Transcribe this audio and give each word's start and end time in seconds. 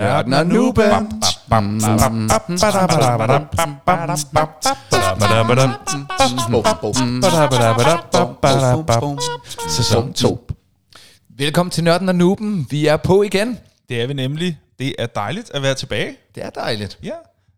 Nørden 0.00 0.32
og 0.32 0.46
Nuben. 0.46 1.22
Sæson 9.68 10.12
2. 10.12 10.48
Velkommen 11.28 11.70
til 11.70 11.84
Nørden 11.84 12.08
og 12.08 12.14
Nuben. 12.14 12.66
Vi 12.70 12.86
er 12.86 12.96
på 12.96 13.22
igen. 13.22 13.58
Det 13.88 14.02
er 14.02 14.06
vi 14.06 14.14
nemlig. 14.14 14.58
Det 14.78 14.94
er 14.98 15.06
dejligt 15.06 15.50
at 15.54 15.62
være 15.62 15.74
tilbage. 15.74 16.16
Det 16.34 16.44
er 16.44 16.50
dejligt. 16.50 16.98
Ja, 17.02 17.14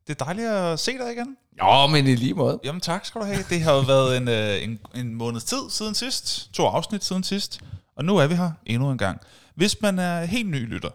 det 0.07 0.21
er 0.21 0.25
dejligt 0.25 0.49
at 0.49 0.81
se 0.81 0.93
dig 0.93 1.13
igen. 1.13 1.37
Jo, 1.63 1.87
men 1.87 2.07
i 2.07 2.15
lige 2.15 2.35
måde. 2.35 2.61
Jamen 2.65 2.81
tak 2.81 3.05
skal 3.07 3.21
du 3.21 3.27
have. 3.27 3.45
Det 3.51 3.63
har 3.63 3.73
jo 3.73 3.81
været 3.81 4.17
en, 4.17 4.29
øh, 4.29 4.65
en, 4.65 4.79
en 4.95 5.15
måneds 5.15 5.45
tid 5.45 5.63
siden 5.71 5.95
sidst. 5.95 6.53
To 6.53 6.67
afsnit 6.67 7.05
siden 7.05 7.23
sidst. 7.23 7.61
Og 7.97 8.05
nu 8.05 8.17
er 8.17 8.27
vi 8.27 8.35
her 8.35 8.51
endnu 8.67 8.91
en 8.91 8.99
gang. 8.99 9.21
Hvis 9.55 9.77
man 9.83 9.99
er 9.99 10.25
helt 10.25 10.49
ny 10.49 10.69
lytter, 10.75 10.91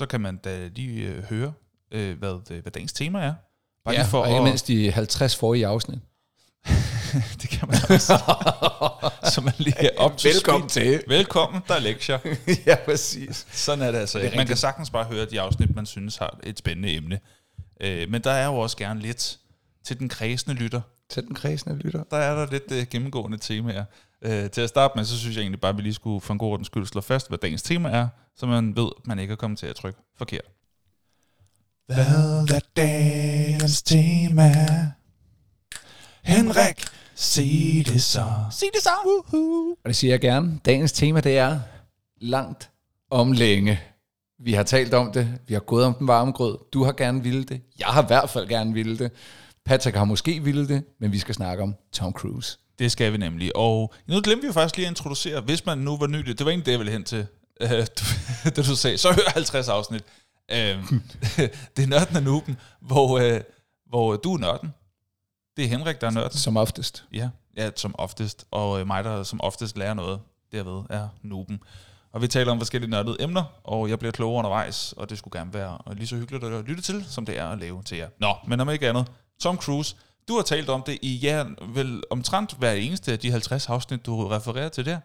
så 0.00 0.06
kan 0.06 0.20
man 0.20 0.36
da 0.36 0.68
lige 0.74 1.08
øh, 1.08 1.24
høre, 1.24 1.52
øh, 1.90 2.18
hvad, 2.18 2.40
øh, 2.50 2.62
hvad 2.62 2.72
dagens 2.72 2.92
tema 2.92 3.18
er. 3.18 3.34
Bare 3.84 3.94
Ja, 3.94 4.00
lige 4.00 4.10
for 4.10 4.22
og 4.22 4.30
ikke 4.30 4.42
mindst 4.42 4.68
de 4.68 4.92
50 4.92 5.36
forrige 5.36 5.66
afsnit. 5.66 5.98
det 7.42 7.50
kan 7.50 7.68
man 7.68 7.78
også. 7.88 8.12
så 9.34 9.40
man 9.40 9.54
lige 9.58 9.98
op 9.98 10.16
til 10.16 10.30
Velkommen 10.34 10.68
til. 10.68 11.02
Velkommen, 11.08 11.62
der 11.68 11.74
er 11.74 11.80
lektier. 11.80 12.18
ja, 12.66 12.76
præcis. 12.84 13.46
Sådan 13.52 13.84
er 13.84 13.90
det 13.90 13.98
altså. 13.98 14.18
Det 14.18 14.32
er 14.32 14.36
man 14.36 14.46
kan 14.46 14.56
sagtens 14.56 14.90
bare 14.90 15.04
høre 15.04 15.26
de 15.26 15.40
afsnit, 15.40 15.74
man 15.74 15.86
synes 15.86 16.16
har 16.16 16.38
et 16.42 16.58
spændende 16.58 16.94
emne. 16.94 17.20
Øh, 17.80 18.10
men 18.10 18.22
der 18.22 18.30
er 18.30 18.46
jo 18.46 18.54
også 18.54 18.76
gerne 18.76 19.00
lidt 19.00 19.38
til 19.84 19.98
den 19.98 20.08
kredsende 20.08 20.56
lytter. 20.56 20.80
Til 21.10 21.26
den 21.26 21.34
kredsende 21.34 21.76
lytter. 21.76 22.04
Der 22.10 22.16
er 22.16 22.34
der 22.34 22.52
lidt 22.52 22.72
øh, 22.72 22.86
gennemgående 22.90 23.38
temaer. 23.38 23.84
Øh, 24.24 24.50
til 24.50 24.60
at 24.60 24.68
starte 24.68 24.92
med, 24.96 25.04
så 25.04 25.18
synes 25.18 25.36
jeg 25.36 25.42
egentlig 25.42 25.60
bare, 25.60 25.68
at 25.68 25.76
vi 25.76 25.82
lige 25.82 25.94
skulle 25.94 26.20
for 26.20 26.32
en 26.32 26.38
god 26.38 26.52
ordens 26.52 26.66
skyld 26.66 26.86
slå 26.86 27.00
fast, 27.00 27.28
hvad 27.28 27.38
dagens 27.38 27.62
tema 27.62 27.88
er, 27.88 28.08
så 28.36 28.46
man 28.46 28.76
ved, 28.76 28.90
at 28.98 29.06
man 29.06 29.18
ikke 29.18 29.32
er 29.32 29.36
kommet 29.36 29.58
til 29.58 29.66
at 29.66 29.76
trykke 29.76 29.98
forkert. 30.18 30.44
Hvad 31.86 32.06
er 32.50 32.60
dagens 32.76 33.82
tema? 33.82 34.52
Henrik, 36.22 36.84
sig 37.14 37.82
det 37.86 38.02
så. 38.02 38.26
Sig 38.50 38.68
det 38.74 38.82
så. 38.82 38.90
Woohoo. 39.06 39.70
Og 39.70 39.86
det 39.86 39.96
siger 39.96 40.12
jeg 40.12 40.20
gerne. 40.20 40.60
Dagens 40.64 40.92
tema, 40.92 41.20
det 41.20 41.38
er 41.38 41.60
langt 42.20 42.70
om 43.10 43.32
længe. 43.32 43.80
Vi 44.44 44.52
har 44.52 44.62
talt 44.62 44.94
om 44.94 45.12
det. 45.12 45.38
Vi 45.48 45.54
har 45.54 45.60
gået 45.60 45.84
om 45.84 45.94
den 45.94 46.08
varme 46.08 46.32
grød. 46.32 46.58
Du 46.72 46.84
har 46.84 46.92
gerne 46.92 47.22
ville 47.22 47.44
det. 47.44 47.60
Jeg 47.78 47.86
har 47.86 48.02
i 48.02 48.06
hvert 48.06 48.30
fald 48.30 48.48
gerne 48.48 48.72
ville 48.74 48.98
det. 48.98 49.12
Patrick 49.64 49.96
har 49.96 50.04
måske 50.04 50.44
ville 50.44 50.68
det, 50.68 50.84
men 51.00 51.12
vi 51.12 51.18
skal 51.18 51.34
snakke 51.34 51.62
om 51.62 51.74
Tom 51.92 52.12
Cruise. 52.12 52.58
Det 52.80 52.92
skal 52.92 53.12
vi 53.12 53.18
nemlig. 53.18 53.56
Og 53.56 53.94
nu 54.06 54.20
glemte 54.24 54.40
vi 54.40 54.46
jo 54.46 54.52
faktisk 54.52 54.76
lige 54.76 54.86
at 54.86 54.90
introducere, 54.90 55.40
hvis 55.40 55.66
man 55.66 55.78
nu 55.78 55.96
var 55.96 56.06
ny, 56.06 56.18
det 56.18 56.44
var 56.44 56.50
egentlig 56.50 56.66
det, 56.66 56.72
jeg 56.72 56.78
ville 56.78 56.92
hen 56.92 57.04
til, 57.04 57.26
øh, 57.60 57.70
du, 57.70 58.04
da 58.56 58.62
du 58.62 58.76
sagde, 58.76 58.98
så 58.98 59.12
hør 59.12 59.30
50 59.34 59.68
afsnit. 59.68 60.04
Øh, 60.52 60.58
det 61.76 61.82
er 61.82 61.86
Nørden 61.86 62.16
af 62.16 62.22
Nuben, 62.22 62.56
hvor, 62.80 63.18
øh, 63.18 63.40
hvor 63.88 64.16
du 64.16 64.34
er 64.34 64.38
nørden. 64.38 64.74
Det 65.56 65.64
er 65.64 65.68
Henrik, 65.68 66.00
der 66.00 66.06
er 66.06 66.10
nørden. 66.10 66.38
Som 66.38 66.56
oftest. 66.56 67.04
Ja, 67.12 67.28
ja 67.56 67.70
som 67.76 67.94
oftest. 67.98 68.46
Og 68.50 68.80
øh, 68.80 68.86
mig, 68.86 69.04
der 69.04 69.22
som 69.22 69.40
oftest 69.40 69.76
lærer 69.78 69.94
noget 69.94 70.20
derved, 70.52 70.84
er 70.90 71.08
Nuben. 71.22 71.60
Og 72.12 72.22
vi 72.22 72.28
taler 72.28 72.52
om 72.52 72.58
forskellige 72.58 72.90
nørdede 72.90 73.16
emner, 73.20 73.44
og 73.64 73.88
jeg 73.90 73.98
bliver 73.98 74.12
klogere 74.12 74.38
undervejs, 74.38 74.94
og 74.96 75.10
det 75.10 75.18
skulle 75.18 75.38
gerne 75.38 75.54
være 75.54 75.78
lige 75.94 76.06
så 76.06 76.16
hyggeligt 76.16 76.44
at 76.44 76.64
lytte 76.64 76.82
til, 76.82 77.04
som 77.08 77.26
det 77.26 77.38
er 77.38 77.48
at 77.48 77.58
lave 77.58 77.82
til 77.82 77.98
jer. 77.98 78.08
Nå, 78.18 78.34
men 78.46 78.60
om 78.60 78.70
ikke 78.70 78.88
andet, 78.88 79.06
Tom 79.40 79.56
Cruise, 79.56 79.96
du 80.28 80.34
har 80.36 80.42
talt 80.42 80.68
om 80.68 80.82
det 80.82 80.98
i 81.02 81.16
ja, 81.16 81.44
vel 81.74 82.02
omtrent 82.10 82.58
hver 82.58 82.72
eneste 82.72 83.12
af 83.12 83.18
de 83.18 83.30
50 83.30 83.68
afsnit, 83.68 84.06
du 84.06 84.28
refererer 84.28 84.68
til 84.68 84.84
der, 84.84 85.00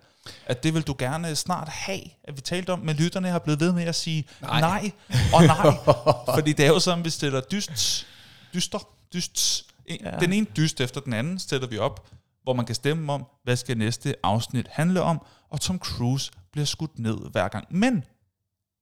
at 0.45 0.63
det 0.63 0.73
vil 0.73 0.83
du 0.83 0.95
gerne 0.97 1.35
snart 1.35 1.67
have, 1.67 2.01
at 2.23 2.35
vi 2.35 2.41
talte 2.41 2.69
om, 2.69 2.79
men 2.79 2.95
lytterne 2.95 3.27
har 3.27 3.39
blevet 3.39 3.59
ved 3.59 3.71
med 3.71 3.83
at 3.83 3.95
sige 3.95 4.27
nej, 4.41 4.59
nej 4.59 4.91
og 5.33 5.43
nej, 5.43 5.77
fordi 6.37 6.53
det 6.53 6.65
er 6.65 6.69
jo 6.69 6.79
sådan, 6.79 7.05
vi 7.05 7.09
stiller 7.09 7.41
dyst, 7.41 8.07
dyster, 8.53 8.79
dyst, 9.13 9.65
ja. 9.89 10.11
den 10.19 10.33
ene 10.33 10.45
dyst 10.57 10.81
efter 10.81 11.01
den 11.01 11.13
anden 11.13 11.39
stiller 11.39 11.67
vi 11.67 11.77
op, 11.77 12.07
hvor 12.43 12.53
man 12.53 12.65
kan 12.65 12.75
stemme 12.75 13.13
om, 13.13 13.25
hvad 13.43 13.55
skal 13.55 13.77
næste 13.77 14.15
afsnit 14.23 14.67
handle 14.71 15.01
om, 15.01 15.21
og 15.49 15.61
Tom 15.61 15.79
Cruise 15.79 16.31
bliver 16.51 16.65
skudt 16.65 16.99
ned 16.99 17.17
hver 17.31 17.47
gang. 17.47 17.67
Men 17.69 18.03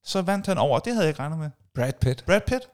så 0.04 0.22
vandt 0.22 0.48
han 0.48 0.58
over, 0.58 0.80
det 0.80 0.94
havde 0.94 1.06
jeg 1.06 1.10
ikke 1.10 1.20
regnet 1.20 1.40
med. 1.40 1.50
Brad 1.76 1.94
Pitt. 2.02 2.26
Brad 2.26 2.42
Pitt. 2.48 2.70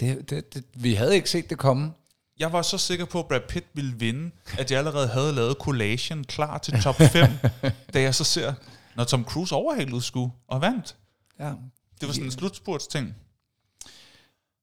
Det, 0.00 0.30
det, 0.30 0.54
det, 0.54 0.64
vi 0.74 0.94
havde 0.94 1.14
ikke 1.14 1.30
set 1.30 1.50
det 1.50 1.58
komme. 1.58 1.92
Jeg 2.40 2.52
var 2.52 2.62
så 2.62 2.78
sikker 2.78 3.04
på, 3.04 3.20
at 3.20 3.26
Brad 3.28 3.40
Pitt 3.48 3.66
ville 3.74 3.94
vinde, 3.98 4.30
at 4.58 4.70
jeg 4.70 4.78
allerede 4.78 5.08
havde 5.08 5.32
lavet 5.32 5.56
collagen 5.60 6.24
klar 6.24 6.58
til 6.58 6.82
top 6.82 6.94
5, 7.12 7.28
da 7.94 8.00
jeg 8.02 8.14
så 8.14 8.24
ser, 8.24 8.54
når 8.96 9.04
Tom 9.04 9.24
Cruise 9.24 9.54
overhalede 9.54 10.02
sgu 10.02 10.32
og 10.48 10.60
vandt. 10.60 10.96
Ja. 11.40 11.52
Det 12.00 12.06
var 12.08 12.12
sådan 12.12 12.24
en 12.24 12.30
slutspurtsting. 12.30 13.14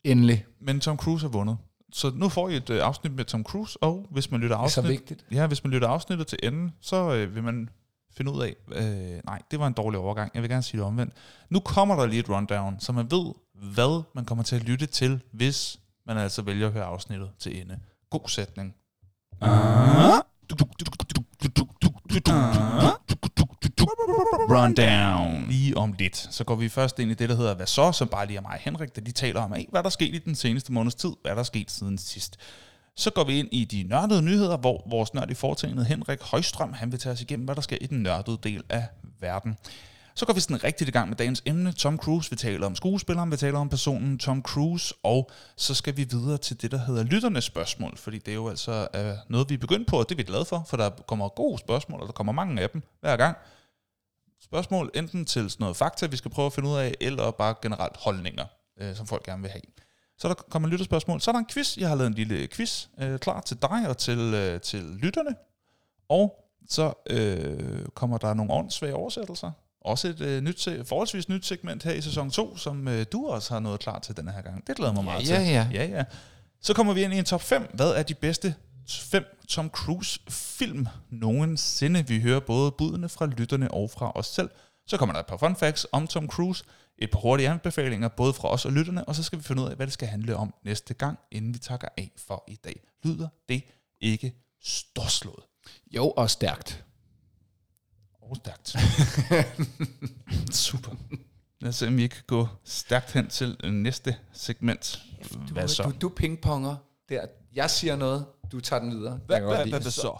Endelig. 0.03 0.45
Men 0.61 0.79
Tom 0.79 0.97
Cruise 0.97 1.23
har 1.25 1.29
vundet. 1.31 1.57
Så 1.93 2.11
nu 2.15 2.29
får 2.29 2.49
I 2.49 2.55
et 2.55 2.69
øh, 2.69 2.83
afsnit 2.83 3.13
med 3.13 3.25
Tom 3.25 3.43
Cruise, 3.43 3.83
og 3.83 4.07
hvis 4.11 4.31
man 4.31 4.39
lytter 4.41 4.57
Det 4.57 4.63
er 4.65 4.67
så 4.69 4.81
afsnit, 4.81 4.91
vigtigt. 4.99 5.25
ja, 5.31 5.47
hvis 5.47 5.63
man 5.63 5.71
lytter 5.73 5.87
afsnittet 5.87 6.27
til 6.27 6.39
enden, 6.43 6.73
så 6.81 7.13
øh, 7.13 7.35
vil 7.35 7.43
man 7.43 7.69
finde 8.17 8.31
ud 8.31 8.41
af, 8.41 8.55
øh, 8.71 9.19
nej, 9.25 9.41
det 9.51 9.59
var 9.59 9.67
en 9.67 9.73
dårlig 9.73 9.99
overgang. 9.99 10.31
Jeg 10.33 10.41
vil 10.41 10.49
gerne 10.49 10.63
sige 10.63 10.77
det 10.79 10.87
omvendt. 10.87 11.13
Nu 11.49 11.59
kommer 11.59 11.95
der 11.95 12.05
lige 12.05 12.19
et 12.19 12.29
rundown, 12.29 12.79
så 12.79 12.91
man 12.91 13.11
ved, 13.11 13.33
hvad 13.73 14.03
man 14.15 14.25
kommer 14.25 14.43
til 14.43 14.55
at 14.55 14.63
lytte 14.63 14.85
til, 14.85 15.21
hvis 15.31 15.79
man 16.07 16.17
altså 16.17 16.41
vælger 16.41 16.67
at 16.67 16.73
høre 16.73 16.83
afsnittet 16.83 17.29
til 17.39 17.61
ende. 17.61 17.79
God 18.09 18.27
sætning. 18.27 18.75
Rundown. 24.49 25.45
Lige 25.49 25.77
om 25.77 25.93
lidt. 25.93 26.17
Så 26.17 26.43
går 26.43 26.55
vi 26.55 26.69
først 26.69 26.99
ind 26.99 27.11
i 27.11 27.13
det, 27.13 27.29
der 27.29 27.35
hedder 27.35 27.55
Hvad 27.55 27.65
så? 27.65 27.91
Som 27.91 28.07
bare 28.07 28.25
lige 28.25 28.37
er 28.37 28.41
mig 28.41 28.51
og 28.51 28.57
Henrik, 28.57 28.95
der 28.95 29.01
de 29.01 29.11
taler 29.11 29.41
om, 29.41 29.53
hey, 29.53 29.65
hvad 29.69 29.83
der 29.83 29.87
er 29.87 29.91
sket 29.91 30.15
i 30.15 30.17
den 30.17 30.35
seneste 30.35 30.71
måneds 30.71 30.95
tid. 30.95 31.11
Hvad 31.21 31.31
der 31.31 31.39
er 31.39 31.43
sket 31.43 31.71
siden 31.71 31.97
sidst. 31.97 32.37
Så 32.95 33.11
går 33.11 33.23
vi 33.23 33.39
ind 33.39 33.47
i 33.51 33.65
de 33.65 33.83
nørdede 33.83 34.21
nyheder, 34.21 34.57
hvor 34.57 34.83
vores 34.89 35.13
nørd 35.13 35.31
i 35.31 35.33
foretagendet 35.33 35.85
Henrik 35.85 36.21
Højstrøm, 36.21 36.73
han 36.73 36.91
vil 36.91 36.99
tage 36.99 37.13
os 37.13 37.21
igennem, 37.21 37.45
hvad 37.45 37.55
der 37.55 37.61
sker 37.61 37.77
i 37.81 37.85
den 37.85 38.03
nørdede 38.03 38.39
del 38.43 38.63
af 38.69 38.87
verden. 39.19 39.57
Så 40.17 40.25
går 40.25 40.33
vi 40.33 40.39
sådan 40.39 40.63
rigtigt 40.63 40.87
i 40.87 40.91
gang 40.91 41.09
med 41.09 41.17
dagens 41.17 41.43
emne. 41.45 41.71
Tom 41.71 41.97
Cruise, 41.97 42.29
vi 42.29 42.35
taler 42.35 42.65
om 42.65 42.75
skuespilleren, 42.75 43.31
vi 43.31 43.37
taler 43.37 43.59
om 43.59 43.69
personen 43.69 44.19
Tom 44.19 44.41
Cruise, 44.41 44.93
og 45.03 45.31
så 45.55 45.73
skal 45.73 45.97
vi 45.97 46.03
videre 46.03 46.37
til 46.37 46.61
det, 46.61 46.71
der 46.71 46.77
hedder 46.77 47.03
lytternes 47.03 47.43
spørgsmål, 47.43 47.97
fordi 47.97 48.17
det 48.17 48.31
er 48.31 48.35
jo 48.35 48.49
altså 48.49 48.87
øh, 48.95 49.13
noget, 49.29 49.49
vi 49.49 49.53
er 49.53 49.57
begyndt 49.57 49.87
på, 49.87 49.99
og 49.99 50.09
det 50.09 50.15
er 50.15 50.17
vi 50.17 50.23
glade 50.23 50.45
for, 50.45 50.63
for 50.67 50.77
der 50.77 50.89
kommer 50.89 51.29
gode 51.29 51.59
spørgsmål, 51.59 52.01
og 52.01 52.07
der 52.07 52.13
kommer 52.13 52.33
mange 52.33 52.61
af 52.61 52.69
dem 52.69 52.83
hver 53.01 53.17
gang. 53.17 53.37
Spørgsmål 54.41 54.91
enten 54.95 55.25
til 55.25 55.49
sådan 55.49 55.63
noget 55.63 55.77
fakta, 55.77 56.05
vi 56.05 56.17
skal 56.17 56.31
prøve 56.31 56.45
at 56.45 56.53
finde 56.53 56.69
ud 56.69 56.77
af, 56.77 56.93
eller 57.01 57.31
bare 57.31 57.55
generelt 57.61 57.97
holdninger, 57.97 58.45
øh, 58.79 58.95
som 58.95 59.07
folk 59.07 59.23
gerne 59.23 59.41
vil 59.41 59.51
have. 59.51 59.61
Så 60.17 60.27
der 60.27 60.33
kommer 60.33 60.69
lytterspørgsmål. 60.69 61.21
Så 61.21 61.31
er 61.31 61.33
der 61.33 61.39
en 61.39 61.47
quiz. 61.51 61.77
Jeg 61.77 61.89
har 61.89 61.95
lavet 61.95 62.07
en 62.07 62.13
lille 62.13 62.35
øh, 62.35 62.47
quiz 62.47 62.87
øh, 62.99 63.19
klar 63.19 63.41
til 63.41 63.57
dig 63.61 63.89
og 63.89 63.97
til, 63.97 64.19
øh, 64.19 64.61
til 64.61 64.79
lytterne. 64.79 65.35
Og 66.09 66.49
så 66.69 66.93
øh, 67.09 67.85
kommer 67.93 68.17
der 68.17 68.33
nogle 68.33 68.53
åndssvage 68.53 68.95
oversættelser. 68.95 69.51
Også 69.87 70.07
et 70.07 70.21
øh, 70.21 70.41
nyt, 70.41 70.67
forholdsvis 70.85 71.29
nyt 71.29 71.45
segment 71.45 71.83
her 71.83 71.91
i 71.91 72.01
sæson 72.01 72.31
2, 72.31 72.57
som 72.57 72.87
øh, 72.87 73.05
du 73.11 73.27
også 73.27 73.53
har 73.53 73.59
noget 73.59 73.79
klar 73.79 73.99
til 73.99 74.17
denne 74.17 74.31
her 74.31 74.41
gang. 74.41 74.67
Det 74.67 74.75
glæder 74.75 74.93
mig 74.93 75.03
meget 75.03 75.29
ja, 75.29 75.37
til. 75.37 75.47
ja. 75.47 75.67
ja, 75.73 75.85
ja. 75.85 76.03
Så 76.61 76.73
kommer 76.73 76.93
vi 76.93 77.03
ind 77.03 77.13
i 77.13 77.17
en 77.17 77.25
top 77.25 77.41
5. 77.41 77.69
Hvad 77.73 77.91
er 77.91 78.03
de 78.03 78.13
bedste 78.13 78.55
fem 78.89 79.23
Tom 79.49 79.69
Cruise 79.69 80.19
film 80.29 80.87
nogensinde? 81.09 82.07
Vi 82.07 82.19
hører 82.21 82.39
både 82.39 82.71
budene 82.71 83.09
fra 83.09 83.25
lytterne 83.25 83.71
og 83.71 83.89
fra 83.91 84.11
os 84.15 84.25
selv. 84.27 84.49
Så 84.87 84.97
kommer 84.97 85.13
der 85.13 85.19
et 85.19 85.25
par 85.25 85.37
fun 85.37 85.55
facts 85.55 85.87
om 85.91 86.07
Tom 86.07 86.27
Cruise, 86.27 86.63
et 86.97 87.11
par 87.11 87.19
hurtige 87.19 87.49
anbefalinger, 87.49 88.07
både 88.07 88.33
fra 88.33 88.49
os 88.49 88.65
og 88.65 88.71
lytterne, 88.71 89.05
og 89.05 89.15
så 89.15 89.23
skal 89.23 89.39
vi 89.39 89.43
finde 89.43 89.61
ud 89.61 89.67
af, 89.67 89.75
hvad 89.75 89.87
det 89.87 89.93
skal 89.93 90.07
handle 90.07 90.35
om 90.35 90.53
næste 90.65 90.93
gang, 90.93 91.19
inden 91.31 91.53
vi 91.53 91.59
takker 91.59 91.87
af 91.97 92.11
for 92.27 92.43
i 92.47 92.55
dag. 92.55 92.81
Lyder 93.03 93.27
det 93.49 93.63
ikke 94.01 94.33
storslået? 94.63 95.43
Jo, 95.95 96.09
og 96.09 96.29
stærkt. 96.29 96.83
Og 98.29 98.35
stærkt. 98.35 98.75
Super. 100.65 100.91
Lad 101.61 101.69
os 101.69 101.75
se, 101.75 101.87
om 101.87 101.97
vi 101.97 102.07
kan 102.07 102.23
gå 102.27 102.47
stærkt 102.63 103.11
hen 103.11 103.27
til 103.27 103.57
næste 103.63 104.15
segment. 104.33 104.99
Hvad 105.51 105.67
så? 105.67 105.83
Du, 105.83 105.91
du 106.01 106.09
pingponger 106.09 106.75
der. 107.09 107.25
Jeg 107.55 107.69
siger 107.69 107.95
noget, 107.95 108.25
du 108.51 108.59
tager 108.59 108.79
den 108.79 108.91
videre. 108.91 109.13
Det. 109.13 109.93
så? 109.93 110.17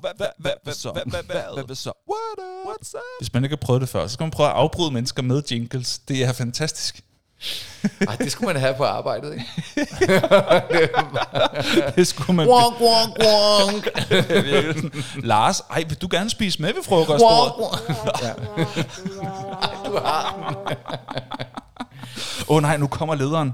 Hvad 0.64 0.74
så? 0.74 0.92
Hvad 0.92 1.76
så? 1.76 1.92
What 2.10 2.48
What's 2.68 2.96
up? 2.96 3.02
Hvis 3.20 3.34
man 3.34 3.44
ikke 3.44 3.56
har 3.56 3.62
prøvet 3.66 3.81
det 3.81 3.90
før, 3.90 4.08
så 4.08 4.14
skal 4.14 4.24
man 4.24 4.31
prøve 4.31 4.50
at 4.50 4.56
afbryde 4.56 4.92
mennesker 4.92 5.22
med 5.24 5.44
jingles. 5.52 6.00
Det 6.00 6.24
er 6.24 6.34
fantastisk. 6.34 7.02
Ej, 8.07 8.16
det 8.16 8.31
skulle 8.31 8.54
man 8.54 8.62
have 8.62 8.74
på 8.78 8.84
arbejdet, 8.84 9.34
ikke? 9.34 9.45
Det 11.95 12.07
skulle 12.07 12.36
man... 12.36 12.48
Wonk, 12.48 12.75
wonk, 12.81 13.18
wonk. 13.24 13.88
Lars, 15.31 15.60
ej, 15.60 15.84
vil 15.88 15.98
du 16.01 16.07
gerne 16.12 16.30
spise 16.30 16.62
med 16.62 16.74
ved 16.74 16.84
frokostbordet? 16.84 17.54
ja. 18.22 18.28
Ej, 19.62 19.75
du 19.86 19.98
har 19.98 20.36
den. 20.38 20.56
Åh 22.48 22.56
oh, 22.57 22.62
nej, 22.62 22.78
nu 22.78 22.88
kommer 22.88 23.16
lederen. 23.16 23.54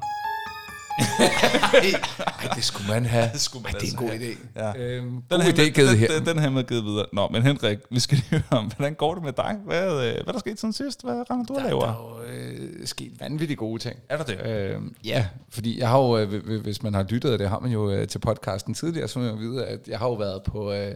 Ej, 1.00 2.50
det 2.56 2.64
skulle 2.64 2.88
man 2.90 3.06
have. 3.06 3.30
Det 3.34 3.42
skulle 3.42 3.64
man 3.64 3.74
Ej, 3.76 3.80
det 3.80 3.94
er 3.94 3.98
en 4.02 4.10
altså 4.12 4.26
god 4.26 4.70
idé. 4.74 4.76
Ja. 4.80 4.84
Øhm, 4.84 5.06
Den 5.12 5.22
god 5.30 5.42
her, 5.42 5.52
idé 5.54 5.70
givet 5.70 5.98
her. 5.98 6.08
den, 6.08 6.18
den, 6.26 6.28
den 6.36 6.40
her 6.44 6.50
med 6.50 6.64
givet 6.64 6.84
videre. 6.86 7.06
Nå, 7.14 7.28
men 7.28 7.44
Henrik, 7.44 7.78
vi 7.92 8.00
skal 8.00 8.18
lige 8.18 8.30
høre 8.30 8.60
om, 8.60 8.66
hvordan 8.76 8.94
går 8.94 9.14
det 9.14 9.24
med 9.24 9.34
dig? 9.34 9.58
Hvad, 9.66 9.84
øh, 9.92 9.98
hvad 9.98 10.14
er 10.28 10.32
der 10.32 10.40
sket 10.40 10.60
siden 10.60 10.74
sidst? 10.74 11.04
Hvad 11.04 11.32
render 11.32 11.46
du 11.46 11.56
Der, 11.56 11.64
laver? 11.64 11.82
der 11.82 11.88
er 11.88 12.20
jo 12.28 12.34
øh, 12.82 12.88
sket 12.88 13.12
vanvittigt 13.20 13.58
gode 13.60 13.82
ting. 13.82 14.00
Er 14.10 14.18
der 14.18 14.24
det? 14.24 14.46
Øh, 14.46 14.82
ja, 15.06 15.28
fordi 15.50 15.80
jeg 15.80 15.90
har 15.90 16.00
jo, 16.00 16.18
øh, 16.18 16.34
hv- 16.34 16.62
hvis 16.62 16.84
man 16.84 16.94
har 16.94 17.04
lyttet, 17.04 17.34
og 17.34 17.40
det 17.40 17.50
har 17.50 17.60
man 17.60 17.72
jo 17.72 17.92
øh, 17.92 18.08
til 18.08 18.20
podcasten 18.20 18.74
tidligere, 18.74 19.08
så 19.08 19.20
må 19.20 19.26
man 19.26 19.34
jo 19.34 19.40
vide, 19.40 19.66
at 19.66 19.80
jeg 19.88 20.00
har 20.00 20.08
jo 20.08 20.14
været 20.14 20.44
på 20.44 20.72
øh, 20.74 20.96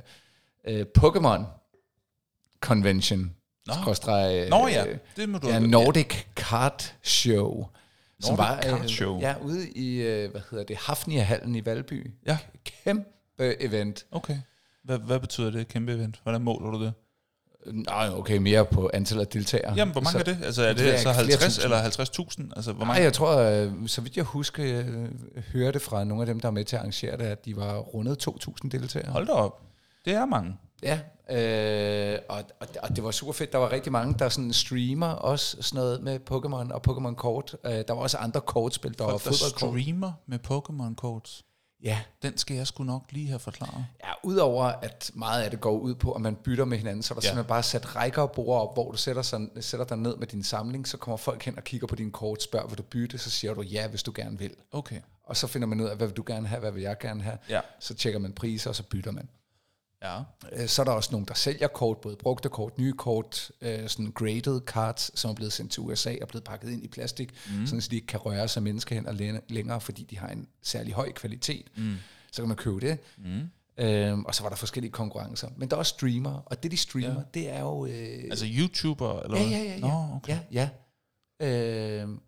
øh, 0.67 0.85
Pokémon 0.99 1.43
Convention. 2.61 3.31
Nå. 3.67 3.73
Skråstreg, 3.81 4.43
øh, 4.43 4.49
Nå 4.49 4.67
ja, 4.67 4.83
det 5.17 5.29
må 5.29 5.37
du 5.37 5.47
ja, 5.47 5.59
Nordic 5.59 6.13
Kart 6.35 6.93
Show. 7.03 7.65
Som 8.19 8.37
var, 8.37 8.63
øh, 8.81 8.87
Show. 8.87 9.19
Ja, 9.19 9.35
ude 9.41 9.69
i, 9.69 10.01
øh, 10.01 10.31
hvad 10.31 10.41
hedder 10.51 10.65
det, 10.65 10.77
Hafnia-hallen 10.77 11.55
i 11.55 11.65
Valby. 11.65 12.11
Ja. 12.27 12.37
Kæmpe 12.83 13.61
event. 13.63 14.05
Okay. 14.11 14.37
Hvad, 14.83 14.99
hvad 14.99 15.19
betyder 15.19 15.51
det, 15.51 15.67
kæmpe 15.67 15.93
event? 15.93 16.19
Hvordan 16.23 16.41
måler 16.41 16.71
du 16.71 16.83
det? 16.83 16.93
Nej, 17.73 18.09
okay, 18.13 18.37
mere 18.37 18.65
på 18.65 18.89
antallet 18.93 19.25
af 19.25 19.27
deltagere. 19.27 19.73
Jamen, 19.75 19.91
hvor 19.91 20.01
mange 20.01 20.11
så, 20.11 20.19
er 20.19 20.23
det? 20.23 20.37
Altså, 20.43 20.63
er 20.63 20.67
det 20.67 20.77
det 20.77 20.85
jeg 20.85 20.99
så 20.99 21.09
ikke, 21.09 21.37
flere 21.37 21.81
50 21.81 22.09
tusind. 22.09 22.43
eller 22.43 22.49
50.000? 22.51 22.55
Altså, 22.55 22.71
hvor 22.71 22.85
Nej, 22.85 22.87
mange? 22.87 23.03
jeg 23.03 23.13
tror, 23.13 23.37
øh, 23.37 23.71
så 23.87 24.01
vidt 24.01 24.17
jeg 24.17 24.23
husker, 24.23 24.63
jeg 24.63 24.85
øh, 24.85 25.09
hørte 25.53 25.79
fra 25.79 26.03
nogle 26.03 26.21
af 26.21 26.25
dem, 26.27 26.39
der 26.39 26.47
er 26.47 26.51
med 26.51 26.65
til 26.65 26.75
at 26.75 26.79
arrangere 26.79 27.17
det, 27.17 27.23
at 27.23 27.45
de 27.45 27.55
var 27.55 27.77
rundet 27.77 28.27
2.000 28.27 28.69
deltagere. 28.69 29.11
Hold 29.11 29.27
da 29.27 29.31
op. 29.31 29.61
Det 30.05 30.13
er 30.13 30.25
mange. 30.25 30.57
Ja, 30.83 30.99
øh, 31.29 32.19
og, 32.29 32.43
og, 32.59 32.67
og 32.81 32.95
det 32.95 33.03
var 33.03 33.11
super 33.11 33.33
fedt. 33.33 33.51
Der 33.51 33.57
var 33.57 33.71
rigtig 33.71 33.91
mange, 33.91 34.15
der 34.19 34.29
sådan 34.29 34.53
streamer 34.53 35.07
også 35.07 35.57
sådan 35.61 35.75
noget 35.83 36.03
med 36.03 36.19
Pokémon 36.31 36.73
og 36.73 36.81
Pokémon 36.89 37.15
kort. 37.15 37.55
Øh, 37.65 37.71
der 37.71 37.93
var 37.93 38.01
også 38.01 38.17
andre 38.17 38.41
kortspil, 38.41 38.97
der 38.97 39.03
var 39.03 39.11
Folk, 39.11 39.23
der 39.23 39.29
fodboldkort. 39.31 39.81
streamer 39.81 40.11
med 40.25 40.39
Pokémon 40.51 40.95
Codes. 40.95 41.43
Ja, 41.83 41.99
Den 42.21 42.37
skal 42.37 42.55
jeg 42.55 42.67
sgu 42.67 42.83
nok 42.83 43.03
lige 43.09 43.27
have 43.27 43.39
forklaret. 43.39 43.85
Ja, 44.05 44.09
udover 44.23 44.63
at 44.63 45.11
meget 45.13 45.43
af 45.43 45.51
det 45.51 45.61
går 45.61 45.71
ud 45.77 45.95
på, 45.95 46.11
at 46.11 46.21
man 46.21 46.35
bytter 46.35 46.65
med 46.65 46.77
hinanden, 46.77 47.03
så 47.03 47.13
er 47.13 47.15
der 47.15 47.25
Ja. 47.25 47.29
simpelthen 47.29 47.49
bare 47.49 47.63
sat 47.63 47.95
rækker 47.95 48.21
og 48.21 48.31
bord 48.31 48.61
op, 48.61 48.73
hvor 48.75 48.91
du 48.91 48.97
sætter, 48.97 49.21
sig, 49.21 49.41
sætter 49.59 49.85
dig 49.85 49.97
ned 49.97 50.15
med 50.17 50.27
din 50.27 50.43
samling, 50.43 50.87
så 50.87 50.97
kommer 50.97 51.17
folk 51.17 51.43
hen 51.43 51.57
og 51.57 51.63
kigger 51.63 51.87
på 51.87 51.95
dine 51.95 52.11
kort, 52.11 52.43
spørger, 52.43 52.67
vil 52.67 52.77
du 52.77 52.83
bytte, 52.83 53.17
så 53.17 53.29
siger 53.29 53.53
du 53.53 53.61
ja, 53.61 53.87
hvis 53.87 54.03
du 54.03 54.11
gerne 54.15 54.39
vil. 54.39 54.51
Okay. 54.71 54.99
Og 55.23 55.37
så 55.37 55.47
finder 55.47 55.67
man 55.67 55.81
ud 55.81 55.85
af, 55.85 55.97
hvad 55.97 56.07
vil 56.07 56.17
du 56.17 56.23
gerne 56.27 56.47
have, 56.47 56.59
hvad 56.59 56.71
vil 56.71 56.81
jeg 56.83 56.97
gerne 56.99 57.23
have. 57.23 57.37
Ja. 57.49 57.61
Så 57.79 57.93
tjekker 57.95 58.19
man 58.19 58.33
priser, 58.33 58.69
og 58.69 58.75
så 58.75 58.83
bytter 58.83 59.11
man. 59.11 59.29
Ja. 60.03 60.19
Øh, 60.51 60.67
Så 60.67 60.81
er 60.81 60.83
der 60.83 60.91
også 60.91 61.09
nogen, 61.11 61.27
der 61.27 61.33
sælger 61.33 61.67
kort, 61.67 61.97
både 61.97 62.15
brugte 62.15 62.49
kort, 62.49 62.77
nye 62.77 62.93
kort, 62.93 63.51
øh, 63.61 63.89
sådan 63.89 64.11
graded 64.11 64.61
cards, 64.65 65.19
som 65.19 65.31
er 65.31 65.35
blevet 65.35 65.53
sendt 65.53 65.71
til 65.71 65.81
USA 65.83 66.15
og 66.21 66.27
blevet 66.27 66.43
pakket 66.43 66.69
ind 66.71 66.83
i 66.83 66.87
plastik, 66.87 67.31
mm. 67.59 67.65
sådan 67.67 67.81
så 67.81 67.89
de 67.89 67.95
ikke 67.95 68.07
kan 68.07 68.19
røre 68.19 68.47
sig 68.47 68.63
menneskehænder 68.63 69.11
læ- 69.11 69.39
længere, 69.49 69.81
fordi 69.81 70.03
de 70.03 70.17
har 70.17 70.27
en 70.27 70.47
særlig 70.61 70.93
høj 70.93 71.11
kvalitet. 71.11 71.67
Mm. 71.77 71.95
Så 72.31 72.41
kan 72.41 72.47
man 72.47 72.57
købe 72.57 72.79
det. 72.79 72.97
Mm. 73.17 73.41
Øhm, 73.77 74.25
og 74.25 74.35
så 74.35 74.41
var 74.43 74.49
der 74.49 74.55
forskellige 74.55 74.91
konkurrencer. 74.91 75.49
Men 75.57 75.69
der 75.69 75.75
er 75.75 75.79
også 75.79 75.89
streamer, 75.93 76.33
og 76.45 76.63
det 76.63 76.71
de 76.71 76.77
streamer, 76.77 77.13
ja. 77.15 77.21
det 77.33 77.49
er 77.49 77.59
jo... 77.59 77.85
Øh, 77.85 78.23
Altså 78.29 78.45
YouTuber, 78.49 79.19
eller 79.19 79.37
ja, 79.37 79.43
ja, 79.49 79.57
ja, 79.57 79.73
ja. 79.73 79.79
Nå, 79.79 80.15
okay. 80.15 80.37
ja, 80.51 80.69
ja. 81.39 82.01
Øhm, 82.01 82.19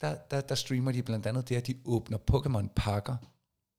der, 0.00 0.14
der, 0.30 0.40
der 0.40 0.54
streamer 0.54 0.92
de 0.92 1.02
blandt 1.02 1.26
andet 1.26 1.48
det, 1.48 1.56
at 1.56 1.66
de 1.66 1.74
åbner 1.84 2.18
Pokémon-pakker, 2.30 3.16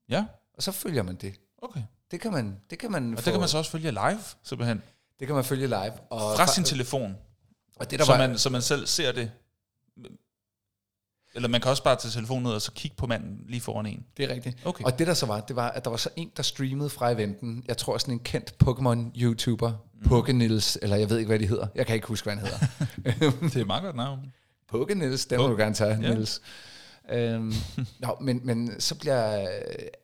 Ja, 0.10 0.26
og 0.54 0.64
så 0.64 0.72
følger 0.72 1.04
man 1.04 1.16
det. 1.16 1.34
okay. 1.58 1.82
Det 2.12 2.22
kan 2.22 2.32
man, 2.32 2.56
det 2.70 2.80
kan 2.80 2.92
man, 2.92 3.14
Og 3.14 3.20
få, 3.20 3.26
det 3.26 3.34
kan 3.34 3.40
man 3.40 3.50
så 3.50 3.58
også 3.58 3.72
følge 3.72 3.92
live, 3.92 4.20
simpelthen. 4.44 4.82
det 5.20 5.28
kan 5.28 5.36
man 5.36 5.44
følge 5.46 5.68
live. 5.68 5.94
Og, 6.10 6.38
Fra 6.38 6.48
sin 6.48 6.64
telefon. 6.64 7.16
og 7.76 7.92
det, 7.92 8.00
der 8.00 8.06
så, 8.06 8.12
var, 8.12 8.28
man, 8.28 8.38
så 8.38 8.50
man 8.50 8.62
selv 8.62 8.88
ser 8.88 9.12
det. 9.12 9.32
Eller 11.36 11.50
man 11.50 11.62
kan 11.62 11.72
også 11.72 11.84
bare 11.84 11.96
tage 11.96 12.12
telefonen 12.12 12.44
ned 12.44 12.52
og 12.52 12.62
så 12.62 12.72
kigge 12.72 12.98
på 12.98 13.08
manden 13.08 13.40
lige 13.48 13.62
foran 13.62 13.86
en. 13.86 14.06
Det 14.18 14.30
er 14.32 14.34
rigtigt. 14.34 14.58
Okay. 14.66 14.84
Og 14.84 15.00
det 15.00 15.08
der 15.08 15.14
så 15.14 15.26
var, 15.26 15.40
det 15.42 15.56
var, 15.56 15.70
at 15.70 15.84
der 15.84 15.90
var 15.90 15.98
så 15.98 16.10
en, 16.16 16.32
der 16.38 16.44
streamede 16.44 16.90
fra 16.90 17.12
eventen. 17.12 17.64
Jeg 17.68 17.78
tror 17.78 17.98
sådan 17.98 18.14
en 18.14 18.20
kendt 18.20 18.54
Pokémon-YouTuber, 18.64 19.70
mm. 20.02 20.08
Pokenils, 20.10 20.78
eller 20.82 20.96
jeg 20.96 21.10
ved 21.10 21.18
ikke, 21.18 21.28
hvad 21.28 21.40
de 21.40 21.48
hedder. 21.48 21.68
Jeg 21.76 21.86
kan 21.86 21.96
ikke 21.96 22.08
huske, 22.08 22.26
hvad 22.26 22.36
han 22.36 22.46
hedder. 22.46 23.40
Det 23.54 23.62
er 23.62 23.66
meget 23.66 23.84
godt 23.84 23.96
navn. 23.96 24.34
Pokenils, 24.70 25.26
den 25.26 25.38
må 25.40 25.48
du 25.48 25.56
gerne 25.56 25.76
tage, 25.76 25.98
Ja. 26.02 26.08
ja. 26.10 26.26
Øhm, 27.12 27.54
nå, 28.00 28.18
men, 28.22 28.42
men 28.44 28.80
så 28.82 28.96
bliver 28.96 29.42
øh, 29.42 29.48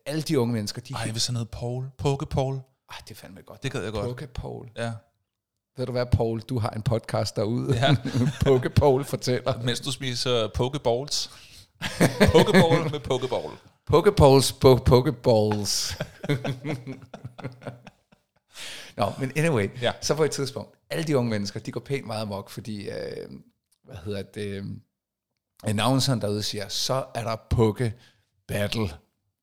alle 0.05 0.21
de 0.21 0.39
unge 0.39 0.53
mennesker, 0.53 0.81
de... 0.81 0.93
Ej, 0.93 1.11
hvis 1.11 1.27
han 1.27 1.35
hed 1.35 1.45
Paul. 1.45 1.85
Poke 1.97 2.25
Paul. 2.25 2.55
Ej, 2.91 2.97
det 3.07 3.11
er 3.11 3.15
fandme 3.15 3.41
godt. 3.45 3.63
Det 3.63 3.71
gad 3.71 3.83
jeg 3.83 3.91
godt. 3.91 4.05
Poke 4.05 4.27
Paul. 4.27 4.69
Ja. 4.77 4.91
Ved 5.77 5.85
du 5.85 5.91
hvad, 5.91 6.05
Paul? 6.05 6.39
Du 6.41 6.59
har 6.59 6.69
en 6.69 6.81
podcast 6.81 7.35
derude. 7.35 7.75
Ja. 7.75 7.95
Poke 8.45 8.69
Paul 8.69 9.03
fortæller. 9.05 9.61
Mens 9.63 9.79
du 9.79 9.91
spiser 9.91 10.47
pokeballs. 10.55 11.29
Pokeball 12.31 12.91
med 12.91 12.99
pokeball. 12.99 13.51
Pokeballs 13.85 14.53
på 14.53 14.75
Pokeballs. 14.75 15.97
Nå, 18.97 19.05
men 19.19 19.31
anyway, 19.35 19.69
Ja. 19.81 19.91
så 20.01 20.15
på 20.15 20.23
et 20.23 20.31
tidspunkt, 20.31 20.75
alle 20.89 21.03
de 21.03 21.17
unge 21.17 21.29
mennesker, 21.29 21.59
de 21.59 21.71
går 21.71 21.79
pænt 21.79 22.07
meget 22.07 22.21
amok, 22.21 22.49
fordi, 22.49 22.89
øh, 22.89 23.29
hvad 23.83 23.95
hedder 24.05 24.21
det, 24.21 24.41
øh, 24.47 24.65
announceren 25.63 26.21
derude 26.21 26.43
siger, 26.43 26.67
så 26.67 27.05
er 27.15 27.23
der 27.23 27.35
Poke 27.49 27.93
Battle. 28.47 28.89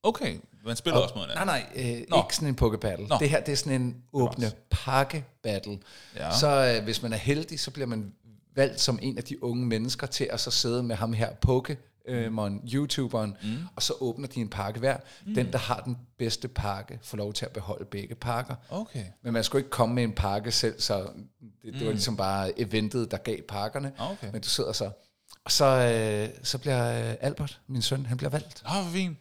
Okay, 0.02 0.36
man 0.66 0.76
spiller 0.76 1.00
også 1.00 1.14
mod 1.14 1.26
Nej, 1.26 1.44
hinanden. 1.44 1.84
nej, 1.84 1.96
øh, 2.00 2.06
Nå. 2.08 2.16
ikke 2.16 2.34
sådan 2.34 2.48
en 2.48 2.54
Poke 2.54 2.78
Battle. 2.78 3.06
Nå. 3.06 3.16
Det 3.20 3.30
her, 3.30 3.40
det 3.40 3.52
er 3.52 3.56
sådan 3.56 3.80
en 3.80 3.96
åbne 4.12 4.52
pakke 4.70 5.24
battle. 5.42 5.78
Ja. 6.16 6.38
Så 6.38 6.74
øh, 6.76 6.84
hvis 6.84 7.02
man 7.02 7.12
er 7.12 7.16
heldig, 7.16 7.60
så 7.60 7.70
bliver 7.70 7.86
man 7.86 8.12
valgt 8.56 8.80
som 8.80 8.98
en 9.02 9.18
af 9.18 9.24
de 9.24 9.44
unge 9.44 9.66
mennesker 9.66 10.06
til 10.06 10.28
at 10.32 10.40
så 10.40 10.50
sidde 10.50 10.82
med 10.82 10.96
ham 10.96 11.12
her 11.12 11.34
Poke, 11.34 11.78
øh, 12.08 12.32
YouTuberen, 12.72 13.36
mm. 13.42 13.56
og 13.76 13.82
så 13.82 13.92
åbner 14.00 14.28
de 14.28 14.40
en 14.40 14.48
pakke 14.48 14.80
hver. 14.80 14.96
Mm. 15.26 15.34
Den, 15.34 15.52
der 15.52 15.58
har 15.58 15.80
den 15.80 15.96
bedste 16.18 16.48
pakke, 16.48 16.98
får 17.02 17.16
lov 17.16 17.32
til 17.32 17.44
at 17.44 17.52
beholde 17.52 17.84
begge 17.84 18.14
pakker. 18.14 18.54
Okay. 18.70 19.04
Men 19.22 19.32
man 19.32 19.44
skulle 19.44 19.60
ikke 19.60 19.70
komme 19.70 19.94
med 19.94 20.02
en 20.02 20.12
pakke 20.12 20.52
selv, 20.52 20.80
så 20.80 21.08
det, 21.62 21.74
det 21.74 21.86
var 21.86 21.92
ligesom 21.92 22.16
bare 22.16 22.60
eventet, 22.60 23.10
der 23.10 23.16
gav 23.16 23.38
pakkerne. 23.48 23.92
Okay. 23.98 24.32
Men 24.32 24.40
du 24.40 24.48
sidder 24.48 24.72
så. 24.72 24.90
Og 25.44 25.52
så, 25.52 25.64
øh, 25.64 26.28
så 26.42 26.58
bliver 26.58 27.08
øh, 27.10 27.14
Albert, 27.20 27.60
min 27.66 27.82
søn, 27.82 28.06
han 28.06 28.16
bliver 28.16 28.30
valgt. 28.30 28.62
Ah, 28.66 28.82
hvor 28.82 28.92
fint. 28.92 29.18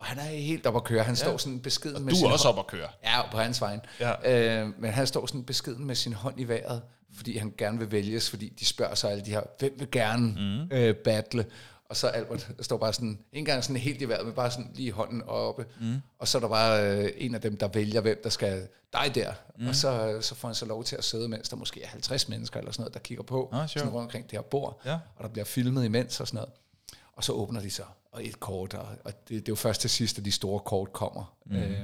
Og 0.00 0.06
han 0.06 0.18
er 0.18 0.22
helt 0.22 0.66
op 0.66 0.76
at 0.76 0.84
køre. 0.84 1.02
Han 1.02 1.14
ja. 1.14 1.18
står 1.20 1.36
sådan 1.36 1.60
beskeden 1.60 2.04
med 2.04 2.12
Du 2.12 2.16
sin 2.16 2.26
er 2.26 2.30
også 2.30 2.46
hånd. 2.48 2.58
op 2.58 2.64
at 2.64 2.66
køre. 2.66 2.88
Ja, 3.04 3.30
på 3.30 3.38
hans 3.38 3.60
vejen. 3.60 3.80
Ja. 4.00 4.62
Øh, 4.62 4.72
men 4.80 4.90
han 4.90 5.06
står 5.06 5.26
sådan 5.26 5.44
beskeden 5.44 5.84
med 5.86 5.94
sin 5.94 6.12
hånd 6.12 6.40
i 6.40 6.44
vejret, 6.44 6.82
fordi 7.16 7.36
han 7.38 7.54
gerne 7.58 7.78
vil 7.78 7.92
vælges, 7.92 8.30
fordi 8.30 8.48
de 8.48 8.66
spørger 8.66 8.94
sig 8.94 9.10
alle 9.10 9.24
de 9.24 9.30
her, 9.30 9.40
hvem 9.58 9.74
vil 9.78 9.90
gerne 9.90 10.26
mm. 10.26 10.76
øh, 10.76 10.94
battle? 10.94 11.44
Og 11.88 11.96
så 11.96 12.08
Albert 12.08 12.50
står 12.60 12.76
bare 12.76 12.92
sådan, 12.92 13.08
ikke 13.10 13.38
engang 13.38 13.64
sådan 13.64 13.76
helt 13.76 14.02
i 14.02 14.08
vejret, 14.08 14.26
men 14.26 14.34
bare 14.34 14.50
sådan 14.50 14.70
lige 14.74 14.92
hånden 14.92 15.22
oppe. 15.22 15.66
Mm. 15.80 15.96
Og 16.18 16.28
så 16.28 16.38
er 16.38 16.40
der 16.40 16.48
bare 16.48 16.96
øh, 17.04 17.12
en 17.16 17.34
af 17.34 17.40
dem, 17.40 17.56
der 17.56 17.68
vælger, 17.68 18.00
hvem 18.00 18.20
der 18.24 18.30
skal 18.30 18.68
dig 18.92 19.14
der. 19.14 19.32
Mm. 19.58 19.66
Og 19.66 19.74
så, 19.74 20.08
øh, 20.12 20.22
så 20.22 20.34
får 20.34 20.48
han 20.48 20.54
så 20.54 20.66
lov 20.66 20.84
til 20.84 20.96
at 20.96 21.04
sidde, 21.04 21.28
mens 21.28 21.48
der 21.48 21.56
måske 21.56 21.82
er 21.82 21.86
50 21.88 22.28
mennesker 22.28 22.58
eller 22.60 22.72
sådan 22.72 22.82
noget, 22.82 22.94
der 22.94 23.00
kigger 23.00 23.24
på, 23.24 23.48
Ah, 23.52 23.58
sjovt. 23.68 23.70
sådan 23.72 23.88
rundt 23.92 24.04
omkring 24.04 24.24
det 24.24 24.32
her 24.32 24.42
bord. 24.42 24.80
Ja. 24.84 24.98
Og 25.16 25.22
der 25.24 25.28
bliver 25.28 25.44
filmet 25.44 25.84
imens 25.84 26.20
og 26.20 26.28
sådan 26.28 26.36
noget. 26.38 26.52
Og 27.12 27.24
så 27.24 27.32
åbner 27.32 27.60
de 27.60 27.70
så, 27.70 27.82
og 28.12 28.26
et 28.26 28.40
kort, 28.40 28.74
og, 28.74 28.88
og 29.04 29.12
det, 29.12 29.28
det 29.28 29.38
er 29.38 29.42
jo 29.48 29.54
først 29.54 29.80
til 29.80 29.90
sidst, 29.90 30.18
at 30.18 30.24
de 30.24 30.32
store 30.32 30.60
kort 30.60 30.92
kommer, 30.92 31.36
mm. 31.46 31.56
øh, 31.56 31.80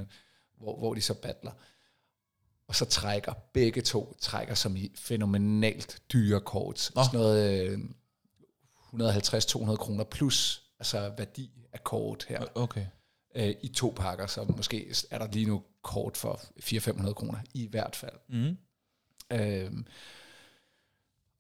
hvor, 0.59 0.76
hvor 0.78 0.94
de 0.94 1.00
så 1.00 1.14
battler. 1.14 1.52
Og 2.68 2.75
så 2.75 2.85
trækker 2.85 3.32
begge 3.52 3.82
to, 3.82 4.16
trækker 4.21 4.54
som 4.54 4.76
i 4.76 4.92
fænomenalt 4.94 6.02
dyre 6.12 6.40
kort. 6.40 6.90
Nå. 6.94 7.02
Sådan 7.04 7.21
noget 7.21 7.61
øh, 7.68 7.78
150-200 8.94 9.76
kroner 9.76 10.04
plus 10.04 10.62
altså 10.78 11.12
værdi 11.18 11.50
af 11.72 11.84
kort 11.84 12.26
her 12.28 12.44
Okay. 12.54 12.87
øh, 13.34 13.54
i 13.62 13.68
to 13.68 13.94
pakker, 13.96 14.26
så 14.26 14.44
måske 14.56 14.94
er 15.11 15.18
der 15.18 15.26
lige 15.32 15.46
nu 15.46 15.62
kort 15.82 16.16
for 16.16 16.40
400-500 16.61 17.12
kroner 17.12 17.38
i 17.54 17.66
hvert 17.66 17.96
fald. 17.96 18.14
Mm. 18.28 18.56
Øhm, 19.32 19.87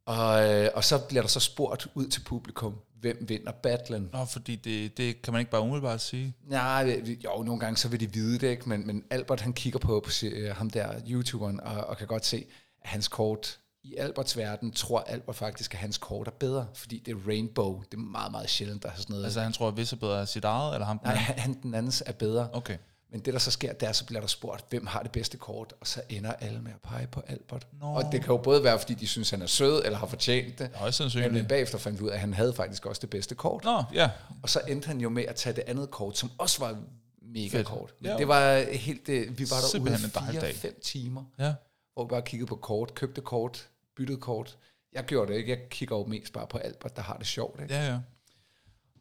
og, 0.06 0.50
øh, 0.50 0.70
og 0.74 0.84
så 0.84 0.98
bliver 1.08 1.22
der 1.22 1.28
så 1.28 1.40
spurgt 1.40 1.88
ud 1.94 2.06
til 2.06 2.20
publikum, 2.20 2.74
hvem 3.00 3.28
vinder 3.28 3.52
battlen. 3.52 4.10
Nå, 4.12 4.24
fordi 4.24 4.56
det, 4.56 4.96
det 4.96 5.22
kan 5.22 5.32
man 5.32 5.40
ikke 5.40 5.50
bare 5.50 5.62
umiddelbart 5.62 6.00
sige. 6.00 6.34
Nej, 6.44 7.02
jo, 7.24 7.42
nogle 7.42 7.60
gange 7.60 7.76
så 7.76 7.88
vil 7.88 8.00
de 8.00 8.12
vide 8.12 8.38
det, 8.38 8.50
ikke? 8.50 8.68
Men, 8.68 8.86
men 8.86 9.04
Albert 9.10 9.40
han 9.40 9.52
kigger 9.52 9.78
på, 9.78 10.00
på 10.00 10.10
øh, 10.26 10.56
ham 10.56 10.70
der, 10.70 11.00
YouTuberen, 11.08 11.60
og, 11.60 11.84
og 11.84 11.96
kan 11.96 12.06
godt 12.06 12.26
se, 12.26 12.46
at 12.82 12.88
hans 12.88 13.08
kort, 13.08 13.58
i 13.84 13.96
Alberts 13.96 14.36
verden, 14.36 14.72
tror 14.72 15.00
Albert 15.00 15.36
faktisk, 15.36 15.74
at 15.74 15.80
hans 15.80 15.98
kort 15.98 16.26
er 16.26 16.30
bedre, 16.30 16.66
fordi 16.74 16.98
det 16.98 17.12
er 17.12 17.18
rainbow. 17.28 17.82
Det 17.90 17.94
er 17.96 18.00
meget, 18.00 18.30
meget 18.32 18.50
sjældent, 18.50 18.82
der 18.82 18.88
har 18.88 18.96
sådan 18.96 19.12
noget. 19.12 19.24
Altså, 19.24 19.40
han 19.40 19.52
tror, 19.52 19.68
at 19.68 19.76
visse 19.76 19.96
bedre 19.96 20.20
er 20.20 20.24
sit 20.24 20.44
eget, 20.44 20.74
eller 20.74 20.86
ham? 20.86 21.00
Nej, 21.04 21.14
han, 21.14 21.58
den 21.62 21.74
andens 21.74 22.02
er 22.06 22.12
bedre. 22.12 22.48
Okay. 22.52 22.76
Men 23.10 23.20
det, 23.20 23.32
der 23.34 23.38
så 23.40 23.50
sker, 23.50 23.72
der 23.72 23.92
så 23.92 24.04
bliver 24.06 24.20
der 24.20 24.26
spurgt, 24.28 24.64
hvem 24.70 24.86
har 24.86 25.02
det 25.02 25.10
bedste 25.12 25.36
kort, 25.36 25.74
og 25.80 25.86
så 25.86 26.02
ender 26.08 26.32
alle 26.32 26.60
med 26.62 26.70
at 26.72 26.80
pege 26.82 27.06
på 27.06 27.22
Albert. 27.26 27.66
Nå. 27.80 27.86
Og 27.86 28.02
det 28.12 28.20
kan 28.20 28.30
jo 28.30 28.36
både 28.36 28.64
være, 28.64 28.78
fordi 28.78 28.94
de 28.94 29.06
synes, 29.06 29.30
han 29.30 29.42
er 29.42 29.46
sød, 29.46 29.82
eller 29.84 29.98
har 29.98 30.06
fortjent 30.06 30.58
det. 30.58 30.70
Højst 30.74 31.00
Men 31.00 31.10
sandsynligt. 31.10 31.48
bagefter 31.48 31.78
fandt 31.78 31.98
vi 32.00 32.04
ud 32.04 32.08
af, 32.10 32.14
at 32.14 32.20
han 32.20 32.34
havde 32.34 32.54
faktisk 32.54 32.86
også 32.86 33.00
det 33.00 33.10
bedste 33.10 33.34
kort. 33.34 33.64
Nå, 33.64 33.82
ja. 33.94 34.10
Og 34.42 34.48
så 34.48 34.60
endte 34.68 34.86
han 34.88 35.00
jo 35.00 35.08
med 35.08 35.24
at 35.24 35.34
tage 35.36 35.56
det 35.56 35.64
andet 35.66 35.90
kort, 35.90 36.18
som 36.18 36.30
også 36.38 36.58
var 36.64 36.78
mega 37.22 37.48
Fedt. 37.58 37.66
kort. 37.66 37.94
Men 38.00 38.10
Ja. 38.10 38.16
det 38.16 38.28
var 38.28 38.58
helt, 38.76 39.06
det, 39.06 39.38
vi 39.38 39.46
var 39.50 39.56
der 39.56 39.66
Simpelthen 39.66 40.04
ude 40.04 40.12
en 40.18 40.24
dejlig 40.24 40.40
dag. 40.40 40.54
4-5 40.54 40.80
timer, 40.80 41.24
Ja. 41.38 41.54
hvor 41.94 42.04
vi 42.04 42.08
bare 42.08 42.22
kiggede 42.22 42.48
på 42.48 42.56
kort, 42.56 42.94
købte 42.94 43.20
kort, 43.20 43.68
byttede 44.02 44.20
kort. 44.20 44.58
Jeg 44.92 45.04
gjorde 45.04 45.32
det 45.32 45.38
ikke, 45.38 45.50
jeg 45.50 45.68
kigger 45.70 45.96
jo 45.96 46.06
mest 46.06 46.32
bare 46.32 46.46
på 46.46 46.58
Albert, 46.58 46.96
der 46.96 47.02
har 47.02 47.16
det 47.16 47.26
sjovt. 47.26 47.60
Ikke? 47.62 47.74
Ja, 47.74 47.86
ja. 47.86 47.98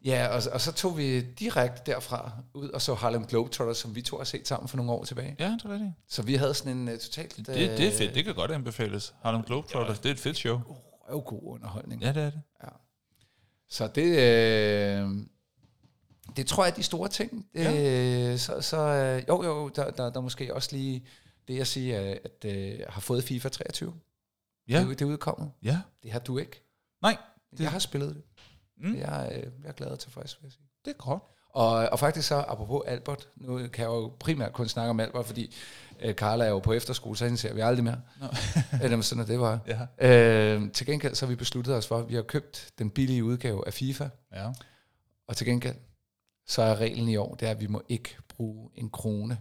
Ja, 0.05 0.27
og, 0.27 0.41
og 0.51 0.61
så 0.61 0.71
tog 0.71 0.97
vi 0.97 1.21
direkte 1.21 1.91
derfra 1.91 2.31
ud 2.53 2.69
og 2.69 2.81
så 2.81 2.93
Harlem 2.93 3.25
Globetrotters, 3.25 3.77
som 3.77 3.95
vi 3.95 4.01
to 4.01 4.17
har 4.17 4.23
set 4.23 4.47
sammen 4.47 4.67
for 4.67 4.77
nogle 4.77 4.91
år 4.91 5.03
tilbage. 5.03 5.35
Ja, 5.39 5.45
det 5.45 5.65
er 5.65 5.73
rigtigt. 5.73 5.91
Så 6.07 6.21
vi 6.21 6.35
havde 6.35 6.53
sådan 6.53 6.77
en 6.77 6.87
uh, 6.87 6.97
totalt... 6.97 7.37
Det, 7.37 7.47
det 7.47 7.87
er 7.87 7.91
fedt. 7.91 8.15
Det 8.15 8.25
kan 8.25 8.35
godt 8.35 8.51
anbefales. 8.51 9.13
Harlem 9.21 9.43
Globetrotters, 9.43 9.99
det 9.99 10.09
er 10.09 10.13
et 10.13 10.19
fedt 10.19 10.37
show. 10.37 10.61
Uh, 11.11 11.23
god 11.23 11.41
underholdning. 11.43 12.01
Ja, 12.01 12.07
det 12.07 12.23
er 12.23 12.29
det. 12.29 12.41
Så 13.69 13.87
det, 13.87 14.17
øh, 14.17 15.09
det 16.35 16.47
tror 16.47 16.63
jeg 16.63 16.71
er 16.71 16.75
de 16.75 16.83
store 16.83 17.09
ting. 17.09 17.45
Ja. 17.55 18.31
Øh, 18.31 18.37
så 18.37 18.61
så 18.61 18.77
øh, 18.77 19.23
jo, 19.29 19.43
jo, 19.43 19.69
der, 19.69 19.91
der, 19.91 20.09
der 20.09 20.17
er 20.17 20.21
måske 20.21 20.55
også 20.55 20.69
lige 20.71 21.07
det, 21.47 21.55
jeg 21.55 21.67
siger, 21.67 22.15
at 22.23 22.45
øh, 22.45 22.79
har 22.89 23.01
fået 23.01 23.23
FIFA 23.23 23.49
23. 23.49 23.93
Ja, 24.71 24.79
Det, 24.79 24.89
det 24.99 25.01
er 25.01 25.09
udkommet. 25.09 25.51
ja. 25.63 25.81
Det 26.03 26.11
har 26.11 26.19
du 26.19 26.37
ikke. 26.37 26.63
Nej, 27.01 27.17
Det. 27.51 27.59
Jeg 27.59 27.71
har 27.71 27.79
spillet 27.79 28.15
det. 28.15 28.23
Mm. 28.77 28.95
Jeg, 28.95 29.25
er, 29.25 29.37
øh, 29.37 29.43
jeg 29.63 29.69
er 29.69 29.71
glad 29.71 29.87
og 29.87 29.99
tilfreds, 29.99 30.37
vil 30.41 30.45
jeg 30.47 30.51
sige. 30.51 30.65
det 30.85 30.91
er 30.91 30.97
godt. 30.97 31.23
Og, 31.53 31.69
og 31.71 31.99
faktisk 31.99 32.27
så, 32.27 32.35
apropos 32.47 32.81
Albert, 32.87 33.29
nu 33.35 33.57
kan 33.57 33.69
jeg 33.83 33.85
jo 33.89 34.13
primært 34.19 34.53
kun 34.53 34.67
snakke 34.67 34.89
om 34.89 34.99
Albert, 34.99 35.25
fordi 35.25 35.55
øh, 35.99 36.13
Carla 36.15 36.45
er 36.45 36.49
jo 36.49 36.59
på 36.59 36.73
efterskole, 36.73 37.17
så 37.17 37.25
hende 37.25 37.37
ser 37.37 37.53
vi 37.53 37.61
aldrig 37.61 37.83
mere. 37.83 38.01
Eller 38.83 39.01
sådan 39.01 39.21
er 39.21 39.25
det 39.25 39.39
var. 39.39 39.59
Ja. 39.99 40.55
Øh, 40.55 40.71
til 40.71 40.85
gengæld 40.85 41.15
så 41.15 41.25
har 41.25 41.29
vi 41.29 41.35
besluttet 41.35 41.75
os 41.75 41.87
for, 41.87 41.97
at 41.97 42.09
vi 42.09 42.15
har 42.15 42.21
købt 42.21 42.71
den 42.79 42.89
billige 42.89 43.23
udgave 43.23 43.67
af 43.67 43.73
FIFA, 43.73 44.09
Ja. 44.33 44.51
og 45.27 45.37
til 45.37 45.47
gengæld 45.47 45.75
så 46.47 46.61
er 46.61 46.75
reglen 46.75 47.07
i 47.09 47.15
år, 47.17 47.35
det 47.35 47.47
er, 47.47 47.51
at 47.51 47.61
vi 47.61 47.67
må 47.67 47.81
ikke 47.89 48.17
bruge 48.29 48.69
en 48.75 48.89
krone 48.89 49.39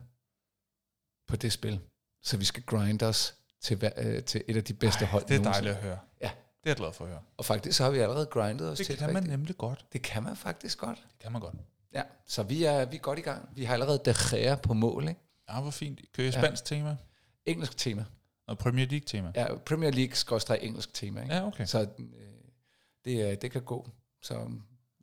på 1.29 1.37
det 1.37 1.53
spil. 1.53 1.81
Så 2.23 2.37
vi 2.37 2.45
skal 2.45 2.63
grinde 2.63 3.07
os 3.07 3.35
til, 3.61 3.77
hver- 3.77 3.93
øh, 3.97 4.23
til 4.25 4.45
et 4.49 4.57
af 4.57 4.65
de 4.65 4.75
bedste 4.75 5.05
Ej, 5.05 5.11
hold 5.11 5.25
det 5.25 5.35
er 5.37 5.39
nogensinde. 5.39 5.69
dejligt 5.69 5.77
at 5.77 5.83
høre. 5.83 5.99
Ja. 6.21 6.31
Det 6.31 6.67
er 6.67 6.71
jeg 6.71 6.77
glad 6.77 6.93
for 6.93 7.05
at 7.05 7.11
høre. 7.11 7.21
Og 7.37 7.45
faktisk 7.45 7.77
så 7.77 7.85
har 7.85 7.91
vi 7.91 7.99
allerede 7.99 8.27
grindet 8.27 8.69
os 8.71 8.79
Det 8.79 8.87
til 8.87 8.97
kan 8.97 9.09
et 9.09 9.15
man 9.15 9.23
nemlig 9.23 9.57
godt. 9.57 9.87
Det 9.93 10.03
kan 10.03 10.23
man 10.23 10.37
faktisk 10.37 10.79
godt. 10.79 10.99
Det 11.13 11.19
kan 11.21 11.33
man 11.33 11.41
godt. 11.41 11.55
Ja, 11.95 12.03
så 12.27 12.43
vi 12.43 12.65
er, 12.65 12.85
vi 12.85 12.97
er 12.97 13.01
godt 13.01 13.19
i 13.19 13.23
gang. 13.23 13.49
Vi 13.55 13.65
har 13.65 13.73
allerede 13.75 14.01
De 14.05 14.15
Gea 14.31 14.55
på 14.57 14.75
mål, 14.75 15.09
ikke? 15.09 15.21
Ja, 15.49 15.61
hvor 15.61 15.71
fint. 15.71 16.01
Kører 16.15 16.29
I 16.29 16.33
spansk 16.33 16.65
tema? 16.65 16.97
Engelsk 17.47 17.77
tema. 17.77 18.05
Og 18.47 18.59
Premier 18.59 18.87
League 18.87 19.05
tema? 19.07 19.33
Ja, 19.35 19.47
Premier 19.57 19.91
League 19.91 20.15
skorstræk 20.15 20.59
engelsk 20.63 20.95
tema, 20.95 21.23
ikke? 21.23 21.35
Ja, 21.35 21.47
okay. 21.47 21.65
Så 21.67 21.81
øh, 21.99 22.07
det, 23.05 23.31
øh, 23.33 23.37
det 23.43 23.51
kan 23.51 23.63
gå. 23.63 23.89
Så 24.23 24.35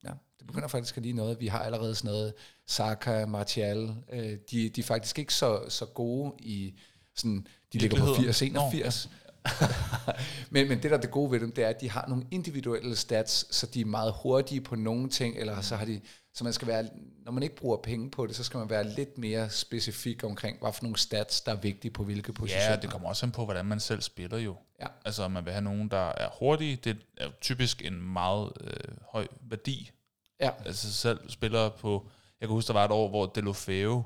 ja, 0.04 0.10
det 0.40 0.48
begynder 0.48 0.68
faktisk 0.68 0.98
at 0.98 1.04
lige 1.04 1.14
noget. 1.14 1.40
Vi 1.40 1.48
har 1.48 1.60
allerede 1.60 1.96
sådan 1.96 2.12
noget, 2.12 2.34
Saka, 2.66 3.26
Martial, 3.26 3.96
øh, 4.12 4.38
de, 4.52 4.70
de 4.70 4.82
er 4.82 4.84
faktisk 4.84 5.20
ikke 5.20 5.34
så, 5.34 5.70
så 5.70 5.86
gode 5.86 6.34
i 6.40 6.80
sådan, 7.18 7.48
de 7.74 7.78
ligger 7.78 7.98
på 7.98 8.06
Virkeligheden. 8.06 8.58
80-81. 8.58 9.10
men, 10.52 10.68
men 10.68 10.84
det 10.84 10.92
der 10.92 10.98
er 10.98 11.02
det 11.02 11.12
gode 11.12 11.32
ved 11.32 11.40
dem, 11.40 11.52
det 11.52 11.64
er, 11.64 11.68
at 11.68 11.82
de 11.82 11.90
har 11.90 12.06
nogle 12.08 12.24
individuelle 12.32 12.96
stats, 12.96 13.56
så 13.56 13.66
de 13.66 13.82
er 13.82 13.86
meget 13.86 14.14
hurtige 14.24 14.62
på 14.62 14.76
nogle 14.76 15.10
ting, 15.10 15.38
eller 15.38 15.62
så 15.62 15.76
har 15.76 15.86
de, 15.86 16.02
så 16.34 16.44
man 16.44 16.54
skal 16.54 16.68
være, 16.68 16.90
når 17.26 17.32
man 17.32 17.44
ikke 17.44 17.56
bruger 17.56 17.78
penge 17.78 18.12
på 18.12 18.28
det, 18.28 18.36
så 18.36 18.44
skal 18.44 18.58
man 18.58 18.70
være 18.70 18.90
lidt 18.90 19.18
mere 19.18 19.50
specifik 19.50 20.24
omkring, 20.24 20.60
hvad 20.62 20.74
for 20.74 20.84
nogle 20.84 20.98
stats, 20.98 21.42
der 21.42 21.52
er 21.52 21.56
vigtige 21.56 21.92
på 21.92 22.04
hvilke 22.04 22.34
positioner. 22.34 22.72
Ja, 22.72 22.76
det 22.76 22.90
kommer 22.90 23.10
også 23.10 23.26
an 23.26 23.32
på, 23.32 23.46
hvordan 23.46 23.66
man 23.66 23.80
selv 23.80 24.02
spiller 24.02 24.38
jo. 24.38 24.56
Ja. 24.82 24.88
Altså, 25.06 25.24
om 25.24 25.32
man 25.32 25.46
vil 25.46 25.54
have 25.54 25.64
nogen, 25.64 25.88
der 25.88 26.10
er 26.10 26.30
hurtige. 26.40 26.76
Det 26.76 26.98
er 27.18 27.26
jo 27.26 27.32
typisk 27.42 27.86
en 27.86 28.14
meget 28.14 28.52
øh, 28.62 28.72
høj 29.12 29.28
værdi. 29.42 29.92
Ja. 30.40 30.50
Altså 30.66 30.94
selv 30.94 31.30
spiller 31.30 31.70
på... 31.70 32.10
Jeg 32.42 32.48
kan 32.48 32.54
huske, 32.54 32.68
der 32.68 32.74
var 32.74 32.86
et 32.86 32.92
år, 32.92 33.10
hvor 33.10 33.26
Delofeo 33.26 34.04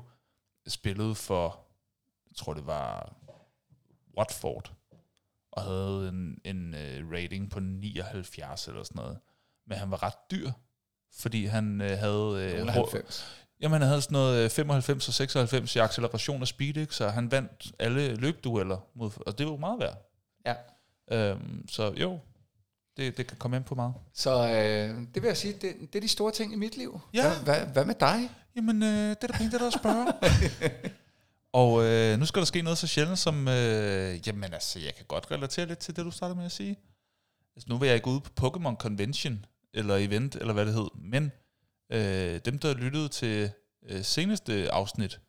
spillede 0.68 1.14
for, 1.14 1.60
jeg 2.32 2.36
tror 2.36 2.54
det 2.54 2.66
var 2.66 3.12
Watford, 4.18 4.72
og 5.52 5.62
havde 5.62 6.08
en, 6.08 6.38
en 6.44 6.74
uh, 6.74 7.12
rating 7.12 7.50
på 7.50 7.60
79 7.60 8.68
eller 8.68 8.82
sådan 8.82 9.02
noget. 9.02 9.18
Men 9.66 9.78
han 9.78 9.90
var 9.90 10.02
ret 10.02 10.30
dyr, 10.30 10.50
fordi 11.14 11.46
han 11.46 11.80
uh, 11.80 11.86
havde... 11.86 12.62
Uh, 12.62 12.68
90. 12.68 13.42
Jamen, 13.60 13.80
han 13.80 13.88
havde 13.88 14.02
sådan 14.02 14.12
noget 14.12 14.44
øh, 14.44 14.50
95 14.50 15.08
og 15.08 15.14
96 15.14 15.76
i 15.76 15.78
acceleration 15.78 16.40
og 16.40 16.48
speed, 16.48 16.76
ikke? 16.76 16.94
så 16.94 17.08
han 17.08 17.30
vandt 17.30 17.72
alle 17.78 18.14
løbdueller, 18.14 18.78
mod, 18.94 19.10
og 19.26 19.38
det 19.38 19.46
var 19.46 19.52
jo 19.52 19.58
meget 19.58 19.78
værd. 19.80 20.10
Ja. 20.46 20.54
Øhm, 21.10 21.68
så 21.68 21.92
jo, 21.96 22.18
det, 22.96 23.16
det 23.16 23.26
kan 23.26 23.36
komme 23.36 23.56
ind 23.56 23.64
på 23.64 23.74
meget. 23.74 23.94
Så 24.14 24.30
øh, 24.30 25.06
det 25.14 25.22
vil 25.22 25.28
jeg 25.28 25.36
sige, 25.36 25.52
det, 25.52 25.74
det 25.80 25.96
er 25.96 26.00
de 26.00 26.08
store 26.08 26.32
ting 26.32 26.52
i 26.52 26.56
mit 26.56 26.76
liv. 26.76 27.00
Ja. 27.14 27.22
Hvad, 27.22 27.56
hvad, 27.56 27.66
hvad 27.66 27.84
med 27.84 27.94
dig? 27.94 28.30
Jamen, 28.56 28.82
øh, 28.82 28.88
det 28.88 29.24
er 29.24 29.26
da 29.26 29.32
pænt, 29.32 29.52
det 29.52 29.54
er 29.54 29.58
der 29.58 29.66
at 29.66 29.72
spørge. 29.72 30.12
og 31.52 31.84
øh, 31.84 32.18
nu 32.18 32.26
skal 32.26 32.40
der 32.40 32.46
ske 32.46 32.62
noget 32.62 32.78
så 32.78 32.86
sjældent 32.86 33.18
som, 33.18 33.48
øh, 33.48 34.28
jamen 34.28 34.52
altså, 34.54 34.78
jeg 34.78 34.94
kan 34.94 35.04
godt 35.08 35.30
relatere 35.30 35.66
lidt 35.66 35.78
til 35.78 35.96
det, 35.96 36.04
du 36.04 36.10
startede 36.10 36.36
med 36.36 36.44
at 36.44 36.52
sige. 36.52 36.76
Altså, 37.56 37.66
nu 37.68 37.78
vil 37.78 37.86
jeg 37.86 37.96
ikke 37.96 38.08
ud 38.08 38.20
på 38.20 38.46
Pokémon 38.46 38.76
Convention, 38.76 39.44
eller 39.74 39.96
event, 39.96 40.34
eller 40.34 40.52
hvad 40.52 40.66
det 40.66 40.74
hed, 40.74 40.88
men 40.94 41.32
øh, 41.92 42.40
dem, 42.44 42.58
der 42.58 42.74
lyttede 42.74 43.08
til 43.08 43.50
øh, 43.88 44.04
seneste 44.04 44.72
afsnit, 44.72 45.20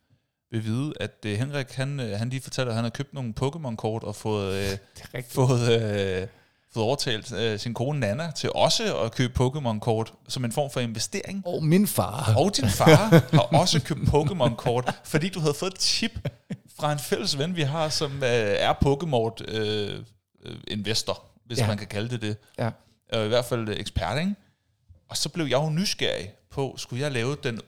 vil 0.52 0.64
vide, 0.64 0.94
at 1.00 1.26
øh, 1.26 1.38
Henrik, 1.38 1.72
han, 1.72 2.00
øh, 2.00 2.20
han 2.20 2.30
lige 2.30 2.42
fortalte, 2.42 2.70
at 2.70 2.76
han 2.76 2.84
har 2.84 2.90
købt 2.90 3.14
nogle 3.14 3.34
Pokémon-kort 3.42 4.04
og 4.04 4.16
fået, 4.16 4.54
øh, 4.54 5.24
fået, 5.30 5.82
øh, 5.82 6.28
fået 6.74 6.86
overtalt 6.86 7.34
øh, 7.34 7.60
sin 7.60 7.74
kone 7.74 8.00
Nana 8.00 8.32
til 8.32 8.50
også 8.56 8.98
at 8.98 9.16
købe 9.16 9.34
Pokémon-kort 9.46 10.14
som 10.28 10.46
en 10.46 10.52
form 10.52 10.72
for 10.72 10.80
investering. 10.80 11.44
Og 11.46 11.64
min 11.64 11.88
far. 11.88 12.34
Og 12.38 12.52
din 12.58 12.70
far 12.70 12.96
har 13.38 13.60
også 13.60 13.82
købt 13.82 14.00
Pokémon-kort, 14.00 14.96
fordi 15.04 15.30
du 15.30 15.40
havde 15.40 15.54
fået 15.54 15.74
et 15.74 15.82
chip 15.82 16.12
fra 16.80 16.92
en 16.92 17.00
fælles 17.00 17.38
ven, 17.38 17.56
vi 17.56 17.62
har, 17.62 17.90
som 17.90 18.12
øh, 18.24 18.30
er 18.60 18.74
Pokémon-investor, 18.86 21.24
hvis 21.46 21.60
Ja. 21.60 21.68
man 21.68 21.78
kan 21.78 21.88
kalde 21.88 22.10
det 22.10 22.22
det. 22.22 22.38
Ja. 22.60 22.70
Øh, 23.14 23.26
I 23.26 23.28
hvert 23.28 23.46
fald 23.46 23.70
øh, 23.70 23.76
ekspert, 23.80 24.20
ikke? 24.20 24.36
Og 25.10 25.18
så 25.18 25.30
blev 25.30 25.46
jeg 25.46 25.58
jo 25.58 25.70
nysgerrig 25.70 26.32
på, 26.52 26.76
skulle 26.78 27.02
jeg 27.04 27.12
lave 27.12 27.38
den 27.44 27.60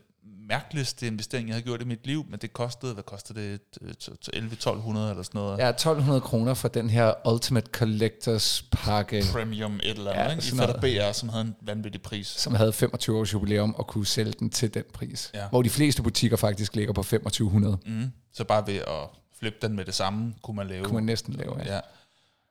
mærkeligste 0.48 1.08
investering, 1.08 1.48
jeg 1.48 1.54
havde 1.54 1.64
gjort 1.66 1.82
i 1.82 1.86
mit 1.86 2.08
liv, 2.08 2.25
men 2.30 2.40
det 2.40 2.54
kostede, 2.54 2.94
hvad 2.94 3.04
kostede 3.04 3.40
det, 3.40 3.60
11-1200 3.82 4.38
eller 4.38 5.24
sådan 5.24 5.24
noget? 5.34 5.58
Ja, 5.58 5.70
1200 5.70 6.22
kroner 6.22 6.54
for 6.54 6.68
den 6.68 6.90
her 6.90 7.28
Ultimate 7.32 7.72
Collectors 7.72 8.66
pakke, 8.72 9.24
Premium 9.32 9.75
et 9.75 9.90
eller 9.90 10.12
andet, 10.12 10.54
ja, 10.54 10.62
ikke? 10.62 10.98
I 10.98 11.00
BR, 11.00 11.12
som 11.12 11.30
havde 11.30 11.42
en 11.42 11.56
vanvittig 11.62 12.02
pris. 12.02 12.28
som 12.28 12.56
havde 12.56 12.74
25 12.74 13.18
års 13.18 13.34
jubilæum 13.34 13.75
og 13.75 13.88
kunne 13.88 14.06
sælge 14.06 14.34
den 14.40 14.50
til 14.50 14.74
den 14.74 14.84
pris. 14.94 15.32
Ja. 15.34 15.48
Hvor 15.50 15.62
de 15.62 15.70
fleste 15.70 16.04
butikker 16.04 16.38
faktisk 16.38 16.75
ligger 16.75 16.94
på 16.94 17.04
2500. 17.04 17.78
Mm. 17.86 18.12
Så 18.34 18.44
bare 18.44 18.68
ved 18.68 18.78
at 18.78 19.10
flippe 19.40 19.60
den 19.62 19.75
med 19.75 19.86
det 19.86 19.94
samme, 19.94 20.34
kunne 20.42 20.56
man 20.56 20.68
lave. 20.68 20.84
Kunne 20.84 20.94
man 20.96 21.04
næsten 21.04 21.34
lave, 21.34 21.60
ja. 21.66 21.74
Ja. 21.74 21.80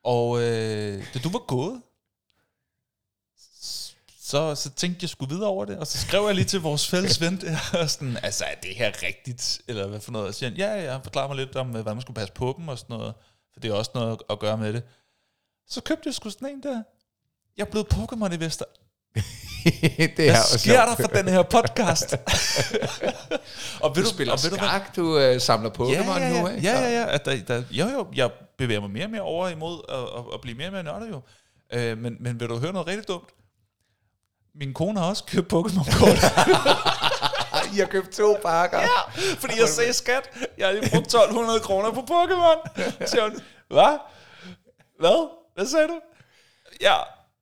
Og 0.03 0.41
øh, 0.41 1.03
da 1.13 1.19
du 1.23 1.29
var 1.29 1.45
gået, 1.47 1.81
så, 4.25 4.55
så 4.55 4.69
tænkte 4.69 5.03
jeg 5.03 5.09
skulle 5.09 5.35
videre 5.35 5.49
over 5.49 5.65
det, 5.65 5.77
og 5.77 5.87
så 5.87 5.97
skrev 5.97 6.25
jeg 6.25 6.35
lige 6.35 6.45
til 6.45 6.61
vores 6.61 6.87
fælles 6.87 7.21
ven, 7.21 7.41
der, 7.41 7.57
og 7.81 7.89
sådan, 7.89 8.17
altså 8.23 8.45
er 8.45 8.55
det 8.63 8.75
her 8.75 8.91
rigtigt, 9.03 9.61
eller 9.67 9.87
hvad 9.87 9.99
for 9.99 10.11
noget? 10.11 10.27
Og 10.27 10.33
siger 10.33 10.49
han, 10.49 10.57
ja, 10.57 10.83
ja, 10.83 10.97
forklar 10.97 11.27
mig 11.27 11.35
lidt 11.37 11.55
om, 11.55 11.67
øh, 11.67 11.73
hvordan 11.73 11.95
man 11.95 12.01
skulle 12.01 12.15
passe 12.15 12.33
på 12.33 12.55
dem 12.57 12.67
og 12.67 12.79
sådan 12.79 12.97
noget, 12.97 13.13
for 13.53 13.59
det 13.59 13.71
er 13.71 13.75
også 13.75 13.91
noget 13.93 14.17
at 14.29 14.39
gøre 14.39 14.57
med 14.57 14.73
det. 14.73 14.83
Så 15.67 15.81
købte 15.81 16.03
jeg 16.05 16.13
sgu 16.13 16.29
sådan 16.29 16.49
en 16.49 16.63
der. 16.63 16.83
Jeg 17.57 17.63
er 17.63 17.71
blevet 17.71 17.87
Pokémon-investor. 17.93 18.65
det 19.97 20.15
Hvad 20.15 20.27
jo 20.27 20.57
sker 20.57 20.85
der 20.85 20.95
sjovt. 20.95 21.01
for 21.01 21.17
den 21.17 21.27
her 21.27 21.43
podcast? 21.43 22.15
og 23.83 23.95
ved 23.95 24.03
Du 24.03 24.09
spiller 24.09 24.33
og 24.33 24.39
ved 24.43 24.49
du 24.49 24.57
hvad? 24.57 24.67
skak, 24.67 24.95
du 24.95 25.19
øh, 25.19 25.41
samler 25.41 25.69
Pokémon 25.69 25.91
ja, 25.91 26.17
ja, 26.17 26.35
ja. 26.35 26.41
nu, 26.41 26.47
ikke? 26.47 26.61
Ja, 26.61 26.79
ja, 26.79 27.01
ja. 27.01 27.13
At 27.13 27.25
der, 27.25 27.43
der, 27.47 27.63
jo, 27.71 27.87
jo, 27.87 28.07
jeg 28.15 28.31
bevæger 28.57 28.81
mig 28.81 28.89
mere 28.89 29.05
og 29.05 29.11
mere 29.11 29.21
over 29.21 29.47
imod 29.47 29.81
at, 29.89 30.19
at, 30.19 30.33
at 30.33 30.41
blive 30.41 30.57
mere 30.57 30.67
og 30.67 30.73
mere 30.73 30.83
nørdet 30.83 31.09
jo. 31.09 31.21
Øh, 31.73 31.97
men, 31.97 32.17
men 32.19 32.39
vil 32.39 32.49
du 32.49 32.57
høre 32.59 32.73
noget 32.73 32.87
rigtig 32.87 33.07
dumt? 33.07 33.29
Min 34.59 34.73
kone 34.73 34.99
har 34.99 35.09
også 35.09 35.23
købt 35.23 35.53
Pokémon-kort. 35.53 36.19
I 37.75 37.79
har 37.79 37.85
købt 37.85 38.11
to 38.11 38.37
pakker. 38.45 38.79
Ja. 38.79 38.87
fordi 39.39 39.59
jeg 39.59 39.69
sagde 39.69 39.93
skat, 39.93 40.29
jeg 40.57 40.67
har 40.67 40.73
lige 40.73 40.89
brugt 40.89 41.05
1200 41.05 41.59
kroner 41.59 41.91
på 41.91 41.99
Pokémon. 42.01 42.81
Så 43.05 43.07
siger 43.11 43.23
hun, 43.23 43.39
hvad? 43.67 43.97
Hvad? 44.99 45.29
Hvad 45.55 45.65
sagde 45.65 45.87
du? 45.87 45.99
Ja, 46.81 46.95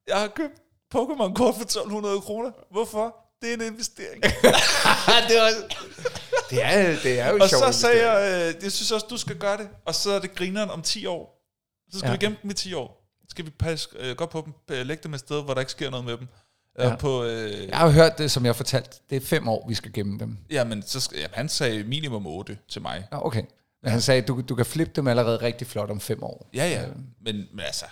jeg 0.08 0.20
har 0.20 0.28
købt 0.28 0.54
Pokémon-kort 0.96 1.56
for 1.56 1.62
1200 1.62 2.22
kroner. 2.22 2.52
Hvorfor? 2.72 3.16
Det 3.42 3.50
er 3.50 3.54
en 3.54 3.62
investering. 3.62 4.24
det, 5.30 5.38
er, 5.38 5.50
det, 6.50 6.64
er, 6.64 6.96
det 7.04 7.20
er 7.20 7.30
jo 7.32 7.40
Og 7.42 7.50
så 7.50 7.72
sagde 7.72 8.10
jeg, 8.12 8.48
øh, 8.56 8.64
jeg 8.64 8.72
synes 8.72 8.92
også, 8.92 9.08
du 9.10 9.18
skal 9.18 9.38
gøre 9.38 9.58
det. 9.58 9.70
Og 9.86 9.96
så 9.96 10.12
er 10.12 10.20
det 10.20 10.36
grineren 10.36 10.70
om 10.70 10.82
10 10.82 11.06
år. 11.06 11.40
Så 11.92 12.00
skal 12.00 12.08
Ja. 12.10 12.14
vi 12.16 12.26
gemme 12.26 12.38
dem 12.44 12.52
i 12.52 12.54
10 12.54 12.74
år. 12.74 13.00
Så 13.22 13.28
skal 13.30 13.46
vi 13.46 13.50
passe 13.50 13.90
øh, 14.00 14.16
godt 14.16 14.30
på 14.30 14.42
dem, 14.46 14.54
øh, 14.78 14.86
lægge 14.86 15.04
dem 15.04 15.14
et 15.14 15.20
sted, 15.20 15.44
hvor 15.44 15.54
der 15.54 15.62
ikke 15.62 15.72
sker 15.72 15.90
noget 15.90 16.06
med 16.06 16.18
dem. 16.18 16.28
Ja. 16.80 16.88
Ja. 16.90 16.96
På, 16.96 17.24
øh, 17.24 17.68
Jeg 17.68 17.78
har 17.78 17.86
jo 17.86 17.92
hørt 17.92 18.18
det, 18.18 18.32
som 18.32 18.46
jeg 18.46 18.56
fortalte. 18.56 18.90
Det 19.10 19.16
er 19.16 19.22
fem 19.26 19.48
år, 19.48 19.66
vi 19.68 19.76
skal 19.76 19.94
gemme 19.94 20.20
dem. 20.20 20.38
Jamen, 20.50 20.82
så 20.82 21.00
skal, 21.00 21.18
jamen, 21.18 21.34
han 21.34 21.50
sagde 21.50 21.84
minimum 21.84 22.28
8 22.28 22.58
til 22.70 22.82
mig. 22.82 23.08
Nå, 23.12 23.20
okay. 23.24 23.44
Men 23.84 23.92
han 23.92 24.02
sagde, 24.02 24.22
du, 24.22 24.42
du 24.50 24.56
kan 24.56 24.66
flippe 24.66 24.94
dem 24.96 25.08
allerede 25.08 25.38
rigtig 25.38 25.68
flot 25.68 25.90
om 25.90 26.00
fem 26.00 26.24
år. 26.24 26.50
Ja, 26.54 26.70
ja. 26.70 26.86
Men, 27.22 27.36
men 27.54 27.60
altså, 27.60 27.86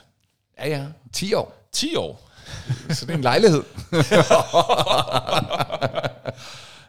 Ja, 0.60 0.68
ja. 0.68 0.86
10 1.14 1.34
år. 1.34 1.54
10 1.72 1.96
år. 1.96 2.30
Så 2.94 3.06
det 3.06 3.12
er 3.12 3.18
en 3.18 3.22
lejlighed. 3.22 3.64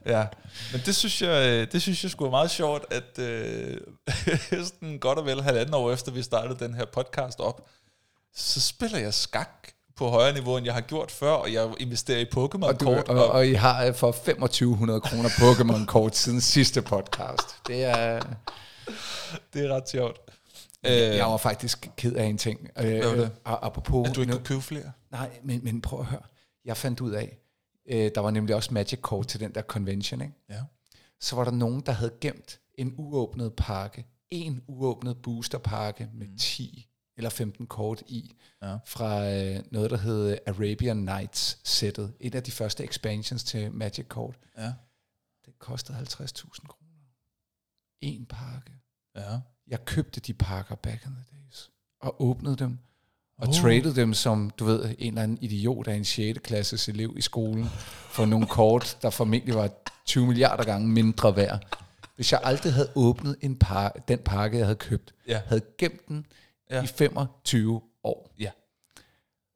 Ja. 0.07 0.27
Men 0.73 0.81
det 0.87 0.97
synes 0.97 1.23
jeg, 1.23 1.49
øh, 1.49 1.73
det 1.73 1.83
synes 1.83 2.03
jeg 2.03 2.11
skulle 2.11 2.27
være 2.27 2.39
meget 2.39 2.51
sjovt, 2.51 2.85
at 2.93 3.19
øh, 3.19 3.81
sådan 4.67 4.99
godt 4.99 5.19
og 5.19 5.27
vel 5.27 5.43
halvanden 5.43 5.75
år 5.75 5.93
efter, 5.93 6.13
vi 6.13 6.23
startede 6.23 6.65
den 6.65 6.75
her 6.75 6.85
podcast 6.85 7.41
op, 7.41 7.67
så 8.35 8.61
spiller 8.61 8.99
jeg 8.99 9.15
skak 9.15 9.69
på 9.97 10.09
højere 10.09 10.35
niveau, 10.35 10.57
end 10.57 10.65
jeg 10.67 10.75
har 10.75 10.81
gjort 10.81 11.11
før, 11.11 11.31
og 11.31 11.53
jeg 11.53 11.75
investerer 11.81 12.19
i 12.19 12.25
Og, 12.25 12.31
du, 12.33 12.41
Pokémon-kort. 12.41 13.09
og, 13.09 13.29
og 13.29 13.47
I 13.47 13.53
har 13.53 13.85
øh, 13.85 13.95
for 13.95 14.13
2500 14.13 15.01
kroner 15.01 15.29
Pokémon-kort 15.29 16.17
siden 16.17 16.41
sidste 16.41 16.83
podcast. 16.83 17.57
Det 17.67 17.85
er... 17.85 18.23
det 19.55 19.65
er 19.65 19.75
ret 19.75 19.89
sjovt. 19.89 20.19
Øh, 20.87 20.93
jeg 20.93 21.27
var 21.27 21.37
faktisk 21.37 21.91
ked 21.97 22.13
af 22.13 22.25
en 22.25 22.39
ting. 22.39 22.69
Øh, 22.79 23.05
var 23.05 23.15
det? 23.15 23.21
øh, 23.23 23.29
apropos... 23.45 24.09
At 24.09 24.17
du 24.17 24.21
ikke 24.21 24.33
kunne 24.33 24.45
købe 24.45 24.61
flere? 24.63 24.93
Nej, 25.11 25.31
men, 25.45 25.65
men 25.65 25.81
prøv 25.81 26.01
at 26.01 26.07
høre. 26.07 26.23
Jeg 26.65 26.77
fandt 26.77 27.01
ud 27.01 27.11
af, 27.11 27.39
øh, 27.91 28.11
der 28.15 28.21
var 28.21 28.31
nemlig 28.31 28.55
også 28.57 28.75
Magic-kort 28.75 29.27
til 29.27 29.41
den 29.41 29.55
der 29.55 29.63
convention, 29.63 30.21
ikke? 30.21 30.35
Ja. 30.51 30.61
så 31.21 31.37
var 31.37 31.45
der 31.45 31.51
nogen, 31.51 31.81
der 31.87 31.93
havde 31.93 32.13
gemt 32.21 32.59
en 32.79 32.95
uåbnet 32.99 33.53
pakke, 33.57 34.07
en 34.31 34.63
uåbnet 34.69 35.17
boosterpakke 35.23 36.09
med 36.15 36.27
10 36.39 36.89
eller 37.17 37.31
15 37.31 37.67
kort 37.67 38.03
i, 38.07 38.35
Ja. 38.63 38.77
fra 38.87 39.31
øh, 39.31 39.61
noget, 39.71 39.91
der 39.91 39.97
hed 39.97 40.39
Arabian 40.47 40.97
Nights-sættet. 40.97 42.13
Et 42.21 42.35
af 42.35 42.43
de 42.43 42.51
første 42.51 42.85
expansions 42.85 43.45
til 43.45 43.73
Magic-kort. 43.73 44.39
Ja. 44.59 44.73
Det 45.47 45.59
kostede 45.59 45.99
50.000 45.99 46.67
kroner. 46.67 47.05
En 48.01 48.27
pakke. 48.27 48.73
Ja. 49.17 49.39
Jeg 49.69 49.85
købte 49.85 50.21
de 50.21 50.35
pakker 50.35 50.75
back 50.75 51.05
in 51.07 51.13
the 51.13 51.25
days, 51.37 51.71
og 52.01 52.23
åbnede 52.23 52.57
dem, 52.57 52.79
og 53.39 53.49
oh. 53.49 53.55
traded 53.55 53.95
dem 53.95 54.15
som, 54.15 54.51
du 54.51 54.65
ved, 54.65 54.85
en 54.99 55.09
eller 55.09 55.23
anden 55.23 55.39
idiot 55.41 55.89
af 55.89 55.95
en 55.95 56.05
6. 56.05 56.39
klasses 56.45 56.89
elev 56.89 57.15
i 57.17 57.21
skolen, 57.21 57.65
for 58.11 58.25
nogle 58.25 58.47
kort, 58.47 58.99
der 59.03 59.11
formentlig 59.11 59.55
var 59.55 59.71
20 60.05 60.27
milliarder 60.27 60.65
gange 60.65 60.89
mindre 60.89 61.37
værd. 61.37 61.79
Hvis 62.17 62.33
jeg 62.33 62.41
aldrig 62.45 62.73
havde 62.73 62.93
åbnet 62.95 63.37
en 63.41 63.57
par, 63.57 63.89
den 64.09 64.19
pakke, 64.19 64.59
jeg 64.59 64.67
havde 64.67 64.77
købt, 64.79 65.15
Ja. 65.29 65.43
havde 65.47 65.63
gemt 65.79 66.09
den 66.09 66.27
Ja. 66.73 66.77
ja. 66.77 66.83
i 66.85 66.87
25 66.87 67.83
år, 68.05 68.35
Ja. 68.39 68.51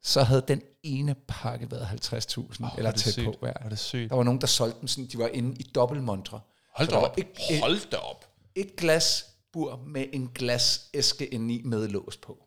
så 0.03 0.23
havde 0.23 0.45
den 0.49 0.63
ene 0.83 1.15
pakke 1.29 1.71
været 1.71 1.87
50.000 1.87 2.39
Åh, 2.39 2.45
oh, 2.49 2.73
er 2.73 2.77
eller 2.79 2.91
tæt 2.91 3.13
sygt. 3.13 3.25
på. 3.25 3.35
Hvor 3.39 3.49
er 3.49 3.69
det 3.69 3.79
sygt. 3.79 4.11
Der 4.11 4.17
var 4.17 4.23
nogen, 4.23 4.41
der 4.41 4.47
solgte 4.47 4.81
dem 4.81 4.89
sådan, 4.89 5.07
de 5.13 5.19
var 5.19 5.29
inde 5.29 5.57
i 5.61 5.63
dobbeltmontre. 5.63 6.41
Hold 6.77 6.89
da 6.89 6.95
der 6.95 7.01
var 7.01 7.09
op. 7.09 7.19
et- 7.19 7.61
Hold 7.61 7.91
da 7.91 7.97
op. 7.97 8.25
et 8.55 8.77
glas 8.77 9.27
bur 9.53 9.83
med 9.87 10.05
en 10.13 10.29
glasæske 10.35 11.27
indeni 11.27 11.63
med 11.65 11.89
lås 11.89 12.17
på. 12.17 12.39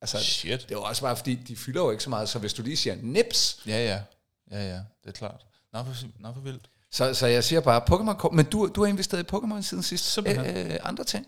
Altså, 0.00 0.18
Shit. 0.18 0.66
det 0.68 0.76
var 0.76 0.82
også 0.82 1.02
bare, 1.02 1.16
fordi 1.16 1.34
de 1.34 1.56
fylder 1.56 1.80
jo 1.82 1.90
ikke 1.90 2.02
så 2.02 2.10
meget, 2.10 2.28
så 2.28 2.38
hvis 2.38 2.54
du 2.54 2.62
lige 2.62 2.76
siger 2.76 2.96
nips, 3.02 3.62
Ja, 3.66 3.84
ja. 3.84 4.02
Ja, 4.50 4.68
ja. 4.68 4.74
Det 4.76 5.06
er 5.08 5.10
klart. 5.12 5.46
Nå, 5.72 5.82
hvor, 5.82 5.94
nå, 6.20 6.30
hvor 6.30 6.42
vildt. 6.42 6.70
så, 6.90 7.14
så 7.14 7.26
jeg 7.26 7.44
siger 7.44 7.60
bare 7.60 7.82
Pokémon, 7.90 8.34
men 8.34 8.46
du, 8.46 8.66
du 8.74 8.80
har 8.82 8.88
investeret 8.88 9.32
i 9.32 9.36
Pokémon 9.36 9.62
siden 9.62 9.82
sidst. 9.82 10.04
Simpelthen. 10.12 10.56
Øh, 10.72 10.78
andre 10.82 11.04
ting, 11.04 11.26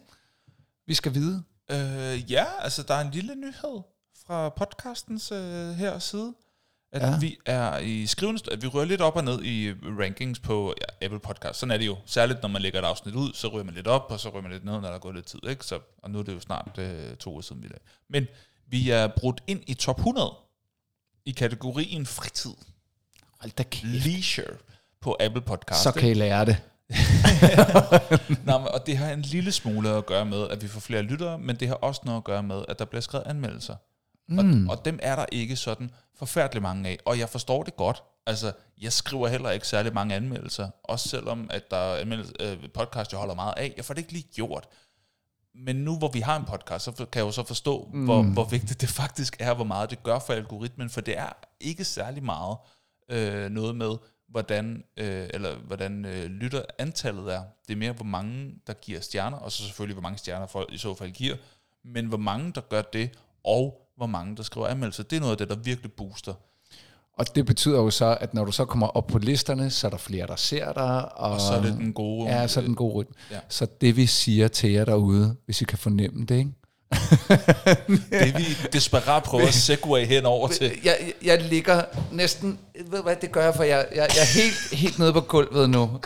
vi 0.86 0.94
skal 0.94 1.14
vide. 1.14 1.42
Øh, 1.70 2.32
ja, 2.32 2.44
altså 2.60 2.82
der 2.82 2.94
er 2.94 3.00
en 3.00 3.10
lille 3.10 3.34
nyhed 3.34 3.80
fra 4.26 4.48
podcastens 4.48 5.32
øh, 5.32 5.72
her 5.74 5.98
side, 5.98 6.34
at 6.92 7.02
ja. 7.02 7.18
Vi 7.18 7.38
er 7.46 7.78
i 7.78 8.06
skrivende, 8.06 8.52
at 8.52 8.62
vi 8.62 8.66
rører 8.66 8.84
lidt 8.84 9.00
op 9.00 9.16
og 9.16 9.24
ned 9.24 9.44
i 9.44 9.72
rankings 9.72 10.40
på 10.40 10.74
ja, 10.80 11.04
Apple 11.06 11.20
Podcast. 11.20 11.58
Sådan 11.58 11.70
er 11.70 11.78
det 11.78 11.86
jo. 11.86 11.96
Særligt 12.06 12.42
når 12.42 12.48
man 12.48 12.62
lægger 12.62 12.80
et 12.80 12.84
afsnit 12.84 13.14
ud, 13.14 13.32
så 13.34 13.48
ryger 13.48 13.64
man 13.64 13.74
lidt 13.74 13.86
op, 13.86 14.06
og 14.10 14.20
så 14.20 14.28
ryger 14.28 14.42
man 14.42 14.52
lidt 14.52 14.64
ned, 14.64 14.72
når 14.72 14.80
der 14.80 14.90
er 14.90 14.98
gået 14.98 15.14
lidt 15.14 15.26
tid. 15.26 15.38
Ikke? 15.48 15.64
Så, 15.64 15.80
og 16.02 16.10
nu 16.10 16.18
er 16.18 16.22
det 16.22 16.34
jo 16.34 16.40
snart 16.40 16.78
øh, 16.78 17.16
to 17.16 17.30
uger 17.32 17.42
siden, 17.42 17.62
vi 17.62 17.66
lavede. 17.68 17.84
Men 18.08 18.26
vi 18.66 18.90
er 18.90 19.06
brudt 19.16 19.42
ind 19.46 19.62
i 19.66 19.74
top 19.74 19.98
100 19.98 20.34
i 21.24 21.30
kategorien 21.30 22.06
fritid, 22.06 22.54
Hold 23.40 23.52
da 23.52 23.62
kæft. 23.62 23.84
leisure, 23.84 24.56
på 25.00 25.16
Apple 25.20 25.42
Podcast. 25.42 25.82
Så 25.82 25.92
kan 25.92 26.10
I 26.10 26.14
lære 26.14 26.44
det. 26.44 26.56
Nå, 28.44 28.58
men, 28.58 28.68
og 28.68 28.86
det 28.86 28.96
har 28.96 29.10
en 29.10 29.22
lille 29.22 29.52
smule 29.52 29.90
at 29.90 30.06
gøre 30.06 30.24
med, 30.24 30.48
at 30.48 30.62
vi 30.62 30.68
får 30.68 30.80
flere 30.80 31.02
lyttere, 31.02 31.38
men 31.38 31.56
det 31.56 31.68
har 31.68 31.74
også 31.74 32.00
noget 32.04 32.18
at 32.18 32.24
gøre 32.24 32.42
med, 32.42 32.64
at 32.68 32.78
der 32.78 32.84
bliver 32.84 33.00
skrevet 33.00 33.26
anmeldelser. 33.26 33.76
Mm. 34.28 34.68
Og, 34.68 34.76
og 34.76 34.84
dem 34.84 34.98
er 35.02 35.16
der 35.16 35.26
ikke 35.32 35.56
sådan 35.56 35.90
forfærdelig 36.18 36.62
mange 36.62 36.88
af. 36.88 36.98
Og 37.04 37.18
jeg 37.18 37.28
forstår 37.28 37.62
det 37.62 37.76
godt. 37.76 38.02
Altså, 38.26 38.52
jeg 38.80 38.92
skriver 38.92 39.28
heller 39.28 39.50
ikke 39.50 39.68
særlig 39.68 39.94
mange 39.94 40.14
anmeldelser. 40.14 40.70
Også 40.84 41.08
selvom, 41.08 41.50
at 41.50 41.70
der 41.70 41.76
er 41.76 42.22
øh, 42.40 42.56
podcast, 42.74 43.12
jeg 43.12 43.18
holder 43.18 43.34
meget 43.34 43.54
af. 43.56 43.72
Jeg 43.76 43.84
får 43.84 43.94
det 43.94 44.00
ikke 44.00 44.12
lige 44.12 44.28
gjort. 44.34 44.68
Men 45.54 45.76
nu, 45.76 45.98
hvor 45.98 46.08
vi 46.08 46.20
har 46.20 46.36
en 46.36 46.44
podcast, 46.44 46.84
så 46.84 46.92
kan 46.92 47.06
jeg 47.14 47.26
jo 47.26 47.30
så 47.30 47.44
forstå, 47.44 47.88
mm. 47.92 48.04
hvor, 48.04 48.22
hvor 48.22 48.44
vigtigt 48.44 48.80
det 48.80 48.88
faktisk 48.88 49.36
er, 49.40 49.54
hvor 49.54 49.64
meget 49.64 49.90
det 49.90 50.02
gør 50.02 50.18
for 50.18 50.32
algoritmen. 50.32 50.90
For 50.90 51.00
det 51.00 51.18
er 51.18 51.32
ikke 51.60 51.84
særlig 51.84 52.22
meget 52.24 52.56
øh, 53.10 53.50
noget 53.50 53.76
med, 53.76 53.96
hvordan, 54.36 54.84
øh, 54.96 55.26
eller 55.30 55.56
hvordan 55.66 56.04
øh, 56.04 56.24
lytter 56.24 56.62
antallet 56.78 57.34
er. 57.34 57.42
Det 57.68 57.72
er 57.72 57.76
mere, 57.76 57.92
hvor 57.92 58.04
mange, 58.04 58.54
der 58.66 58.72
giver 58.72 59.00
stjerner, 59.00 59.36
og 59.36 59.52
så 59.52 59.62
selvfølgelig, 59.62 59.94
hvor 59.94 60.02
mange 60.02 60.18
stjerner 60.18 60.46
folk 60.46 60.72
i 60.72 60.78
så 60.78 60.94
fald 60.94 61.10
giver. 61.10 61.36
Men 61.84 62.06
hvor 62.06 62.18
mange, 62.18 62.52
der 62.54 62.60
gør 62.60 62.82
det, 62.82 63.10
og 63.44 63.88
hvor 63.96 64.06
mange, 64.06 64.36
der 64.36 64.42
skriver 64.42 64.66
anmeldelser. 64.66 65.02
Det 65.02 65.16
er 65.16 65.20
noget 65.20 65.32
af 65.32 65.38
det, 65.38 65.48
der 65.48 65.54
virkelig 65.54 65.92
booster. 65.92 66.34
Og 67.18 67.34
det 67.34 67.46
betyder 67.46 67.76
jo 67.76 67.90
så, 67.90 68.18
at 68.20 68.34
når 68.34 68.44
du 68.44 68.52
så 68.52 68.64
kommer 68.64 68.86
op 68.86 69.06
på 69.06 69.18
listerne, 69.18 69.70
så 69.70 69.86
er 69.86 69.90
der 69.90 69.98
flere, 69.98 70.26
der 70.26 70.36
ser 70.36 70.72
dig. 70.72 71.18
Og, 71.18 71.30
Og 71.30 71.40
så 71.40 71.52
er 71.52 71.62
det 71.62 71.72
den 71.72 71.92
gode... 71.92 72.28
Ja, 72.28 72.46
så 72.46 72.60
er 72.60 72.62
det 72.62 72.68
den 72.68 72.76
gode 72.76 72.94
rytme. 72.94 73.14
Ja. 73.30 73.40
Så 73.48 73.66
det 73.80 73.96
vi 73.96 74.06
siger 74.06 74.48
til 74.48 74.70
jer 74.70 74.84
derude, 74.84 75.36
hvis 75.44 75.62
I 75.62 75.64
kan 75.64 75.78
fornemme 75.78 76.26
det, 76.26 76.38
ikke? 76.38 76.52
det 78.22 78.38
vi 78.38 78.44
desperat 78.72 79.22
prøver 79.22 79.46
at 79.46 79.54
segue 79.54 80.04
hen 80.04 80.26
over 80.26 80.48
til. 80.48 80.72
Jeg, 80.84 81.12
jeg 81.24 81.42
ligger 81.42 81.82
næsten, 82.12 82.58
ved 82.90 83.02
hvad, 83.02 83.16
det 83.16 83.32
gør 83.32 83.44
jeg, 83.44 83.54
for 83.54 83.62
jeg, 83.62 83.86
jeg, 83.90 83.96
jeg 83.96 84.22
er 84.22 84.40
helt, 84.42 84.80
helt 84.80 84.98
nede 84.98 85.12
på 85.12 85.20
gulvet 85.20 85.70
nu. 85.70 86.00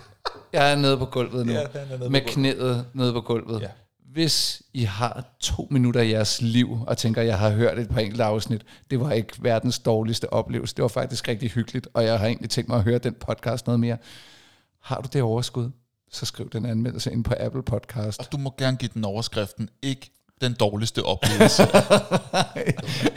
Jeg 0.52 0.72
er 0.72 0.76
nede 0.76 0.98
på 0.98 1.04
gulvet 1.04 1.46
nu, 1.46 1.52
Ja, 1.52 1.66
nede 1.98 2.10
med 2.10 2.20
knæet 2.20 2.86
nede 2.94 3.12
på 3.12 3.20
gulvet. 3.20 3.62
Ja. 3.62 3.68
Hvis 4.12 4.62
I 4.72 4.84
har 4.84 5.24
to 5.40 5.68
minutter 5.70 6.00
af 6.00 6.08
jeres 6.08 6.42
liv, 6.42 6.78
og 6.86 6.98
tænker, 6.98 7.20
at 7.20 7.26
jeg 7.26 7.38
har 7.38 7.50
hørt 7.50 7.78
et 7.78 7.88
par 7.88 8.00
enkelte 8.00 8.24
afsnit, 8.24 8.62
det 8.90 9.00
var 9.00 9.12
ikke 9.12 9.32
verdens 9.40 9.78
dårligste 9.78 10.32
oplevelse. 10.32 10.74
Det 10.74 10.82
var 10.82 10.88
faktisk 10.88 11.28
rigtig 11.28 11.50
hyggeligt, 11.50 11.88
og 11.94 12.04
jeg 12.04 12.18
har 12.18 12.26
egentlig 12.26 12.50
tænkt 12.50 12.68
mig 12.68 12.78
at 12.78 12.84
høre 12.84 12.98
den 12.98 13.14
podcast 13.14 13.66
noget 13.66 13.80
mere. 13.80 13.96
Har 14.82 15.00
du 15.00 15.08
det 15.12 15.22
overskud, 15.22 15.70
så 16.12 16.26
skriv 16.26 16.50
den 16.50 16.66
anmeldelse 16.66 17.12
ind 17.12 17.24
på 17.24 17.34
Apple 17.40 17.62
Podcast. 17.62 18.20
Og 18.20 18.32
du 18.32 18.38
må 18.38 18.54
gerne 18.58 18.76
give 18.76 18.90
den 18.94 19.04
overskriften, 19.04 19.68
ikke 19.82 20.10
den 20.40 20.54
dårligste 20.54 21.02
oplevelse. 21.02 21.62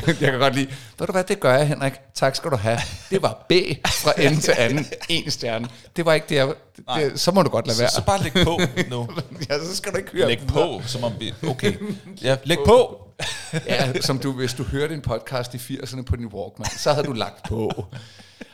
jeg 0.07 0.15
kan 0.31 0.39
godt 0.39 0.55
lide. 0.55 0.67
Ved 0.99 1.07
du 1.07 1.11
hvad, 1.11 1.23
det 1.23 1.39
gør 1.39 1.53
jeg, 1.53 1.67
Henrik. 1.67 1.93
Tak 2.13 2.35
skal 2.35 2.51
du 2.51 2.55
have. 2.55 2.77
Det 3.09 3.21
var 3.21 3.45
B 3.49 3.51
fra 3.87 4.13
ende 4.25 4.41
til 4.41 4.53
anden. 4.57 4.85
En 5.09 5.31
stjerne. 5.31 5.67
Det 5.95 6.05
var 6.05 6.13
ikke 6.13 6.25
det, 6.29 6.35
jeg... 6.35 6.53
Nej. 6.87 7.03
Det, 7.03 7.19
så 7.19 7.31
må 7.31 7.41
du 7.41 7.49
godt 7.49 7.67
lade 7.67 7.77
så, 7.77 7.81
være. 7.81 7.91
så 7.91 8.03
bare 8.05 8.23
læg 8.23 8.33
på 8.45 8.59
nu. 8.89 9.09
ja, 9.49 9.59
så 9.59 9.75
skal 9.75 9.91
du 9.91 9.97
ikke 9.97 10.11
høre 10.11 10.27
Læg 10.27 10.39
på, 10.47 10.81
som 10.85 11.03
om 11.03 11.13
vi... 11.19 11.33
Okay. 11.47 11.73
Ja, 12.21 12.37
læg 12.43 12.57
på. 12.65 12.99
Ja, 13.67 14.01
som 14.01 14.19
du, 14.19 14.31
hvis 14.31 14.53
du 14.53 14.63
hørte 14.63 14.93
en 14.93 15.01
podcast 15.01 15.53
i 15.53 15.57
80'erne 15.57 16.01
på 16.01 16.15
din 16.15 16.25
Walkman, 16.25 16.69
så 16.77 16.93
havde 16.93 17.07
du 17.07 17.13
lagt 17.13 17.43
på. 17.47 17.85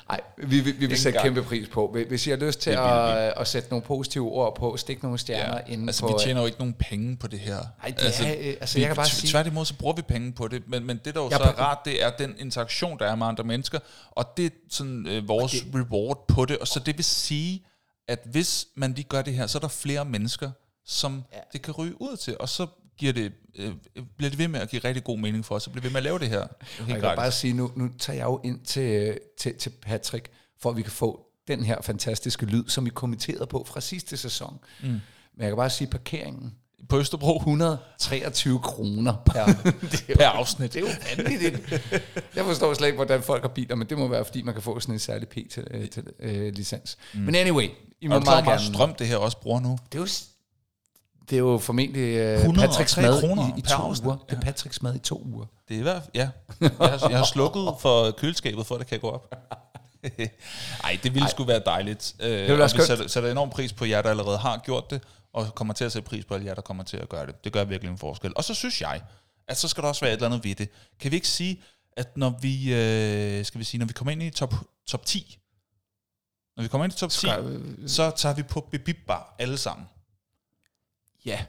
Nej, 0.10 0.22
vi, 0.38 0.60
vi, 0.60 0.72
vi 0.72 0.86
vil 0.86 0.98
sætte 0.98 1.20
kæmpe 1.24 1.44
pris 1.44 1.68
på. 1.70 1.96
Hvis 2.08 2.28
I 2.28 2.30
har 2.30 2.38
lyst 2.38 2.60
til 2.62 2.72
Det 2.72 2.78
at, 2.80 3.34
at 3.38 3.48
sætte 3.48 3.70
nogle 3.70 3.86
positive 3.86 4.32
ord 4.32 4.56
på, 4.56 4.78
stik 4.78 5.04
nogle 5.04 5.18
stjerner 5.18 5.56
Ja, 5.68 5.74
inde 5.74 5.88
altså 5.88 6.02
på... 6.02 6.08
vi 6.08 6.14
tjener 6.24 6.42
jo 6.42 6.46
ikke 6.46 6.60
nogen 6.60 6.74
penge 6.74 7.18
på 7.18 7.28
det 7.28 7.40
her. 7.40 7.58
Nej, 7.58 7.94
det 8.00 8.20
er, 8.22 8.38
øh, 8.50 8.56
altså, 8.62 8.76
vi, 8.76 8.82
jeg 8.82 8.90
kan 8.90 8.96
bare 8.96 9.06
sige- 9.06 9.30
Tværtimod 9.32 9.66
så 9.66 9.74
bruger 9.78 9.94
vi 9.96 10.02
penge 10.02 10.32
på 10.34 10.48
det, 10.48 10.64
men, 10.68 10.86
men 10.86 11.00
det 11.06 11.16
der 11.16 11.22
jo 11.22 11.30
Jeg 11.30 11.38
så 11.38 11.44
er 11.44 11.48
er 11.48 11.60
rart, 11.60 11.78
det 11.86 12.04
er 12.04 12.10
den 12.10 12.36
interaktion, 12.40 13.00
der 13.00 13.06
er 13.06 13.16
med 13.16 13.28
andre 13.28 13.44
mennesker, 13.44 13.80
og 14.12 14.26
det 14.38 14.46
er 14.46 14.50
sådan 14.70 15.08
øh, 15.08 15.28
vores 15.28 15.52
det, 15.52 15.64
reward 15.76 16.26
på 16.28 16.46
det, 16.46 16.58
og 16.58 16.68
så 16.68 16.80
det 16.80 16.98
vil 16.98 17.06
sige, 17.06 17.66
at 18.08 18.20
hvis 18.26 18.68
man 18.76 18.94
lige 18.94 19.06
gør 19.10 19.22
det 19.22 19.34
her, 19.34 19.48
så 19.48 19.58
er 19.58 19.60
der 19.60 19.68
flere 19.68 20.06
mennesker, 20.06 20.52
som 20.86 21.24
ja. 21.34 21.38
det 21.54 21.62
kan 21.62 21.74
ryge 21.74 22.02
ud 22.02 22.18
til, 22.18 22.38
og 22.40 22.50
så 22.50 22.68
giver 23.00 23.14
det, 23.14 23.32
øh, 23.56 23.72
bliver 24.18 24.30
det 24.30 24.40
ved 24.40 24.48
med 24.48 24.60
at 24.60 24.70
give 24.70 24.82
rigtig 24.86 25.04
god 25.04 25.18
mening 25.20 25.46
for 25.46 25.56
os, 25.56 25.64
så 25.64 25.70
bliver 25.70 25.82
vi 25.82 25.86
ved 25.86 25.92
med 25.92 25.98
at 25.98 26.04
lave 26.04 26.20
det 26.20 26.30
her. 26.30 26.48
Helt 26.78 26.90
jeg 26.90 27.02
kan 27.02 27.16
bare 27.16 27.32
sige, 27.32 27.54
nu, 27.54 27.72
nu 27.76 27.90
tager 28.00 28.18
jeg 28.18 28.26
jo 28.26 28.42
ind 28.44 28.60
til, 28.60 29.18
til, 29.40 29.56
til 29.56 29.70
Patrick, 29.70 30.30
for 30.62 30.70
at 30.70 30.78
vi 30.78 30.82
kan 30.82 30.92
få 30.92 31.26
den 31.48 31.64
her 31.64 31.82
fantastiske 31.82 32.46
lyd, 32.46 32.64
som 32.68 32.86
vi 32.86 32.90
kommenterede 32.90 33.46
på 33.48 33.66
fra 33.68 33.82
sidste 33.82 34.18
sæson. 34.18 34.60
Mm. 34.82 34.88
Men 34.88 35.02
jeg 35.38 35.48
kan 35.48 35.56
bare 35.58 35.70
sige, 35.70 35.88
parkeringen, 35.88 36.54
På 36.90 37.00
Østerbro 37.00 37.38
123 37.38 38.60
kroner 38.60 39.14
per, 39.26 39.46
per 40.18 40.28
afsnit. 40.28 40.74
det 40.74 40.84
er 40.84 40.88
jo 40.88 40.94
vanvittigt. 41.18 41.72
Jeg 42.36 42.46
forstår 42.46 42.74
slet 42.74 42.88
ikke, 42.88 42.96
hvordan 42.96 43.24
folk 43.24 43.42
har 43.42 43.50
biler, 43.50 43.76
men 43.76 43.90
det 43.90 43.98
må 43.98 44.08
være, 44.08 44.26
fordi 44.26 44.42
man 44.42 44.54
kan 44.54 44.64
få 44.64 44.80
sådan 44.80 44.96
en 44.96 45.00
særlig 45.00 45.28
P 45.28 45.36
til, 45.52 45.68
øh, 45.72 45.90
til 45.90 46.04
øh, 46.20 46.54
licens. 46.54 46.98
Mm. 47.14 47.20
Men 47.20 47.36
anyway, 47.36 47.70
I 48.02 48.08
må 48.08 48.16
Og 48.16 48.24
meget 48.24 48.24
hvor 48.24 48.44
meget 48.44 48.60
gerne... 48.62 48.74
strøm 48.76 48.96
det 48.96 49.08
her 49.08 49.18
også 49.18 49.38
bruger 49.38 49.60
nu? 49.60 49.78
Det 49.92 49.98
er 49.98 50.02
jo, 50.02 50.08
det 51.30 51.36
er 51.36 51.40
jo 51.40 51.58
formentlig 51.58 52.34
103 52.36 52.68
Patricks 52.68 52.98
mad 52.98 53.20
kroner 53.22 53.48
i, 53.56 53.60
i 53.60 53.62
to 53.62 53.84
uger. 54.06 54.18
Det 54.30 54.38
er 54.38 54.42
Patricks 54.42 54.82
mad 54.82 54.96
i 54.96 55.00
to 55.00 55.22
uger. 55.26 55.46
Det 55.68 55.76
er 55.76 55.80
i 55.80 55.82
hvert 55.84 56.02
fald, 56.04 56.12
ja. 56.14 56.30
Jeg 56.62 56.72
har, 56.78 57.10
jeg 57.10 57.18
har 57.18 57.26
slukket 57.26 57.68
for 57.80 58.12
køleskabet, 58.12 58.66
for 58.66 58.76
at 58.76 58.80
det 58.80 58.88
kan 58.88 59.00
gå 59.00 59.10
op. 59.10 59.36
Ej, 60.84 61.00
det 61.04 61.14
ville 61.14 61.30
sgu 61.30 61.44
være 61.44 61.62
dejligt. 61.66 62.16
Øh, 62.20 62.30
det 62.30 62.48
være 62.48 62.58
og 62.58 62.64
vi 62.64 62.70
skønt. 62.70 62.88
sætter, 62.88 63.08
sætter 63.08 63.32
enorm 63.32 63.50
pris 63.50 63.74
på 63.74 63.86
jer, 63.86 64.02
der 64.02 64.10
allerede 64.10 64.38
har 64.38 64.58
gjort 64.58 64.90
det, 64.92 65.02
og 65.34 65.56
kommer 65.56 65.74
til 65.74 65.86
at 65.86 65.92
sætte 65.92 66.10
pris 66.10 66.26
på 66.26 66.34
alle 66.34 66.46
jer, 66.46 66.54
der 66.54 66.62
kommer 66.62 66.84
til 66.84 66.98
at 66.98 67.10
gøre 67.10 67.26
det. 67.26 67.44
Det 67.44 67.54
gør 67.54 67.64
virkelig 67.64 67.92
en 67.92 67.98
forskel. 67.98 68.34
Og 68.36 68.44
så 68.44 68.54
synes 68.54 68.82
jeg, 68.82 69.02
at 69.48 69.58
så 69.58 69.68
skal 69.68 69.82
der 69.84 69.88
også 69.90 70.02
være 70.02 70.12
et 70.14 70.18
eller 70.18 70.28
andet 70.28 70.44
ved 70.44 70.56
det. 70.56 70.70
Kan 71.00 71.12
vi 71.12 71.16
ikke 71.16 71.28
sige, 71.28 71.62
at 71.98 72.18
når 72.18 72.34
vi, 72.42 72.74
øh, 72.74 73.46
skal 73.46 73.60
vi 73.60 73.64
sige, 73.64 73.80
når 73.80 73.86
vi 73.86 73.94
kommer 73.94 74.12
ind 74.12 74.24
i 74.24 74.30
top, 74.30 74.54
top 74.88 75.06
10, 75.06 75.40
når 76.58 76.62
vi 76.62 76.68
kommer 76.68 76.86
ind 76.86 76.94
i 76.94 76.98
top 76.98 77.10
10, 77.10 77.18
Skal- 77.18 77.74
så 77.88 78.12
tager 78.16 78.36
vi 78.36 78.44
på 78.44 78.68
Bibib 78.72 78.98
Bar 79.08 79.36
alle 79.40 79.58
sammen. 79.58 79.88
Ja. 81.26 81.40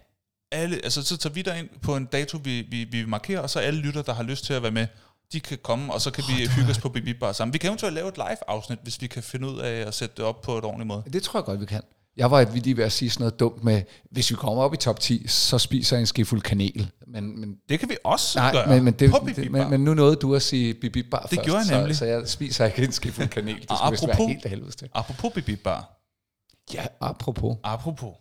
Alle, 0.53 0.81
altså 0.85 1.03
så 1.03 1.17
tager 1.17 1.33
vi 1.35 1.41
ind 1.61 1.69
på 1.83 1.97
en 1.97 2.05
dato, 2.05 2.39
vi, 2.45 2.63
vi, 2.71 2.85
vi 2.85 3.05
markerer, 3.07 3.41
og 3.41 3.51
så 3.51 3.59
alle 3.59 3.81
lytter, 3.81 4.03
der 4.03 4.13
har 4.15 4.23
lyst 4.23 4.45
til 4.45 4.53
at 4.53 4.63
være 4.63 4.71
med, 4.73 4.87
de 5.33 5.41
kan 5.41 5.59
komme, 5.63 5.93
og 5.93 6.01
så 6.01 6.11
kan 6.11 6.25
vi 6.29 6.47
hygge 6.57 6.71
os 6.71 6.79
på 6.79 6.89
Bibi 6.89 7.13
Bar 7.15 7.33
sammen. 7.33 7.53
Vi 7.53 7.59
kan 7.59 7.69
eventuelt 7.69 7.95
lave 7.95 8.09
et 8.09 8.17
live-afsnit, 8.17 8.79
hvis 8.83 9.01
vi 9.03 9.07
kan 9.07 9.23
finde 9.23 9.49
ud 9.49 9.59
af 9.59 9.71
at 9.87 9.95
sætte 9.95 10.15
det 10.17 10.25
op 10.25 10.41
på 10.43 10.59
et 10.59 10.65
ordentligt 10.65 10.87
måde. 10.87 11.03
Det 11.13 11.23
tror 11.23 11.41
jeg 11.41 11.45
godt, 11.45 11.61
vi 11.61 11.67
kan. 11.67 11.83
Jeg 12.17 12.31
var 12.31 12.49
lige 12.55 12.77
ved 12.77 12.85
at 12.85 12.93
sige 12.93 13.11
sådan 13.11 13.23
noget 13.23 13.41
dumt 13.41 13.65
med, 13.65 13.83
hvis 14.11 14.31
vi 14.31 14.37
kommer 14.37 14.63
op 14.63 14.75
i 14.75 14.77
top 14.77 15.01
10, 15.01 15.27
så 15.29 15.59
spiser 15.59 15.97
jeg 15.97 16.01
en 16.01 16.07
skefuld 16.07 16.43
kanel. 16.43 16.91
Men, 17.07 17.41
men 17.41 17.57
Det 17.69 17.81
kan 17.81 17.89
vi 17.89 17.97
også 18.05 18.39
Nej, 18.39 18.53
gøre 18.53 18.67
men, 18.69 18.85
men, 18.85 18.93
det, 18.95 19.11
på 19.11 19.29
det, 19.37 19.51
men, 19.51 19.71
men 19.71 19.85
nu 19.85 19.95
nåede 19.95 20.17
du 20.17 20.35
at 20.35 20.43
sige 20.43 20.75
bibi 20.75 21.03
bar 21.03 21.21
Det 21.23 21.31
først, 21.31 21.45
gjorde 21.45 21.61
jeg 21.71 21.79
nemlig. 21.79 21.97
Så, 21.97 21.99
så 21.99 22.05
jeg 22.05 22.29
spiser 22.29 22.65
ikke 22.67 22.85
en 22.85 22.93
skefuld 22.93 23.29
kanel. 23.29 23.55
Det 23.55 23.65
skulle 23.65 23.91
vist 23.91 24.07
være 24.07 24.17
apropos- 24.17 24.29
helt 24.29 24.45
af 24.45 24.51
helvede 24.51 24.71
til. 24.71 24.89
Apropos 24.95 25.33
Bibi 25.35 25.57
Bar. 25.57 25.97
Ja, 26.75 26.87
apropos. 27.01 27.57
Apropos. 27.65 28.15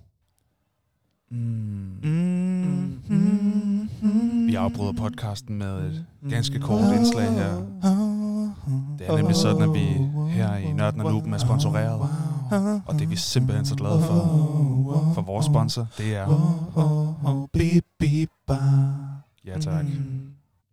Vi 4.48 4.56
afbryder 4.56 4.94
podcasten 4.98 5.58
med 5.58 5.68
et 5.68 6.06
ganske 6.30 6.60
kort 6.60 6.96
indslag 6.96 7.32
her. 7.32 7.56
Det 9.00 9.08
er 9.08 9.16
nemlig 9.18 9.36
sådan, 9.36 9.62
at 9.62 9.74
vi 9.74 9.86
her 10.30 10.56
i 10.56 10.72
Nørden 10.72 11.02
og 11.02 11.12
Nuben 11.12 11.34
er 11.34 11.38
sponsoreret. 11.38 12.10
Og 12.86 12.94
det 12.94 13.02
er 13.02 13.08
vi 13.08 13.16
simpelthen 13.16 13.66
så 13.66 13.76
glade 13.76 14.02
for. 14.02 14.14
For 15.16 15.22
vores 15.22 15.46
sponsor, 15.46 15.88
det 15.98 16.16
er... 16.16 16.26
Ja 19.46 19.60
tak. 19.60 19.86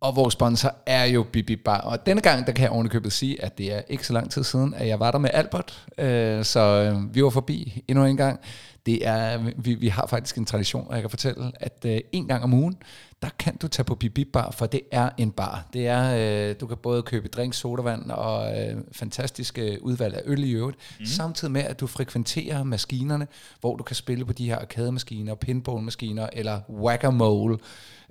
Og 0.00 0.16
vores 0.16 0.32
sponsor 0.32 0.74
er 0.86 1.04
jo 1.04 1.22
Bibi 1.32 1.56
Bar. 1.56 1.80
Og 1.80 2.06
denne 2.06 2.20
gang, 2.22 2.46
der 2.46 2.52
kan 2.52 2.62
jeg 2.62 2.70
ovenikøbet 2.70 3.12
sige, 3.12 3.44
at 3.44 3.58
det 3.58 3.72
er 3.74 3.80
ikke 3.88 4.06
så 4.06 4.12
lang 4.12 4.30
tid 4.30 4.44
siden, 4.44 4.74
at 4.74 4.88
jeg 4.88 5.00
var 5.00 5.10
der 5.10 5.18
med 5.18 5.30
Albert. 5.32 5.86
Øh, 5.98 6.44
Så 6.44 6.60
øh, 6.60 7.14
vi 7.14 7.24
var 7.24 7.30
forbi 7.30 7.82
endnu 7.88 8.04
en 8.04 8.16
gang. 8.16 8.40
Det 8.86 9.06
er, 9.06 9.50
vi, 9.56 9.74
vi 9.74 9.88
har 9.88 10.06
faktisk 10.06 10.36
en 10.36 10.44
tradition, 10.44 10.86
og 10.88 10.94
jeg 10.94 11.02
kan 11.02 11.10
fortælle, 11.10 11.52
at 11.54 11.84
øh, 11.86 12.00
en 12.12 12.26
gang 12.28 12.44
om 12.44 12.54
ugen, 12.54 12.76
der 13.22 13.28
kan 13.38 13.56
du 13.56 13.68
tage 13.68 13.84
på 13.84 13.94
Bibi 13.94 14.24
Bar, 14.24 14.50
for 14.50 14.66
det 14.66 14.80
er 14.92 15.10
en 15.18 15.30
bar. 15.30 15.68
Det 15.72 15.86
er, 15.86 16.48
øh, 16.50 16.54
du 16.60 16.66
kan 16.66 16.76
både 16.76 17.02
købe 17.02 17.28
drinks, 17.28 17.58
sodavand 17.58 18.10
og 18.10 18.60
øh, 18.60 18.76
fantastiske 18.92 19.78
udvalg 19.82 20.14
af 20.14 20.22
øl 20.24 20.44
i 20.44 20.52
øvrigt, 20.52 20.78
mm. 21.00 21.06
samtidig 21.06 21.52
med, 21.52 21.62
at 21.62 21.80
du 21.80 21.86
frekventerer 21.86 22.64
maskinerne, 22.64 23.26
hvor 23.60 23.76
du 23.76 23.82
kan 23.82 23.96
spille 23.96 24.24
på 24.24 24.32
de 24.32 24.46
her 24.46 24.58
arcade-maskiner, 24.58 25.34
pinball-maskiner 25.34 26.28
eller 26.32 26.60
whack-a-mole, 26.70 27.58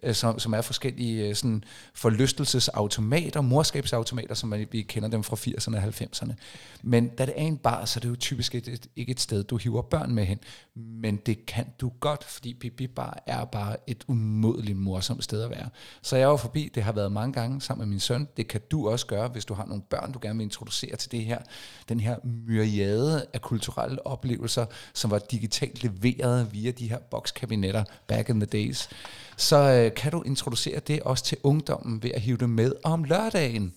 Øh, 0.05 0.15
som, 0.15 0.39
som 0.39 0.53
er 0.53 0.61
forskellige 0.61 1.27
øh, 1.27 1.35
sådan 1.35 1.63
forlystelsesautomater, 1.93 3.41
morskabsautomater, 3.41 4.35
som 4.35 4.49
man, 4.49 4.67
vi 4.71 4.81
kender 4.81 5.09
dem 5.09 5.23
fra 5.23 5.35
80'erne 5.35 5.77
og 5.77 5.83
90'erne. 5.83 6.33
Men 6.81 7.07
da 7.07 7.25
det 7.25 7.33
er 7.37 7.41
en 7.41 7.57
bar, 7.57 7.85
så 7.85 7.99
er 7.99 8.01
det 8.01 8.09
jo 8.09 8.15
typisk 8.15 8.55
et, 8.55 8.67
et, 8.67 8.87
ikke 8.95 9.11
et 9.11 9.19
sted, 9.19 9.43
du 9.43 9.57
hiver 9.57 9.81
børn 9.81 10.13
med 10.13 10.25
hen. 10.25 10.39
Men 10.75 11.15
det 11.15 11.45
kan 11.45 11.65
du 11.81 11.91
godt, 11.99 12.23
fordi 12.23 12.53
Bibi 12.53 12.87
Bar 12.87 13.23
er 13.25 13.45
bare 13.45 13.75
et 13.87 14.03
umådeligt 14.07 14.77
morsomt 14.77 15.23
sted 15.23 15.41
at 15.41 15.49
være. 15.49 15.69
Så 16.01 16.15
jeg 16.17 16.29
var 16.29 16.37
forbi, 16.37 16.71
det 16.75 16.83
har 16.83 16.91
været 16.91 17.11
mange 17.11 17.33
gange 17.33 17.61
sammen 17.61 17.87
med 17.87 17.91
min 17.93 17.99
søn. 17.99 18.27
Det 18.37 18.47
kan 18.47 18.61
du 18.71 18.89
også 18.89 19.05
gøre, 19.05 19.27
hvis 19.27 19.45
du 19.45 19.53
har 19.53 19.65
nogle 19.65 19.83
børn, 19.89 20.11
du 20.11 20.19
gerne 20.21 20.37
vil 20.37 20.43
introducere 20.43 20.95
til 20.95 21.11
det 21.11 21.25
her. 21.25 21.39
Den 21.89 21.99
her 21.99 22.15
myriade 22.23 23.25
af 23.33 23.41
kulturelle 23.41 24.07
oplevelser, 24.07 24.65
som 24.93 25.11
var 25.11 25.19
digitalt 25.19 25.83
leveret 25.83 26.53
via 26.53 26.71
de 26.71 26.89
her 26.89 26.99
bokskabinetter 26.99 27.83
back 28.07 28.29
in 28.29 28.39
the 28.39 28.45
days 28.45 28.89
så 29.37 29.57
øh, 29.57 29.93
kan 29.93 30.11
du 30.11 30.21
introducere 30.21 30.79
det 30.79 31.01
også 31.01 31.23
til 31.23 31.37
ungdommen 31.43 32.03
ved 32.03 32.11
at 32.13 32.21
hive 32.21 32.37
det 32.37 32.49
med 32.49 32.71
om 32.83 33.03
lørdagen 33.03 33.73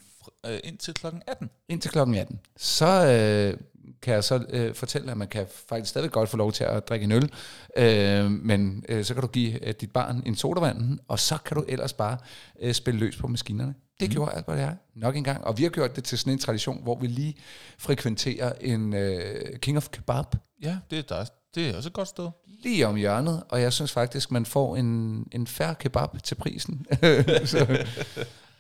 Øh, 0.46 0.58
indtil 0.64 0.94
klokken 0.94 1.22
18. 1.26 1.50
indtil 1.68 1.90
klokken 1.90 2.14
18. 2.14 2.40
Så 2.56 2.86
øh, 2.86 3.60
kan 4.02 4.14
jeg 4.14 4.24
så 4.24 4.44
øh, 4.48 4.74
fortælle, 4.74 5.10
at 5.10 5.16
man 5.16 5.28
kan 5.28 5.46
faktisk 5.68 5.90
stadig 5.90 6.10
godt 6.10 6.28
få 6.28 6.36
lov 6.36 6.52
til 6.52 6.64
at 6.64 6.88
drikke 6.88 7.04
en 7.04 7.12
øl, 7.12 7.32
øh, 7.76 8.30
men 8.30 8.84
øh, 8.88 9.04
så 9.04 9.14
kan 9.14 9.20
du 9.20 9.26
give 9.26 9.66
øh, 9.66 9.74
dit 9.80 9.92
barn 9.92 10.22
en 10.26 10.36
sodavand, 10.36 10.98
og 11.08 11.18
så 11.18 11.38
kan 11.44 11.56
du 11.56 11.64
ellers 11.68 11.92
bare 11.92 12.18
øh, 12.60 12.74
spille 12.74 13.00
løs 13.00 13.16
på 13.16 13.28
maskinerne. 13.28 13.74
Det 14.00 14.08
mm. 14.08 14.12
gjorde 14.12 14.32
alt, 14.32 14.46
hvad 14.46 14.58
er, 14.58 14.72
nok 14.94 15.16
en 15.16 15.24
gang. 15.24 15.44
Og 15.44 15.58
vi 15.58 15.62
har 15.62 15.70
gjort 15.70 15.96
det 15.96 16.04
til 16.04 16.18
sådan 16.18 16.32
en 16.32 16.38
tradition, 16.38 16.82
hvor 16.82 16.98
vi 16.98 17.06
lige 17.06 17.34
frekventerer 17.78 18.52
en 18.60 18.94
øh, 18.94 19.58
King 19.58 19.76
of 19.76 19.88
Kebab 19.88 20.26
Ja, 20.62 20.78
det 20.90 20.98
er, 20.98 21.02
der, 21.02 21.24
det 21.54 21.68
er 21.70 21.76
også 21.76 21.88
et 21.88 21.92
godt 21.92 22.08
sted. 22.08 22.28
lige 22.62 22.87
om 22.87 22.96
hjørnet, 22.96 23.42
og 23.48 23.61
jeg 23.62 23.72
synes 23.72 23.92
faktisk, 23.92 24.30
man 24.30 24.46
får 24.46 24.76
en, 24.76 25.24
en 25.32 25.46
færre 25.46 25.74
kebab 25.74 26.22
til 26.22 26.34
prisen. 26.34 26.87
så, 27.52 27.87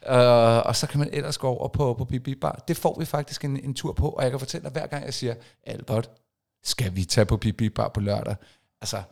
øh, 0.08 0.66
og 0.66 0.76
så 0.76 0.86
kan 0.90 0.98
man 0.98 1.08
ellers 1.12 1.38
gå 1.38 1.48
over 1.48 1.68
på, 1.68 1.94
på 1.94 2.04
Bibi 2.04 2.34
Bar. 2.34 2.64
Det 2.68 2.76
får 2.76 2.98
vi 2.98 3.04
faktisk 3.04 3.44
en, 3.44 3.64
en 3.64 3.74
tur 3.74 3.92
på, 3.92 4.08
og 4.08 4.22
jeg 4.22 4.30
kan 4.30 4.40
fortælle 4.40 4.64
dig, 4.64 4.72
hver 4.72 4.86
gang 4.86 5.04
jeg 5.04 5.14
siger, 5.14 5.34
Albert, 5.66 6.10
skal 6.64 6.96
vi 6.96 7.04
tage 7.04 7.24
på 7.24 7.36
Bibi 7.36 7.68
Bar 7.68 7.88
på 7.88 8.00
lørdag? 8.00 8.36
Altså, 8.80 9.02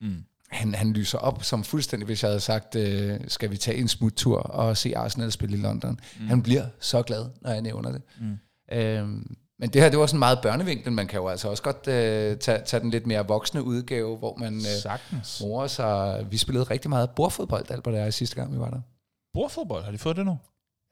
Mm. 0.00 0.24
han, 0.50 0.74
han 0.74 0.92
lyser 0.92 1.18
op 1.18 1.42
som 1.44 1.64
fuldstændig, 1.64 2.06
hvis 2.06 2.22
jeg 2.22 2.28
havde 2.30 2.40
sagt, 2.40 2.74
øh, 2.74 3.20
skal 3.28 3.50
vi 3.50 3.56
tage 3.56 3.76
en 3.78 3.88
smuttur 3.88 4.38
og 4.38 4.76
se 4.76 4.96
Arsenal 4.96 5.32
spille 5.32 5.56
i 5.56 5.60
London. 5.60 6.00
Mm. 6.20 6.26
Han 6.26 6.42
bliver 6.42 6.66
så 6.80 7.02
glad, 7.02 7.26
når 7.40 7.50
jeg 7.50 7.62
nævner 7.62 7.92
det. 7.92 8.02
Mm. 8.20 8.38
Øhm, 8.72 9.36
men 9.60 9.70
det 9.70 9.82
her, 9.82 9.88
det 9.90 9.98
var 9.98 10.06
sådan 10.06 10.18
meget 10.18 10.38
børnevinklen. 10.42 10.94
Man 10.94 11.06
kan 11.06 11.20
jo 11.20 11.28
altså 11.28 11.48
også 11.48 11.62
godt 11.62 11.88
øh, 11.88 12.38
tage, 12.38 12.62
tage 12.66 12.80
den 12.80 12.90
lidt 12.90 13.06
mere 13.06 13.26
voksne 13.26 13.62
udgave, 13.62 14.16
hvor 14.16 14.36
man 14.36 14.54
øh, 14.54 14.60
Sagtens. 14.62 15.40
morer 15.40 15.66
sig. 15.66 16.26
Vi 16.30 16.36
spillede 16.36 16.64
rigtig 16.64 16.90
meget 16.90 17.10
bordfodbold, 17.10 17.70
Albert 17.70 17.94
og 17.94 18.00
jeg, 18.00 18.14
sidste 18.14 18.36
gang, 18.36 18.52
vi 18.54 18.58
var 18.58 18.70
der. 18.70 18.80
Bordfodbold, 19.34 19.84
har 19.84 19.90
de 19.90 19.98
fået 19.98 20.16
det 20.16 20.26
nu? 20.26 20.38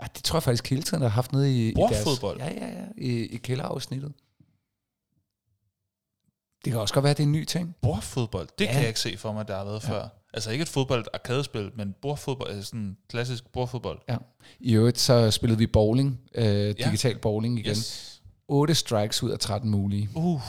Ja, 0.02 0.06
det 0.16 0.24
tror 0.24 0.36
jeg 0.36 0.42
faktisk 0.42 0.70
hele 0.70 0.82
tiden, 0.82 1.02
der 1.02 1.08
har 1.08 1.14
haft 1.14 1.32
nede 1.32 1.52
i, 1.52 1.68
i 1.68 1.72
deres... 1.74 2.04
Bordfodbold? 2.04 2.38
Ja, 2.40 2.50
ja, 2.52 2.66
ja, 2.66 2.84
i, 2.96 3.26
i 3.26 3.36
kælderafsnittet. 3.36 4.12
Det 6.64 6.72
kan 6.72 6.80
også 6.80 6.94
godt 6.94 7.02
være, 7.02 7.10
at 7.10 7.16
det 7.16 7.22
er 7.22 7.26
en 7.26 7.32
ny 7.32 7.44
ting. 7.44 7.76
Bordfodbold, 7.82 8.48
det 8.58 8.64
Ja. 8.64 8.68
ja. 8.68 8.72
kan 8.72 8.80
jeg 8.80 8.88
ikke 8.88 9.00
se 9.00 9.16
for 9.16 9.32
mig, 9.32 9.48
der 9.48 9.56
har 9.56 9.64
været 9.64 9.84
ja. 9.88 9.92
før. 9.92 10.08
Altså 10.34 10.50
ikke 10.50 10.62
et 10.62 10.68
fodbold 10.68 11.04
arkadespil, 11.14 11.70
men 11.76 11.94
bordfodbold, 12.02 12.50
altså 12.50 12.68
sådan 12.68 12.96
klassisk 13.08 13.52
bordfodbold. 13.52 13.98
Ja. 14.08 14.16
I 14.60 14.74
øvrigt 14.74 14.98
så 14.98 15.30
spillede 15.30 15.58
vi 15.58 15.66
bowling, 15.66 16.20
øh, 16.34 16.74
digital 16.84 17.18
bowling 17.18 17.58
igen. 17.58 17.70
Yes. 17.70 18.15
8 18.48 18.74
strikes 18.74 19.22
ud 19.22 19.30
af 19.30 19.38
13 19.38 19.70
mulige. 19.70 20.08
Uh, 20.14 20.40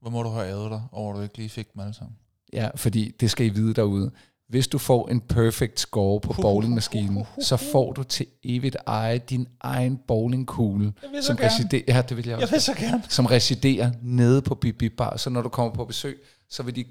hvor 0.00 0.10
må 0.10 0.22
du 0.22 0.28
have 0.28 0.48
ædet 0.48 0.70
dig, 0.70 0.82
over 0.92 1.12
at 1.12 1.16
du 1.16 1.22
ikke 1.22 1.36
lige 1.36 1.48
fik 1.48 1.72
dem 1.74 1.80
alle 1.82 1.94
sammen. 1.94 2.16
Ja, 2.52 2.68
fordi 2.76 3.14
det 3.20 3.30
skal 3.30 3.46
I 3.46 3.48
vide 3.48 3.74
derude. 3.74 4.10
Hvis 4.48 4.68
du 4.68 4.78
får 4.78 5.08
en 5.08 5.20
perfect 5.20 5.80
score 5.80 6.20
på 6.20 6.32
bowlingmaskinen, 6.42 7.26
så 7.40 7.56
får 7.56 7.92
du 7.92 8.02
til 8.02 8.26
evigt 8.42 8.76
eje 8.86 9.18
din 9.18 9.48
egen 9.60 10.00
bowlingkugle, 10.06 10.92
som 11.22 11.36
gerne. 11.36 11.50
residerer, 11.50 11.82
ja, 11.88 12.02
det 12.02 12.16
vil 12.16 12.26
jeg 12.26 12.36
også, 12.36 12.46
Jeg 12.46 12.52
vil 12.52 12.60
så 12.60 12.74
gerne. 12.74 13.02
som 13.08 13.26
residerer 13.26 13.90
nede 14.02 14.42
på 14.42 14.54
Bibi 14.54 14.88
Bar. 14.88 15.16
Så 15.16 15.30
når 15.30 15.42
du 15.42 15.48
kommer 15.48 15.74
på 15.74 15.84
besøg, 15.84 16.22
så 16.50 16.62
vil, 16.62 16.76
de, 16.76 16.84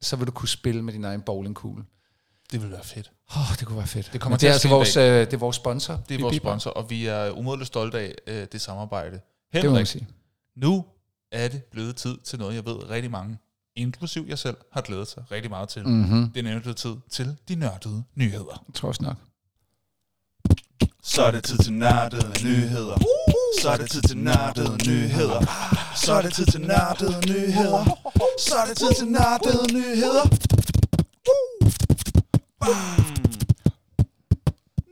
så 0.00 0.16
vil 0.16 0.26
du 0.26 0.32
kunne 0.32 0.48
spille 0.48 0.82
med 0.82 0.92
din 0.92 1.04
egen 1.04 1.20
bowlingkugle. 1.20 1.84
Det 2.52 2.62
vil 2.62 2.70
være 2.70 2.84
fedt. 2.84 3.12
Åh, 3.30 3.50
oh, 3.50 3.56
det 3.58 3.66
kunne 3.66 3.78
være 3.78 3.86
fedt. 3.86 4.10
Det 4.12 4.20
kommer 4.20 4.34
Men 4.34 4.38
til 4.38 4.46
det 4.46 4.50
er 4.50 4.54
altså 4.54 4.68
vores, 4.68 4.96
øh, 4.96 5.20
det 5.20 5.32
er 5.32 5.36
vores 5.36 5.56
sponsor. 5.56 6.00
Det 6.08 6.14
er 6.14 6.22
vores 6.22 6.36
sponsor, 6.36 6.70
og 6.70 6.90
vi 6.90 7.06
er 7.06 7.30
umådeligt 7.30 7.66
stolte 7.66 7.98
af 7.98 8.14
øh, 8.26 8.46
det 8.52 8.60
samarbejde. 8.60 9.20
Det 9.52 9.62
Henrik, 9.62 9.86
sige. 9.86 10.08
nu 10.56 10.84
er 11.32 11.48
det 11.48 11.64
blevet 11.64 11.96
tid 11.96 12.16
til 12.24 12.38
noget, 12.38 12.54
jeg 12.54 12.64
ved 12.64 12.90
rigtig 12.90 13.10
mange, 13.10 13.38
inklusiv 13.76 14.24
jeg 14.28 14.38
selv, 14.38 14.56
har 14.72 14.80
glædet 14.80 15.08
sig 15.08 15.24
rigtig 15.30 15.50
meget 15.50 15.68
til. 15.68 15.82
Mm. 15.88 15.92
Mm-hmm. 15.92 16.30
Det 16.30 16.46
er 16.46 16.54
nemlig 16.54 16.76
tid 16.76 16.96
til 17.10 17.36
de 17.48 17.54
nørdede 17.54 18.04
nyheder. 18.14 18.64
Jeg 18.68 18.74
tror 18.74 18.94
nok. 19.00 19.16
Så 21.02 21.22
er 21.22 21.30
det 21.30 21.44
tid 21.44 21.58
til 21.58 21.72
nørdede 21.72 22.44
nyheder. 22.44 22.98
Så 23.62 23.70
er 23.70 23.76
det 23.76 23.90
tid 23.90 24.02
til 24.02 24.18
nørdede 24.18 24.88
nyheder. 24.88 25.40
Så 25.96 26.12
er 26.12 26.22
det 26.22 26.32
tid 26.34 26.46
til 26.46 26.60
nørdede 26.60 27.26
nyheder. 27.28 27.84
Så 28.38 28.54
er 28.56 28.66
det 28.66 28.76
tid 28.76 28.94
til 28.96 29.06
nørdede 29.06 29.74
nyheder. 29.74 30.24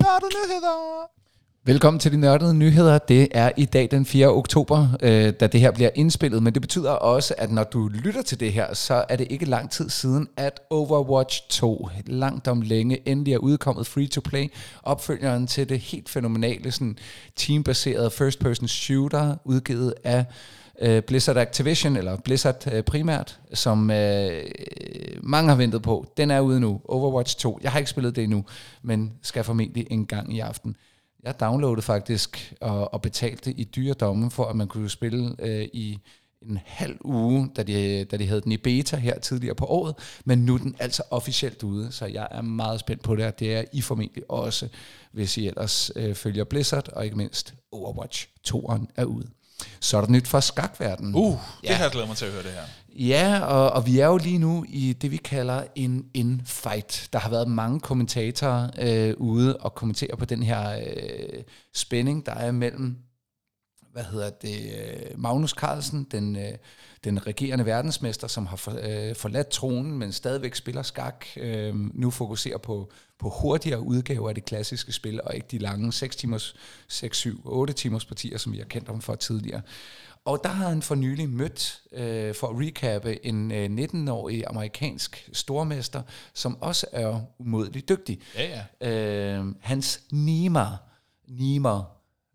Nørdede 0.03 0.31
nyheder! 0.39 1.24
Velkommen 1.67 2.01
til 2.01 2.13
de 2.13 2.17
nørdede 2.17 2.55
nyheder. 2.55 2.99
Det 2.99 3.29
er 3.31 3.51
i 3.57 3.65
dag 3.65 3.89
den 3.91 4.07
4. 4.07 4.29
oktober, 4.29 4.89
øh, 5.03 5.33
da 5.41 5.47
det 5.47 5.61
her 5.61 5.71
bliver 5.71 5.91
indspillet, 5.95 6.43
men 6.43 6.55
det 6.55 6.63
betyder 6.63 6.91
også, 6.91 7.35
at 7.39 7.51
når 7.51 7.65
du 7.65 7.89
lytter 7.89 8.23
til 8.23 8.41
det 8.41 8.53
her, 8.53 8.75
så 8.75 9.05
er 9.09 9.17
det 9.17 9.27
ikke 9.31 9.45
lang 9.45 9.71
tid 9.71 9.89
siden, 9.89 10.29
at 10.37 10.61
Overwatch 10.71 11.43
2 11.49 11.89
langt 12.07 12.49
om 12.49 12.61
længe 12.61 13.09
endelig 13.09 13.35
er 13.35 13.39
udkommet 13.39 13.87
free-to-play. 13.87 14.49
Opfølgeren 14.83 15.47
til 15.47 15.69
det 15.69 15.79
helt 15.79 16.09
fænomenale 16.09 16.73
sådan, 16.73 16.99
teambaserede 17.37 18.11
first-person 18.11 18.69
shooter, 18.69 19.37
udgivet 19.45 19.95
af 20.05 20.25
øh, 20.83 21.03
Blizzard 21.03 21.37
Activision, 21.37 21.97
eller 21.97 22.17
Blizzard 22.17 22.73
øh, 22.73 22.83
primært, 22.83 23.41
som 23.55 23.91
øh, 23.91 24.43
mange 25.23 25.49
har 25.49 25.57
ventet 25.57 25.83
på. 25.83 26.07
Den 26.17 26.31
er 26.31 26.41
ude 26.41 26.61
nu, 26.61 26.81
Overwatch 26.85 27.39
2. 27.39 27.59
Jeg 27.63 27.73
har 27.73 27.79
ikke 27.79 27.91
spillet 27.91 28.17
det 28.17 28.25
endnu, 28.25 28.45
men 28.83 29.13
skal 29.23 29.45
formentlig 29.45 29.87
en 29.91 30.07
gang 30.07 30.37
i 30.37 30.41
aften. 30.41 30.77
Jeg 31.25 31.41
downloadede 31.41 31.83
faktisk 31.83 32.55
og, 32.61 32.95
og 32.95 33.03
betalte 33.03 33.53
i 33.53 33.65
dyre 33.65 33.95
domme 33.95 34.31
for, 34.31 34.45
at 34.45 34.57
man 34.57 34.69
kunne 34.69 34.91
spille 34.91 35.37
øh, 35.39 35.69
i 35.73 35.99
en 36.43 36.59
halv 36.65 36.97
uge, 37.05 37.51
da 37.57 37.63
de, 37.63 38.05
da 38.05 38.17
de 38.17 38.27
havde 38.27 38.41
den 38.41 38.53
i 38.53 38.57
beta 38.57 38.97
her 38.97 39.19
tidligere 39.19 39.55
på 39.55 39.65
året, 39.65 39.95
men 40.25 40.39
nu 40.39 40.55
er 40.55 40.59
den 40.59 40.77
altså 40.79 41.03
officielt 41.11 41.63
ude, 41.63 41.93
så 41.93 42.07
jeg 42.07 42.29
er 42.31 42.43
meget 42.43 42.81
spændt 42.81 43.03
på 43.03 43.17
det, 43.17 43.27
og 43.27 43.39
det 43.39 43.55
er 43.55 43.65
I 43.73 43.81
formentlig 43.81 44.31
også, 44.31 44.69
hvis 45.13 45.37
I 45.37 45.47
ellers 45.47 45.91
øh, 45.97 46.15
følger 46.15 46.45
Blizzard, 46.45 46.89
og 46.89 47.05
ikke 47.05 47.17
mindst 47.17 47.55
Overwatch 47.73 48.29
2'eren 48.49 48.87
er 48.97 49.05
ude. 49.05 49.27
Så 49.81 49.97
er 49.97 50.01
der 50.01 50.09
nyt 50.09 50.29
fra 50.29 50.41
skakverdenen. 50.41 51.15
Uh, 51.15 51.31
det 51.33 51.39
Ja. 51.69 51.75
har 51.75 51.83
jeg 51.85 51.91
glædet 51.93 52.09
mig 52.09 52.17
til 52.17 52.25
at 52.27 52.33
høre 52.33 52.43
det 52.43 52.51
her. 52.53 52.63
Ja, 52.97 53.41
og, 53.41 53.71
og 53.71 53.87
vi 53.87 53.99
er 54.01 54.07
jo 54.07 54.17
lige 54.17 54.39
nu 54.39 54.65
i 54.69 54.93
det, 54.93 55.11
vi 55.11 55.17
kalder 55.17 55.65
en 55.75 56.05
in-fight. 56.15 57.09
Der 57.13 57.19
har 57.19 57.31
været 57.31 57.49
mange 57.49 57.81
kommentatorer 57.81 58.71
øh, 58.79 59.15
ude 59.17 59.57
og 59.57 59.75
kommentere 59.75 60.17
på 60.17 60.25
den 60.25 60.43
her 60.43 60.79
øh, 60.79 61.43
spænding, 61.75 62.27
der 62.27 62.33
er 62.35 62.53
mellem 62.53 62.97
hvad 63.93 64.05
hedder 64.05 64.31
det, 64.31 64.73
øh, 64.79 65.21
Magnus 65.21 65.51
Carlsen, 65.51 66.07
den, 66.11 66.37
øh, 66.37 66.53
den 67.05 67.27
regerende 67.27 67.67
verdensmester, 67.67 68.27
som 68.27 68.47
har 68.47 68.57
for, 68.57 68.79
øh, 68.83 69.17
forladt 69.17 69.49
tronen, 69.49 69.99
men 69.99 70.13
stadigvæk 70.13 70.55
spiller 70.55 70.83
skak, 70.83 71.27
øh, 71.37 71.75
nu 71.75 72.11
fokuserer 72.11 72.59
på, 72.59 72.91
på 73.19 73.29
hurtigere 73.29 73.81
udgaver 73.81 74.29
af 74.29 74.35
det 74.35 74.45
klassiske 74.45 74.93
spil, 74.93 75.21
og 75.25 75.35
ikke 75.35 75.47
de 75.51 75.59
lange 75.59 75.93
6 75.93 76.17
timers, 76.17 76.55
6, 76.89 77.17
7, 77.17 77.41
8 77.45 77.73
timers 77.73 78.05
partier, 78.05 78.39
som 78.39 78.53
vi 78.53 78.59
har 78.59 78.65
kendt 78.65 78.89
ham 78.89 79.01
for 79.01 79.15
tidligere. 79.15 79.63
Og 80.25 80.41
der 80.45 80.51
har 80.51 80.69
han 80.69 80.83
for 80.83 80.95
nylig 80.95 81.29
mødt, 81.29 81.81
øh, 81.93 82.35
for 82.35 82.47
at 82.47 82.57
recappe, 82.59 83.27
en 83.27 83.53
øh, 83.53 83.85
19-årig 83.85 84.45
amerikansk 84.47 85.29
stormester, 85.33 86.03
som 86.35 86.63
også 86.63 86.87
er 86.93 87.21
umådeligt 87.39 87.89
dygtig. 87.89 88.21
Ja, 88.35 88.65
ja. 88.81 89.39
Øh, 89.39 89.55
hans 89.61 90.01
Niemer, 90.11 90.77
Niemer, 91.29 91.85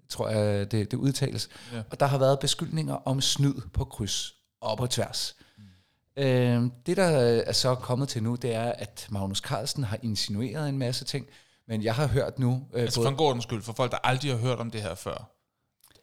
tror 0.10 0.30
jeg 0.30 0.72
det, 0.72 0.92
det 0.92 0.98
udtales. 0.98 1.50
Ja. 1.72 1.78
Ja. 1.78 1.84
Og 1.92 2.00
der 2.00 2.06
har 2.06 2.18
været 2.18 2.40
beskyldninger 2.40 2.94
om 2.94 3.22
snyd 3.22 3.54
på 3.74 3.86
kryds 3.86 4.38
og 4.62 4.78
på 4.78 4.88
tværs. 4.88 5.36
Mm. 5.58 6.24
Øh, 6.24 6.63
det, 6.86 6.98
der 6.98 7.08
er 7.48 7.52
så 7.52 7.76
kommet 7.76 8.10
til 8.10 8.24
nu, 8.24 8.36
det 8.36 8.54
er, 8.56 8.72
at 8.72 9.08
Magnus 9.10 9.38
Carlsen 9.38 9.84
har 9.84 10.00
insinueret 10.04 10.69
en 10.69 10.78
masse 10.78 11.06
ting, 11.06 11.28
men 11.67 11.84
jeg 11.84 11.95
har 11.95 12.08
hørt 12.08 12.39
nu... 12.39 12.67
Øh, 12.74 12.82
Altså 12.82 13.02
for 13.02 13.10
en 13.10 13.15
god 13.15 13.41
skyld, 13.41 13.62
for 13.62 13.74
folk, 13.74 13.91
der 13.91 13.98
aldrig 14.04 14.32
har 14.32 14.38
hørt 14.38 14.60
om 14.60 14.72
det 14.72 14.82
her 14.82 14.95
før. 14.95 15.32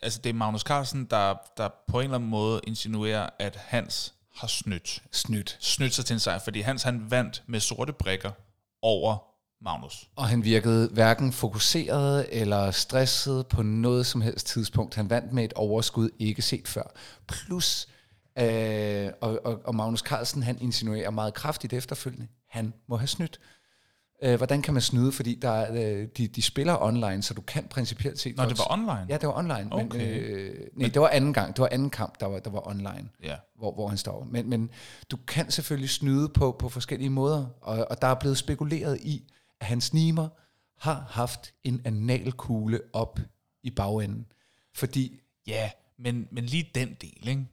Altså 0.02 0.20
det 0.24 0.30
er 0.30 0.34
Magnus 0.34 0.60
Carlsen, 0.60 1.04
der, 1.04 1.34
der 1.56 1.68
på 1.88 2.00
en 2.00 2.04
eller 2.04 2.14
anden 2.14 2.30
måde 2.30 2.60
insinuerer, 2.66 3.28
at 3.38 3.56
Hans 3.56 4.14
har 4.34 4.46
snydt. 4.46 5.02
snydt. 5.12 5.56
Snydt 5.60 5.94
sig 5.94 6.04
til 6.04 6.14
en 6.14 6.20
sejr, 6.20 6.38
fordi 6.38 6.60
Hans 6.60 6.82
han 6.82 7.10
vandt 7.10 7.42
med 7.46 7.60
sorte 7.60 7.92
brikker 7.92 8.30
over 8.82 9.16
Magnus. 9.64 10.08
Og 10.16 10.28
han 10.28 10.44
virkede 10.44 10.88
hverken 10.92 11.32
fokuseret 11.32 12.26
eller 12.30 12.70
stresset 12.70 13.46
på 13.46 13.62
noget 13.62 14.06
som 14.06 14.20
helst 14.20 14.46
tidspunkt. 14.46 14.94
Han 14.94 15.10
vandt 15.10 15.32
med 15.32 15.44
et 15.44 15.52
overskud 15.52 16.10
ikke 16.18 16.42
set 16.42 16.68
før. 16.68 16.92
Plus, 17.26 17.88
øh, 18.38 19.10
og, 19.20 19.40
og, 19.44 19.60
og 19.64 19.74
Magnus 19.74 20.00
Carlsen, 20.00 20.42
han 20.42 20.58
insinuerer 20.60 21.10
meget 21.10 21.34
kraftigt 21.34 21.72
efterfølgende, 21.72 22.28
han 22.48 22.74
må 22.88 22.96
have 22.96 23.06
snydt. 23.06 23.40
Øh, 24.22 24.36
hvordan 24.36 24.62
kan 24.62 24.74
man 24.74 24.82
snyde? 24.82 25.12
Fordi 25.12 25.34
der, 25.34 25.50
er, 25.50 25.96
øh, 26.02 26.08
de, 26.16 26.28
de 26.28 26.42
spiller 26.42 26.82
online, 26.82 27.22
så 27.22 27.34
du 27.34 27.40
kan 27.40 27.66
principielt 27.70 28.18
set... 28.20 28.36
Nå, 28.36 28.44
det 28.44 28.58
var 28.58 28.72
online? 28.72 29.06
Ja, 29.08 29.16
det 29.16 29.26
var 29.28 29.38
online. 29.38 29.64
Men, 29.64 29.72
Okay. 29.72 30.20
øh, 30.20 30.66
nej, 30.74 30.88
det 30.88 31.02
var 31.02 31.08
anden 31.08 31.32
gang. 31.32 31.56
Det 31.56 31.62
var 31.62 31.68
anden 31.72 31.90
kamp, 31.90 32.20
der 32.20 32.26
var, 32.26 32.38
der 32.38 32.50
var 32.50 32.68
online 32.68 33.08
Ja. 33.22 33.36
hvor, 33.58 33.74
hvor 33.74 33.88
han 33.88 33.98
står. 33.98 34.24
Men, 34.30 34.50
men 34.50 34.70
du 35.10 35.16
kan 35.16 35.50
selvfølgelig 35.50 35.90
snyde 35.90 36.28
på, 36.28 36.56
på 36.58 36.68
forskellige 36.68 37.10
måder, 37.10 37.46
og, 37.60 37.86
og 37.90 38.02
der 38.02 38.08
er 38.08 38.14
blevet 38.14 38.38
spekuleret 38.38 38.98
i, 39.00 39.32
at 39.60 39.66
hans 39.66 39.94
nimer 39.94 40.28
har 40.78 41.06
haft 41.10 41.54
en 41.64 41.80
analkugle 41.84 42.80
op 42.92 43.18
i 43.62 43.70
bagenden. 43.70 44.26
Fordi 44.74 45.20
Ja, 45.46 45.70
men, 45.98 46.28
men 46.30 46.44
lige 46.44 46.70
den 46.74 46.96
del, 47.00 47.28
ikke? 47.28 47.46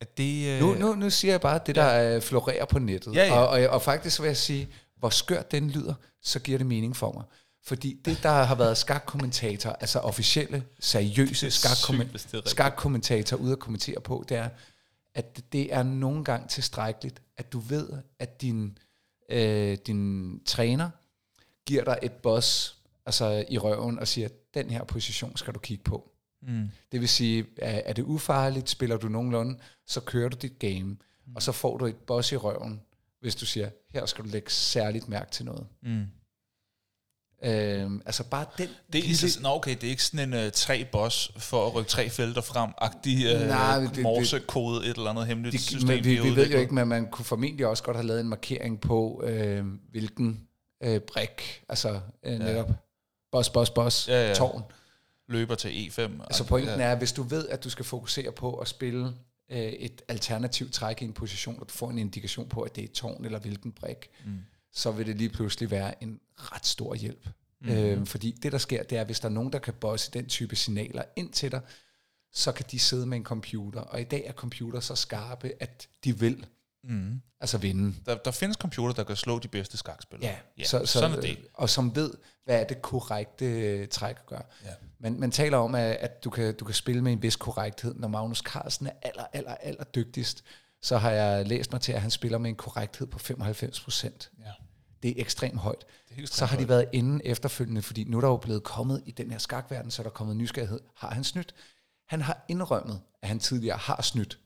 At 0.00 0.18
det... 0.18 0.48
Øh, 0.48 0.60
nu, 0.60 0.74
nu, 0.74 0.94
nu 0.94 1.10
siger 1.10 1.32
jeg 1.32 1.40
bare 1.40 1.60
det, 1.66 1.74
der 1.74 2.14
øh, 2.16 2.22
florerer 2.22 2.64
på 2.64 2.78
nettet. 2.78 3.14
Ja, 3.14 3.24
ja. 3.26 3.38
Og, 3.38 3.48
og, 3.48 3.66
og 3.66 3.82
faktisk 3.82 4.20
vil 4.20 4.26
jeg 4.26 4.36
sige, 4.36 4.68
hvor 4.96 5.10
skørt 5.10 5.50
den 5.52 5.70
lyder, 5.70 5.94
så 6.22 6.38
giver 6.40 6.58
det 6.58 6.66
mening 6.66 6.96
for 6.96 7.12
mig. 7.12 7.24
Fordi 7.64 8.00
det, 8.04 8.18
der 8.22 8.30
har 8.30 8.54
været 8.54 8.76
skakkommentator, 8.78 9.70
altså 9.80 9.98
officielle, 9.98 10.64
seriøse 10.80 11.34
sygt, 11.34 11.40
hvis 11.42 11.60
det 11.60 11.66
er 11.70 11.74
skakkommen- 11.74 12.14
rigtigt. 12.14 12.48
skakkommentatorer 12.48 13.40
ude 13.40 13.52
at 13.52 13.58
kommentere 13.58 14.00
på, 14.00 14.24
det 14.28 14.36
er, 14.36 14.48
at 15.14 15.52
det 15.52 15.74
er 15.74 15.82
nogle 15.82 16.24
gange 16.24 16.48
tilstrækkeligt, 16.48 17.22
at 17.36 17.52
du 17.52 17.58
ved, 17.58 17.88
at 18.18 18.42
din, 18.42 18.78
øh, 19.30 19.78
din 19.86 20.40
træner 20.44 20.90
giver 21.66 21.84
dig 21.84 21.98
et 22.02 22.12
boss 22.12 22.74
altså 23.06 23.44
i 23.48 23.58
røven 23.58 23.98
og 23.98 24.08
siger, 24.08 24.28
den 24.54 24.70
her 24.70 24.84
position 24.84 25.36
skal 25.36 25.54
du 25.54 25.58
kigge 25.58 25.84
på. 25.84 26.10
Mm. 26.42 26.68
Det 26.92 27.00
vil 27.00 27.08
sige, 27.08 27.46
er, 27.58 27.82
er 27.84 27.92
det 27.92 28.02
ufarligt, 28.02 28.70
spiller 28.70 28.96
du 28.96 29.08
nogenlunde, 29.08 29.58
så 29.86 30.00
kører 30.00 30.28
du 30.28 30.36
dit 30.42 30.58
game, 30.58 30.96
Mm. 31.26 31.36
og 31.36 31.42
så 31.42 31.52
får 31.52 31.76
du 31.76 31.86
et 31.86 31.96
boss 31.96 32.32
i 32.32 32.36
røven, 32.36 32.80
hvis 33.20 33.34
du 33.36 33.46
siger, 33.46 33.70
her 33.90 34.06
skal 34.06 34.24
du 34.24 34.28
lægge 34.30 34.50
særligt 34.50 35.08
mærke 35.08 35.30
til 35.30 35.44
noget. 35.44 35.66
Mm. 35.82 36.04
Øhm, 37.44 38.02
altså 38.06 38.24
bare 38.24 38.46
den 38.58 38.68
Det 38.92 38.98
er, 38.98 39.02
lille... 39.02 39.42
Nå, 39.42 39.48
okay, 39.48 39.74
det 39.74 39.84
er 39.84 39.90
ikke 39.90 40.04
sådan 40.04 40.32
en 40.34 40.46
uh, 40.46 40.52
tre 40.52 40.84
boss 40.92 41.32
for 41.36 41.66
at 41.66 41.74
rykke 41.74 41.88
tre 41.90 42.10
felter 42.10 42.40
frem, 42.40 42.70
agtig 42.78 43.34
uh, 43.34 43.40
Nej, 43.48 43.78
det- 43.80 43.94
det- 43.94 44.02
morsekode, 44.02 44.86
et 44.86 44.96
eller 44.96 45.10
andet 45.10 45.26
hemmeligt 45.26 45.52
de, 45.52 45.58
system. 45.58 45.86
men 45.88 46.04
vi, 46.04 46.16
har 46.16 46.22
vi 46.24 46.36
ved 46.36 46.50
jo 46.50 46.58
ikke, 46.58 46.74
men 46.74 46.88
man 46.88 47.10
kunne 47.10 47.24
formentlig 47.24 47.66
også 47.66 47.82
godt 47.82 47.96
have 47.96 48.06
lavet 48.06 48.20
en 48.20 48.28
markering 48.28 48.80
på, 48.80 49.22
øh, 49.26 49.64
hvilken 49.90 50.48
øh, 50.82 51.00
brik, 51.00 51.62
altså 51.68 52.00
øh, 52.24 52.38
netop 52.38 52.70
boss, 53.32 53.50
boss, 53.50 53.70
boss, 53.70 54.08
Ja, 54.08 54.28
ja. 54.28 54.34
tårn. 54.34 54.62
Løber 55.28 55.54
til 55.54 55.68
E5. 55.68 56.00
Altså 56.00 56.44
pointen 56.44 56.80
er, 56.80 56.94
hvis 56.94 57.12
du 57.12 57.22
ved, 57.22 57.48
at 57.48 57.64
du 57.64 57.70
skal 57.70 57.84
fokusere 57.84 58.32
på 58.32 58.54
at 58.54 58.68
spille 58.68 59.14
øh, 59.50 59.58
et 59.58 60.02
alternativt 60.08 60.72
træk 60.72 61.02
i 61.02 61.04
en 61.04 61.12
position, 61.12 61.60
og 61.60 61.68
du 61.68 61.74
får 61.74 61.90
en 61.90 61.98
indikation 61.98 62.48
på, 62.48 62.62
at 62.62 62.76
det 62.76 62.82
er 62.82 62.86
et 62.88 62.92
tårn 62.92 63.24
eller 63.24 63.38
hvilken 63.38 63.72
brik, 63.72 64.10
mm. 64.24 64.38
så 64.72 64.90
vil 64.90 65.06
det 65.06 65.16
lige 65.16 65.30
pludselig 65.30 65.70
være 65.70 66.02
en 66.02 66.20
ret 66.36 66.66
stor 66.66 66.94
hjælp. 66.94 67.28
Mm. 67.60 67.68
Øh, 67.68 68.06
fordi 68.06 68.30
det, 68.42 68.52
der 68.52 68.58
sker, 68.58 68.82
det 68.82 68.98
er, 68.98 69.04
hvis 69.04 69.20
der 69.20 69.28
er 69.28 69.32
nogen, 69.32 69.52
der 69.52 69.58
kan 69.58 69.74
bosse 69.74 70.10
den 70.10 70.26
type 70.26 70.56
signaler 70.56 71.02
ind 71.16 71.32
til 71.32 71.52
dig, 71.52 71.60
så 72.32 72.52
kan 72.52 72.66
de 72.70 72.78
sidde 72.78 73.06
med 73.06 73.16
en 73.16 73.24
computer. 73.24 73.80
Og 73.80 74.00
i 74.00 74.04
dag 74.04 74.24
er 74.26 74.32
computer 74.32 74.80
så 74.80 74.94
skarpe, 74.94 75.52
at 75.60 75.88
de 76.04 76.18
vil 76.18 76.46
Mm. 76.84 77.20
altså 77.40 77.58
vinde. 77.58 77.94
Der, 78.06 78.16
der 78.16 78.30
findes 78.30 78.56
computer, 78.56 78.94
der 78.94 79.04
kan 79.04 79.16
slå 79.16 79.38
de 79.38 79.48
bedste 79.48 79.76
skakspillere. 79.76 80.30
Ja, 80.30 80.38
ja 80.58 80.64
så, 80.64 80.78
så, 80.78 80.86
sådan 80.86 81.16
er 81.16 81.20
det. 81.20 81.38
Og 81.54 81.70
som 81.70 81.96
ved, 81.96 82.14
hvad 82.44 82.60
er 82.60 82.64
det 82.64 82.82
korrekte 82.82 83.44
øh, 83.44 83.88
træk 83.88 84.16
at 84.16 84.26
gøre. 84.26 84.42
Ja. 84.64 84.70
Man, 85.00 85.20
man 85.20 85.30
taler 85.30 85.58
om, 85.58 85.74
at, 85.74 85.96
at 85.96 86.24
du, 86.24 86.30
kan, 86.30 86.54
du 86.54 86.64
kan 86.64 86.74
spille 86.74 87.02
med 87.02 87.12
en 87.12 87.22
vis 87.22 87.36
korrekthed. 87.36 87.94
Når 87.94 88.08
Magnus 88.08 88.38
Carlsen 88.38 88.86
er 88.86 88.90
aller, 89.02 89.24
aller, 89.32 89.54
aller 89.54 89.84
dygtigst, 89.84 90.44
så 90.82 90.98
har 90.98 91.10
jeg 91.10 91.46
læst 91.46 91.72
mig 91.72 91.80
til, 91.80 91.92
at 91.92 92.00
han 92.00 92.10
spiller 92.10 92.38
med 92.38 92.50
en 92.50 92.56
korrekthed 92.56 93.06
på 93.06 93.18
95 93.18 93.80
procent. 93.80 94.30
Ja. 94.38 94.50
Det 95.02 95.10
er 95.10 95.14
ekstremt 95.16 95.58
højt. 95.58 95.84
Det 96.04 96.10
er 96.10 96.14
helt 96.14 96.34
Så 96.34 96.46
har 96.46 96.56
de 96.56 96.68
været 96.68 96.84
inde 96.92 97.26
efterfølgende, 97.26 97.82
fordi 97.82 98.04
nu 98.04 98.16
er 98.16 98.20
der 98.20 98.28
jo 98.28 98.36
blevet 98.36 98.62
kommet 98.62 99.02
i 99.06 99.10
den 99.10 99.30
her 99.30 99.38
skakverden, 99.38 99.90
så 99.90 100.02
er 100.02 100.04
der 100.04 100.10
kommet 100.10 100.36
nysgerrighed. 100.36 100.80
Har 100.96 101.10
han 101.10 101.24
snydt? 101.24 101.54
Han 102.06 102.20
har 102.20 102.44
indrømmet, 102.48 103.00
at 103.22 103.28
han 103.28 103.38
tidligere 103.38 103.76
har 103.76 104.02
snydt 104.02 104.38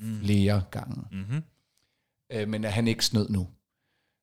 flere 0.00 0.62
gange. 0.70 1.02
Mm-hmm. 1.12 1.42
Øh, 2.30 2.48
men 2.48 2.64
at 2.64 2.72
han 2.72 2.88
ikke 2.88 3.04
snød 3.04 3.28
nu. 3.28 3.48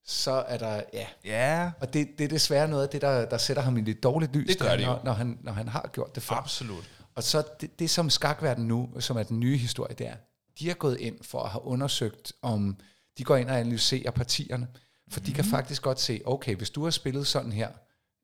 Så 0.06 0.32
er 0.32 0.58
der, 0.58 0.82
ja, 0.94 1.08
Ja, 1.26 1.72
og 1.80 1.94
det, 1.94 2.08
det 2.18 2.24
er 2.24 2.28
desværre 2.28 2.68
noget 2.68 2.84
af 2.84 2.89
det, 2.89 3.02
der, 3.02 3.26
der 3.30 3.38
sætter 3.38 3.63
ham 3.63 3.78
i 3.78 3.82
lidt 3.82 4.04
dårligt 4.04 4.36
lys, 4.36 4.48
Det 4.48 4.60
gør 4.60 4.76
det 4.76 4.84
jo. 4.84 4.88
når, 4.88 5.02
når, 5.04 5.13
han, 5.13 5.39
når 5.42 5.52
han 5.52 5.68
har 5.68 5.89
gjort 5.94 6.16
det 6.16 6.24
før. 6.24 6.36
absolut. 6.36 6.89
Og 7.16 7.24
så 7.24 7.44
det, 7.62 7.80
det, 7.80 7.89
som 7.89 8.10
skakverden 8.10 8.68
nu, 8.68 8.89
som 9.00 9.18
er 9.18 9.24
den 9.24 9.39
nye 9.39 9.58
historie, 9.58 9.96
det 9.96 10.08
er, 10.08 10.16
de 10.60 10.68
har 10.68 10.76
gået 10.76 11.00
ind 11.00 11.24
for 11.24 11.44
at 11.44 11.50
have 11.50 11.66
undersøgt, 11.66 12.34
om 12.42 12.78
de 13.18 13.24
går 13.24 13.36
ind 13.36 13.50
og 13.50 13.60
analyserer 13.60 14.12
partierne. 14.12 14.68
For 15.10 15.20
de 15.20 15.26
Mhm. 15.32 15.36
kan 15.36 15.46
faktisk 15.46 15.82
godt 15.82 16.00
se, 16.00 16.22
okay, 16.26 16.56
hvis 16.56 16.70
du 16.70 16.84
har 16.84 16.92
spillet 16.92 17.28
sådan 17.28 17.52
her 17.52 17.70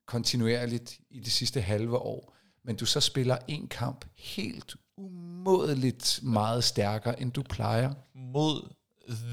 kontinuerligt 0.06 0.98
i 1.10 1.20
de 1.20 1.30
sidste 1.30 1.60
halve 1.60 1.96
år, 1.98 2.34
men 2.64 2.76
du 2.76 2.86
så 2.86 3.00
spiller 3.00 3.38
en 3.48 3.68
kamp 3.68 4.04
helt 4.16 4.74
umådeligt 4.96 6.20
meget 6.22 6.64
stærkere, 6.64 7.20
end 7.20 7.32
du 7.32 7.42
plejer. 7.42 7.94
Mod 8.14 8.68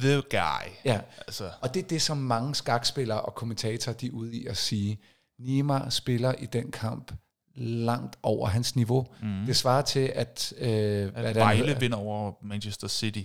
the 0.02 0.22
guy. 0.30 0.72
Ja, 0.86 1.00
Altså, 1.28 1.50
og 1.62 1.74
det 1.74 1.84
er 1.84 1.88
det, 1.88 2.02
som 2.02 2.18
mange 2.18 2.56
skakspillere 2.56 3.22
og 3.22 3.36
kommentatorer 3.36 3.96
de 3.96 4.08
er 4.08 4.12
ude 4.12 4.36
i 4.36 4.46
at 4.46 4.58
sige. 4.58 5.00
Nima 5.40 5.90
spiller 5.90 6.34
i 6.40 6.46
den 6.46 6.72
kamp 6.72 7.12
langt 7.56 8.16
over 8.24 8.48
hans 8.48 8.76
niveau. 8.76 9.08
Mm. 9.22 9.46
Det 9.46 9.56
svarer 9.56 9.82
til, 9.82 10.12
at... 10.16 10.54
Øh, 10.58 10.68
hvad 10.68 11.12
at 11.16 11.26
han 11.26 11.36
Vejle 11.36 11.78
vinder 11.80 11.98
over 11.98 12.32
Manchester 12.42 12.88
City. 12.88 13.22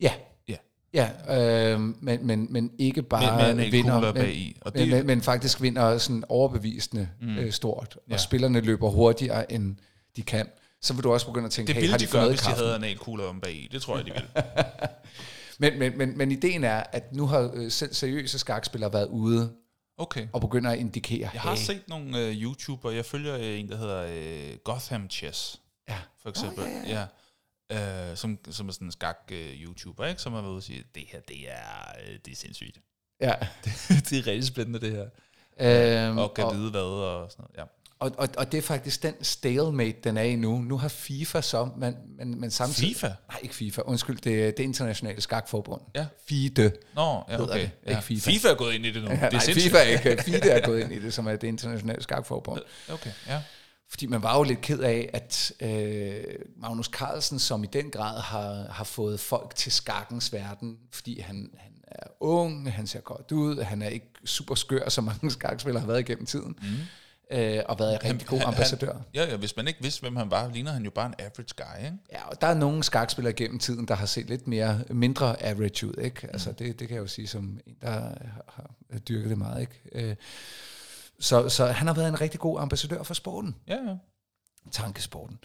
Ja, 0.00 0.12
Ja. 0.48 0.56
ja 1.28 1.72
øh, 1.74 1.80
men, 1.80 2.26
men, 2.26 2.46
men 2.50 2.70
ikke 2.78 3.02
bare 3.02 3.36
med 3.42 3.50
en 3.52 3.58
hel 3.58 3.72
vinder, 3.72 4.00
men, 4.00 4.14
bag 4.14 4.34
i. 4.34 4.56
Og 4.60 4.72
men, 4.74 4.82
det, 4.82 4.90
men, 4.96 5.06
men 5.06 5.22
faktisk 5.22 5.62
vinder 5.62 5.98
sådan 5.98 6.24
overbevisende 6.28 7.08
mm. 7.20 7.38
øh, 7.38 7.52
stort, 7.52 7.96
og 7.96 8.02
Ja. 8.10 8.16
spillerne 8.16 8.60
løber 8.60 8.88
hurtigere, 8.90 9.52
end 9.52 9.76
de 10.16 10.22
kan. 10.22 10.48
Så 10.82 10.94
vil 10.94 11.04
du 11.04 11.12
også 11.12 11.26
begynde 11.26 11.46
at 11.46 11.52
tænke, 11.52 11.66
det 11.66 11.74
hey, 11.74 11.80
ville 11.80 11.92
har 11.92 11.98
de 11.98 12.06
de 12.06 12.10
gøre, 12.10 12.28
hvis 12.28 12.40
de 12.40 12.50
havde 12.50 12.90
en 12.90 12.98
kugler 12.98 13.24
om 13.24 13.40
bag 13.40 13.52
i. 13.52 13.68
Det 13.72 13.82
tror 13.82 13.96
jeg, 13.96 14.06
de 14.06 14.10
ville. 14.12 14.28
Men, 15.60 15.78
men, 15.78 15.98
men, 15.98 16.18
men 16.18 16.32
ideen 16.32 16.64
er, 16.64 16.82
at 16.92 17.12
nu 17.14 17.26
har 17.26 17.50
øh, 17.54 17.70
selv 17.70 17.94
seriøse 17.94 18.38
skakspillere 18.38 18.92
været 18.92 19.06
ude 19.08 19.56
Okay. 19.96 20.28
og 20.32 20.40
begynder 20.40 20.70
at 20.70 20.78
indikere, 20.78 21.30
Jeg 21.32 21.40
har 21.40 21.54
hey, 21.54 21.62
set 21.62 21.88
nogle 21.88 22.28
uh, 22.28 22.34
YouTubere. 22.34 22.94
Jeg 22.94 23.04
følger 23.04 23.34
uh, 23.38 23.44
en, 23.44 23.68
der 23.68 23.76
hedder 23.76 24.04
uh, 24.52 24.58
Gotham 24.64 25.10
Chess, 25.10 25.60
ja, 25.88 25.98
for 26.22 26.30
eksempel. 26.30 26.64
Oh, 26.64 26.70
yeah. 26.70 27.06
ja. 27.70 28.10
Uh, 28.10 28.16
som, 28.16 28.38
som 28.50 28.68
er 28.68 28.72
sådan 28.72 28.86
en 28.88 28.92
skak-YouTuber, 28.92 30.04
ikke? 30.04 30.22
som 30.22 30.32
har 30.32 30.40
været 30.40 30.50
ude 30.50 30.58
og 30.58 30.62
sige, 30.62 30.84
det 30.94 31.02
her, 31.12 31.20
det 31.20 31.50
er, 31.50 31.92
uh, 32.08 32.14
det 32.24 32.32
er 32.32 32.36
sindssygt. 32.36 32.78
ja. 33.20 33.34
det 34.10 34.12
er 34.12 34.26
rigtig 34.26 34.44
spændende, 34.44 34.80
det 34.80 34.92
her. 34.92 35.08
Øhm, 36.08 36.18
Og 36.18 36.34
kan 36.34 36.46
vide 36.52 36.70
hvad 36.70 36.80
og 36.80 37.30
sådan 37.30 37.42
noget. 37.42 37.56
Ja. 37.56 37.79
Og, 38.00 38.12
og, 38.18 38.28
og 38.36 38.52
det 38.52 38.58
er 38.58 38.62
faktisk 38.62 39.02
den 39.02 39.14
stalemate, 39.22 39.98
den 40.04 40.16
er 40.16 40.22
i 40.22 40.36
nu. 40.36 40.58
Nu 40.58 40.78
har 40.78 40.88
FIFA 40.88 41.40
så, 41.40 41.68
men, 41.76 41.94
men, 42.18 42.40
men 42.40 42.50
samtidig... 42.50 42.94
FIFA? 42.94 43.06
Nej, 43.06 43.38
ikke 43.42 43.54
FIFA. 43.54 43.82
Undskyld, 43.84 44.16
det, 44.16 44.56
det 44.56 44.62
internationale 44.62 45.20
skakforbund. 45.20 45.80
Ja. 45.94 46.06
FIDE. 46.28 46.72
Nå, 46.94 47.24
ja, 47.28 47.42
okay. 47.42 47.60
det, 47.60 47.70
Ja. 47.86 47.90
ikke 47.90 48.02
FIFA. 48.02 48.30
FIFA 48.30 48.48
er 48.48 48.54
gået 48.54 48.74
ind 48.74 48.86
i 48.86 48.90
det 48.90 49.02
nu. 49.02 49.08
Ja, 49.08 49.14
det 49.14 49.22
er 49.22 49.30
nej, 49.30 49.40
sindssygt. 49.40 49.64
FIFA 49.64 49.78
er 49.78 49.82
ikke. 49.82 50.22
FIDE 50.26 50.50
er 50.50 50.66
gået 50.66 50.80
ind 50.80 50.92
i 50.92 51.02
det, 51.02 51.14
som 51.14 51.26
er 51.26 51.36
det 51.36 51.48
internationale 51.48 52.02
skakforbund. 52.02 52.60
Okay, 52.88 53.10
ja. 53.26 53.42
Fordi 53.90 54.06
man 54.06 54.22
var 54.22 54.36
jo 54.36 54.42
lidt 54.42 54.60
ked 54.60 54.78
af, 54.78 55.10
at 55.12 55.52
øh, 55.60 56.24
Magnus 56.56 56.86
Carlsen, 56.86 57.38
som 57.38 57.64
i 57.64 57.68
den 57.72 57.90
grad 57.90 58.20
har, 58.20 58.66
har 58.70 58.84
fået 58.84 59.20
folk 59.20 59.54
til 59.54 59.72
skakkens 59.72 60.32
verden, 60.32 60.76
fordi 60.92 61.20
han, 61.20 61.50
han 61.58 61.72
er 61.88 62.06
ung, 62.20 62.72
han 62.72 62.86
ser 62.86 63.00
godt 63.00 63.32
ud, 63.32 63.62
han 63.62 63.82
er 63.82 63.88
ikke 63.88 64.06
super 64.24 64.54
skør, 64.54 64.88
som 64.88 65.04
mange 65.04 65.30
skakspillere 65.40 65.80
har 65.80 65.86
været 65.86 66.00
igennem 66.00 66.26
tiden, 66.26 66.56
mm. 66.62 66.68
Øh, 67.30 67.62
og 67.68 67.78
været 67.78 67.92
en 67.94 68.04
rigtig 68.04 68.28
god 68.28 68.40
ambassadør. 68.44 68.92
Han, 68.92 69.02
ja, 69.14 69.24
ja, 69.24 69.36
hvis 69.36 69.56
man 69.56 69.68
ikke 69.68 69.82
vidste, 69.82 70.00
hvem 70.00 70.16
han 70.16 70.30
var, 70.30 70.48
ligner 70.48 70.72
han 70.72 70.84
jo 70.84 70.90
bare 70.90 71.06
en 71.06 71.14
average 71.18 71.54
guy, 71.56 71.84
ikke? 71.84 71.96
Ja, 72.12 72.28
og 72.28 72.40
der 72.40 72.46
er 72.46 72.54
nogle 72.54 72.82
skakspillere 72.82 73.32
gennem 73.32 73.58
tiden, 73.58 73.88
der 73.88 73.94
har 73.94 74.06
set 74.06 74.26
lidt 74.26 74.48
mere 74.48 74.80
mindre 74.90 75.42
average 75.42 75.86
ud, 75.86 75.94
ikke? 76.02 76.28
Altså 76.32 76.52
det, 76.52 76.80
det 76.80 76.88
kan 76.88 76.94
jeg 76.94 77.02
jo 77.02 77.06
sige 77.06 77.26
som 77.26 77.60
en, 77.66 77.76
der 77.82 77.90
har, 77.90 78.70
har 78.90 78.98
dyrket 78.98 79.30
det 79.30 79.38
meget, 79.38 79.60
ikke? 79.60 79.80
Øh, 79.92 80.16
så, 81.20 81.48
så 81.48 81.66
han 81.66 81.86
har 81.86 81.94
været 81.94 82.08
en 82.08 82.20
rigtig 82.20 82.40
god 82.40 82.60
ambassadør 82.60 83.02
for 83.02 83.14
sporten. 83.14 83.56
Ja, 83.68 83.74
ja. 83.74 83.94
Tankesporten. 84.70 85.38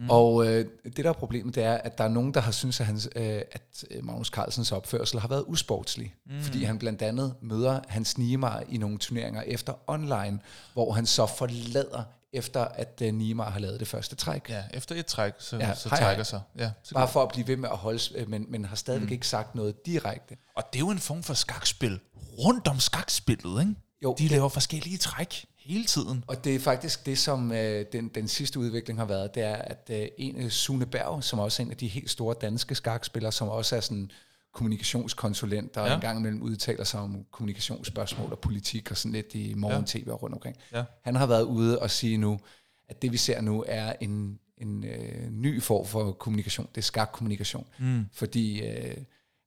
Mm. 0.00 0.10
Og 0.10 0.46
øh, 0.46 0.66
det, 0.84 0.96
der 0.96 1.08
er 1.08 1.12
problemet, 1.12 1.54
det 1.54 1.64
er, 1.64 1.74
at 1.74 1.98
der 1.98 2.04
er 2.04 2.08
nogen, 2.08 2.34
der 2.34 2.40
har 2.40 2.52
syntes, 2.52 2.80
at, 2.80 2.86
hans, 2.86 3.08
øh, 3.16 3.42
at 3.52 3.84
Magnus 4.02 4.28
Carlsens 4.28 4.72
opførsel 4.72 5.20
har 5.20 5.28
været 5.28 5.44
usportslig. 5.46 6.14
Mm. 6.26 6.42
Fordi 6.42 6.64
han 6.64 6.78
blandt 6.78 7.02
andet 7.02 7.34
møder 7.42 7.80
Hans 7.88 8.18
Niemeyer 8.18 8.62
i 8.68 8.76
nogle 8.76 8.98
turneringer 8.98 9.42
efter 9.42 9.72
online, 9.86 10.40
hvor 10.72 10.92
han 10.92 11.06
så 11.06 11.26
forlader 11.26 12.02
efter, 12.32 12.60
at 12.60 13.02
øh, 13.04 13.14
Niemeyer 13.14 13.50
har 13.50 13.60
lavet 13.60 13.80
det 13.80 13.88
første 13.88 14.16
træk. 14.16 14.48
Ja, 14.48 14.62
efter 14.72 14.94
et 14.94 15.06
træk, 15.06 15.32
så, 15.38 15.56
Ja, 15.56 15.68
ja, 15.68 15.74
så 15.74 15.88
hej, 15.88 15.98
trækker 15.98 16.14
hej. 16.14 16.22
sig. 16.24 16.40
Ja, 16.58 16.70
så 16.82 16.94
Bare 16.94 17.08
for 17.08 17.22
at 17.22 17.28
blive 17.28 17.46
ved 17.46 17.56
med 17.56 17.68
at 17.68 17.76
holde, 17.76 18.00
øh, 18.14 18.28
men, 18.28 18.46
men 18.48 18.64
har 18.64 18.76
stadigvæk 18.76 19.08
mm. 19.08 19.12
ikke 19.12 19.26
sagt 19.28 19.54
noget 19.54 19.86
direkte. 19.86 20.36
Og 20.56 20.64
det 20.72 20.78
er 20.78 20.80
jo 20.80 20.90
en 20.90 20.98
form 20.98 21.22
for 21.22 21.34
skakspil 21.34 22.00
rundt 22.38 22.68
om 22.68 22.80
skakspillet, 22.80 23.60
ikke? 23.60 23.74
Jo, 24.02 24.14
De 24.18 24.28
laver 24.28 24.48
forskellige 24.48 24.98
træk 24.98 25.44
hele 25.70 25.84
tiden. 25.84 26.24
Og 26.26 26.44
det 26.44 26.54
er 26.54 26.58
faktisk 26.58 27.06
det, 27.06 27.18
som 27.18 27.52
øh, 27.52 27.84
den, 27.92 28.08
den 28.08 28.28
sidste 28.28 28.58
udvikling 28.58 28.98
har 28.98 29.06
været, 29.06 29.34
det 29.34 29.42
er, 29.42 29.54
at 29.54 29.90
øh, 29.92 30.06
en 30.18 30.36
af 30.36 30.52
Sune 30.52 30.86
Berg, 30.86 31.24
som 31.24 31.38
også 31.38 31.62
er 31.62 31.64
en 31.66 31.70
af 31.70 31.76
de 31.76 31.88
helt 31.88 32.10
store 32.10 32.34
danske 32.40 32.74
skakspillere, 32.74 33.32
som 33.32 33.48
også 33.48 33.76
er 33.76 33.80
sådan 33.80 34.10
kommunikationskonsulent, 34.54 35.74
der 35.74 35.80
Ja. 35.80 35.88
ja. 35.88 35.94
en 35.94 36.00
gang 36.00 36.18
imellem 36.18 36.42
udtaler 36.42 36.84
sig 36.84 37.00
om 37.00 37.24
kommunikationsspørgsmål 37.30 38.32
og 38.32 38.38
politik 38.38 38.90
og 38.90 38.96
sådan 38.96 39.12
lidt 39.12 39.34
i 39.34 39.54
morgen-tv 39.54 40.08
og 40.10 40.22
rundt 40.22 40.34
omkring. 40.34 40.56
Ja. 40.72 40.84
Han 41.02 41.16
har 41.16 41.26
været 41.26 41.42
ude 41.42 41.78
og 41.78 41.90
sige 41.90 42.16
nu, 42.16 42.40
at 42.88 43.02
det 43.02 43.12
vi 43.12 43.16
ser 43.16 43.40
nu 43.40 43.64
er 43.68 43.92
en, 44.00 44.38
en 44.58 44.84
øh, 44.84 45.30
ny 45.30 45.62
form 45.62 45.86
for 45.86 46.12
kommunikation. 46.12 46.68
Det 46.74 46.80
er 46.80 46.82
skakkommunikation. 46.82 47.66
Mm. 47.78 48.06
Fordi 48.12 48.62
øh, 48.66 48.96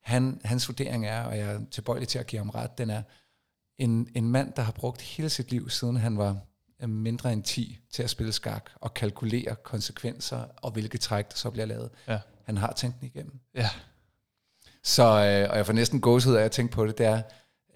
han, 0.02 0.42
hans 0.44 0.68
vurdering 0.68 1.06
er, 1.06 1.24
og 1.24 1.38
jeg 1.38 1.54
er 1.54 1.60
tilbøjelig 1.72 2.08
til 2.08 2.20
at 2.20 2.28
give 2.28 2.40
ham 2.40 2.50
ret, 2.50 2.78
den 2.78 2.90
er, 2.90 3.02
en, 3.78 4.08
en 4.16 4.30
mand, 4.30 4.54
der 4.54 4.62
har 4.62 4.72
brugt 4.72 5.02
hele 5.02 5.30
sit 5.30 5.52
liv, 5.52 5.70
siden 5.70 5.98
han 5.98 6.18
var 6.18 6.38
øh, 6.82 6.90
mindre 6.90 7.34
end 7.34 7.44
10, 7.44 7.80
til 7.92 8.04
at 8.04 8.10
spille 8.10 8.32
skak 8.34 8.70
og 8.76 8.94
kalkulere 8.94 9.56
konsekvenser 9.64 10.46
og 10.58 10.72
hvilke 10.72 10.98
træk, 10.98 11.30
der 11.30 11.36
så 11.36 11.50
bliver 11.50 11.66
lavet. 11.66 11.90
Ja. 12.08 12.20
Han 12.46 12.58
har 12.58 12.74
tænkt 12.74 13.00
den 13.00 13.08
igennem. 13.16 13.40
Ja. 13.56 13.70
Så, 14.84 15.04
øh, 15.04 15.50
og 15.52 15.58
jeg 15.58 15.66
får 15.66 15.74
næsten 15.74 16.02
gåsehud 16.02 16.36
af 16.36 16.44
at 16.44 16.52
tænke 16.52 16.74
på 16.74 16.86
det, 16.86 16.98
det 16.98 17.06
er, 17.06 17.22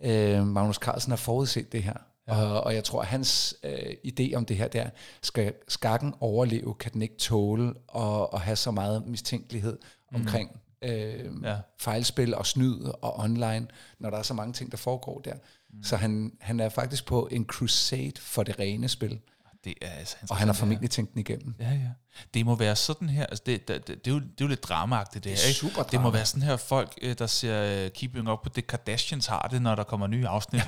øh, 0.04 0.48
Magnus 0.48 0.76
Carlsen 0.76 1.12
har 1.12 1.18
forudset 1.18 1.72
det 1.72 1.84
her. 1.84 1.94
Ja. 2.28 2.36
Og, 2.42 2.62
og 2.62 2.74
jeg 2.76 2.84
tror, 2.84 3.02
at 3.02 3.08
hans 3.08 3.56
øh, 3.64 3.94
idé 4.08 4.34
om 4.36 4.46
det 4.46 4.58
her, 4.58 4.68
det 4.68 4.82
er, 4.82 4.90
skal 5.22 5.54
skakken 5.68 6.14
overleve, 6.20 6.74
kan 6.74 6.94
den 6.94 7.02
ikke 7.02 7.18
tåle 7.18 7.74
at, 7.96 8.28
at 8.34 8.42
have 8.42 8.56
så 8.56 8.72
meget 8.72 9.06
mistænkelighed 9.08 9.78
omkring 10.14 10.62
øh, 10.82 10.90
Ja. 11.44 11.50
ja. 11.50 11.58
fejlspil 11.80 12.36
og 12.36 12.46
snyd 12.46 12.82
og 13.02 13.20
online, 13.20 13.68
når 14.00 14.10
der 14.10 14.18
er 14.18 14.24
så 14.24 14.34
mange 14.34 14.54
ting, 14.54 14.72
der 14.72 14.78
foregår 14.78 15.20
der. 15.20 15.34
Mm. 15.74 15.84
Så 15.84 15.98
han, 15.98 16.32
han 16.42 16.60
er 16.60 16.70
faktisk 16.70 17.06
på 17.06 17.28
en 17.32 17.46
crusade 17.46 18.12
for 18.20 18.44
det 18.44 18.60
rene 18.60 18.90
spil, 18.90 19.20
Det 19.64 19.74
er 19.82 19.90
altså 19.92 20.16
og 20.30 20.38
han 20.38 20.48
har 20.48 20.54
formentlig 20.54 20.90
tænkt 20.90 21.14
den 21.14 21.20
igennem. 21.20 21.56
Ja, 21.60 21.70
ja. 21.70 21.90
Det 22.34 22.46
må 22.46 22.56
være 22.56 22.76
sådan 22.76 23.10
her, 23.10 23.26
altså 23.26 23.44
det, 23.46 23.68
det, 23.68 23.88
det, 23.88 24.06
det, 24.06 24.12
er, 24.12 24.16
jo, 24.16 24.20
det 24.20 24.26
er 24.26 24.36
jo 24.42 24.48
lidt 24.48 24.64
dramaagtigt 24.64 25.24
det, 25.24 25.32
Det 25.38 25.50
er 25.50 25.54
super 25.54 25.84
Det 25.84 25.94
må 25.94 26.04
drama. 26.04 26.18
være 26.18 26.26
sådan 26.26 26.42
her 26.44 26.58
folk, 26.58 26.94
øh, 27.02 27.16
der 27.20 27.28
ser 27.28 27.86
uh, 27.86 27.92
Keeping 27.92 28.30
Up 28.30 28.40
with 28.44 28.54
the 28.54 28.62
Kardashians 28.62 29.26
har 29.26 29.48
det, 29.52 29.62
når 29.62 29.76
der 29.76 29.84
kommer 29.84 30.08
nye 30.08 30.28
afsnit. 30.28 30.62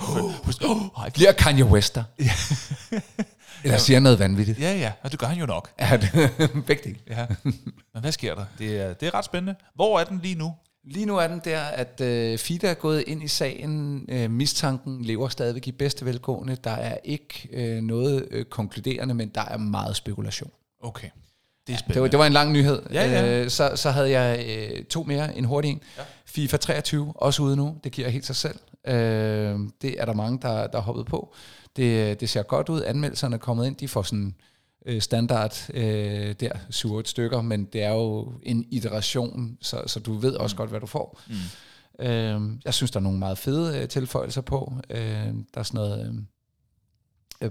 Husk, 0.43 0.61
oh, 0.69 0.77
ej, 0.97 1.09
Bliver 1.09 1.31
Kanye 1.31 1.65
West 1.65 1.95
der? 1.95 2.03
Eller 3.63 3.77
siger 3.77 3.99
noget 3.99 4.19
vanvittigt? 4.19 4.59
ja, 4.59 4.77
ja, 4.77 4.91
og 5.03 5.11
det 5.11 5.19
gør 5.19 5.27
han 5.27 5.37
jo 5.37 5.45
nok. 5.45 5.71
Ja, 5.79 5.97
det, 5.97 6.31
begge. 6.67 6.99
Ja. 7.09 7.25
Men 7.43 8.01
hvad 8.01 8.11
sker 8.11 8.35
der? 8.35 8.45
Det 8.57 8.81
er, 8.81 8.93
det 8.93 9.07
er 9.07 9.13
ret 9.13 9.25
spændende. 9.25 9.55
Hvor 9.75 9.99
er 9.99 10.03
den 10.03 10.19
lige 10.23 10.35
nu? 10.35 10.55
Lige 10.83 11.05
nu 11.05 11.17
er 11.17 11.27
den 11.27 11.41
der, 11.45 11.61
at 11.61 12.01
øh, 12.01 12.37
FIDA 12.37 12.67
er 12.67 12.73
gået 12.73 13.03
ind 13.07 13.23
i 13.23 13.27
sagen. 13.27 14.05
Øh, 14.09 14.31
mistanken 14.31 15.01
lever 15.01 15.27
stadigvæk 15.27 15.67
i 15.67 15.71
bedste 15.71 16.05
velgående. 16.05 16.57
Der 16.63 16.71
er 16.71 16.97
ikke 17.03 17.49
øh, 17.51 17.81
noget 17.81 18.27
øh, 18.31 18.45
konkluderende, 18.45 19.13
men 19.13 19.29
der 19.29 19.45
er 19.45 19.57
meget 19.57 19.95
spekulation. 19.95 20.51
Okay. 20.81 21.09
Det 21.67 21.75
er 21.75 21.93
Det 21.93 22.01
var, 22.01 22.07
det 22.07 22.19
var 22.19 22.25
en 22.25 22.33
lang 22.33 22.51
nyhed. 22.51 22.81
Ja, 22.93 23.11
ja. 23.11 23.41
Øh, 23.43 23.49
så, 23.49 23.71
så 23.75 23.91
havde 23.91 24.19
jeg 24.19 24.45
øh, 24.49 24.83
to 24.83 25.03
mere, 25.03 25.37
en 25.37 25.45
hurtig 25.45 25.71
en. 25.71 25.81
Ja. 25.97 26.03
FIFA 26.25 26.57
23, 26.57 27.13
også 27.15 27.43
ude 27.43 27.55
nu. 27.55 27.77
Det 27.83 27.91
giver 27.91 28.09
helt 28.09 28.25
sig 28.25 28.35
selv. 28.35 28.59
Øh, 28.87 29.59
det 29.81 30.01
er 30.01 30.05
der 30.05 30.13
mange, 30.13 30.39
der, 30.41 30.67
der 30.67 30.79
hoppet 30.79 31.05
på. 31.05 31.33
Det, 31.75 32.19
det 32.19 32.29
ser 32.29 32.43
godt 32.43 32.69
ud. 32.69 32.83
Anmeldelserne 32.83 33.35
er 33.35 33.39
kommet 33.39 33.67
ind. 33.67 33.75
De 33.75 33.87
får 33.87 34.01
sådan 34.01 34.35
øh, 34.85 35.01
standard 35.01 35.69
øh, 35.73 36.35
der, 36.39 36.51
7 36.69 37.05
stykker, 37.05 37.41
men 37.41 37.65
det 37.65 37.83
er 37.83 37.93
jo 37.93 38.33
en 38.43 38.65
iteration, 38.71 39.57
så, 39.61 39.83
så 39.87 39.99
du 39.99 40.13
ved 40.13 40.33
også 40.33 40.53
mm. 40.53 40.57
godt, 40.57 40.69
hvad 40.69 40.79
du 40.79 40.85
får. 40.85 41.21
Mm. 41.27 42.05
Øh, 42.05 42.41
jeg 42.65 42.73
synes, 42.73 42.91
der 42.91 42.99
er 42.99 43.03
nogle 43.03 43.19
meget 43.19 43.37
fede 43.37 43.79
øh, 43.79 43.87
tilføjelser 43.87 44.41
på. 44.41 44.73
Øh, 44.89 44.99
der 45.53 45.59
er 45.59 45.63
sådan 45.63 45.77
noget... 45.77 46.07
Øh, 46.09 46.13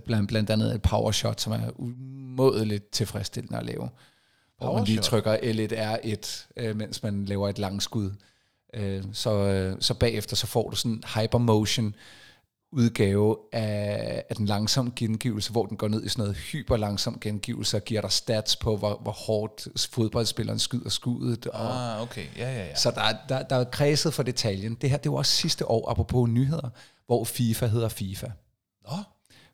blandt, 0.00 0.28
blandt 0.28 0.50
andet 0.50 0.74
et 0.74 0.82
power 0.82 1.12
shot, 1.12 1.40
som 1.40 1.52
er 1.52 1.80
umådeligt 1.80 2.90
tilfredsstillende 2.90 3.58
at 3.58 3.66
lave. 3.66 3.88
Hvor 4.58 4.74
man 4.74 4.84
lige 4.84 4.96
Powershot? 4.96 5.22
trykker 5.22 5.36
L1R1, 5.36 6.46
øh, 6.56 6.76
mens 6.76 7.02
man 7.02 7.24
laver 7.24 7.48
et 7.48 7.58
langskud. 7.58 8.10
Øh, 8.74 9.04
så, 9.12 9.30
øh, 9.30 9.76
så 9.80 9.94
bagefter 9.94 10.36
så 10.36 10.46
får 10.46 10.70
du 10.70 10.76
sådan 10.76 11.02
hypermotion 11.14 11.94
udgave 12.72 13.36
af, 13.52 14.24
af 14.30 14.36
den 14.36 14.46
langsomme 14.46 14.92
gengivelse, 14.96 15.52
hvor 15.52 15.66
den 15.66 15.76
går 15.76 15.88
ned 15.88 16.04
i 16.04 16.08
sådan 16.08 16.22
noget 16.22 16.36
hyperlangsom 16.36 17.18
gengivelse 17.20 17.76
og 17.76 17.84
giver 17.84 18.00
dig 18.00 18.12
stats 18.12 18.56
på, 18.56 18.76
hvor, 18.76 18.98
hvor 19.02 19.12
hårdt 19.12 19.68
fodboldspilleren 19.92 20.58
skyder 20.58 20.88
skuddet. 20.90 21.46
Og, 21.46 21.92
Ah, 21.94 22.02
okay. 22.02 22.24
Ja, 22.36 22.52
ja, 22.52 22.64
ja. 22.66 22.74
så 22.74 22.90
der, 22.90 23.00
er- 23.00 23.16
der, 23.28 23.42
der 23.42 23.56
er 23.56 23.64
kredset 23.64 24.14
for 24.14 24.22
detaljen. 24.22 24.74
Det 24.74 24.90
her, 24.90 24.96
det 24.96 25.12
var 25.12 25.18
også 25.18 25.32
sidste 25.32 25.70
år, 25.70 25.90
apropos 25.90 26.28
nyheder, 26.28 26.68
hvor 27.06 27.24
FIFA 27.24 27.66
hedder 27.66 27.88
FIFA. 27.88 28.26
Nå, 28.90 28.96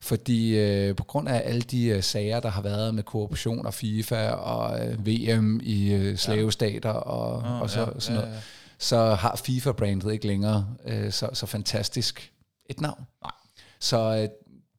Fordi 0.01 0.57
øh, 0.59 0.97
på 0.97 1.05
grund 1.05 1.29
af 1.29 1.43
alle 1.45 1.61
de 1.63 1.87
øh, 1.87 2.03
sager, 2.03 2.41
der 2.41 2.49
har 2.49 2.63
været 2.63 2.95
med 2.95 3.03
korruption 3.03 3.67
og 3.67 3.75
FIFA 3.75 4.31
og 4.31 4.87
øh, 4.87 5.07
VM 5.07 5.61
i 5.63 5.93
øh, 5.93 6.17
slavestater 6.17 6.91
og, 6.91 7.47
Ah, 7.49 7.63
og 7.63 7.71
så, 7.71 7.81
ja, 7.81 7.87
sådan 7.99 8.17
ja, 8.17 8.21
noget, 8.25 8.35
ja. 8.37 8.41
så 8.79 9.15
har 9.15 9.37
FIFA-brandet 9.45 10.13
ikke 10.13 10.27
længere 10.27 10.67
øh, 10.87 11.13
så, 11.13 11.29
så 11.33 11.47
fantastisk 11.47 12.31
et 12.67 12.81
navn. 12.81 13.07
Nej. 13.23 13.33
Så 13.79 13.99
øh, 13.99 14.29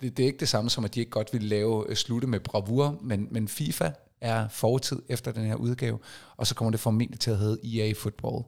det, 0.01 0.17
det 0.17 0.23
er 0.23 0.27
ikke 0.27 0.39
det 0.39 0.49
samme 0.49 0.69
som, 0.69 0.85
at 0.85 0.95
de 0.95 0.99
ikke 0.99 1.11
godt 1.11 1.33
ville 1.33 1.47
lave 1.47 1.89
øh, 1.89 1.95
slutte 1.95 2.27
med 2.27 2.39
bravur, 2.39 2.99
men, 3.01 3.27
men 3.31 3.47
FIFA 3.47 3.91
er 4.21 4.47
fortid 4.47 5.01
efter 5.09 5.31
den 5.31 5.45
her 5.45 5.55
udgave, 5.55 5.99
og 6.37 6.47
så 6.47 6.55
kommer 6.55 6.71
det 6.71 6.79
formentlig 6.79 7.19
til 7.19 7.31
at 7.31 7.37
hedde 7.37 7.79
EA 7.79 7.93
Football. 7.93 8.43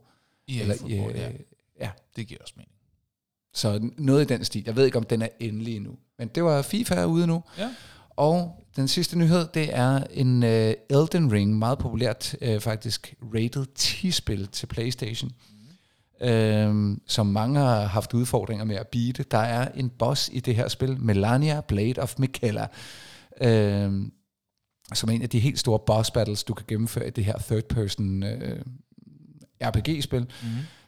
EA 0.48 0.62
Eller, 0.62 0.78
Football, 0.78 1.16
øh, 1.16 1.18
ja. 1.18 1.32
ja. 1.80 1.90
Det 2.16 2.28
giver 2.28 2.42
også 2.42 2.54
mening. 2.58 2.72
Så 3.54 3.90
noget 3.98 4.22
i 4.22 4.34
den 4.34 4.46
stil. 4.46 4.64
Jeg 4.66 4.76
ved 4.76 4.86
ikke, 4.86 4.98
om 4.98 5.04
den 5.04 5.22
er 5.22 5.28
endelig 5.40 5.76
endnu. 5.76 5.98
Men 6.18 6.28
det 6.28 6.44
var 6.44 6.62
FIFA 6.62 7.06
ude 7.06 7.28
nu. 7.28 7.44
Ja. 7.58 7.76
Og 8.10 8.66
den 8.76 8.88
sidste 8.88 9.18
nyhed, 9.18 9.48
det 9.54 9.76
er 9.76 10.04
en 10.12 10.44
uh, 10.44 10.50
Elden 11.00 11.32
Ring, 11.32 11.58
meget 11.58 11.78
populært 11.78 12.36
uh, 12.42 12.60
faktisk, 12.60 13.16
rated 13.36 13.66
10-spil 13.80 14.48
til 14.48 14.68
Playstation, 14.68 15.32
mm. 15.50 15.57
Øhm, 16.22 17.02
som 17.08 17.26
mange 17.26 17.60
har 17.60 17.86
haft 17.86 18.14
udfordringer 18.14 18.66
med 18.66 18.76
at 18.76 18.88
beate. 18.88 19.24
Der 19.32 19.38
er 19.38 19.68
en 19.76 19.90
boss 19.90 20.30
i 20.34 20.40
det 20.40 20.56
her 20.56 20.68
spil, 20.68 20.98
Melania 21.00 21.62
Blade 21.62 22.02
of 22.02 22.16
Michaela, 22.18 22.68
øhm, 23.42 24.12
som 24.94 25.10
er 25.10 25.14
en 25.14 25.22
af 25.22 25.30
de 25.30 25.40
helt 25.40 25.60
store 25.60 25.80
boss 25.80 26.12
battles, 26.12 26.44
du 26.44 26.54
kan 26.54 26.66
gennemføre 26.68 27.08
i 27.08 27.10
det 27.10 27.26
her 27.26 27.38
third-person 27.38 28.24
uh, 28.24 28.30
RPG-spil. 29.62 30.22
Mm. 30.22 30.48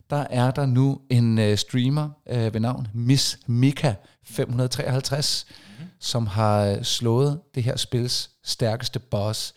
Der 0.10 0.26
er 0.30 0.52
der 0.52 0.65
nu 0.65 1.02
en 1.10 1.38
uh, 1.38 1.56
streamer 1.56 2.10
uh, 2.32 2.54
ved 2.54 2.60
navn 2.60 2.88
Miss 2.94 3.39
Mika 3.48 3.94
553, 4.24 5.46
mm. 5.80 5.86
som 6.00 6.28
har 6.28 6.65
øh, 6.65 6.84
slået 6.84 7.39
det 7.56 7.63
her 7.63 7.76
spils 7.76 8.30
stærkeste 8.44 9.00
boss 9.00 9.54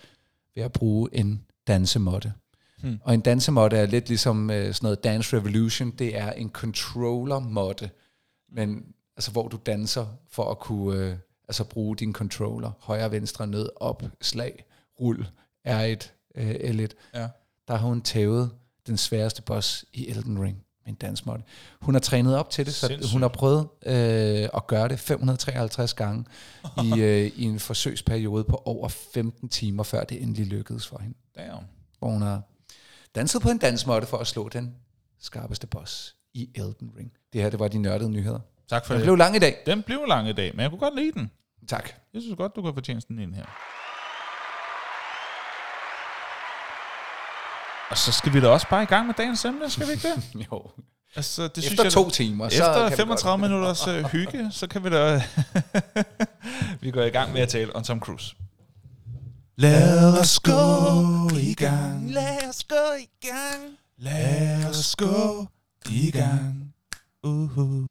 ved 0.54 0.62
at 0.62 0.72
bruge 0.72 1.08
en 1.12 1.44
dansemotte. 1.66 2.32
Hmm. 2.82 2.98
Og 3.02 3.14
en 3.14 3.20
dansemotte 3.20 3.76
er 3.76 3.86
lidt 3.86 4.08
ligesom 4.08 4.50
uh, 4.50 4.54
sådan 4.54 4.74
noget 4.82 5.04
Dance 5.04 5.36
Revolution. 5.36 5.90
Det 5.90 6.16
er 6.16 6.32
en 6.32 6.50
controller-motte, 6.50 7.90
men 8.52 8.84
altså 9.16 9.30
hvor 9.30 9.48
du 9.48 9.58
danser 9.66 10.06
for 10.30 10.50
at 10.50 10.58
kunne 10.58 11.10
uh, 11.10 11.16
Altså 11.52 11.64
bruge 11.64 11.96
din 11.96 12.12
controller, 12.12 12.70
højre, 12.80 13.10
venstre, 13.10 13.46
ned, 13.46 13.68
op, 13.76 14.02
slag, 14.20 14.64
rul, 15.00 15.26
R1, 15.68 16.08
øh, 16.34 16.54
L1. 16.54 16.88
Ja. 17.14 17.28
Der 17.68 17.76
har 17.76 17.86
hun 17.86 18.02
tævet 18.02 18.50
den 18.86 18.96
sværeste 18.96 19.42
boss 19.42 19.84
i 19.92 20.08
Elden 20.08 20.42
Ring 20.42 20.64
med 20.84 20.92
en 20.92 20.94
dansmåtte. 20.94 21.44
Hun 21.80 21.94
har 21.94 22.00
trænet 22.00 22.36
op 22.36 22.50
til 22.50 22.66
det, 22.66 22.74
så 22.74 22.86
Sindssygt. 22.86 23.12
hun 23.12 23.22
har 23.22 23.28
prøvet 23.28 23.68
øh, 23.86 24.48
at 24.54 24.66
gøre 24.66 24.88
det 24.88 24.98
553 24.98 25.94
gange 25.94 26.24
i, 26.84 27.00
øh, 27.00 27.26
i 27.36 27.42
en 27.42 27.60
forsøgsperiode 27.60 28.44
på 28.44 28.62
over 28.64 28.88
15 28.88 29.48
timer, 29.48 29.82
før 29.82 30.04
det 30.04 30.22
endelig 30.22 30.46
lykkedes 30.46 30.86
for 30.86 30.98
hende. 30.98 31.18
Damn. 31.36 31.64
Hvor 31.98 32.08
hun 32.08 32.22
har 32.22 32.42
danset 33.14 33.42
på 33.42 33.48
en 33.50 33.58
dansmåtte 33.58 34.08
for 34.08 34.18
at 34.18 34.26
slå 34.26 34.48
den 34.48 34.74
skarpeste 35.20 35.66
boss 35.66 36.14
i 36.34 36.50
Elden 36.54 36.90
Ring. 36.98 37.12
Det 37.32 37.42
her, 37.42 37.50
det 37.50 37.58
var 37.58 37.68
de 37.68 37.78
nørdede 37.78 38.10
nyheder. 38.10 38.40
Tak 38.68 38.86
for 38.86 38.94
Den 38.94 39.00
det. 39.00 39.06
blev 39.06 39.16
lang 39.16 39.36
i 39.36 39.38
dag. 39.38 39.56
Den 39.66 39.82
blev 39.82 40.04
lang 40.08 40.28
i 40.28 40.32
dag, 40.32 40.50
men 40.54 40.60
jeg 40.62 40.70
kunne 40.70 40.78
godt 40.78 40.96
lide 40.96 41.12
den. 41.12 41.30
Tak. 41.68 41.88
Jeg 42.14 42.22
synes 42.22 42.36
godt, 42.36 42.56
du 42.56 42.62
kan 42.62 42.74
fortjene 42.74 43.00
den 43.08 43.18
ind 43.18 43.34
her. 43.34 43.44
Og 47.90 47.98
så 47.98 48.12
skal 48.12 48.32
vi 48.32 48.40
da 48.40 48.48
også 48.48 48.68
bare 48.68 48.82
i 48.82 48.86
gang 48.86 49.06
med 49.06 49.14
dagens 49.14 49.44
emne, 49.44 49.70
skal 49.70 49.86
vi 49.86 49.92
ikke 49.92 50.08
det? 50.08 50.22
Jo. 50.52 50.70
Altså, 51.16 51.48
det 51.48 51.66
Efter 51.66 51.82
jeg, 51.82 51.92
to 51.92 52.10
timer, 52.10 52.48
så 52.48 52.54
Efter 52.54 52.88
vi 52.90 52.96
35 52.96 53.30
godt. 53.30 53.50
minutters 53.50 53.86
uh, 53.88 53.94
hygge, 53.94 54.48
så 54.52 54.66
kan 54.66 54.84
vi 54.84 54.90
da... 54.90 55.22
vi 56.82 56.90
går 56.90 57.02
i 57.02 57.10
gang 57.10 57.32
med 57.32 57.40
at 57.40 57.48
tale 57.48 57.76
om 57.76 57.82
Tom 57.82 58.00
Cruise. 58.00 58.34
Lad 59.56 60.20
os 60.20 60.40
gå 60.40 61.36
i 61.36 61.54
gang. 61.54 62.10
Lad 62.10 62.48
os 62.48 62.64
gå 62.64 62.92
i 63.00 63.26
gang. 63.26 63.78
Lad 63.96 64.70
os 64.70 64.96
gå 64.96 65.46
i 65.90 66.10
gang. 66.10 66.74
Uh-huh. 67.26 67.86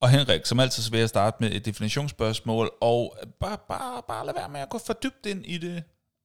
Og 0.00 0.10
Henrik, 0.10 0.46
som 0.46 0.60
altid 0.60 0.82
så 0.82 0.90
vil 0.90 1.00
jeg 1.00 1.08
starte 1.08 1.36
med 1.40 1.52
et 1.52 1.64
definitionsspørgsmål, 1.64 2.70
og 2.80 3.18
bare, 3.40 3.58
bare, 3.68 4.02
bare 4.08 4.26
lad 4.26 4.34
være 4.34 4.48
med 4.48 4.60
at 4.60 4.68
gå 4.68 4.78
for 4.78 4.92
dybt 4.92 5.26
ind 5.26 5.46
i 5.46 5.58
det. 5.58 5.84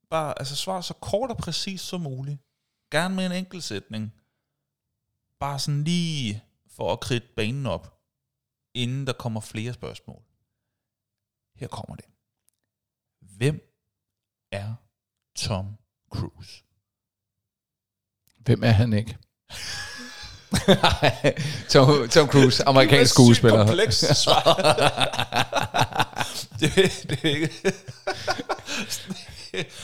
Bare 0.10 0.40
altså, 0.40 0.56
svar 0.56 0.82
så 0.82 0.94
kort 0.94 1.30
og 1.30 1.38
præcis 1.38 1.82
som 1.82 2.02
muligt. 2.02 2.40
Gerne 2.92 3.16
med 3.16 3.26
en 3.26 3.32
enkelt 3.32 3.64
sætning. 3.64 4.14
Bare 5.40 5.60
sådan 5.60 5.84
lige 5.84 6.44
for 6.68 6.94
at 6.94 7.00
kridte 7.00 7.28
banen 7.36 7.66
op, 7.66 8.00
inden 8.74 9.08
der 9.08 9.14
kommer 9.14 9.42
flere 9.42 9.74
spørgsmål. 9.74 10.22
Her 11.56 11.68
kommer 11.68 11.96
det. 11.96 12.06
Hvem 13.22 13.69
er 14.52 14.74
Tom 15.38 15.66
Cruise? 16.12 16.64
Hvem 18.46 18.64
er 18.64 18.72
han 18.72 18.94
ikke? 18.94 19.18
Tom, 21.70 22.10
Tom 22.10 22.28
Cruise, 22.28 22.68
amerikansk 22.68 23.14
skuespiller. 23.14 23.66
kompleks 23.66 23.96
svar. 23.96 24.44
det, 26.60 26.74
det 27.10 27.20
er 27.24 27.30
ikke... 27.30 27.50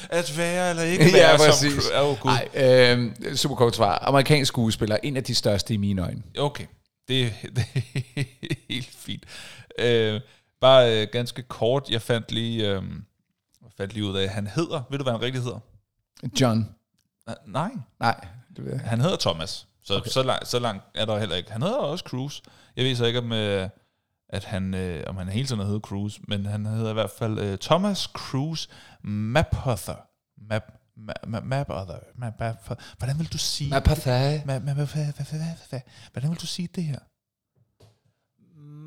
at 0.09 0.37
være 0.37 0.69
eller 0.69 0.83
ikke 0.83 1.05
være 1.13 1.31
ja, 1.31 1.37
præcis. 1.37 1.73
Cruise. 1.73 2.01
Oh. 2.01 2.17
Nej, 2.25 2.47
øh, 2.55 3.11
super 3.35 3.55
kort 3.55 3.75
svar. 3.75 3.97
Amerikansk 3.97 4.47
skuespiller, 4.47 4.97
en 5.03 5.17
af 5.17 5.23
de 5.23 5.35
største 5.35 5.73
i 5.73 5.77
mine 5.77 6.01
øjne. 6.01 6.23
Okay, 6.37 6.65
det, 7.07 7.33
det 7.55 7.65
er 7.75 8.23
helt 8.73 8.89
fint. 8.97 9.23
Øh, 9.79 10.21
bare 10.61 11.01
øh, 11.01 11.07
ganske 11.11 11.41
kort, 11.41 11.89
jeg 11.89 12.01
fandt 12.01 12.31
lige, 12.31 12.67
øh, 12.67 12.81
fandt 13.77 13.93
lige 13.93 14.05
ud 14.05 14.15
af, 14.17 14.29
han 14.29 14.47
hedder, 14.47 14.83
ved 14.89 14.97
du 14.97 15.03
hvad 15.03 15.13
han 15.13 15.21
rigtig 15.21 15.41
hedder? 15.43 15.59
John. 16.41 16.75
Nej, 17.45 17.71
Nej, 17.99 18.27
det 18.55 18.65
ved 18.65 18.71
jeg. 18.71 18.81
han 18.81 19.01
hedder 19.01 19.17
Thomas. 19.17 19.67
Så, 19.83 19.97
okay. 19.97 20.09
så, 20.09 20.23
langt, 20.23 20.47
så 20.47 20.59
langt 20.59 20.83
er 20.95 21.05
der 21.05 21.19
heller 21.19 21.35
ikke. 21.35 21.51
Han 21.51 21.61
hedder 21.61 21.77
også 21.77 22.03
Cruise. 22.07 22.41
Jeg 22.75 22.85
ved 22.85 22.95
så 22.95 23.05
ikke, 23.05 23.19
om, 23.19 23.31
øh, 23.31 23.69
at 24.29 24.43
han, 24.43 24.73
øh, 24.73 25.03
om 25.07 25.17
han 25.17 25.29
hele 25.29 25.47
tiden 25.47 25.59
har 25.59 25.65
heddet 25.67 25.83
Cruise, 25.83 26.21
men 26.27 26.45
han 26.45 26.65
hedder 26.65 26.89
i 26.89 26.93
hvert 26.93 27.09
fald 27.09 27.39
øh, 27.39 27.57
Thomas 27.57 27.99
Cruise 27.99 28.69
Mapother. 29.01 29.95
Map, 30.49 30.63
map, 30.97 31.15
map, 31.27 31.43
Mapother. 31.43 31.99
Map, 32.15 32.39
map, 32.39 32.79
hvordan 32.97 33.19
vil 33.19 33.33
du 33.33 33.37
sige... 33.37 33.69
Mapatha. 33.69 34.37
Map, 34.45 34.45
map, 34.45 34.77
map, 34.77 34.77
map, 34.77 34.77
map, 34.77 35.17
map, 35.17 35.71
map, 35.71 35.81
hvordan 36.11 36.29
vil 36.29 36.41
du 36.41 36.45
sige 36.45 36.69
det 36.75 36.83
her? 36.83 36.99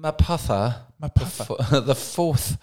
Mapatha. 0.03 0.71
Mapother. 0.99 1.81
The 1.85 1.95
fourth. 1.95 2.55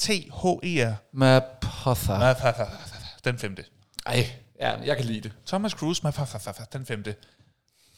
M-A-P-O-T-H-E-R. 0.00 0.94
Mapatha. 1.12 2.18
Mapother. 2.18 2.66
Den 3.24 3.38
femte. 3.38 3.64
Ej, 4.06 4.26
ja, 4.60 4.72
jeg 4.84 4.96
kan 4.96 5.04
lide 5.06 5.20
det. 5.20 5.32
Thomas 5.46 5.72
Cruise, 5.72 6.00
Mapother, 6.04 6.64
den 6.72 6.86
femte. 6.86 7.14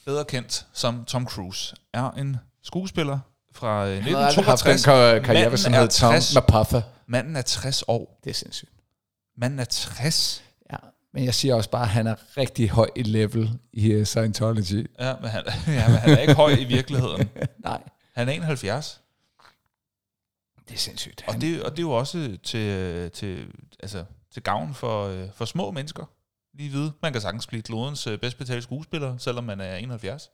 Bedre 0.05 0.25
kendt 0.25 0.65
som 0.73 1.05
Tom 1.05 1.27
Cruise, 1.27 1.75
er 1.93 2.11
en 2.11 2.37
skuespiller 2.63 3.19
fra 3.53 3.87
øh, 3.87 3.95
Jeg 4.07 4.17
har 4.17 4.25
aldrig 4.27 4.45
haft 4.45 4.63
den 4.63 4.71
1962. 4.73 4.85
kar- 4.85 5.19
karriere, 5.25 5.57
som 5.57 5.73
hed 5.73 5.87
Tom 5.87 6.13
60. 6.13 6.35
Mapatha. 6.35 6.81
Manden 7.07 7.35
er 7.35 7.41
60 7.41 7.83
år. 7.87 8.19
Det 8.23 8.29
er 8.29 8.33
sindssygt. 8.33 8.71
Manden 9.37 9.59
er 9.59 9.65
60. 9.65 10.43
Ja, 10.71 10.77
men 11.13 11.25
jeg 11.25 11.33
siger 11.33 11.55
også 11.55 11.69
bare, 11.69 11.81
at 11.83 11.87
han 11.89 12.07
er 12.07 12.15
rigtig 12.37 12.69
høj 12.69 12.89
i 12.95 13.03
level 13.03 13.49
i 13.73 13.95
uh, 13.95 14.03
Scientology. 14.03 14.89
Ja, 14.99 15.13
men 15.21 15.29
han, 15.29 15.43
ja, 15.67 15.87
men 15.87 15.97
han 15.97 16.09
er 16.09 16.17
ikke 16.17 16.33
høj 16.33 16.49
i 16.51 16.63
virkeligheden. 16.63 17.29
Nej, 17.65 17.81
Han 18.15 18.29
er 18.29 18.33
71. 18.33 19.01
det 20.67 20.73
er 20.75 20.79
sindssygt. 20.79 21.23
Og 21.27 21.41
det, 21.41 21.63
og 21.63 21.71
det 21.71 21.79
er 21.79 21.83
jo 21.83 21.91
også 21.91 22.37
til, 22.43 23.11
til, 23.11 23.47
altså, 23.79 24.03
til 24.33 24.43
gavn 24.43 24.73
for, 24.73 25.07
øh, 25.07 25.27
for 25.35 25.45
små 25.45 25.71
mennesker. 25.71 26.05
Lige 26.57 26.69
vide, 26.69 26.91
man 27.01 27.11
kan 27.11 27.21
sagtens 27.21 27.47
blive 27.47 27.61
klodens 27.63 28.07
øh, 28.07 28.19
bedst 28.19 28.37
betalte 28.37 28.61
skuespiller, 28.61 29.17
selvom 29.17 29.43
man 29.43 29.61
er 29.61 29.75
71. 29.75 30.29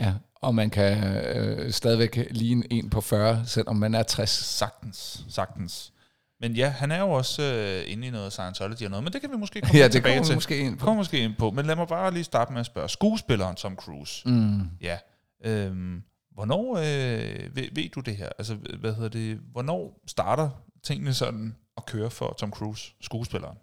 Ja, 0.00 0.14
og 0.34 0.54
man 0.54 0.70
kan 0.70 1.04
øh, 1.26 1.72
stadigvæk 1.72 2.28
ligne 2.30 2.72
en 2.72 2.90
på 2.90 3.00
40, 3.00 3.42
selvom 3.46 3.76
man 3.76 3.94
er 3.94 4.02
60. 4.02 4.30
Sagtens, 4.30 5.24
sagtens. 5.28 5.92
Men 6.40 6.52
ja, 6.52 6.68
han 6.68 6.90
er 6.90 6.98
jo 7.00 7.10
også 7.10 7.42
øh, 7.42 7.92
inde 7.92 8.06
i 8.06 8.10
noget 8.10 8.32
Scientology 8.32 8.82
og 8.82 8.90
noget, 8.90 9.04
men 9.04 9.12
det 9.12 9.20
kan 9.20 9.30
vi 9.30 9.36
måske 9.36 9.60
komme 9.62 9.78
Ja, 9.78 9.84
det 9.84 9.92
tilbage 9.92 10.14
kommer 10.14 10.26
til. 10.26 10.34
måske 10.34 10.58
ind 10.58 10.78
på. 10.78 10.84
Kommer 10.84 11.00
måske 11.00 11.18
ind 11.18 11.34
på. 11.34 11.50
Men 11.50 11.66
lad 11.66 11.76
mig 11.76 11.88
bare 11.88 12.12
lige 12.12 12.24
starte 12.24 12.52
med 12.52 12.60
at 12.60 12.66
spørge. 12.66 12.88
Skuespilleren 12.88 13.56
Tom 13.56 13.76
Cruise. 13.76 14.28
Mm. 14.28 14.60
Ja. 14.80 14.98
Øhm, 15.44 16.02
hvornår 16.36 16.76
øh, 16.76 17.56
ved, 17.56 17.68
ved 17.72 17.88
du 17.94 18.00
det 18.00 18.16
her? 18.16 18.28
Altså, 18.38 18.54
hvad 18.54 18.94
hedder 18.94 19.08
det? 19.08 19.38
Hvornår 19.52 20.00
starter 20.06 20.50
tingene 20.82 21.14
sådan 21.14 21.56
at 21.76 21.86
køre 21.86 22.10
for 22.10 22.34
Tom 22.38 22.50
Cruise, 22.50 22.92
skuespilleren? 23.00 23.58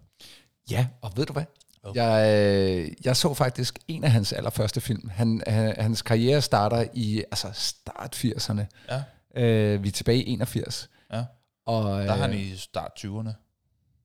Ja, 0.70 0.86
og 1.02 1.12
ved 1.16 1.26
du 1.26 1.32
hvad? 1.32 1.44
Hvad? 1.82 1.92
Jeg, 1.94 2.40
øh, 2.80 2.88
jeg 3.04 3.16
så 3.16 3.34
faktisk 3.34 3.78
en 3.88 4.04
af 4.04 4.10
hans 4.10 4.32
allerførste 4.32 4.80
film. 4.80 5.08
Han, 5.08 5.42
han, 5.46 5.74
hans 5.80 6.02
karriere 6.02 6.42
starter 6.42 6.84
i 6.94 7.18
altså 7.18 7.50
start 7.52 8.16
80'erne. 8.24 8.62
Ja. 8.90 9.02
Øh, 9.42 9.82
vi 9.82 9.88
er 9.88 9.92
tilbage 9.92 10.24
i 10.24 10.32
81. 10.32 10.90
Ja. 11.12 11.24
Og, 11.66 11.84
Der 11.84 11.98
er 11.98 12.14
øh, 12.14 12.20
han 12.20 12.34
i 12.34 12.56
start 12.56 12.90
20'erne. 12.98 13.30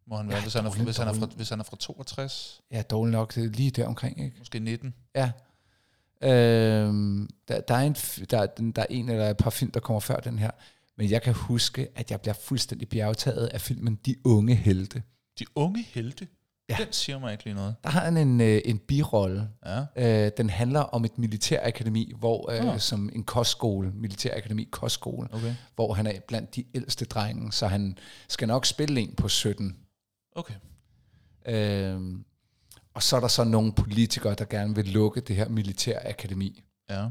Må 0.08 0.18
han 0.18 0.28
være, 0.28 0.38
Ja, 0.38 0.44
hvis, 0.44 0.54
han 0.54 0.66
er, 0.66 0.70
dårligt, 0.70 0.86
hvis, 0.86 0.98
han 0.98 1.08
er 1.08 1.14
fra, 1.14 1.26
hvis 1.26 1.50
han 1.50 1.60
er 1.60 1.64
fra 1.64 1.78
62, 1.80 2.62
Ja, 2.72 2.82
dårligt 2.82 3.12
nok. 3.12 3.36
Det 3.36 3.44
er 3.44 3.50
lige 3.50 3.72
der 3.72 3.88
omkring, 3.88 4.24
ikke? 4.24 4.36
måske 4.40 4.60
19. 4.60 4.94
Ja. 5.16 5.32
Øhm, 6.24 7.30
der, 7.48 7.62
der, 7.62 7.76
er 7.76 7.80
en, 7.82 7.94
der, 8.32 8.38
er- 8.42 8.72
der 8.76 8.82
er 8.82 8.86
en 8.90 9.10
eller 9.10 9.30
et 9.30 9.38
par 9.38 9.50
film, 9.50 9.72
der 9.72 9.80
kommer 9.80 10.00
før 10.00 10.20
den 10.20 10.40
her. 10.40 10.52
Men 10.98 11.10
jeg 11.12 11.22
kan 11.22 11.34
huske, 11.34 11.88
at 11.96 12.12
jeg 12.12 12.22
bliver 12.22 12.34
fuldstændig 12.34 12.90
bjergtaget 12.90 13.48
af 13.48 13.62
filmen 13.62 13.96
De 14.06 14.16
Unge 14.26 14.56
Helte. 14.56 15.04
De 15.40 15.46
unge 15.56 15.84
helte, 15.84 16.28
Ja. 16.70 16.76
ja. 16.80 16.84
den 16.86 16.94
siger 16.94 17.20
mig 17.20 17.32
ikke 17.32 17.44
lige 17.44 17.54
noget. 17.56 17.76
Der 17.84 17.90
har 17.90 18.00
han 18.00 18.18
en, 18.18 18.42
øh, 18.42 18.62
en 18.66 18.78
birolle. 18.80 19.50
Ja. 19.66 20.26
Øh, 20.26 20.32
den 20.38 20.50
handler 20.50 20.80
om 20.80 21.06
et 21.06 21.18
militærakademi, 21.18 22.14
hvor 22.20 22.52
øh, 22.52 22.74
Ah. 22.74 22.80
som 22.80 23.10
en 23.16 23.24
kostskole, 23.24 23.92
militærakademi 23.96 24.64
kostskole, 24.72 25.28
Okay. 25.32 25.56
hvor 25.76 25.94
han 25.94 26.08
er 26.08 26.20
blandt 26.28 26.56
de 26.56 26.64
ældste 26.74 27.06
drenge, 27.06 27.52
så 27.52 27.68
han 27.68 27.98
skal 28.30 28.48
nok 28.48 28.66
spille 28.66 29.02
en 29.02 29.16
på 29.16 29.28
17. 29.28 29.76
Okay. 30.36 30.54
Øhm, 31.46 32.26
og 33.00 33.04
så 33.04 33.16
er 33.16 33.20
der 33.20 33.28
så 33.28 33.44
nogle 33.44 33.74
politikere, 33.74 34.34
der 34.34 34.46
gerne 34.46 34.76
vil 34.76 34.86
lukke 34.86 35.22
det 35.22 35.36
her 35.36 35.50
militærakademi. 35.50 36.64
Ja. 36.90 37.06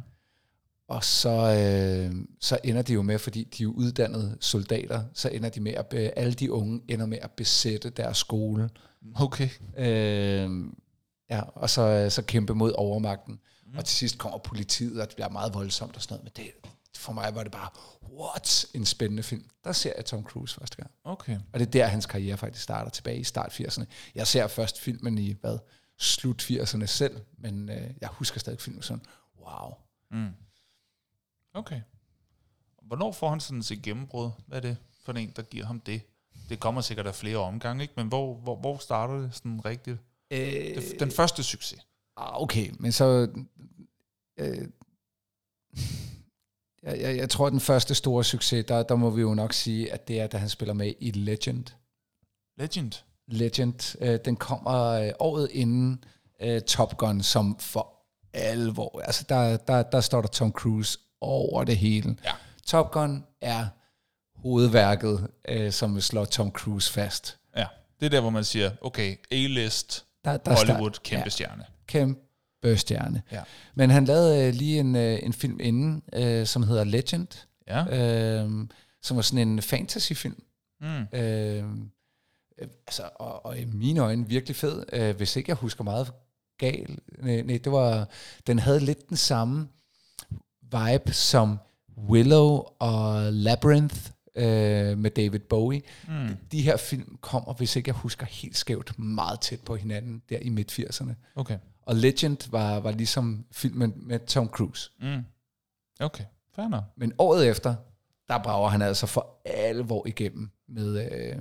Og 0.88 1.04
så, 1.04 1.30
øh, 1.30 2.24
så 2.40 2.58
ender 2.64 2.82
de 2.82 2.92
jo 2.92 3.02
med, 3.02 3.18
fordi 3.18 3.44
de 3.44 3.62
er 3.62 3.64
jo 3.64 3.72
uddannede 3.72 4.36
soldater, 4.40 5.04
så 5.14 5.28
ender 5.28 5.48
de 5.48 5.60
med 5.60 5.72
at, 5.72 5.86
be, 5.86 6.18
alle 6.18 6.32
de 6.32 6.52
unge 6.52 6.82
ender 6.88 7.06
med 7.06 7.18
at 7.22 7.30
besætte 7.30 7.90
deres 7.90 8.18
skole. 8.18 8.70
Okay. 9.14 9.48
Øh, 9.78 10.50
ja, 11.30 11.40
og 11.40 11.70
så, 11.70 12.06
så 12.10 12.22
kæmpe 12.22 12.54
mod 12.54 12.72
overmagten. 12.76 13.40
Mm. 13.66 13.78
Og 13.78 13.84
til 13.84 13.96
sidst 13.96 14.18
kommer 14.18 14.38
politiet, 14.38 15.00
og 15.00 15.08
det 15.08 15.14
bliver 15.14 15.28
meget 15.28 15.54
voldsomt 15.54 15.96
og 15.96 16.02
sådan 16.02 16.14
noget. 16.14 16.24
Men 16.36 16.44
det, 16.44 16.70
for 16.96 17.12
mig 17.12 17.34
var 17.34 17.42
det 17.42 17.52
bare, 17.52 17.68
what? 18.20 18.66
En 18.74 18.86
spændende 18.86 19.22
film. 19.22 19.44
Der 19.64 19.72
ser 19.72 19.92
jeg 19.96 20.04
Tom 20.04 20.24
Cruise 20.24 20.54
første 20.54 20.76
gang. 20.76 20.90
Okay. 21.04 21.38
Og 21.52 21.58
det 21.60 21.66
er 21.66 21.70
der, 21.70 21.86
hans 21.86 22.06
karriere 22.06 22.36
faktisk 22.36 22.62
starter 22.62 22.90
tilbage 22.90 23.18
i 23.18 23.24
start 23.24 23.60
80'erne. 23.60 23.84
Jeg 24.14 24.26
ser 24.26 24.46
først 24.46 24.80
filmen 24.80 25.18
i, 25.18 25.34
hvad, 25.40 25.58
slut 25.98 26.42
80'erne 26.50 26.86
selv, 26.86 27.20
men 27.38 27.68
øh, 27.70 27.90
jeg 28.00 28.08
husker 28.08 28.40
stadig 28.40 28.60
filmen 28.60 28.82
sådan, 28.82 29.02
wow. 29.40 29.74
Mm. 30.10 30.30
Okay. 31.54 31.80
Hvornår 32.82 33.12
får 33.12 33.30
han 33.30 33.40
sådan 33.40 33.62
sit 33.62 33.82
gennembrud? 33.82 34.30
Hvad 34.46 34.56
er 34.56 34.60
det 34.62 34.76
for 35.04 35.12
en, 35.12 35.30
der 35.36 35.42
giver 35.42 35.66
ham 35.66 35.80
det? 35.80 36.00
Det 36.48 36.60
kommer 36.60 36.80
sikkert 36.80 37.06
af 37.06 37.14
flere 37.14 37.36
omgange, 37.36 37.82
ikke? 37.82 37.94
Men 37.96 38.06
hvor, 38.08 38.34
hvor, 38.34 38.56
hvor 38.56 38.78
starter 38.78 39.20
det 39.20 39.34
sådan 39.34 39.64
rigtigt? 39.64 39.98
Øh, 40.30 40.38
Det- 40.38 41.00
Den 41.00 41.10
første 41.10 41.42
succes. 41.42 41.86
Ah, 42.16 42.42
okay, 42.42 42.70
men 42.78 42.92
så... 42.92 43.28
Øh, 44.38 44.68
jeg, 46.82 47.00
jeg, 47.00 47.16
jeg 47.16 47.30
tror, 47.30 47.46
at 47.46 47.52
den 47.52 47.60
første 47.60 47.94
store 47.94 48.24
succes, 48.24 48.64
der, 48.66 48.82
der 48.82 48.96
må 48.96 49.10
vi 49.10 49.20
jo 49.20 49.34
nok 49.34 49.52
sige, 49.52 49.92
at 49.92 50.08
det 50.08 50.20
er, 50.20 50.26
da 50.26 50.38
han 50.38 50.48
spiller 50.48 50.74
med 50.74 50.94
i 51.00 51.10
Legend. 51.10 51.64
Legend. 52.56 52.92
Legend, 53.28 53.96
øh, 54.00 54.18
den 54.24 54.36
kommer 54.36 54.84
øh, 54.90 55.10
året 55.18 55.48
inden 55.52 56.04
øh, 56.42 56.60
Top 56.60 56.96
Gun, 56.96 57.22
som 57.22 57.58
for 57.58 57.94
alvor, 58.34 59.00
altså 59.04 59.24
der, 59.28 59.56
der, 59.56 59.82
der 59.82 60.00
står 60.00 60.20
der 60.20 60.28
Tom 60.28 60.52
Cruise 60.52 60.98
over 61.20 61.64
det 61.64 61.76
hele. 61.76 62.16
Ja. 62.24 62.30
Top 62.66 62.90
Gun 62.90 63.24
er 63.40 63.66
hovedværket, 64.42 65.28
øh, 65.48 65.72
som 65.72 66.00
slår 66.00 66.24
Tom 66.24 66.50
Cruise 66.50 66.92
fast. 66.92 67.38
Ja, 67.56 67.66
det 68.00 68.06
er 68.06 68.10
der, 68.10 68.20
hvor 68.20 68.30
man 68.30 68.44
siger, 68.44 68.70
okay, 68.80 69.16
A-list, 69.30 70.04
Der, 70.24 70.36
der 70.36 70.54
Hollywood, 70.56 70.90
start- 70.94 71.02
kæmpe 71.02 71.24
Ja, 71.24 71.28
stjerne. 71.30 71.64
kæmpe 71.86 72.76
stjerne. 72.76 73.22
Ja. 73.32 73.42
Men 73.74 73.90
han 73.90 74.04
lavede 74.04 74.46
øh, 74.48 74.54
lige 74.54 74.80
en, 74.80 74.96
øh, 74.96 75.18
en 75.22 75.32
film 75.32 75.60
inden, 75.60 76.02
øh, 76.12 76.46
som 76.46 76.62
hedder 76.62 76.84
Legend, 76.84 77.28
Ja. 77.68 77.84
øh, 78.44 78.50
som 79.02 79.16
var 79.16 79.22
sådan 79.22 79.48
en 79.48 79.62
fantasyfilm. 79.62 80.42
Mm. 80.80 81.18
Øh, 81.18 81.64
øh, 82.58 82.68
altså, 82.86 83.02
og, 83.14 83.46
og 83.46 83.58
i 83.58 83.64
mine 83.64 84.00
øjne 84.00 84.28
virkelig 84.28 84.56
fed, 84.56 84.84
øh, 84.92 85.16
hvis 85.16 85.36
ikke 85.36 85.50
jeg 85.50 85.56
husker 85.56 85.84
meget 85.84 86.12
gal. 86.58 86.98
Nej, 87.18 87.42
nej, 87.42 87.58
det 87.64 87.72
var, 87.72 88.08
den 88.46 88.58
havde 88.58 88.80
lidt 88.80 89.08
den 89.08 89.16
samme 89.16 89.68
vibe 90.62 91.12
som 91.12 91.58
Willow 92.08 92.62
og 92.78 93.32
Labyrinth 93.32 94.10
øh, 94.34 94.98
med 94.98 95.10
David 95.10 95.40
Bowie. 95.40 95.82
Mm. 96.08 96.36
De 96.52 96.62
her 96.62 96.76
film 96.76 97.18
kommer, 97.20 97.52
hvis 97.52 97.76
ikke 97.76 97.88
jeg 97.88 97.94
husker 97.94 98.26
helt 98.26 98.56
skævt, 98.56 98.98
meget 98.98 99.40
tæt 99.40 99.60
på 99.60 99.76
hinanden 99.76 100.22
der 100.28 100.38
i 100.38 100.48
midt-80'erne. 100.48 101.12
Okay. 101.34 101.58
Og 101.82 101.96
Legend 101.96 102.50
var, 102.50 102.80
var 102.80 102.90
ligesom 102.90 103.44
filmen 103.52 103.92
med 103.96 104.18
Tom 104.26 104.48
Cruise. 104.48 104.90
Mm. 105.00 105.24
Okay, 106.00 106.24
fair 106.54 106.68
nok. 106.68 106.84
Men 106.96 107.12
året 107.18 107.48
efter, 107.48 107.74
der 108.28 108.42
brager 108.42 108.68
han 108.68 108.82
altså 108.82 109.06
for 109.06 109.40
alvor 109.44 110.06
igennem 110.06 110.50
med 110.68 111.12
øh, 111.12 111.36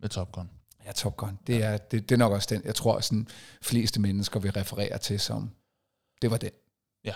Med 0.00 0.08
Top 0.08 0.32
Gun. 0.32 0.50
ja, 0.86 0.92
Top 0.92 1.16
Gun. 1.16 1.38
Det 1.46 1.64
er, 1.64 1.76
det, 1.76 2.08
det 2.08 2.14
er 2.14 2.18
nok 2.18 2.32
også 2.32 2.48
den, 2.54 2.62
jeg 2.64 2.74
tror, 2.74 3.00
sådan 3.00 3.28
fleste 3.62 4.00
mennesker 4.00 4.40
vil 4.40 4.50
referere 4.52 4.98
til 4.98 5.20
som, 5.20 5.50
det 6.22 6.30
var 6.30 6.36
den. 6.36 6.50
Ja. 7.04 7.12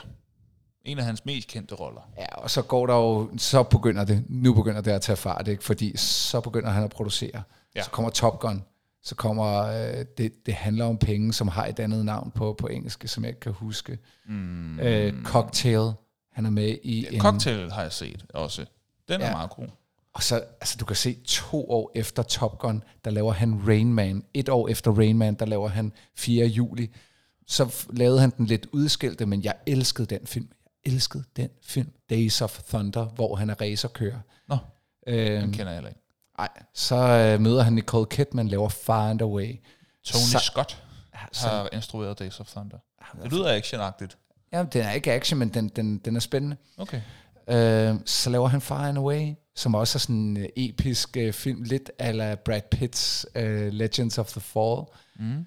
En 0.85 0.99
af 0.99 1.05
hans 1.05 1.25
mest 1.25 1.49
kendte 1.49 1.75
roller. 1.75 2.01
Ja, 2.19 2.35
og 2.37 2.51
så 2.51 2.63
går 2.63 2.87
der 2.87 2.95
jo, 2.95 3.31
så 3.39 3.63
begynder 3.63 4.05
det, 4.05 4.25
nu 4.29 4.55
begynder 4.55 4.81
det 4.81 4.91
at 4.91 5.03
tage 5.03 5.17
fart, 5.17 5.49
ikke? 5.49 5.65
fordi 5.65 5.97
så 5.97 6.41
begynder 6.41 6.71
han 6.71 6.85
at 6.85 6.91
producere. 6.91 7.43
Ja. 7.75 7.83
Så 7.83 7.91
kommer 7.91 8.11
Top 8.11 8.41
Gun, 8.41 8.65
så 9.03 9.15
kommer, 9.15 9.63
øh, 9.63 10.05
det, 10.19 10.47
det 10.47 10.55
handler 10.55 10.85
om 10.85 10.99
penge, 10.99 11.33
som 11.33 11.49
har 11.49 11.67
et 11.67 11.79
andet 11.81 12.05
navn 12.05 12.31
på, 12.31 12.53
på 12.59 12.67
engelsk, 12.67 13.05
som 13.07 13.25
jeg 13.25 13.29
ikke 13.29 13.41
kan 13.41 13.53
huske. 13.53 13.99
Mm. 14.27 14.81
Øh, 14.81 15.23
Cocktail, 15.25 15.93
han 16.33 16.47
er 16.47 16.51
med 16.51 16.79
i 16.83 17.15
en... 17.15 17.21
Cocktail 17.21 17.73
har 17.73 17.83
jeg 17.83 17.93
set 17.93 18.25
også. 18.35 18.65
Den 19.09 19.21
er 19.21 19.27
Ja. 19.27 19.33
meget 19.33 19.51
god. 19.51 19.67
Og 20.15 20.23
så, 20.23 20.37
altså 20.61 20.77
du 20.81 20.85
kan 20.85 20.97
se, 20.97 21.15
to 21.25 21.71
år 21.71 21.91
efter 21.95 22.23
Top 22.23 22.59
Gun, 22.59 22.83
der 23.05 23.11
laver 23.11 23.33
han 23.33 23.63
Rain 23.69 23.95
Man. 23.95 24.25
Et 24.35 24.49
år 24.49 24.69
efter 24.69 24.91
Rain 24.91 25.19
Man, 25.19 25.35
der 25.35 25.47
laver 25.47 25.69
han 25.69 25.93
4. 26.17 26.47
juli. 26.47 26.91
Så 27.47 27.87
lavede 27.91 28.21
han 28.21 28.31
den 28.37 28.47
lidt 28.47 28.67
udskilte, 28.73 29.27
men 29.27 29.45
jeg 29.45 29.55
elskede 29.67 30.07
den 30.07 30.27
film. 30.27 30.49
Jeg 30.85 30.93
elskede 30.93 31.25
den 31.37 31.49
film, 31.63 31.93
Days 32.11 32.41
of 32.43 32.61
Thunder, 32.69 33.05
hvor 33.05 33.37
han 33.37 33.51
er 33.51 33.55
racerkører. 33.61 34.19
Nå, 34.49 34.57
den 35.07 35.15
Øhm, 35.43 35.53
kender 35.53 35.73
jeg 35.73 35.85
ikke. 35.89 36.01
ej, 36.39 36.49
så 36.75 36.97
øh, 36.97 37.41
møder 37.41 37.63
han 37.63 37.73
Nicole 37.73 38.07
Kidman, 38.07 38.49
laver 38.49 38.69
Far 38.69 39.11
and 39.11 39.23
Away. 39.23 39.61
Tony 40.05 40.23
Så- 40.23 40.39
Scott 40.39 40.83
Så, 41.33 41.49
har 41.49 41.69
instrueret 41.73 42.19
Days 42.19 42.41
of 42.41 42.47
Thunder. 42.47 42.79
Det 43.23 43.33
lyder 43.33 43.57
actionagtigt. 43.57 44.19
ja, 44.53 44.65
den 44.73 44.83
er 44.83 44.93
ikke 44.93 45.13
action, 45.13 45.39
men 45.39 45.49
den, 45.49 45.69
den, 45.69 45.99
den 45.99 46.17
er 46.17 46.21
spændende. 46.21 46.57
Okay. 46.79 47.01
Øh, 47.49 47.95
så 48.07 48.31
laver 48.31 48.49
han 48.49 48.61
Far 48.61 48.89
and 48.89 48.99
Away, 48.99 49.35
som 49.55 49.75
også 49.75 49.97
er 49.97 50.01
sådan 50.01 50.17
en 50.17 50.37
øh, 50.37 50.47
episk 50.57 51.17
øh, 51.17 51.33
film, 51.33 51.63
lidt 51.63 51.91
ala 51.99 52.35
Brad 52.35 52.61
Pitts 52.71 53.27
øh, 53.35 53.73
Legends 53.73 54.19
of 54.19 54.31
the 54.33 54.41
Fall. 54.41 54.81
Mm. 55.19 55.47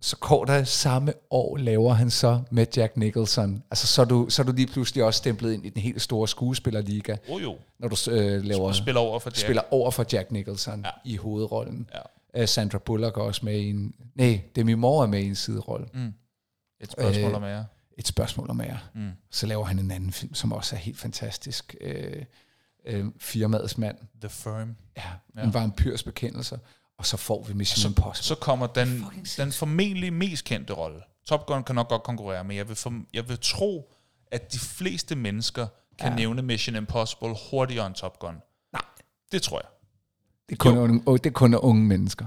Så 0.00 0.16
kort 0.16 0.50
af 0.50 0.66
samme 0.68 1.12
år 1.30 1.56
laver 1.56 1.92
han 1.92 2.10
så 2.10 2.42
med 2.50 2.66
Jack 2.76 2.96
Nicholson. 2.96 3.62
Altså 3.70 3.86
så 3.86 4.00
er 4.02 4.06
du, 4.06 4.26
så 4.28 4.42
er 4.42 4.46
du 4.46 4.52
lige 4.52 4.66
pludselig 4.66 5.04
også 5.04 5.18
stemplet 5.18 5.52
ind 5.52 5.66
i 5.66 5.68
den 5.68 5.82
helt 5.82 6.02
store 6.02 6.28
skuespillerliga, 6.28 7.16
Oh 7.28 7.42
jo. 7.42 7.56
når 7.78 7.88
du 7.88 7.96
øh, 8.10 8.44
laver, 8.44 8.72
spiller 8.72 9.00
over 9.00 9.18
for 9.18 9.30
Jack. 9.30 9.36
spiller 9.38 9.62
over 9.70 9.90
for 9.90 10.06
Jack 10.12 10.30
Nicholson 10.30 10.80
Ja. 10.84 10.90
i 11.04 11.16
hovedrollen. 11.16 11.88
Ja. 12.34 12.40
Øh, 12.42 12.48
Sandra 12.48 12.78
Bullock 12.78 13.16
er 13.16 13.20
også 13.20 13.44
med 13.44 13.58
i 13.58 13.70
en... 13.70 13.94
Nej, 14.14 14.40
Demi 14.56 14.74
Moore 14.74 15.04
er 15.06 15.08
med 15.10 15.20
i 15.22 15.26
en 15.26 15.34
siderolle. 15.34 15.86
Mm. 15.94 16.12
Et 16.80 16.92
spørgsmål 16.92 17.30
Øh, 17.30 17.36
om 17.36 17.44
ære. 17.44 17.64
Et 17.98 18.06
spørgsmål 18.06 18.50
om 18.50 18.60
ære. 18.60 18.78
Mm. 18.94 19.10
Så 19.30 19.46
laver 19.46 19.64
han 19.64 19.78
en 19.78 19.90
anden 19.90 20.12
film, 20.12 20.34
som 20.34 20.52
også 20.52 20.74
er 20.76 20.80
helt 20.80 20.98
fantastisk. 20.98 21.74
Øh, 21.80 22.22
øh, 22.84 23.06
Firmaets 23.18 23.78
mand. 23.78 23.96
The 24.20 24.28
Firm. 24.28 24.76
Ja, 24.96 25.02
Ja. 25.36 25.42
en 25.42 25.54
vampyrs 25.54 26.02
bekendelser. 26.02 26.58
Og 26.98 27.06
så 27.06 27.16
får 27.16 27.42
vi 27.44 27.54
Mission 27.54 27.82
Så- 27.82 27.88
Impossible. 27.88 28.26
Så 28.26 28.34
kommer 28.34 28.66
den, 28.66 29.04
den 29.36 29.52
formentlig 29.52 30.12
mest 30.12 30.44
kendte 30.44 30.72
rolle. 30.72 31.02
Top 31.26 31.46
Gun 31.46 31.64
kan 31.64 31.74
nok 31.74 31.88
godt 31.88 32.02
konkurrere, 32.02 32.44
men 32.44 32.56
jeg 32.56 32.68
vil, 32.68 32.76
for, 32.76 32.92
jeg 33.12 33.28
vil 33.28 33.38
tro, 33.42 33.92
at 34.30 34.52
de 34.52 34.58
fleste 34.58 35.14
mennesker 35.16 35.66
kan 35.98 36.10
ja. 36.10 36.16
Nævne 36.16 36.42
Mission 36.42 36.76
Impossible 36.76 37.34
hurtigere 37.50 37.86
end 37.86 37.94
Top 37.94 38.18
Gun. 38.18 38.34
Nej. 38.72 38.82
Det 39.32 39.42
tror 39.42 39.58
jeg. 39.60 39.68
Det 40.48 40.52
er 40.54 40.56
kun, 40.58 40.78
unge, 40.78 41.02
oh, 41.06 41.16
det 41.18 41.26
er 41.26 41.30
kun 41.30 41.54
unge 41.54 41.82
mennesker. 41.84 42.26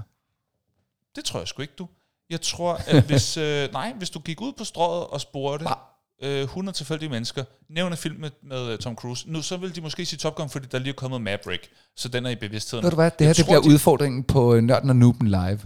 Det 1.16 1.24
tror 1.24 1.38
jeg 1.38 1.48
sgu 1.48 1.62
ikke, 1.62 1.74
du. 1.78 1.88
Jeg 2.30 2.40
tror, 2.40 2.74
at 2.86 3.04
hvis, 3.04 3.36
øh, 3.46 3.72
nej, 3.72 3.92
hvis 3.92 4.10
du 4.10 4.18
gik 4.20 4.40
ud 4.40 4.52
på 4.52 4.64
strøget 4.64 5.06
og 5.06 5.20
spurgte 5.20 5.64
Nej. 5.64 5.78
Øh, 6.22 6.42
100 6.42 6.76
tilfældige 6.76 7.08
mennesker, 7.08 7.44
nævn 7.70 7.92
en 7.92 7.96
film 7.98 8.20
med, 8.20 8.30
med 8.42 8.72
øh, 8.72 8.78
Tom 8.78 8.94
Cruise, 8.96 9.30
nu 9.30 9.42
så 9.42 9.56
vil 9.56 9.74
de 9.76 9.80
måske 9.80 10.04
sige 10.06 10.18
Top 10.18 10.34
Gun, 10.34 10.48
fordi 10.50 10.66
der 10.72 10.78
lige 10.78 10.88
er 10.88 10.92
kommet 10.94 11.20
Maverick, 11.20 11.70
så 11.96 12.08
den 12.08 12.26
er 12.26 12.30
i 12.30 12.36
bevidstheden. 12.36 12.82
Ved 12.82 12.90
du 12.90 12.94
hvad, 12.96 13.10
det 13.10 13.20
her 13.20 13.26
Jeg 13.26 13.36
det 13.36 13.44
tror, 13.44 13.50
bliver 13.52 13.62
de- 13.62 13.68
udfordringen 13.74 14.24
på 14.24 14.54
øh, 14.54 14.62
Nørden 14.62 14.90
og 14.90 14.96
Nuben 14.96 15.28
live. 15.28 15.60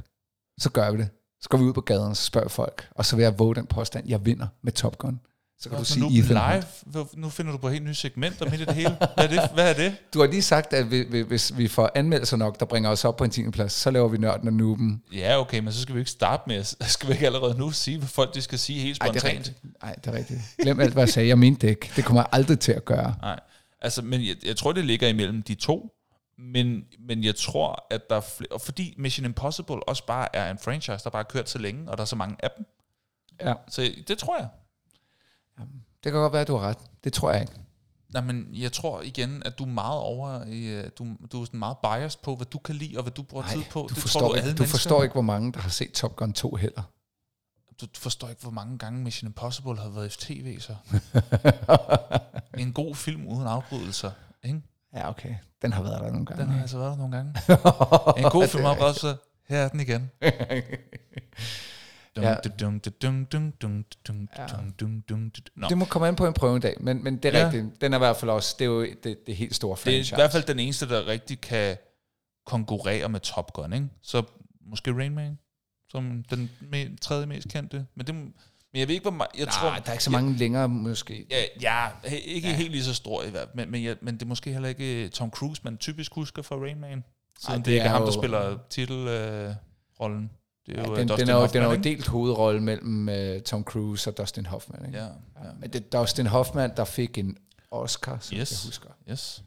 Så 0.61 0.71
gør 0.71 0.91
vi 0.91 0.99
det. 0.99 1.09
Så 1.43 1.49
går 1.49 1.59
vi 1.59 1.65
ud 1.65 1.73
på 1.73 1.81
gaden, 1.81 2.11
og 2.11 2.17
så 2.17 2.25
spørger 2.25 2.49
folk. 2.49 2.89
Og 2.91 3.05
så 3.07 3.17
vil 3.17 3.23
jeg 3.23 3.39
våge 3.39 3.55
den 3.55 3.67
påstand, 3.67 4.09
jeg 4.09 4.27
vinder 4.27 4.47
med 4.63 4.73
Top 4.73 4.99
Gun. 4.99 5.21
Så 5.63 5.69
kan 5.69 5.77
Nå, 5.77 5.79
du 5.79 5.85
sige 5.85 6.01
nu 6.01 6.09
Ethan 6.09 6.53
live, 6.55 6.65
Hunt. 7.03 7.17
Nu 7.17 7.29
finder 7.29 7.53
du 7.53 7.59
på 7.59 7.69
helt 7.69 7.85
nye 7.85 7.95
segmenter 7.95 8.51
midt 8.51 8.61
i 8.61 8.65
det 8.65 8.75
hele. 8.75 8.97
Hvad 9.15 9.25
er 9.25 9.29
det? 9.29 9.51
Hvad 9.55 9.71
er 9.71 9.75
det? 9.75 9.97
Du 10.15 10.21
har 10.21 10.27
lige 10.27 10.43
sagt, 10.43 10.73
at 10.73 10.91
vi- 10.91 11.03
vi- 11.05 11.21
hvis 11.21 11.57
vi 11.57 11.69
får 11.69 11.91
anmeldelser 11.95 12.37
nok, 12.37 12.61
der 12.61 12.67
bringer 12.67 12.91
os 12.91 13.05
op 13.05 13.17
på 13.17 13.25
en 13.25 13.31
10. 13.31 13.51
plads, 13.51 13.73
så 13.73 13.91
laver 13.91 14.09
vi 14.09 14.19
Nørden 14.19 14.47
og 14.49 14.55
Nuben. 14.55 15.03
Ja, 15.13 15.41
okay, 15.41 15.59
men 15.59 15.73
så 15.73 15.81
skal 15.83 15.95
vi 15.95 16.01
ikke 16.01 16.11
starte 16.11 16.43
med, 16.47 16.65
skal 16.89 17.09
vi 17.09 17.13
ikke 17.13 17.27
allerede 17.27 17.59
nu 17.59 17.71
sige, 17.71 17.99
hvad 17.99 18.09
folk 18.09 18.35
de 18.35 18.43
skal 18.43 18.59
sige 18.59 18.81
helt 18.81 18.97
spontant? 18.97 19.53
Nej, 19.83 19.95
det 19.95 20.07
er 20.07 20.13
rigtigt. 20.13 20.41
Glem 20.63 20.81
alt, 20.81 20.93
hvad 20.93 21.03
jeg 21.03 21.09
sagde. 21.09 21.29
Jeg 21.29 21.39
mente 21.39 21.61
det 21.67 21.71
ikke. 21.71 21.91
Det 21.97 22.05
kommer 22.05 22.21
jeg 22.23 22.29
aldrig 22.33 22.61
til 22.61 22.73
at 22.73 22.85
gøre. 22.85 23.15
Nej, 23.23 23.41
altså, 23.83 24.03
men 24.03 24.21
jeg, 24.27 24.37
jeg 24.47 24.57
tror, 24.57 24.73
det 24.73 24.85
ligger 24.85 25.09
imellem 25.09 25.43
de 25.43 25.55
to, 25.55 25.91
men, 26.39 26.83
men 27.09 27.25
jeg 27.25 27.37
tror, 27.37 27.87
at 27.91 28.01
der 28.11 28.17
er 28.17 28.21
flere, 28.21 28.49
og 28.53 28.61
fordi 28.61 28.95
Mission 28.99 29.25
Impossible 29.25 29.89
også 29.89 30.07
bare 30.07 30.37
er 30.37 30.51
en 30.51 30.59
franchise, 30.59 31.05
der 31.05 31.11
bare 31.11 31.23
har 31.23 31.29
kørt 31.31 31.51
så 31.51 31.59
længe, 31.59 31.91
og 31.91 31.97
der 31.97 32.03
er 32.03 32.07
så 32.07 32.17
mange 32.17 32.37
af 32.39 32.49
dem, 32.57 32.67
Ja. 33.45 33.55
så 33.69 33.91
det 34.09 34.19
tror 34.19 34.39
jeg. 34.39 34.49
Det 36.05 36.13
kan 36.13 36.21
godt 36.21 36.33
være, 36.33 36.43
at 36.43 36.49
du 36.49 36.57
har 36.57 36.69
ret. 36.69 36.79
Det 37.05 37.13
tror 37.13 37.33
jeg 37.33 37.41
ikke. 37.41 37.53
Nej, 38.13 38.23
men 38.23 38.49
jeg 38.53 38.73
tror 38.73 39.03
igen, 39.03 39.43
at 39.47 39.59
du 39.59 39.63
er 39.65 39.69
meget 39.69 40.01
over 40.01 40.45
i, 40.45 40.65
øh, 40.67 40.91
du, 40.99 41.07
du 41.33 41.41
er 41.43 41.45
sådan 41.45 41.59
meget 41.59 41.77
biased 41.83 42.21
på, 42.23 42.37
hvad 42.37 42.47
du 42.47 42.59
kan 42.59 42.75
lide, 42.75 42.97
og 42.97 43.03
hvad 43.03 43.13
du 43.13 43.23
bruger 43.23 43.45
Nej, 43.45 43.55
tid 43.55 43.63
på. 43.71 43.81
du, 43.81 43.95
det 43.95 43.97
forstår, 44.03 44.21
tror 44.21 44.29
du, 44.29 44.35
ikke, 44.35 44.43
alle 44.43 44.57
du 44.57 44.63
mennesker- 44.63 44.71
forstår 44.71 45.03
ikke, 45.03 45.13
hvor 45.13 45.23
mange, 45.23 45.53
der 45.53 45.59
har 45.61 45.71
set 45.71 45.93
Top 45.93 46.17
Gun 46.17 46.33
2 46.33 46.55
heller. 46.55 46.83
Du 47.81 47.87
forstår 47.95 48.29
ikke, 48.29 48.43
hvor 48.43 48.51
mange 48.51 48.79
gange 48.79 49.01
Mission 49.01 49.29
Impossible 49.29 49.77
har 49.79 49.89
været 49.89 50.15
i 50.15 50.19
tv, 50.35 50.61
så. 50.61 50.75
en 52.59 52.73
god 52.73 52.95
film 52.95 53.27
uden 53.27 53.47
afbrydelser, 53.47 54.11
ikke? 54.45 54.61
Ja, 54.95 55.09
okay. 55.09 55.35
Den 55.63 55.73
har 55.73 55.83
været 55.83 56.01
der 56.01 56.11
nogle 56.11 56.27
gange. 56.27 56.43
Den 56.43 56.51
har 56.53 56.61
altså 56.61 56.79
været 56.79 56.91
der 56.91 56.97
nogle 56.97 57.17
gange. 57.17 57.35
En 58.25 58.31
god 58.31 58.49
film 58.49 58.65
også. 58.65 59.17
Her 59.49 59.59
er 59.59 59.69
den 59.69 59.81
igen. 59.81 60.11
Ja. 62.17 62.37
Det 65.69 65.79
må 65.79 65.85
komme 65.85 66.09
an 66.09 66.17
på 66.17 66.27
en 66.27 66.33
prøvedag, 66.33 66.77
men, 66.81 67.05
men 67.05 67.17
det 67.17 67.35
er 67.35 67.39
Ja. 67.39 67.45
rigtigt. 67.47 67.81
Den 67.81 67.93
er 67.93 67.97
i 67.97 67.99
hvert 67.99 68.17
fald 68.17 68.31
også, 68.31 68.57
det 68.59 68.65
er 68.65 68.69
jo 68.69 68.83
det, 69.05 69.27
det 69.27 69.37
helt 69.37 69.55
store 69.55 69.71
det 69.77 69.79
franchise. 69.83 70.15
er 70.15 70.19
i 70.19 70.21
hvert 70.21 70.33
fald 70.33 70.43
den 70.45 70.59
eneste, 70.59 70.89
der 70.89 71.07
rigtig 71.07 71.41
kan 71.41 71.77
konkurrere 72.47 73.09
med 73.09 73.21
Top 73.21 73.53
Gun, 73.53 73.73
ikke? 73.73 73.87
Så 74.03 74.23
måske 74.71 74.93
Rain 74.93 75.15
Man, 75.15 75.39
som 75.89 76.25
den 76.31 76.51
me- 76.61 76.97
tredje 77.01 77.27
mest 77.27 77.49
kendte. 77.49 77.87
Men, 77.95 78.07
det, 78.07 78.15
men 78.15 78.33
jeg 78.75 78.89
ved 78.89 78.95
ikke, 78.95 79.05
hvor 79.05 79.11
meget... 79.11 79.31
Jeg 79.39 79.45
Nej, 79.45 79.53
tror, 79.61 79.71
der 79.71 79.89
er 79.89 79.93
ikke 79.93 80.05
så 80.05 80.11
mange 80.11 80.37
længere 80.37 80.69
måske. 80.69 81.27
Ja, 81.31 81.37
ja 81.61 81.89
ikke 82.25 82.49
ja. 82.49 82.55
helt 82.55 82.71
lige 82.71 82.85
så 82.85 82.95
stor 82.95 83.23
i 83.23 83.31
hvert 83.31 83.49
fald, 83.49 83.57
men, 83.57 83.71
men, 83.71 83.85
jeg, 83.85 83.97
men 84.03 84.15
det 84.15 84.23
er 84.23 84.27
måske 84.27 84.53
heller 84.53 84.69
ikke 84.69 85.09
Tom 85.09 85.31
Cruise, 85.31 85.61
man 85.65 85.79
typisk 85.79 86.15
husker 86.15 86.43
fra 86.43 86.57
Rain 86.57 86.81
Man. 86.81 87.05
Siden 87.39 87.53
Ej, 87.53 87.57
det, 87.57 87.65
det 87.65 87.73
ikke 87.73 87.81
er 87.83 87.85
er 87.85 87.89
ham, 87.93 88.03
der 88.03 88.09
jo- 88.15 88.21
spiller 88.21 88.59
titelrollen. 88.71 89.49
Øh, 89.49 89.55
rollen. 90.01 90.31
Det 90.71 90.79
er 90.79 90.83
Ja, 90.83 90.89
jo 90.89 90.95
den, 90.95 90.95
øh, 90.95 90.99
den, 90.99 91.09
Dustin 91.09 91.29
er 91.29 91.33
jo, 91.35 91.41
Hoffman, 91.41 91.63
den 91.63 91.71
er 91.71 91.75
jo 91.77 91.81
delt 91.83 92.07
hovedrolle 92.07 92.61
mellem 92.63 93.09
uh, 93.37 93.43
Tom 93.43 93.65
Cruise 93.65 94.11
og 94.11 94.19
Dustin 94.19 94.47
Hoffman. 94.47 94.87
Ikke? 94.87 94.99
Ja, 94.99 95.05
Ja. 95.05 95.11
ja. 95.45 95.53
Men 95.61 95.71
det 95.73 95.85
er 95.95 95.99
Dustin 95.99 96.27
Hoffman, 96.27 96.73
der 96.77 96.85
fik 96.85 97.19
en 97.19 97.37
Oscar, 97.71 98.19
som 98.21 98.39
Yes. 98.39 98.51
jeg 98.65 98.69
husker. 98.69 98.89
Yes. 99.11 99.45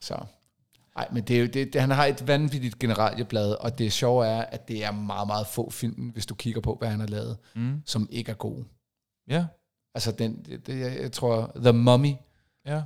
Så. 0.00 0.24
Nej, 0.96 1.08
men 1.12 1.22
det 1.24 1.36
er 1.36 1.40
jo, 1.40 1.46
det, 1.46 1.72
det, 1.72 1.80
han 1.80 1.90
har 1.90 2.06
et 2.06 2.28
vanvittigt 2.28 2.78
generalieblad, 2.78 3.52
og 3.60 3.78
det 3.78 3.92
sjove 3.92 4.26
er, 4.26 4.42
at 4.42 4.68
det 4.68 4.84
er 4.84 4.90
meget, 4.90 5.26
meget 5.26 5.46
få 5.46 5.70
film, 5.70 6.08
hvis 6.08 6.26
du 6.26 6.34
kigger 6.34 6.60
på, 6.60 6.74
hvad 6.78 6.88
han 6.88 7.00
har 7.00 7.06
lavet, 7.06 7.38
Mm. 7.54 7.82
som 7.86 8.08
ikke 8.10 8.30
er 8.30 8.34
gode. 8.36 8.64
Ja. 9.28 9.46
Altså, 9.94 10.12
den, 10.12 10.44
det, 10.44 10.66
det, 10.66 10.80
jeg, 10.80 10.98
jeg 11.02 11.12
tror, 11.12 11.52
The 11.56 11.72
Mummy 11.72 12.12
Ja. 12.66 12.82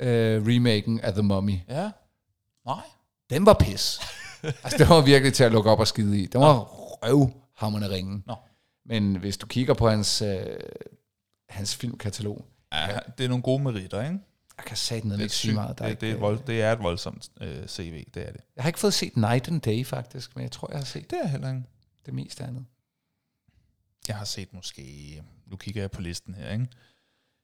øh, 0.00 0.42
remaken 0.46 1.00
af 1.00 1.12
The 1.12 1.22
Mummy. 1.22 1.58
Ja. 1.68 1.90
Nej. 2.66 2.82
Den 3.30 3.46
var 3.46 3.54
pis. 3.54 4.00
altså, 4.46 4.78
det 4.78 4.88
var 4.88 5.00
virkelig 5.04 5.34
til 5.34 5.44
at 5.44 5.52
lukke 5.52 5.70
op 5.70 5.78
og 5.80 5.86
skide 5.88 6.20
i. 6.20 6.26
Den 6.26 6.40
var 6.40 6.58
røvhammerne 6.58 7.88
ringen. 7.90 8.24
Nå. 8.26 8.34
Men 8.84 9.16
hvis 9.16 9.36
du 9.36 9.46
kigger 9.46 9.74
på 9.74 9.88
hans, 9.88 10.22
øh, 10.22 10.46
hans 11.48 11.76
filmkatalog, 11.76 12.44
Ja, 12.72 12.98
det 13.18 13.24
er 13.24 13.28
nogle 13.28 13.42
gode 13.42 13.62
meritter, 13.62 14.02
ikke? 14.02 14.18
jeg 14.56 14.64
kan 14.64 14.76
Det 15.02 15.12
er, 15.18 15.22
ikke 15.22 15.34
sige 15.34 15.54
meget. 15.54 15.78
Der 15.78 15.84
er 15.84 15.88
det, 15.88 16.00
det, 16.00 16.06
er 16.06 16.10
ikke, 16.10 16.20
vold, 16.20 16.40
det 16.46 16.62
er 16.62 16.72
et 16.72 16.78
voldsomt 16.78 17.30
øh, 17.40 17.66
CV, 17.66 18.04
det 18.14 18.28
er 18.28 18.32
det. 18.32 18.40
Jeg 18.56 18.64
har 18.64 18.68
ikke 18.68 18.78
fået 18.78 18.94
set 18.94 19.16
Night 19.16 19.48
and 19.48 19.60
Day, 19.60 19.86
faktisk, 19.86 20.36
men 20.36 20.42
jeg 20.42 20.52
tror, 20.52 20.68
jeg 20.70 20.78
har 20.78 20.84
set 20.84 21.10
Det 21.10 21.18
er 21.22 21.26
heller 21.26 21.48
ikke. 21.48 21.62
det 22.06 22.14
meste 22.14 22.44
andet. 22.44 22.64
Jeg 24.08 24.16
har 24.16 24.24
set 24.24 24.52
måske, 24.54 25.22
nu 25.46 25.56
kigger 25.56 25.82
jeg 25.82 25.90
på 25.90 26.00
listen 26.00 26.34
her, 26.34 26.50
ikke? 26.52 26.66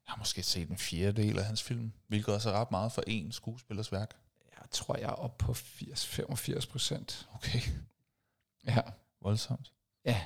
Jeg 0.06 0.12
har 0.12 0.18
måske 0.18 0.42
set 0.42 0.68
en 0.68 0.78
fjerdedel 0.78 1.38
af 1.38 1.44
hans 1.44 1.62
film, 1.62 1.92
hvilket 2.08 2.34
også 2.34 2.50
er 2.50 2.60
ret 2.60 2.70
meget 2.70 2.92
for 2.92 3.02
én 3.08 3.30
skuespillers 3.32 3.92
værk. 3.92 4.10
Jeg 4.60 4.70
tror, 4.70 4.96
jeg 4.96 5.04
er 5.08 5.12
oppe 5.12 5.44
på 5.44 5.52
80-85 5.52 6.70
procent. 6.70 7.28
Okay. 7.34 7.60
Ja. 8.66 8.78
Voldsomt. 9.22 9.72
ja, 10.04 10.20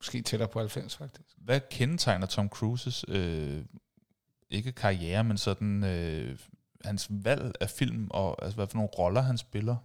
måske 0.00 0.22
tættere 0.22 0.48
på 0.48 0.58
90 0.58 0.96
faktisk. 0.96 1.36
Hvad 1.38 1.60
kendetegner 1.70 2.26
Tom 2.26 2.48
Cruises, 2.48 3.04
øh, 3.08 3.64
ikke 4.50 4.72
karriere, 4.72 5.24
men 5.24 5.38
sådan 5.38 5.84
øh, 5.84 6.38
hans 6.84 7.06
valg 7.10 7.54
af 7.60 7.70
film, 7.70 8.08
og 8.10 8.42
altså, 8.44 8.54
hvad 8.56 8.66
for 8.66 8.74
nogle 8.76 8.88
roller 8.98 9.20
han 9.20 9.38
spiller? 9.38 9.76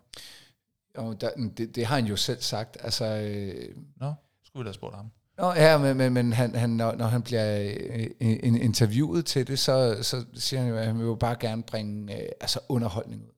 Og 0.95 1.22
der, 1.22 1.30
det, 1.58 1.76
det 1.76 1.86
har 1.86 1.95
han 1.95 2.06
jo 2.06 2.16
selv 2.16 2.41
sagt. 2.41 2.78
Altså, 2.82 3.06
øh, 3.06 3.76
Nå, 3.95 4.14
skulle 4.43 4.64
vi 4.64 4.68
da 4.68 4.74
spurgt 4.74 4.95
ham. 4.95 5.12
Nå, 5.38 5.53
ja, 5.53 5.78
men, 5.78 5.97
men, 5.97 6.14
men 6.14 6.34
han, 6.34 6.56
han, 6.56 6.70
når, 6.70 6.95
når 6.95 7.06
han 7.06 7.22
bliver 7.22 7.74
øh, 7.89 8.08
in- 8.20 8.62
interviewet 8.62 9.26
til 9.26 9.47
det, 9.47 9.60
så, 9.60 9.97
så 10.03 10.26
siger 10.34 10.60
han 10.62 10.70
jo, 10.70 10.78
at 10.78 10.86
han 10.86 10.97
vil 10.97 11.06
jo 11.06 11.16
bare 11.16 11.36
gerne 11.39 11.64
bringe 11.64 12.22
øh, 12.22 12.30
altså 12.41 12.60
underholdning 12.70 13.22
ud. 13.24 13.32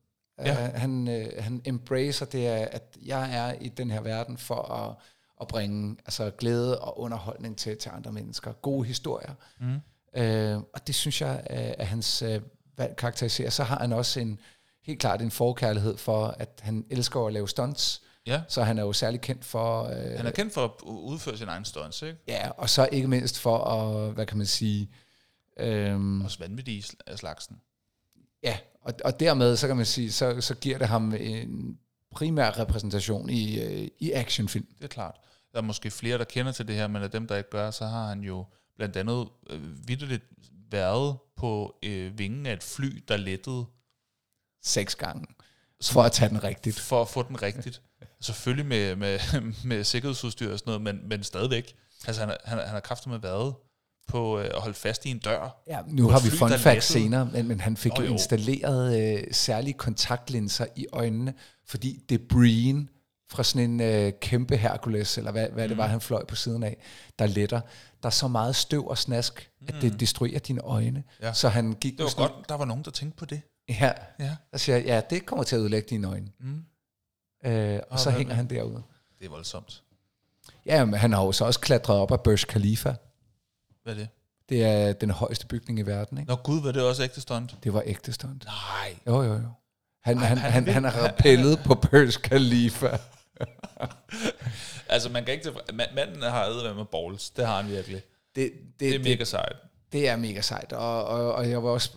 Ja. 0.44 0.68
Uh, 0.68 0.74
han, 0.74 1.08
øh, 1.08 1.26
han 1.38 1.62
embracer 1.64 2.26
det, 2.26 2.46
at 2.46 2.96
jeg 3.04 3.36
er 3.36 3.52
i 3.60 3.68
den 3.68 3.90
her 3.90 4.00
verden 4.00 4.38
for 4.38 4.72
at, 4.72 4.94
at 5.40 5.48
bringe 5.48 5.96
altså, 6.06 6.30
glæde 6.30 6.80
og 6.80 7.00
underholdning 7.00 7.58
til, 7.58 7.78
til 7.78 7.90
andre 7.94 8.12
mennesker. 8.12 8.52
Gode 8.52 8.86
historier. 8.86 9.34
Mm. 9.60 9.80
Uh, 10.18 10.62
og 10.74 10.86
det 10.86 10.94
synes 10.94 11.20
jeg, 11.20 11.42
at, 11.46 11.74
at 11.78 11.86
hans 11.86 12.22
uh, 12.22 12.42
valg 12.76 12.96
karakteriserer. 12.96 13.50
Så 13.50 13.64
har 13.64 13.78
han 13.78 13.92
også 13.92 14.20
en 14.20 14.40
helt 14.82 15.00
klart 15.00 15.22
en 15.22 15.30
forkærlighed 15.30 15.96
for, 15.96 16.26
at 16.26 16.60
han 16.62 16.84
elsker 16.90 17.26
at 17.26 17.32
lave 17.32 17.48
stunts. 17.48 18.02
Ja, 18.26 18.42
Så 18.48 18.62
han 18.62 18.78
er 18.78 18.82
jo 18.82 18.92
særlig 18.92 19.20
kendt 19.20 19.44
for... 19.44 19.82
Uh, 19.82 20.16
han 20.16 20.26
er 20.26 20.30
kendt 20.30 20.54
for 20.54 20.64
at 20.64 20.70
udføre 20.82 21.36
sin 21.36 21.48
egen 21.48 21.64
stunts, 21.64 22.02
ikke? 22.02 22.18
Ja, 22.28 22.50
og 22.50 22.70
så 22.70 22.88
ikke 22.92 23.08
mindst 23.08 23.38
for 23.38 23.58
at, 23.58 24.12
hvad 24.12 24.26
kan 24.26 24.36
man 24.38 24.46
sige, 24.46 24.90
øhm, 25.56 26.24
Også 26.24 26.38
vanvittige 26.38 26.84
af 27.06 27.18
slagsen. 27.18 27.60
Ja, 28.42 28.58
og, 28.80 28.94
og 29.04 29.20
dermed, 29.20 29.56
så 29.56 29.66
kan 29.66 29.76
man 29.76 29.86
sige, 29.86 30.12
så, 30.12 30.40
så 30.40 30.54
giver 30.54 30.78
det 30.78 30.88
ham 30.88 31.14
en 31.14 31.78
primær 32.10 32.58
repræsentation 32.58 33.30
i, 33.30 33.60
øh, 33.60 33.88
i 33.98 34.12
actionfilm. 34.12 34.66
Det 34.78 34.84
er 34.84 34.88
klart. 34.88 35.16
Der 35.52 35.58
er 35.58 35.62
måske 35.62 35.90
flere, 35.90 36.18
der 36.18 36.24
kender 36.24 36.52
til 36.52 36.68
det 36.68 36.74
her, 36.76 36.86
men 36.86 37.02
af 37.02 37.10
dem, 37.10 37.26
der 37.26 37.36
ikke 37.36 37.50
gør, 37.50 37.70
så 37.70 37.86
har 37.86 38.08
han 38.08 38.20
jo 38.20 38.44
blandt 38.76 38.96
andet 38.96 39.28
øh, 39.50 39.88
vidderligt 39.88 40.24
været 40.70 41.16
på 41.36 41.78
øh, 41.84 42.18
vingen 42.18 42.46
af 42.46 42.52
et 42.52 42.62
fly, 42.62 43.04
der 43.08 43.16
lettede 43.16 43.66
Seks 44.62 44.94
gange. 44.94 45.26
For 45.82 46.02
at 46.02 46.12
tage 46.12 46.28
den 46.28 46.44
rigtigt. 46.44 46.80
for 46.80 47.02
at 47.02 47.08
få 47.08 47.22
den 47.22 47.42
rigtigt. 47.42 47.82
Selvfølgelig 48.20 48.66
med, 48.66 48.96
med, 48.96 49.18
med 49.64 49.84
sikkerhedsudstyr 49.84 50.52
og 50.52 50.58
sådan 50.58 50.70
noget, 50.70 50.82
men, 50.82 51.08
men 51.08 51.24
stadigvæk. 51.24 51.74
Altså 52.06 52.20
han, 52.22 52.28
har- 52.28 52.38
han, 52.44 52.58
han 52.58 52.68
har 52.68 52.80
kraftigt 52.80 53.10
med 53.10 53.18
været 53.18 53.54
på 54.08 54.38
øh, 54.38 54.44
at 54.44 54.60
holde 54.60 54.74
fast 54.74 55.06
i 55.06 55.10
en 55.10 55.18
dør. 55.18 55.62
Ja, 55.66 55.78
nu 55.86 56.08
har 56.08 56.20
vi 56.20 56.28
fly, 56.30 56.36
fun 56.38 56.50
fact 56.58 56.84
senere, 56.84 57.28
men, 57.32 57.48
men 57.48 57.60
han 57.60 57.76
fik 57.76 57.92
Nå, 57.92 58.00
jo 58.02 58.06
jo. 58.06 58.12
installeret 58.12 59.16
øh, 59.18 59.24
særlige 59.32 59.74
kontaktlinser 59.74 60.66
i 60.76 60.86
øjnene, 60.92 61.34
fordi 61.66 62.00
debrien 62.08 62.88
fra 63.30 63.42
sådan 63.44 63.70
en 63.70 63.80
øh, 63.80 64.12
kæmpe 64.20 64.56
Hercules, 64.56 65.18
eller 65.18 65.32
hvad, 65.32 65.48
hvad 65.48 65.64
Mm. 65.64 65.68
det 65.68 65.78
var, 65.78 65.86
han 65.86 66.00
fløj 66.00 66.24
på 66.24 66.34
siden 66.36 66.62
af, 66.62 66.76
der 67.18 67.26
letter. 67.26 67.60
Der 68.02 68.06
er 68.06 68.10
så 68.10 68.28
meget 68.28 68.56
støv 68.56 68.86
og 68.88 68.98
snask, 68.98 69.50
at 69.68 69.74
det 69.82 70.00
destruerer 70.00 70.38
dine 70.38 70.60
øjne. 70.60 70.98
Mm. 70.98 71.04
Ja. 71.22 71.32
Så 71.32 71.48
han 71.48 71.72
gik 71.72 71.92
Det 71.92 72.02
var 72.04 72.10
sådan- 72.10 72.30
godt, 72.30 72.48
der 72.48 72.54
var 72.56 72.64
nogen, 72.64 72.82
der 72.84 72.90
tænkte 72.90 73.16
på 73.16 73.24
det. 73.24 73.40
Ja, 73.68 73.92
Ja. 74.20 74.36
der 74.52 74.58
siger 74.58 74.78
ja, 74.78 75.00
det 75.10 75.26
kommer 75.26 75.42
til 75.44 75.56
at 75.56 75.60
ødelægge 75.60 75.86
dine 75.90 76.08
øjne. 76.08 76.28
Mm. 76.40 76.64
Øh, 77.50 77.80
og 77.90 77.98
så 77.98 78.10
hvad 78.10 78.18
hænger 78.18 78.34
han 78.34 78.50
derude. 78.50 78.82
Det 79.18 79.26
er 79.26 79.30
voldsomt. 79.30 79.82
Ja, 80.66 80.84
men 80.84 80.94
han 80.94 81.12
har 81.12 81.24
jo 81.24 81.32
så 81.32 81.44
også 81.44 81.60
klatret 81.60 81.96
op 81.96 82.12
af 82.12 82.20
Burj 82.20 82.36
Khalifa. 82.48 82.94
Hvad 83.88 83.94
er 83.96 83.98
det? 84.00 84.08
Det 84.48 84.64
er 84.64 84.92
den 84.92 85.10
højeste 85.10 85.46
bygning 85.46 85.78
i 85.78 85.82
verden, 85.82 86.18
ikke? 86.18 86.30
Nå 86.30 86.36
gud, 86.36 86.62
var 86.62 86.72
det 86.72 86.82
også 86.82 87.02
ægte 87.02 87.20
stunt? 87.20 87.54
Det 87.64 87.72
var 87.74 87.82
ægte 87.86 88.12
stunt. 88.12 88.44
Nej. 88.44 88.96
Jo, 89.06 89.22
jo, 89.22 89.32
jo. 89.32 89.48
Han, 90.02 90.18
Ej, 90.18 90.24
han, 90.24 90.38
han 90.38 90.52
han, 90.52 90.68
han 90.68 90.84
har 90.84 91.02
rappellet 91.08 91.58
på 91.64 91.74
Burj 91.74 92.10
Khalifa. 92.22 92.96
Altså 94.88 95.08
man 95.08 95.24
kan 95.24 95.34
ikke... 95.34 95.48
tilfre- 95.48 95.72
Ma- 95.72 95.94
Manden 95.94 96.22
har 96.22 96.44
ædet 96.44 96.76
med 96.76 96.84
balls. 96.84 97.30
Det 97.30 97.46
har 97.46 97.62
han 97.62 97.70
virkelig. 97.70 98.02
Det, 98.36 98.52
det, 98.52 98.52
Det 98.80 98.88
er 98.88 98.92
det, 98.92 99.00
mega 99.00 99.24
sejt. 99.24 99.56
det 99.92 100.08
er 100.08 100.16
mega 100.16 100.40
sejt. 100.40 100.72
Og, 100.72 101.04
og, 101.04 101.32
og 101.34 101.50
jeg 101.50 101.62
var 101.62 101.70
også... 101.70 101.90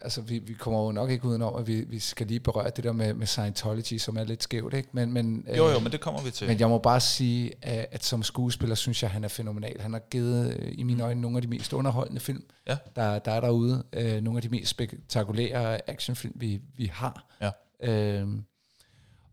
Altså, 0.00 0.20
vi, 0.20 0.38
vi 0.38 0.52
kommer 0.52 0.84
jo 0.84 0.92
nok 0.92 1.10
ikke 1.10 1.24
udenom, 1.24 1.56
at 1.56 1.66
vi, 1.66 1.80
vi 1.80 1.98
skal 1.98 2.26
lige 2.26 2.40
berøre 2.40 2.70
det 2.76 2.84
der 2.84 2.92
med, 2.92 3.14
med 3.14 3.26
Scientology, 3.26 3.98
som 3.98 4.16
er 4.16 4.24
lidt 4.24 4.42
skævt, 4.42 4.74
ikke? 4.74 4.88
Men, 4.92 5.12
men, 5.12 5.46
Jo, 5.56 5.68
øh, 5.68 5.74
jo, 5.74 5.78
men 5.80 5.92
det 5.92 6.00
kommer 6.00 6.22
vi 6.22 6.30
til. 6.30 6.46
Men 6.48 6.60
jeg 6.60 6.68
må 6.68 6.78
bare 6.78 7.00
sige, 7.00 7.52
at, 7.62 7.86
at 7.92 8.04
som 8.04 8.22
skuespiller 8.22 8.74
synes 8.74 9.02
jeg, 9.02 9.10
han 9.10 9.24
er 9.24 9.28
fænomenal. 9.28 9.80
Han 9.80 9.92
har 9.92 10.00
givet 10.10 10.56
øh, 10.60 10.72
i 10.78 10.82
mine 10.82 11.02
øjne 11.04 11.20
nogle 11.20 11.36
af 11.38 11.42
de 11.42 11.48
mest 11.48 11.72
underholdende 11.72 12.20
film, 12.20 12.44
Ja. 12.66 12.76
der, 12.96 13.18
der 13.18 13.32
er 13.32 13.40
derude. 13.40 13.84
Øh, 13.92 14.20
nogle 14.22 14.38
af 14.38 14.42
de 14.42 14.48
mest 14.48 14.70
spektakulære 14.70 15.90
actionfilm, 15.90 16.32
vi, 16.36 16.60
vi 16.76 16.86
har. 16.94 17.26
Ja. 17.40 17.50
Øhm, 17.92 18.44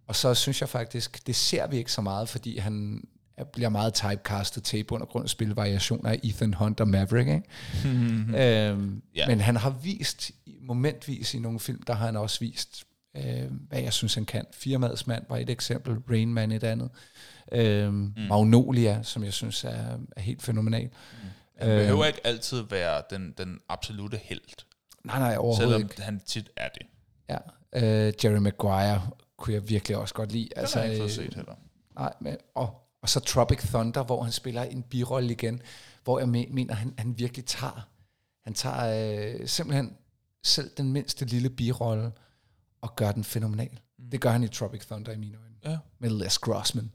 og 0.08 0.16
så 0.16 0.34
synes 0.34 0.62
jeg 0.62 0.70
faktisk, 0.70 1.28
det 1.28 1.36
ser 1.36 1.68
vi 1.68 1.78
ikke 1.78 1.92
så 1.92 2.02
meget, 2.02 2.30
fordi 2.30 2.58
han 2.58 3.04
er- 3.38 3.44
bliver 3.44 3.70
meget 3.70 3.94
typecastet 3.94 4.64
til 4.64 4.80
i 4.80 4.84
bund 4.84 5.02
og 5.02 5.10
grund 5.10 5.24
at 5.24 5.30
spille 5.30 5.56
variationer 5.56 6.10
af 6.10 6.20
Ethan 6.24 6.54
Hunt 6.54 6.80
og 6.80 6.88
Maverick. 6.88 7.28
Ikke? 7.30 7.44
øhm, 7.90 9.02
Ja. 9.16 9.22
ja. 9.22 9.28
Men 9.28 9.42
han 9.42 9.56
har 9.56 9.70
vist, 9.70 10.32
momentvis 10.62 11.34
i 11.34 11.40
nogle 11.40 11.60
film, 11.60 11.82
der 11.84 11.94
har 11.94 12.06
han 12.06 12.16
også 12.18 12.40
vist, 12.40 12.84
øh, 13.18 13.52
hvad 13.70 13.80
jeg 13.82 13.94
synes, 13.94 14.16
han 14.16 14.26
kan. 14.26 14.46
Firmaets 14.54 15.08
mand 15.08 15.24
var 15.30 15.38
et 15.38 15.50
eksempel, 15.50 15.96
Rain 16.10 16.34
Man 16.34 16.52
et 16.52 16.64
andet. 16.64 16.90
Øhm, 17.52 17.94
mm. 17.94 18.14
Magnolia, 18.30 19.04
som 19.04 19.24
jeg 19.24 19.34
synes 19.34 19.64
er, 19.64 19.98
er 20.16 20.22
helt 20.22 20.42
fænomenal. 20.42 20.90
Han 21.60 21.70
behøver 21.80 22.06
ikke 22.06 22.28
altid 22.28 22.64
være 22.70 23.02
den, 23.10 23.34
den 23.38 23.60
absolute 23.70 24.18
held, 24.24 24.42
Nej, 25.04 25.20
nej, 25.20 25.36
overhovedet 25.38 25.58
selvom 25.58 25.82
ikke. 25.82 26.02
han 26.02 26.22
tit 26.26 26.50
er 26.58 26.70
det. 26.70 26.82
Ja. 27.30 27.38
Øh, 28.08 28.14
Jerry 28.24 28.38
Maguire 28.38 29.02
kunne 29.38 29.54
jeg 29.54 29.70
virkelig 29.70 29.98
også 29.98 30.14
godt 30.14 30.32
lide. 30.32 30.50
Altså, 30.56 30.78
har 30.78 30.84
jeg 30.84 30.94
ikke 30.94 31.02
fået 31.04 31.12
set 31.12 31.34
heller. 31.34 31.54
Nej, 31.96 32.14
men, 32.22 32.38
og, 32.56 32.85
og 33.06 33.10
så 33.10 33.20
Tropic 33.20 33.60
Thunder, 33.60 34.04
hvor 34.04 34.24
han 34.24 34.32
spiller 34.32 34.64
en 34.64 34.84
birolle 34.84 35.32
igen, 35.32 35.62
hvor 36.04 36.20
jeg 36.20 36.28
me- 36.28 36.54
mener, 36.54 36.74
han, 36.74 36.94
han 36.98 37.18
virkelig 37.18 37.46
tager, 37.46 37.88
han 38.44 38.54
tager 38.54 39.40
øh, 39.40 39.48
simpelthen 39.48 39.98
selv 40.44 40.72
den 40.78 40.94
mindste 40.94 41.26
lille 41.26 41.50
birolle 41.50 42.12
og 42.82 42.96
gør 42.96 43.12
den 43.12 43.24
fænomenal. 43.24 43.80
Mm. 44.00 44.10
Det 44.10 44.22
gør 44.22 44.30
han 44.30 44.44
i 44.44 44.48
Tropic 44.48 44.86
Thunder 44.86 45.12
i 45.12 45.18
mine 45.18 45.38
øjne. 45.38 45.56
Ja. 45.74 45.78
Med 46.00 46.10
Les 46.10 46.38
Grossman. 46.38 46.92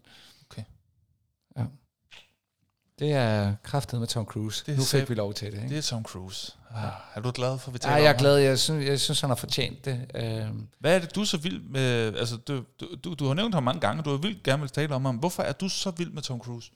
Det 3.01 3.13
er 3.13 3.55
kraftet 3.63 4.01
med 4.01 4.09
Tom 4.09 4.25
Cruise. 4.25 4.65
Det 4.67 4.77
nu 4.77 4.85
fik 4.85 5.09
vi 5.09 5.15
lov 5.15 5.35
til 5.35 5.53
det. 5.53 5.57
Ikke? 5.57 5.69
Det 5.69 5.79
er 5.79 5.83
Tom 5.83 6.03
Cruise. 6.03 6.53
Ah, 6.75 6.91
er 7.15 7.21
du 7.21 7.31
glad 7.35 7.59
for, 7.59 7.69
at 7.69 7.75
vi 7.75 7.79
taler 7.79 7.97
jeg 7.97 8.13
er 8.13 8.19
glad. 8.19 8.37
Jeg 8.37 8.59
synes, 8.59 8.87
jeg 8.87 9.01
synes, 9.01 9.21
han 9.21 9.31
har 9.31 9.35
fortjent 9.35 9.85
det. 9.85 10.07
Øhm, 10.15 10.67
Hvad 10.79 10.95
er 10.95 10.99
det, 10.99 11.15
du 11.15 11.21
er 11.21 11.25
så 11.25 11.37
vild 11.37 11.63
med... 11.63 12.17
Altså, 12.17 12.37
du, 12.37 12.65
du, 13.05 13.15
du, 13.15 13.27
har 13.27 13.35
nævnt 13.35 13.55
ham 13.55 13.63
mange 13.63 13.81
gange, 13.81 14.01
og 14.01 14.05
du 14.05 14.11
har 14.11 14.17
vildt 14.17 14.43
gerne 14.43 14.61
vil 14.61 14.71
tale 14.71 14.95
om 14.95 15.05
ham. 15.05 15.17
Hvorfor 15.17 15.43
er 15.43 15.53
du 15.53 15.69
så 15.69 15.91
vild 15.91 16.11
med 16.11 16.23
Tom 16.23 16.39
Cruise? 16.41 16.71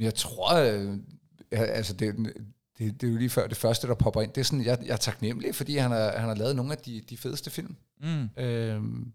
Jeg 0.00 0.14
tror, 0.14 0.54
øh, 0.54 0.98
altså 1.52 1.92
det, 1.92 2.16
det, 2.78 3.00
det 3.00 3.06
er 3.06 3.12
jo 3.12 3.18
lige 3.18 3.30
før 3.30 3.46
det 3.46 3.56
første, 3.56 3.88
der 3.88 3.94
popper 3.94 4.22
ind. 4.22 4.32
Det 4.32 4.40
er 4.40 4.44
sådan, 4.44 4.64
jeg, 4.64 4.78
jeg 4.86 4.92
er 4.92 4.96
taknemmelig, 4.96 5.54
fordi 5.54 5.76
han 5.76 5.90
har, 5.90 6.18
han 6.18 6.28
har 6.28 6.34
lavet 6.34 6.56
nogle 6.56 6.72
af 6.72 6.78
de, 6.78 7.02
de 7.10 7.16
fedeste 7.16 7.50
film. 7.50 7.76
Mm. 8.00 8.28
Øhm, 8.36 9.12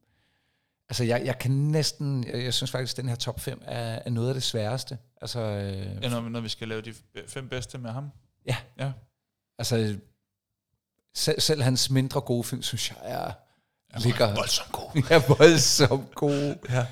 altså 0.90 1.04
jeg, 1.04 1.22
jeg 1.26 1.40
kan 1.40 1.52
næsten, 1.52 2.24
jeg, 2.34 2.44
jeg 2.44 2.54
synes 2.54 2.72
faktisk, 2.72 2.94
at 2.94 2.98
den 3.02 3.10
her 3.10 3.16
top 3.16 3.40
5 3.40 3.62
er, 3.66 4.00
er 4.06 4.10
noget 4.10 4.28
af 4.28 4.34
det 4.34 4.44
sværeste. 4.44 4.98
Altså, 5.22 5.40
øh, 5.40 6.04
Ja, 6.04 6.10
når, 6.10 6.30
når 6.30 6.40
vi 6.40 6.50
skal 6.50 6.68
lave 6.68 6.82
de 6.82 6.94
fem 7.28 7.50
bedste 7.50 7.78
med 7.78 7.92
ham. 7.92 8.10
Ja. 8.46 8.58
Ja. 8.80 8.92
altså 9.58 9.98
selv, 11.16 11.40
selv 11.42 11.62
hans 11.62 11.90
mindre 11.90 12.22
gode 12.22 12.44
film, 12.44 12.62
synes 12.62 12.90
jeg 12.90 12.98
er, 13.02 13.32
ligger 14.00 14.36
Voldsomt 14.36 14.72
god. 14.72 15.04
er 15.10 15.28
voldsomt 15.38 16.16
gode. 16.16 16.60
Ja. 16.70 16.86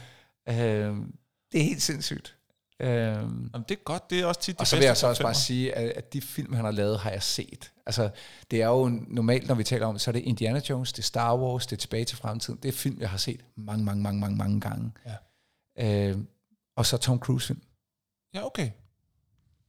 Øhm, 0.50 1.16
det 1.52 1.60
er 1.60 1.64
helt 1.64 1.82
sindssygt. 1.82 2.34
Øhm, 2.80 3.50
Jamen, 3.54 3.66
det 3.70 3.72
er 3.72 3.84
godt. 3.84 4.10
Det 4.10 4.20
er 4.20 4.26
også 4.26 4.42
tit 4.42 4.60
Og 4.60 4.68
så 4.68 4.76
vil 4.76 4.86
jeg 4.86 4.98
så 4.98 5.08
også 5.08 5.24
bare 5.24 5.34
sige, 5.34 5.76
at, 5.76 5.90
at 5.90 6.14
de 6.14 6.22
film, 6.22 6.54
han 6.54 6.66
har 6.66 6.72
lavet, 6.72 7.00
har 7.00 7.12
jeg 7.12 7.24
set. 7.24 7.72
Altså, 7.86 8.10
det 8.52 8.62
er 8.62 8.68
jo 8.68 8.88
normalt, 9.08 9.48
når 9.48 9.56
vi 9.56 9.64
taler 9.64 9.86
om 9.88 10.00
så 10.00 10.10
er 10.10 10.12
det 10.12 10.20
Indiana 10.20 10.62
Jones, 10.70 10.94
det 10.94 11.00
er 11.00 11.04
Star 11.04 11.38
Wars, 11.38 11.68
det 11.68 11.76
er 11.76 11.78
Tilbage 11.80 12.06
til 12.06 12.18
fremtiden. 12.18 12.60
Det 12.64 12.70
er 12.70 12.74
film, 12.74 13.02
jeg 13.02 13.10
har 13.10 13.18
set 13.18 13.46
mange, 13.56 13.84
mange, 13.86 14.04
mange, 14.04 14.20
mange, 14.20 14.38
mange 14.38 14.62
gange. 14.62 14.92
Ja. 15.78 16.10
Øh, 16.10 16.18
og 16.76 16.86
så 16.86 16.98
Tom 16.98 17.20
Cruise-film. 17.20 17.62
Ja, 18.38 18.46
okay. 18.46 18.70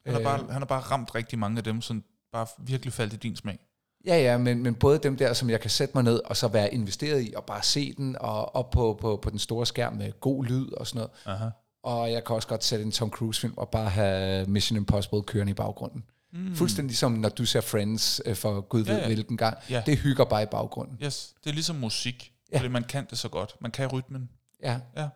Han 0.06 0.12
har, 0.14 0.18
Øh. 0.20 0.24
bare, 0.24 0.38
han 0.38 0.60
har 0.60 0.64
bare 0.66 0.80
ramt 0.80 1.14
rigtig 1.14 1.38
mange 1.38 1.58
af 1.58 1.64
dem, 1.64 1.80
som 1.80 2.04
bare 2.32 2.46
virkelig 2.58 2.92
faldt 2.92 3.12
i 3.12 3.16
din 3.16 3.36
smag. 3.36 3.58
Ja, 4.06 4.16
ja, 4.18 4.38
men, 4.38 4.62
men 4.62 4.74
både 4.74 4.98
dem 4.98 5.16
der, 5.16 5.32
som 5.32 5.50
jeg 5.50 5.60
kan 5.60 5.70
sætte 5.70 5.94
mig 5.94 6.04
ned 6.04 6.20
og 6.24 6.36
så 6.36 6.48
være 6.48 6.74
investeret 6.74 7.22
i, 7.22 7.32
og 7.36 7.44
bare 7.44 7.62
se 7.62 7.92
den, 7.96 8.16
og 8.20 8.54
op 8.56 8.70
på, 8.70 8.98
på, 9.00 9.16
på 9.22 9.30
den 9.30 9.38
store 9.38 9.66
skærm 9.66 9.92
med 9.94 10.20
god 10.20 10.44
lyd 10.44 10.72
og 10.72 10.86
sådan 10.86 10.98
noget. 10.98 11.10
Aha. 11.38 11.48
Og 11.82 12.12
jeg 12.12 12.24
kan 12.24 12.36
også 12.36 12.48
godt 12.48 12.64
sætte 12.64 12.84
en 12.84 12.90
Tom 12.92 13.10
Cruise-film 13.10 13.54
og 13.56 13.68
bare 13.68 13.90
have 13.90 14.46
Mission 14.46 14.76
Impossible 14.76 15.22
kørende 15.22 15.50
i 15.50 15.54
baggrunden. 15.54 16.04
Mm. 16.32 16.54
Fuldstændig 16.56 16.96
som 16.96 17.12
når 17.12 17.28
du 17.28 17.44
ser 17.44 17.60
Friends 17.60 18.20
øh, 18.26 18.36
for 18.36 18.60
gud 18.60 18.80
ved 18.84 18.94
Ja, 18.94 19.00
ja. 19.00 19.06
hvilken 19.06 19.36
gang. 19.36 19.58
Ja. 19.70 19.82
Det 19.86 19.98
hygger 19.98 20.24
bare 20.24 20.42
i 20.42 20.46
baggrunden. 20.46 20.98
Yes, 21.04 21.34
det 21.44 21.50
er 21.50 21.54
ligesom 21.54 21.76
musik, 21.76 22.32
Ja. 22.52 22.56
ja. 22.56 22.60
fordi 22.60 22.72
man 22.72 22.84
kan 22.84 23.06
det 23.10 23.18
så 23.18 23.28
godt. 23.28 23.56
Man 23.60 23.70
kan 23.70 23.86
rytmen. 23.88 24.28
Ja. 24.62 24.80
Ja. 24.96 25.08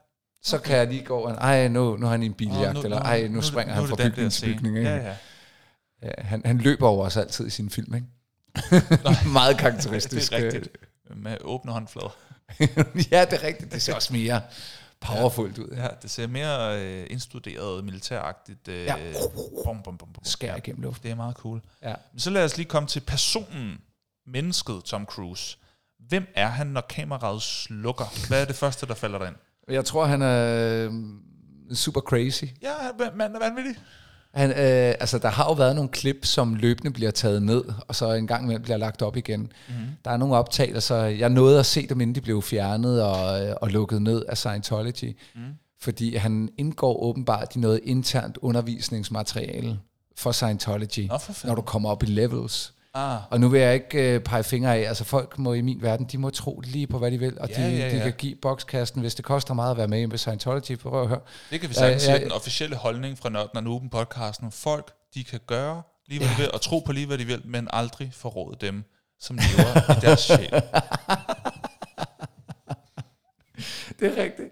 Så 0.43 0.59
kan 0.59 0.77
jeg 0.77 0.87
lige 0.87 1.05
gå, 1.05 1.19
og, 1.19 1.33
ej, 1.35 1.69
nu, 1.69 1.97
nu 1.97 2.07
har 2.07 2.11
han 2.11 2.23
en 2.23 2.35
biljagt, 2.35 2.79
eller 2.79 2.99
ej, 3.01 3.29
nu, 3.29 3.37
det- 3.37 3.45
springer 3.45 3.75
nu 3.75 3.81
han 3.81 3.89
fra 3.89 3.97
den 4.03 4.13
bygning 4.13 4.33
til 4.33 4.55
bygning. 4.55 4.77
Ikke? 4.79 4.91
Ja, 4.91 4.97
ja. 4.97 5.17
Ja, 6.03 6.11
han, 6.19 6.43
han 6.45 6.59
løber 6.59 6.89
over 6.89 7.07
os 7.07 7.17
altid 7.17 7.47
i 7.47 7.51
sin 7.51 7.71
film, 7.71 7.95
ikke? 7.95 8.07
Meget 9.33 9.59
karakteristisk. 9.59 10.33
Det 10.33 10.41
er 10.41 10.45
rigtigt. 10.45 10.69
Med 11.17 11.37
åbne 11.41 11.73
håndflader. 11.73 12.17
ja, 13.11 13.25
det 13.25 13.33
er 13.33 13.43
rigtigt. 13.43 13.73
Det 13.73 13.83
ser 13.83 13.95
også 13.95 14.13
mere 14.13 14.41
powerfult 15.01 15.59
ud. 15.59 15.69
Ja, 15.77 15.89
det 16.03 16.11
ser 16.11 16.27
mere 16.27 16.83
øh, 16.83 17.07
indstuderet, 17.11 17.85
militæragtigt. 17.85 18.69
Øh, 18.69 18.85
Ja. 18.85 18.95
bum, 19.65 19.83
bum, 19.83 19.99
bum, 19.99 20.09
bum. 20.13 20.25
Skær 20.25 20.57
igennem 20.57 20.83
luften. 20.83 21.03
det 21.03 21.11
er 21.11 21.15
meget 21.15 21.37
cool. 21.37 21.61
Ja. 21.83 21.95
Men 22.13 22.21
så 22.21 22.31
lad 22.31 22.45
os 22.45 22.57
lige 22.57 22.67
komme 22.69 22.87
til 22.89 23.01
personen, 23.01 23.79
mennesket 24.27 24.85
Tom 24.85 25.05
Cruise. 25.07 25.57
Hvem 26.09 26.27
er 26.35 26.47
han, 26.49 26.67
når 26.67 26.81
kameraet 26.81 27.43
slukker? 27.43 28.29
Hvad 28.29 28.41
er 28.41 28.45
det 28.45 28.57
første, 28.57 28.87
der 28.87 28.95
falder 28.95 29.19
dig 29.19 29.29
ind? 29.29 29.37
Jeg 29.71 29.85
tror, 29.85 30.05
han 30.07 30.23
er 30.23 30.85
øh, 30.87 30.93
super 31.75 32.01
crazy. 32.01 32.45
Ja, 32.63 32.73
manden 33.15 33.37
er 33.43 33.49
vanvittig. 33.49 33.75
Han, 34.35 34.51
øh, 34.51 34.57
altså, 35.01 35.19
der 35.19 35.29
har 35.29 35.45
jo 35.45 35.53
været 35.53 35.75
nogle 35.75 35.91
klip, 35.91 36.25
som 36.25 36.55
løbende 36.55 36.91
bliver 36.91 37.11
taget 37.11 37.43
ned, 37.43 37.65
og 37.89 37.95
så 37.95 38.13
en 38.13 38.27
gang 38.27 38.43
imellem 38.45 38.63
bliver 38.63 38.77
lagt 38.77 39.03
op 39.03 39.17
igen. 39.17 39.41
Mm-hmm. 39.41 39.87
Der 40.05 40.11
er 40.11 40.17
nogle 40.17 40.37
optagelser, 40.37 40.97
jeg 40.97 41.29
nåede 41.29 41.59
at 41.59 41.67
se 41.67 41.87
dem, 41.87 42.01
inden 42.01 42.15
de 42.15 42.21
blev 42.21 42.43
fjernet 42.43 43.03
og, 43.03 43.47
øh, 43.47 43.55
og 43.61 43.69
lukket 43.69 44.03
ned 44.03 44.25
af 44.29 44.39
Scientology. 44.39 45.17
Mm. 45.35 45.41
Fordi 45.81 46.17
han 46.17 46.49
indgår 46.59 47.03
åbenbart 47.03 47.57
i 47.57 47.59
noget 47.59 47.81
internt 47.85 48.39
undervisningsmateriale 48.43 49.79
for 50.17 50.33
Scientology, 50.33 51.07
Nå, 51.09 51.19
for 51.19 51.33
fanden. 51.33 51.49
når 51.49 51.55
du 51.55 51.63
kommer 51.63 51.91
op 51.91 52.03
i 52.03 52.07
levels. 52.07 52.75
Ah, 52.95 53.19
Og 53.31 53.41
nu 53.41 53.49
vil 53.49 53.61
jeg 53.61 53.75
ikke 53.75 54.15
øh, 54.15 54.21
pege 54.21 54.45
fingre 54.45 54.77
af, 54.77 54.89
altså 54.89 55.05
folk 55.05 55.39
må 55.39 55.53
i 55.53 55.61
min 55.61 55.83
verden, 55.83 56.07
de 56.07 56.19
må 56.19 56.31
tro 56.31 56.61
lige 56.65 56.87
på, 56.87 56.99
hvad 56.99 57.11
de 57.11 57.19
vil, 57.19 57.41
og 57.41 57.49
Ja, 57.49 57.55
de, 57.55 57.71
ja, 57.77 57.91
de 57.91 57.97
ja. 57.97 58.03
kan 58.03 58.13
give 58.19 58.37
bokskasten, 58.43 59.01
hvis 59.01 59.15
det 59.15 59.25
koster 59.25 59.55
meget 59.55 59.71
at 59.71 59.77
være 59.77 59.89
med 59.89 60.13
i 60.15 60.17
Scientology, 60.17 60.77
prøv 60.79 61.03
at 61.03 61.09
høre. 61.09 61.21
det 61.51 61.61
kan 61.61 61.69
vi 61.71 61.75
Ja, 61.75 61.81
sagtens 61.81 62.07
ja, 62.09 62.15
sige, 62.17 62.25
den 62.25 62.33
officielle 62.33 62.77
holdning 62.77 63.19
fra 63.19 63.29
Nørden 63.29 63.57
og 63.57 63.63
Nuben 63.65 63.91
podcasten. 63.91 64.53
Folk, 64.53 64.93
de 65.15 65.25
kan 65.25 65.41
gøre 65.47 65.83
lige 66.09 66.19
hvad 66.19 66.29
de 66.29 66.35
vil, 66.37 66.51
og 66.53 66.61
tro 66.61 66.79
på 66.79 66.93
lige 66.93 67.07
hvad 67.07 67.19
de 67.19 67.25
vil, 67.25 67.43
men 67.45 67.69
aldrig 67.73 68.11
forråde 68.15 68.57
dem, 68.61 68.85
som 69.21 69.37
lever 69.37 69.91
i 69.97 70.01
deres 70.01 70.21
sjæl. 70.21 70.51
Det 74.01 74.19
er 74.19 74.23
rigtigt. 74.23 74.49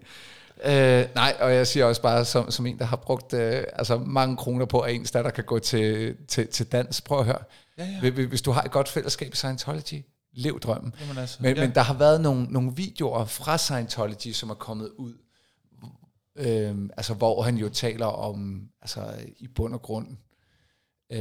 Øh, 0.65 1.05
nej, 1.15 1.35
og 1.39 1.53
jeg 1.53 1.67
siger 1.67 1.85
også 1.85 2.01
bare, 2.01 2.25
som, 2.25 2.51
som 2.51 2.65
en, 2.65 2.79
der 2.79 2.85
har 2.85 2.95
brugt 2.95 3.33
øh, 3.33 3.63
altså 3.73 3.97
mange 3.97 4.37
kroner 4.37 4.65
på, 4.65 4.79
at 4.79 4.93
ens 4.95 5.11
datter 5.11 5.31
kan 5.31 5.43
gå 5.43 5.59
til, 5.59 6.15
til, 6.27 6.47
til 6.47 6.65
dans. 6.71 7.01
Prøv 7.01 7.19
at 7.19 7.25
høre. 7.25 7.39
Ja, 7.85 7.99
ja. 8.03 8.09
Hvis- 8.27 8.41
du 8.41 8.51
har 8.51 8.61
et 8.61 8.71
godt 8.71 8.89
fællesskab 8.89 9.33
i 9.33 9.35
Scientology, 9.35 10.05
lev 10.33 10.59
drømmen. 10.59 10.93
Jamen 11.01 11.17
altså, 11.17 11.37
Men, 11.43 11.55
ja. 11.55 11.65
men 11.65 11.75
der 11.75 11.81
har 11.81 11.93
været 11.93 12.21
nogle, 12.21 12.43
nogle 12.43 12.75
videoer 12.75 13.25
fra 13.25 13.57
Scientology, 13.57 14.31
som 14.33 14.49
er 14.49 14.53
kommet 14.53 14.89
ud, 14.97 15.13
øhm, 16.35 16.89
altså 16.97 17.13
hvor 17.13 17.41
han 17.41 17.57
jo 17.57 17.69
taler 17.69 18.05
om, 18.05 18.69
altså 18.81 19.13
i 19.39 19.47
bund 19.47 19.73
og 19.73 19.81
grund, 19.81 20.07
øh, 21.11 21.19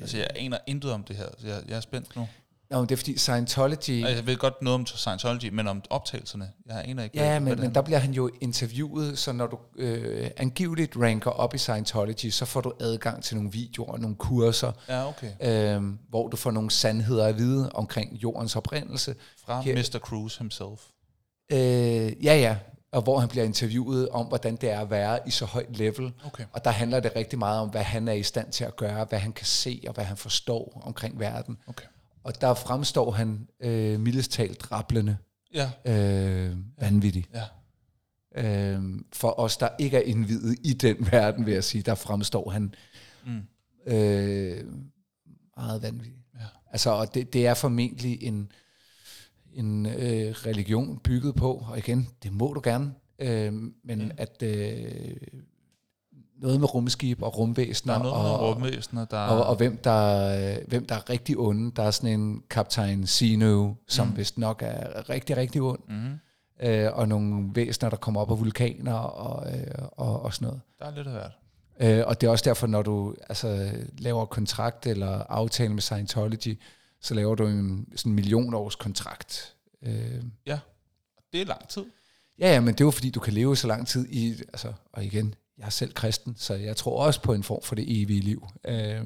Altså, 0.00 0.16
jeg 0.18 0.28
aner 0.36 0.58
intet 0.66 0.92
om 0.92 1.02
det 1.04 1.16
her. 1.16 1.28
så 1.38 1.46
Jeg, 1.46 1.62
jeg 1.68 1.76
er 1.76 1.80
spændt 1.80 2.16
nu. 2.16 2.28
Nå, 2.72 2.78
men 2.78 2.88
det 2.88 2.92
er 2.94 2.96
fordi 2.96 3.18
Scientology... 3.18 4.04
Og 4.04 4.10
Jeg 4.10 4.26
ved 4.26 4.36
godt 4.36 4.62
noget 4.62 4.74
om 4.74 4.86
Scientology, 4.86 5.48
men 5.52 5.68
om 5.68 5.82
optagelserne. 5.90 6.50
Jeg 6.66 6.82
aner 6.84 7.02
ikke, 7.02 7.18
Ja, 7.18 7.28
hvad 7.30 7.40
men, 7.40 7.50
det 7.50 7.58
men 7.58 7.58
handler 7.64 7.72
der 7.80 7.82
bliver 7.82 7.98
han 7.98 8.12
jo 8.12 8.30
interviewet, 8.40 9.18
så 9.18 9.32
når 9.32 9.46
du 9.46 9.58
øh, 9.78 10.30
angiveligt 10.36 10.96
ranker 10.96 11.30
op 11.30 11.54
i 11.54 11.58
Scientology, 11.58 12.30
så 12.30 12.44
får 12.44 12.60
du 12.60 12.72
adgang 12.80 13.24
til 13.24 13.36
nogle 13.36 13.52
videoer 13.52 13.92
og 13.92 14.00
nogle 14.00 14.16
kurser. 14.16 14.72
Ja, 14.88 15.08
okay. 15.08 15.76
øh, 15.76 15.82
hvor 16.08 16.28
du 16.28 16.36
får 16.36 16.50
nogle 16.50 16.70
sandheder 16.70 17.26
at 17.26 17.38
vide 17.38 17.70
omkring 17.74 18.12
jordens 18.22 18.56
oprindelse. 18.56 19.14
Fra 19.46 19.60
Her- 19.60 19.74
Mr. 19.74 19.98
Cruise 19.98 20.38
himself. 20.38 20.80
Øh, 21.52 21.58
ja, 22.24 22.34
ja, 22.36 22.56
og 22.92 23.02
hvor 23.02 23.18
han 23.18 23.28
bliver 23.28 23.44
interviewet 23.44 24.08
om, 24.08 24.26
hvordan 24.26 24.56
det 24.56 24.70
er 24.70 24.80
at 24.80 24.90
være 24.90 25.18
i 25.26 25.30
så 25.30 25.44
højt 25.44 25.76
level. 25.76 26.12
Okay. 26.26 26.44
Og 26.52 26.64
der 26.64 26.70
handler 26.70 27.00
det 27.00 27.12
rigtig 27.16 27.38
meget 27.38 27.60
om, 27.60 27.68
hvad 27.68 27.82
han 27.82 28.08
er 28.08 28.12
i 28.12 28.22
stand 28.22 28.52
til 28.52 28.64
at 28.64 28.76
gøre, 28.76 29.04
hvad 29.04 29.18
han 29.18 29.32
kan 29.32 29.46
se 29.46 29.82
og 29.88 29.94
hvad 29.94 30.04
han 30.04 30.16
forstår 30.16 30.82
omkring 30.84 31.20
verden. 31.20 31.58
Okay. 31.66 31.84
Og 32.24 32.40
der 32.40 32.54
fremstår 32.54 33.10
han 33.10 33.48
øh, 33.60 34.00
mildest 34.00 34.32
talt 34.32 34.72
rablende, 34.72 35.16
Ja, 35.54 35.70
øh, 35.84 36.56
vanvittig. 36.80 37.26
ja. 37.34 37.44
Øh, 38.36 38.82
for 39.12 39.40
os, 39.40 39.56
der 39.56 39.68
ikke 39.78 39.96
er 39.96 40.00
indvidet 40.00 40.58
i 40.64 40.72
den 40.72 40.96
verden, 41.12 41.46
vil 41.46 41.54
jeg 41.54 41.64
sige, 41.64 41.82
der 41.82 41.94
fremstår 41.94 42.50
han 42.50 42.74
Mm. 43.26 43.40
øh, 43.92 44.64
meget 45.56 45.82
vanvittig. 45.82 46.24
Ja. 46.40 46.44
Altså, 46.70 46.90
og 46.90 47.14
det, 47.14 47.32
det 47.32 47.46
er 47.46 47.54
formentlig 47.54 48.22
en, 48.22 48.52
en 49.52 49.86
øh, 49.86 50.30
religion 50.46 50.98
bygget 50.98 51.34
på, 51.34 51.52
og 51.68 51.78
igen, 51.78 52.08
det 52.22 52.32
må 52.32 52.52
du 52.52 52.60
gerne, 52.64 52.94
øh, 53.18 53.52
men 53.84 54.00
Ja. 54.00 54.08
at 54.16 54.42
øh, 54.42 55.16
noget 56.42 56.60
med 56.60 56.74
rumskib 56.74 57.22
og 57.22 57.38
rumvæsener, 57.38 57.92
Der 57.94 58.00
er 58.00 58.02
noget 58.02 58.22
og, 58.32 58.40
med 58.40 58.48
rumvæsener, 58.54 59.04
der... 59.04 59.18
og, 59.18 59.44
og 59.46 59.56
hvem, 59.56 59.76
der, 59.76 60.52
øh, 60.56 60.68
hvem 60.68 60.86
der 60.86 60.94
er 60.94 61.10
rigtig 61.10 61.38
onde. 61.38 61.72
Der 61.76 61.82
er 61.82 61.90
sådan 61.90 62.20
en 62.20 62.42
kaptajn 62.50 63.06
Sino, 63.06 63.74
som 63.88 64.06
mm. 64.08 64.16
vist 64.16 64.38
nok 64.38 64.62
er 64.66 65.10
rigtig, 65.10 65.36
rigtig 65.36 65.62
ond. 65.62 65.80
mm, 65.88 66.18
Øh, 66.64 66.88
og 66.92 67.08
nogle 67.08 67.50
væsener, 67.54 67.90
der 67.90 67.96
kommer 67.96 68.20
op 68.20 68.30
af 68.30 68.40
vulkaner 68.40 68.94
og, 68.94 69.52
øh, 69.58 69.66
og, 69.92 70.22
og 70.22 70.34
sådan 70.34 70.46
noget. 70.46 70.60
der 70.78 70.84
er 70.86 70.94
lidt 70.94 71.06
af 71.06 71.12
hvert. 71.12 71.32
Øh, 71.80 72.06
og 72.06 72.20
det 72.20 72.26
er 72.26 72.30
også 72.30 72.44
derfor, 72.44 72.66
når 72.66 72.82
du 72.82 73.14
altså, 73.28 73.70
laver 73.98 74.24
kontrakt 74.24 74.86
eller 74.86 75.08
aftale 75.22 75.72
med 75.72 75.82
Scientology, 75.82 76.58
så 77.00 77.14
laver 77.14 77.34
du 77.34 77.46
en 77.46 77.86
sådan 77.96 78.12
millionårs 78.12 78.74
kontrakt. 78.76 79.54
Øh, 79.82 80.22
Det 81.32 81.40
er 81.40 81.44
lang 81.46 81.68
tid. 81.68 81.84
ja, 82.38 82.52
ja, 82.52 82.60
men 82.60 82.74
det 82.74 82.80
er 82.80 82.84
jo 82.84 82.90
fordi, 82.90 83.10
du 83.10 83.20
kan 83.20 83.32
leve 83.32 83.56
så 83.56 83.66
lang 83.66 83.86
tid 83.86 84.06
i, 84.08 84.30
altså, 84.52 84.72
og 84.92 85.04
igen, 85.04 85.34
jeg 85.58 85.66
er 85.66 85.70
selv 85.70 85.92
kristen, 85.94 86.34
så 86.36 86.54
jeg 86.54 86.76
tror 86.76 87.06
også 87.06 87.22
på 87.22 87.32
en 87.34 87.42
form 87.42 87.62
for 87.62 87.74
det 87.74 88.02
evige 88.02 88.20
liv, 88.20 88.46
øh, 88.64 89.04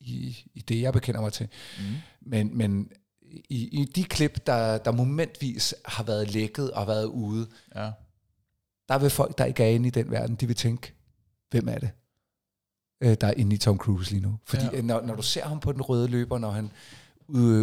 i, 0.00 0.36
i 0.54 0.60
det, 0.60 0.80
jeg 0.82 0.92
bekender 0.92 1.20
mig 1.20 1.32
til. 1.32 1.48
Mm. 1.78 1.84
Men, 2.20 2.56
men 2.58 2.90
i, 3.32 3.80
i 3.80 3.84
de 3.84 4.04
klip, 4.04 4.46
der, 4.46 4.78
der 4.78 4.92
momentvis 4.92 5.74
har 5.84 6.04
været 6.04 6.30
lækket 6.34 6.70
og 6.70 6.86
været 6.86 7.04
ude, 7.04 7.48
Ja. 7.76 7.90
der 8.88 8.98
vil 8.98 9.10
folk, 9.10 9.38
der 9.38 9.44
ikke 9.44 9.62
er 9.64 9.68
inde 9.68 9.86
i 9.86 9.90
den 9.90 10.10
verden, 10.10 10.36
de 10.36 10.46
vil 10.46 10.56
tænke, 10.56 10.92
hvem 11.50 11.68
er 11.68 11.78
det, 11.78 11.90
øh, 13.00 13.16
der 13.20 13.26
er 13.26 13.34
inde 13.36 13.54
i 13.54 13.58
Tom 13.58 13.78
Cruise 13.78 14.10
lige 14.10 14.22
nu? 14.22 14.38
Fordi 14.44 14.64
Ja. 14.72 14.82
når, 14.82 15.00
når 15.00 15.14
du 15.14 15.22
ser 15.22 15.44
ham 15.44 15.60
på 15.60 15.72
den 15.72 15.82
røde 15.82 16.08
løber, 16.08 16.38
når 16.38 16.50
han 16.50 16.70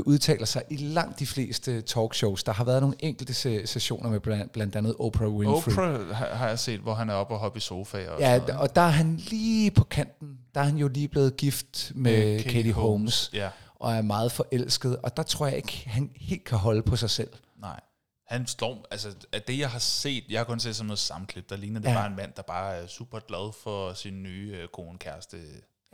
udtaler 0.06 0.46
sig 0.46 0.64
i 0.70 0.76
langt 0.78 1.20
de 1.20 1.26
fleste 1.28 1.82
talkshows, 1.82 2.44
der 2.44 2.52
har 2.52 2.64
været 2.64 2.82
nogle 2.82 2.96
enkelte 3.00 3.34
se- 3.34 3.68
sessioner 3.68 4.10
med 4.10 4.20
blandt, 4.20 4.52
blandt 4.52 4.76
andet 4.76 4.96
Oprah 5.00 5.30
Winfrey. 5.30 5.74
Oprah 5.74 6.16
har, 6.16 6.48
jeg 6.48 6.60
set, 6.60 6.80
hvor 6.80 6.94
han 6.94 7.10
er 7.10 7.14
oppe 7.14 7.34
og 7.34 7.40
hoppe 7.40 7.58
i 7.58 7.60
sofaer 7.60 8.10
og 8.12 8.20
Ja, 8.20 8.36
sådan 8.40 8.48
noget. 8.56 8.62
og 8.70 8.76
der 8.76 8.82
er 8.82 8.90
han 8.90 9.16
lige 9.16 9.72
på 9.72 9.84
kanten. 9.84 10.38
Der 10.56 10.62
er 10.62 10.66
han 10.66 10.78
jo 10.78 10.88
lige 10.88 11.08
blevet 11.08 11.38
gift 11.38 11.92
med 11.96 12.36
Med 12.36 12.44
Katie, 12.44 12.74
Holmes, 12.74 13.30
Ja, 13.34 13.50
og 13.76 13.94
er 13.96 14.02
meget 14.02 14.32
forelsket, 14.32 14.98
og 14.98 15.18
der 15.18 15.24
tror 15.24 15.48
jeg 15.48 15.56
ikke, 15.58 15.84
han 15.90 16.12
helt 16.16 16.44
kan 16.44 16.58
holde 16.58 16.82
på 16.82 16.96
sig 16.96 17.10
selv. 17.10 17.30
nej. 17.62 17.80
Han 18.28 18.48
slår, 18.48 18.86
altså 18.92 19.10
af 19.34 19.42
det 19.42 19.60
jeg 19.60 19.70
har 19.70 19.80
set, 19.80 20.24
jeg 20.30 20.40
har 20.40 20.46
kun 20.46 20.60
set 20.60 20.76
sådan 20.76 20.88
noget 20.88 21.00
sammenklip, 21.00 21.50
der 21.50 21.56
ligner 21.58 21.80
det 21.80 21.88
Ja. 21.90 21.94
bare 21.94 22.08
en 22.08 22.16
mand, 22.16 22.32
der 22.36 22.42
bare 22.42 22.76
er 22.76 22.88
super 22.88 23.20
glad 23.20 23.54
for 23.64 23.94
sin 23.94 24.24
nye 24.24 24.52
øh, 24.62 24.68
kone, 24.74 24.98
kæreste. 24.98 25.38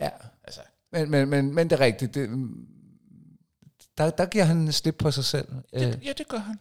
Ja, 0.00 0.08
Altså, 0.44 0.60
men, 0.92 1.10
men, 1.10 1.28
men, 1.28 1.54
men 1.54 1.70
det 1.70 1.76
er 1.80 1.84
rigtigt. 1.84 2.14
Det, 2.14 2.28
der, 3.98 4.10
der 4.10 4.26
giver 4.26 4.44
han 4.44 4.72
slip 4.72 4.96
på 4.98 5.10
sig 5.10 5.24
selv. 5.24 5.48
det, 5.48 5.62
Øh, 5.96 6.06
ja, 6.06 6.12
det 6.18 6.28
gør 6.28 6.38
han. 6.38 6.60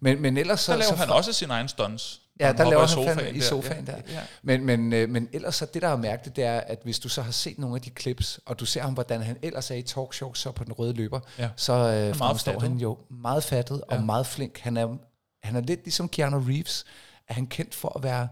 Men, 0.00 0.22
men 0.22 0.36
ellers 0.36 0.60
så... 0.60 0.72
Der 0.72 0.78
laver 0.78 0.90
så 0.90 0.96
han 0.96 1.10
også 1.10 1.32
sin 1.32 1.50
egen 1.50 1.68
stunts. 1.68 2.20
Ja, 2.40 2.52
der 2.52 2.70
laver 2.70 2.86
han 2.86 3.16
fandme 3.16 3.36
i 3.36 3.40
sofaen 3.40 3.86
der. 3.86 3.96
Ja, 3.96 4.12
ja. 4.12 4.20
Men, 4.42 4.64
men, 4.64 4.92
øh, 4.92 5.08
men 5.08 5.28
ellers 5.32 5.54
så 5.54 5.66
det, 5.74 5.82
der 5.82 5.88
er 5.88 5.96
mærkeligt, 5.96 6.36
det 6.36 6.44
er, 6.44 6.60
at 6.60 6.78
hvis 6.84 6.98
du 6.98 7.08
så 7.08 7.22
har 7.22 7.30
set 7.32 7.58
nogle 7.58 7.76
af 7.76 7.82
de 7.82 7.90
clips, 8.00 8.40
og 8.46 8.60
du 8.60 8.64
ser 8.64 8.82
ham, 8.82 8.94
hvordan 8.94 9.22
han 9.22 9.36
ellers 9.42 9.70
er 9.70 9.74
i 9.74 9.82
talkshows, 9.82 10.38
så 10.38 10.50
på 10.52 10.64
den 10.64 10.72
røde 10.72 10.92
løber, 10.92 11.20
Ja. 11.38 11.48
så 11.56 11.72
øh, 11.72 12.16
fremstår 12.16 12.58
han 12.60 12.76
jo 12.76 12.98
meget 13.10 13.44
fattet 13.44 13.80
og 13.88 13.96
Ja. 13.96 14.00
meget 14.02 14.26
flink. 14.26 14.58
Han 14.58 14.76
er, 14.76 14.96
han 15.42 15.56
er 15.56 15.60
lidt 15.60 15.84
ligesom 15.84 16.08
Keanu 16.08 16.38
Reeves, 16.38 16.84
er 17.28 17.34
han 17.34 17.46
kendt 17.46 17.74
for 17.74 17.96
at 17.96 18.02
være 18.02 18.28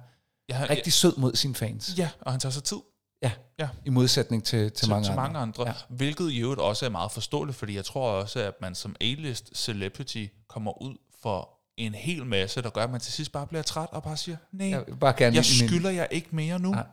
Ja, 0.48 0.54
han, 0.54 0.70
rigtig 0.70 0.92
sød 0.92 1.16
mod 1.16 1.34
sine 1.36 1.54
fans. 1.54 1.94
ja, 1.98 2.08
og 2.20 2.32
han 2.32 2.40
tager 2.40 2.52
sig 2.52 2.64
tid 2.64 2.76
Ja, 3.22 3.32
Ja. 3.58 3.68
i 3.84 3.90
modsætning 3.90 4.44
til, 4.44 4.58
til, 4.58 4.72
til, 4.72 4.88
mange 4.88 5.04
til 5.04 5.10
andre. 5.10 5.22
mange 5.22 5.38
andre. 5.38 5.66
Ja. 5.68 5.74
Hvilket 5.88 6.30
i 6.32 6.38
øvrigt 6.40 6.60
også 6.60 6.86
er 6.86 6.90
meget 6.90 7.12
forståeligt, 7.12 7.58
fordi 7.58 7.76
jeg 7.76 7.84
tror 7.84 8.10
også, 8.10 8.40
at 8.40 8.54
man 8.60 8.74
som 8.74 8.96
A-list 9.00 9.50
celebrity 9.54 10.26
kommer 10.48 10.82
ud 10.82 10.96
for 11.22 11.50
en 11.76 11.94
hel 11.94 12.26
masse, 12.26 12.62
der 12.62 12.70
gør, 12.70 12.84
at 12.84 12.90
man 12.90 13.00
til 13.00 13.12
sidst 13.12 13.32
bare 13.32 13.46
bliver 13.46 13.62
træt 13.62 13.88
og 13.92 14.02
bare 14.02 14.16
siger, 14.16 14.36
nej, 14.52 14.68
Jeg 14.68 14.84
bare 15.00 15.12
gerne 15.16 15.36
jeg 15.36 15.44
i 15.44 15.62
min- 15.62 15.68
skylder 15.68 15.90
jer 15.90 16.04
ikke 16.04 16.28
mere 16.32 16.58
nu. 16.58 16.70
Nej. 16.70 16.86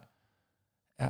Ja. 1.01 1.09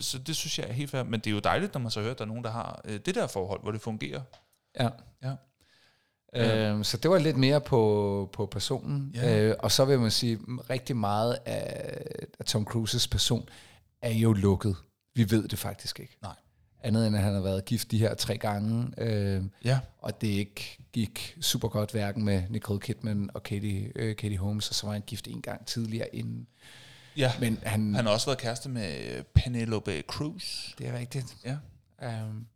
Så 0.00 0.18
det 0.18 0.36
synes 0.36 0.58
jeg 0.58 0.68
er 0.68 0.72
helt 0.72 0.90
fair. 0.90 1.02
Men 1.02 1.20
det 1.20 1.26
er 1.26 1.34
jo 1.34 1.38
dejligt, 1.40 1.74
når 1.74 1.80
man 1.80 1.90
så 1.90 2.00
hører, 2.00 2.10
at 2.12 2.18
der 2.18 2.24
er 2.24 2.28
nogen, 2.28 2.44
der 2.44 2.50
har 2.50 2.80
øh, 2.84 3.00
det 3.06 3.14
der 3.14 3.26
forhold, 3.26 3.62
hvor 3.62 3.72
det 3.72 3.80
fungerer. 3.80 4.20
Ja. 4.80 4.88
Ja. 5.22 5.34
Øhm, 6.36 6.84
så 6.84 6.96
det 6.96 7.10
var 7.10 7.18
lidt 7.18 7.36
mere 7.36 7.60
på, 7.60 8.30
på 8.32 8.46
personen. 8.46 9.10
Ja. 9.14 9.40
Øh, 9.40 9.56
og 9.58 9.72
så 9.72 9.84
vil 9.84 10.00
man 10.00 10.10
sige, 10.10 10.38
rigtig 10.70 10.96
meget 10.96 11.38
af, 11.46 12.02
af 12.38 12.44
Tom 12.44 12.64
Cruises 12.64 13.08
person 13.08 13.48
er 14.02 14.10
jo 14.12 14.32
lukket. 14.32 14.76
Vi 15.14 15.30
ved 15.30 15.48
det 15.48 15.58
faktisk 15.58 16.00
ikke. 16.00 16.16
Nej. 16.22 16.34
Andet 16.82 17.06
end 17.06 17.16
at 17.16 17.22
han 17.22 17.34
har 17.34 17.40
været 17.40 17.64
gift 17.64 17.90
de 17.90 17.98
her 17.98 18.14
tre 18.14 18.38
gange, 18.38 18.92
øh, 18.98 19.42
Ja. 19.64 19.80
og 19.98 20.20
det 20.20 20.26
ikke 20.28 20.78
gik 20.92 21.36
super 21.40 21.68
godt 21.68 21.90
hverken 21.92 22.24
med 22.24 22.42
Nicole 22.50 22.80
Kidman 22.80 23.30
og 23.34 23.42
Katie, 23.42 23.92
øh, 23.96 24.16
Katie 24.16 24.38
Holmes, 24.38 24.68
og 24.68 24.74
så 24.74 24.86
var 24.86 24.92
han 24.92 25.02
gift 25.06 25.28
en 25.28 25.42
gang 25.42 25.66
tidligere 25.66 26.14
inden. 26.16 26.46
Ja. 27.16 27.32
Men 27.40 27.58
han, 27.62 27.94
Han 27.94 28.04
har 28.06 28.12
også 28.12 28.26
været 28.26 28.38
kæreste 28.38 28.68
med 28.68 29.16
øh, 29.16 29.22
Penelope 29.34 30.02
Cruz. 30.06 30.74
det 30.78 30.88
er 30.88 30.98
rigtigt. 30.98 31.36
Ja. 31.44 31.56
Um, 32.24 32.46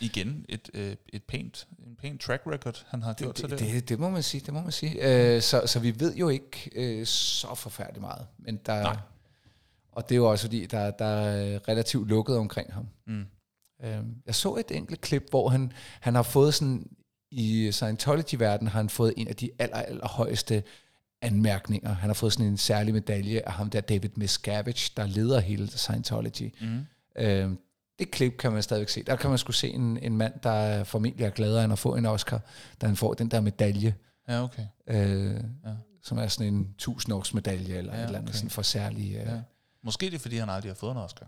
Igen 0.00 0.46
et, 0.48 0.70
øh, 0.74 0.96
et 1.08 1.22
pænt, 1.24 1.66
en 1.86 1.96
pænt 1.96 2.20
track 2.20 2.42
record, 2.46 2.84
han 2.88 3.02
har 3.02 3.14
gjort 3.14 3.38
sig 3.38 3.50
det, 3.50 3.58
der. 3.58 3.64
det, 3.72 3.88
det 3.88 3.98
må 3.98 4.10
man 4.10 4.22
sige, 4.22 4.40
det 4.46 4.54
må 4.54 4.62
man 4.62 4.72
sige. 4.72 4.92
Øh, 5.34 5.42
så, 5.42 5.62
så 5.66 5.80
vi 5.80 6.00
ved 6.00 6.14
jo 6.16 6.28
ikke 6.28 6.70
øh, 6.74 7.06
så 7.06 7.54
forfærdeligt 7.54 8.00
meget. 8.00 8.26
Men 8.38 8.56
der, 8.66 8.82
Nej. 8.82 8.96
Og 9.98 10.08
det 10.08 10.14
er 10.14 10.16
jo 10.16 10.30
også 10.30 10.44
fordi, 10.44 10.66
der, 10.66 10.90
der 10.90 11.04
er 11.04 11.68
relativt 11.68 12.08
lukket 12.08 12.36
omkring 12.36 12.72
ham. 12.72 12.88
Mm. 13.06 13.24
Øh, 13.84 13.98
jeg 14.26 14.34
så 14.34 14.54
et 14.56 14.70
enkelt 14.76 15.00
klip, 15.00 15.26
hvor 15.30 15.48
han, 15.48 15.72
han 16.00 16.14
har 16.14 16.22
fået 16.22 16.54
sådan, 16.54 16.86
i 17.30 17.72
Scientology-verdenen 17.72 18.68
har 18.70 18.78
han 18.80 18.88
fået 18.88 19.14
en 19.16 19.28
af 19.28 19.36
de 19.36 19.50
aller, 19.58 19.76
aller 19.76 20.08
højeste 20.08 20.62
anmærkninger. 21.22 21.92
Han 21.92 22.08
har 22.08 22.14
fået 22.14 22.32
sådan 22.32 22.46
en 22.46 22.56
særlig 22.56 22.94
medalje 22.94 23.40
af 23.46 23.52
ham 23.52 23.70
der 23.70 23.80
David 23.80 24.08
Miscavige, 24.16 24.90
der 24.96 25.06
leder 25.06 25.40
hele 25.40 25.66
Scientology. 25.68 26.54
Mm. 26.60 26.86
Øh, 27.18 27.50
det 27.98 28.10
klip 28.10 28.36
kan 28.38 28.52
man 28.52 28.62
stadigvæk 28.62 28.88
se. 28.88 29.02
Der 29.02 29.16
kan 29.16 29.30
man 29.30 29.38
skulle 29.38 29.56
se 29.56 29.68
en, 29.70 29.98
en 30.02 30.16
mand, 30.16 30.32
der 30.42 30.84
formentlig 30.84 31.24
er 31.24 31.30
gladere 31.30 31.64
end 31.64 31.72
at 31.72 31.78
få 31.78 31.94
en 31.94 32.06
Oscar, 32.06 32.40
da 32.80 32.86
han 32.86 32.96
får 32.96 33.14
den 33.14 33.30
der 33.30 33.40
medalje, 33.40 33.94
Ja, 34.28 34.42
okay. 34.42 34.66
øh, 34.86 35.34
Ja. 35.34 35.70
som 36.02 36.18
er 36.18 36.26
sådan 36.26 36.54
en 36.54 36.74
tusindårsmedalje, 36.78 37.74
eller 37.76 37.94
Ja, 37.94 37.98
et 38.00 38.04
eller 38.04 38.18
andet 38.18 38.30
okay. 38.30 38.36
sådan 38.38 38.50
for 38.50 38.62
særlig... 38.62 39.14
Øh, 39.14 39.26
Ja. 39.26 39.40
Måske 39.82 40.06
det 40.06 40.14
er, 40.14 40.18
fordi 40.18 40.36
han 40.36 40.50
aldrig 40.50 40.70
har 40.70 40.74
fået 40.76 40.90
en 40.92 40.96
Oscar. 40.96 41.26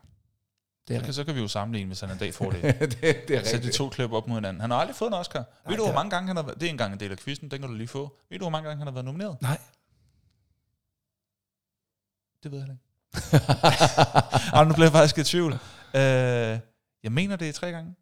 Det 0.88 0.96
er 0.96 1.00
Så 1.00 1.04
kan, 1.04 1.14
så 1.14 1.24
kan 1.24 1.34
vi 1.34 1.40
jo 1.40 1.48
sammenligne, 1.48 1.86
hvis 1.86 2.00
han 2.00 2.10
en 2.10 2.18
dag 2.18 2.34
får 2.34 2.50
det. 2.50 2.62
det, 2.80 3.00
det 3.28 3.36
er 3.36 3.44
Sæt 3.44 3.50
de 3.52 3.56
rigtigt. 3.56 3.74
to 3.74 3.88
klip 3.88 4.12
op 4.12 4.26
mod 4.28 4.36
hinanden. 4.36 4.60
Han 4.60 4.70
har 4.70 4.78
aldrig 4.78 4.96
fået 4.96 5.08
en 5.08 5.14
Oscar. 5.14 5.38
Nej, 5.38 5.46
ved 5.66 5.76
du, 5.76 5.84
hvor 5.84 5.94
mange 5.94 6.10
gange 6.10 6.26
han 6.26 6.36
har 6.36 6.42
været... 6.42 6.60
Det 6.60 6.66
er 6.66 6.70
engang 6.70 6.92
en 6.92 7.00
del 7.00 7.10
af 7.12 7.18
quizzen, 7.18 7.50
den 7.50 7.60
kan 7.60 7.68
du 7.68 7.74
lige 7.74 7.88
få. 7.88 8.16
Ved 8.30 8.38
du, 8.38 8.44
hvor 8.44 8.50
mange 8.50 8.68
gange 8.68 8.78
han 8.78 8.86
har 8.86 8.92
været 8.94 9.04
nomineret? 9.04 9.42
Nej. 9.42 9.58
Det 12.42 12.52
ved 12.52 12.58
jeg 12.58 12.68
ikke. 12.70 12.84
Og 14.58 14.66
nu 14.66 14.74
blev 14.74 14.84
jeg 14.84 14.92
faktisk 14.92 15.18
i 15.18 15.24
tvivl. 15.24 15.52
Uh, 15.52 16.00
jeg 17.02 17.12
mener, 17.12 17.36
det 17.36 17.48
er 17.48 17.52
tre 17.52 17.70
gange. 17.70 17.94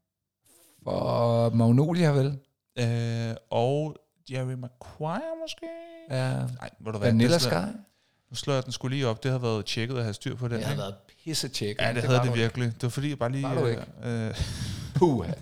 For 0.84 1.51
Magnolia, 1.51 2.11
vel? 2.11 2.26
Uh, 2.80 3.36
og 3.51 3.96
Jerry 4.30 4.53
Maguire 4.53 5.36
måske? 5.42 5.66
Ja. 6.11 6.32
Nej, 6.46 6.70
hvor 6.78 6.92
du 6.92 6.99
hvad? 6.99 7.09
Vanilla 7.09 7.38
Sky? 7.38 7.55
Nu 8.31 8.37
slår 8.37 8.55
jeg 8.55 8.64
den 8.64 8.72
skulle 8.72 8.97
lige 8.97 9.07
op. 9.09 9.22
Det 9.22 9.31
har 9.31 9.39
været 9.39 9.64
tjekket 9.64 9.97
at 9.97 10.03
have 10.03 10.14
styr 10.14 10.35
på 10.37 10.49
den. 10.49 10.57
Det 10.57 10.64
har 10.64 10.72
ikke? 10.72 10.83
været 10.83 10.95
pisse 11.24 11.49
tjekket. 11.49 11.83
Ja, 11.83 11.93
det, 11.93 12.03
havde 12.03 12.20
det 12.20 12.35
virkelig. 12.35 12.66
Det 12.74 12.83
var 12.83 12.89
fordi, 12.89 13.09
jeg 13.09 13.18
bare 13.18 13.33
lige... 13.33 13.43
Var 13.43 13.55
du 13.55 13.66
ikke? 13.66 13.85
Øh, 14.05 14.35
Puh. 14.95 15.26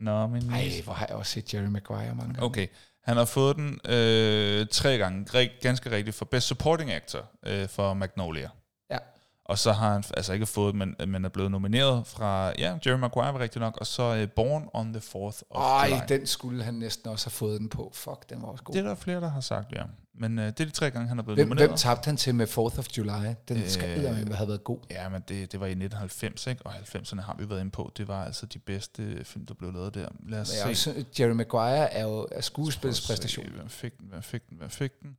Nå, 0.00 0.26
men... 0.26 0.50
Ej, 0.50 0.70
hvor 0.84 0.92
har 0.92 1.06
jeg 1.08 1.16
også 1.16 1.32
set 1.32 1.54
Jerry 1.54 1.66
Maguire 1.66 2.14
mange 2.14 2.34
gange. 2.34 2.42
Okay. 2.42 2.66
Han 3.04 3.16
har 3.16 3.24
fået 3.24 3.56
den 3.56 3.80
øh, 3.84 4.66
tre 4.66 4.98
gange, 4.98 5.26
rig, 5.34 5.50
ganske 5.60 5.90
rigtigt, 5.90 6.16
for 6.16 6.24
Best 6.24 6.46
Supporting 6.46 6.92
Actor 6.92 7.24
øh, 7.46 7.68
for 7.68 7.94
Magnolia. 7.94 8.48
Ja. 8.90 8.98
Og 9.44 9.58
så 9.58 9.72
har 9.72 9.92
han 9.92 10.04
altså 10.16 10.32
ikke 10.32 10.46
fået, 10.46 10.74
men, 10.74 10.96
men 11.06 11.24
er 11.24 11.28
blevet 11.28 11.50
nomineret 11.50 12.06
fra, 12.06 12.52
ja, 12.58 12.78
Jerry 12.86 12.98
Maguire 12.98 13.34
var 13.34 13.40
rigtig 13.40 13.60
nok, 13.60 13.76
og 13.76 13.86
så 13.86 14.16
øh, 14.16 14.28
Born 14.30 14.68
on 14.72 14.92
the 14.92 15.00
4th 15.00 15.14
of 15.14 15.42
Ej, 15.54 15.88
July. 15.88 16.00
den 16.08 16.26
skulle 16.26 16.64
han 16.64 16.74
næsten 16.74 17.10
også 17.10 17.26
have 17.26 17.32
fået 17.32 17.60
den 17.60 17.68
på. 17.68 17.90
Fuck, 17.94 18.30
den 18.30 18.42
var 18.42 18.48
også 18.48 18.64
god. 18.64 18.74
Det 18.74 18.84
er 18.84 18.88
der 18.88 18.94
flere, 18.94 19.20
der 19.20 19.28
har 19.28 19.40
sagt, 19.40 19.72
ja. 19.72 19.82
Men 20.20 20.38
øh, 20.38 20.46
det 20.46 20.60
er 20.60 20.64
de 20.64 20.70
tre 20.70 20.90
gange, 20.90 21.08
han 21.08 21.18
er 21.18 21.22
blevet 21.22 21.38
Hvem, 21.38 21.48
nomineret. 21.48 21.68
hvem 21.70 21.76
tabte 21.76 22.06
han 22.06 22.16
til 22.16 22.34
med 22.34 22.46
4th 22.48 22.58
of 22.78 22.86
July? 22.98 23.34
Den 23.48 23.56
Øh, 23.56 23.68
skal 23.68 24.04
øh, 24.04 24.34
have 24.34 24.48
været 24.48 24.64
god. 24.64 24.78
Ja, 24.90 25.08
men 25.08 25.22
det, 25.28 25.52
det 25.52 25.60
var 25.60 25.66
i 25.66 25.70
1990, 25.70 26.46
ikke? 26.46 26.66
Og 26.66 26.74
90'erne 26.74 27.20
har 27.20 27.36
vi 27.38 27.48
været 27.50 27.60
inde 27.60 27.70
på. 27.70 27.92
Det 27.96 28.08
var 28.08 28.24
altså 28.24 28.46
de 28.46 28.58
bedste 28.58 29.24
film, 29.24 29.46
der 29.46 29.54
blev 29.54 29.72
lavet 29.72 29.94
der. 29.94 30.08
Lad 30.28 30.40
os 30.40 30.52
Men 30.66 30.74
se. 30.76 30.92
synes, 30.92 31.20
Jerry 31.20 31.30
Maguire 31.30 31.92
er 31.92 32.02
jo 32.04 32.28
er 32.32 32.40
skuespilspræstation. 32.40 33.46
Hvem 33.50 33.68
fik 33.68 33.98
den? 33.98 34.08
Hvem 34.08 34.22
fik 34.22 34.48
den? 34.48 34.58
Hvem 34.58 34.70
fik 34.70 34.92
den? 35.02 35.16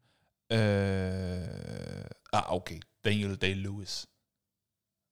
Øh, 0.52 2.06
ah, 2.34 2.54
okay. 2.56 2.80
Daniel 3.06 3.38
Day-Lewis. 3.44 4.06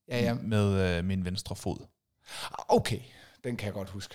Ja, 0.08 0.20
ja. 0.20 0.34
Med 0.34 0.98
øh, 0.98 1.04
min 1.04 1.24
venstre 1.24 1.56
fod. 1.56 1.76
Okay, 2.68 3.00
den 3.44 3.56
kan 3.56 3.66
jeg 3.66 3.74
godt 3.74 3.88
huske. 3.90 4.14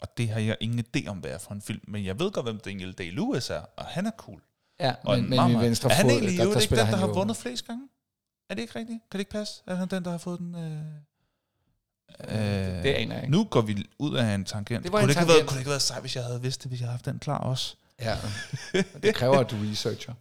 Og 0.00 0.08
det 0.18 0.28
har 0.28 0.40
jeg 0.40 0.56
ingen 0.60 0.84
idé 0.96 1.08
om, 1.08 1.18
hvad 1.18 1.30
er 1.30 1.38
for 1.38 1.52
en 1.54 1.62
film. 1.62 1.80
Men 1.88 2.04
jeg 2.04 2.18
ved 2.18 2.30
godt, 2.30 2.46
hvem 2.46 2.58
Daniel 2.60 2.94
Day-Lewis 3.00 3.52
er. 3.52 3.60
Og 3.76 3.84
han 3.84 4.06
er 4.06 4.10
cool. 4.16 4.42
Ja, 4.80 4.94
Og 5.04 5.14
men, 5.16 5.24
en 5.24 5.30
men 5.30 5.36
meget, 5.36 5.60
venstre 5.60 5.90
Er 5.90 5.94
han 5.94 6.02
fod, 6.04 6.10
egentlig 6.10 6.38
der, 6.38 6.44
jo 6.44 6.54
der 6.54 6.60
ikke 6.60 6.76
den, 6.76 6.86
der 6.86 6.96
har 6.96 7.06
jo... 7.06 7.12
vundet 7.12 7.36
flest 7.36 7.66
gange? 7.66 7.88
Er 8.50 8.54
det 8.54 8.62
ikke 8.62 8.78
rigtigt? 8.78 8.98
Kan 9.10 9.18
det 9.18 9.20
ikke 9.20 9.30
passe? 9.30 9.62
Er 9.66 9.74
han 9.74 9.88
den, 9.88 10.04
der 10.04 10.10
har 10.10 10.18
fået 10.18 10.38
den... 10.38 10.54
Øh, 10.54 10.80
øh, 12.20 12.82
Det 12.82 12.94
aner 12.94 13.14
jeg 13.14 13.24
ikke. 13.24 13.32
Nu 13.32 13.44
går 13.44 13.60
vi 13.60 13.86
ud 13.98 14.14
af 14.16 14.34
en 14.34 14.44
tangent. 14.44 14.84
Det 14.84 14.92
var 14.92 14.98
kunne, 14.98 15.02
en 15.02 15.08
det 15.08 15.12
ikke 15.12 15.18
have 15.18 15.28
været, 15.28 15.36
tangent. 15.36 15.48
kunne 15.48 15.54
det 15.54 15.60
ikke 15.60 15.68
have 15.68 15.72
været 15.72 15.82
sejt, 15.82 16.00
hvis 16.00 16.16
jeg 16.16 16.24
havde 16.24 16.42
vidst 16.42 16.62
det, 16.62 16.68
hvis 16.70 16.80
jeg 16.80 16.86
havde 16.86 16.94
haft 16.94 17.04
den 17.04 17.18
klar 17.18 17.38
også? 17.38 17.76
Ja, 18.00 18.16
det 19.02 19.14
kræver, 19.14 19.38
at 19.38 19.50
du 19.50 19.56
researcher. 19.70 20.14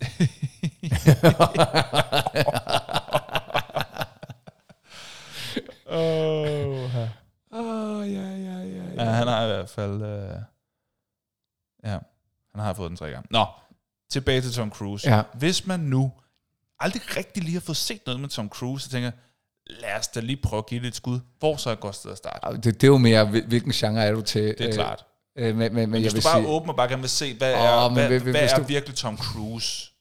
Oh, 5.85 6.95
Åh, 7.51 7.99
oh, 7.99 8.13
ja, 8.13 8.21
ja, 8.21 8.57
ja, 8.63 8.83
Ja, 8.95 9.03
han 9.11 9.27
har 9.27 9.43
i 9.43 9.47
hvert 9.47 9.69
fald... 9.69 10.01
Øh, 10.01 10.37
ja, 11.83 11.99
han 12.55 12.63
har 12.63 12.73
fået 12.73 12.89
den 12.89 12.97
tre 12.97 13.11
gange. 13.11 13.27
Nå, 13.31 13.45
tilbage 14.11 14.41
til 14.41 14.53
Tom 14.53 14.69
Cruise. 14.71 15.09
Ja. 15.15 15.21
Hvis 15.33 15.67
man 15.67 15.79
nu 15.79 16.11
aldrig 16.79 17.17
rigtig 17.17 17.43
lige 17.43 17.53
har 17.53 17.61
fået 17.61 17.77
set 17.77 18.01
noget 18.05 18.21
med 18.21 18.29
Tom 18.29 18.49
Cruise, 18.49 18.83
så 18.85 18.91
tænker 18.91 19.05
jeg, 19.07 19.13
lad 19.81 19.99
os 19.99 20.07
da 20.07 20.19
lige 20.19 20.37
prøve 20.43 20.57
at 20.57 20.65
give 20.65 20.81
det 20.81 20.87
et 20.87 20.95
skud. 20.95 21.19
Hvor 21.39 21.55
så 21.57 21.69
er 21.69 21.73
et 21.73 21.79
godt 21.79 21.95
sted 21.95 22.11
at 22.11 22.17
starte? 22.17 22.55
Det, 22.57 22.63
det 22.65 22.83
er 22.83 22.87
jo 22.87 22.97
mere, 22.97 23.25
hvil- 23.25 23.45
hvilken 23.47 23.71
genre 23.71 24.03
er 24.05 24.11
du 24.11 24.21
til? 24.21 24.43
Det 24.57 24.61
er 24.69 24.73
klart. 24.73 25.05
Øh, 25.37 25.45
men, 25.45 25.57
men, 25.57 25.73
men 25.73 25.89
Men 25.89 25.93
jeg 25.93 26.01
hvis 26.01 26.13
vil 26.13 26.23
du 26.23 26.27
bare 26.27 26.41
sige, 26.41 26.47
er 26.49 26.53
åben 26.53 26.69
og 26.69 26.75
bare 26.75 26.87
gerne 26.87 27.01
vil 27.01 27.09
se, 27.09 27.37
hvad 27.37 27.53
Åh, 27.53 27.59
er, 27.59 27.89
men 27.89 27.93
hvad, 27.93 28.07
hvis- 28.09 28.21
hvad 28.21 28.41
hvis 28.41 28.51
er 28.51 28.57
du- 28.57 28.63
virkelig 28.63 28.95
Tom 28.95 29.17
Cruise? 29.17 29.92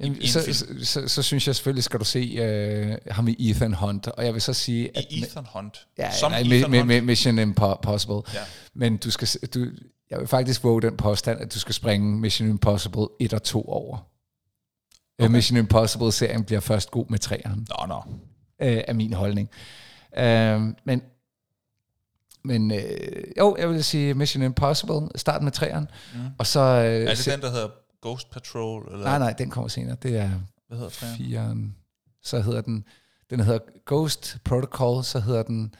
Jamen, 0.00 0.26
så, 0.26 0.54
så, 0.54 0.66
så, 0.82 1.08
så 1.08 1.22
synes 1.22 1.46
jeg 1.46 1.54
selvfølgelig, 1.56 1.84
skal 1.84 2.00
du 2.00 2.04
se 2.04 2.18
øh, 2.18 2.96
ham 3.10 3.28
i 3.28 3.50
Ethan 3.50 3.74
Hunt. 3.74 4.06
Og 4.06 4.24
jeg 4.24 4.34
vil 4.34 4.42
så 4.42 4.52
sige, 4.52 4.96
at 4.98 5.04
I 5.10 5.22
Ethan 5.22 5.46
Hunt. 5.54 5.86
Ja, 5.98 6.10
Som 6.12 6.30
nej, 6.30 6.40
Ethan 6.40 6.70
med, 6.70 6.78
Hunt. 6.78 6.86
med 6.88 7.00
Mission 7.00 7.38
Impossible. 7.38 8.14
Ja. 8.34 8.40
Men 8.74 8.96
du 8.96 9.10
skal, 9.10 9.28
du, 9.54 9.66
jeg 10.10 10.18
vil 10.18 10.26
faktisk 10.28 10.64
våge 10.64 10.82
den 10.82 10.96
påstand, 10.96 11.40
at 11.40 11.54
du 11.54 11.58
skal 11.58 11.74
springe 11.74 12.18
Mission 12.20 12.48
Impossible 12.48 13.06
1 13.20 13.32
og 13.34 13.42
2 13.42 13.64
over. 13.68 13.96
Okay. 13.98 15.26
Okay. 15.28 15.32
Mission 15.32 15.58
Impossible-serien 15.58 16.44
bliver 16.44 16.60
først 16.60 16.90
god 16.90 17.06
med 17.08 17.18
træeren, 17.18 17.66
Nå, 17.78 17.86
nå. 17.86 18.02
øh, 18.62 18.82
er 18.88 18.92
min 18.92 19.12
holdning. 19.12 19.50
Øh, 20.18 20.60
men 20.84 21.02
men 22.44 22.70
øh, 22.70 22.80
jo, 23.38 23.56
jeg 23.58 23.68
vil 23.68 23.84
sige 23.84 24.14
Mission 24.14 24.42
Impossible, 24.42 25.08
start 25.16 25.42
med 25.42 25.52
træeren, 25.52 25.88
Mm. 26.14 26.20
og 26.38 26.46
så... 26.46 26.60
Øh, 26.60 27.02
Er 27.02 27.08
det 27.08 27.18
se- 27.18 27.30
den, 27.30 27.40
der 27.40 27.50
hedder 27.50 27.68
Ghost 28.02 28.30
Patrol? 28.30 28.88
Eller 28.92 29.04
Nej, 29.04 29.18
nej, 29.18 29.32
den 29.32 29.50
kommer 29.50 29.68
senere. 29.68 29.96
Det 30.02 30.16
er 30.16 30.30
Hvad 30.68 30.78
hedder 30.78 30.92
den? 31.00 31.16
firen. 31.16 31.76
Så 32.22 32.40
hedder 32.40 32.60
den, 32.60 32.84
den 33.30 33.40
hedder 33.40 33.58
Ghost 33.86 34.36
Protocol, 34.44 35.04
så 35.04 35.20
hedder 35.20 35.42
den 35.42 35.74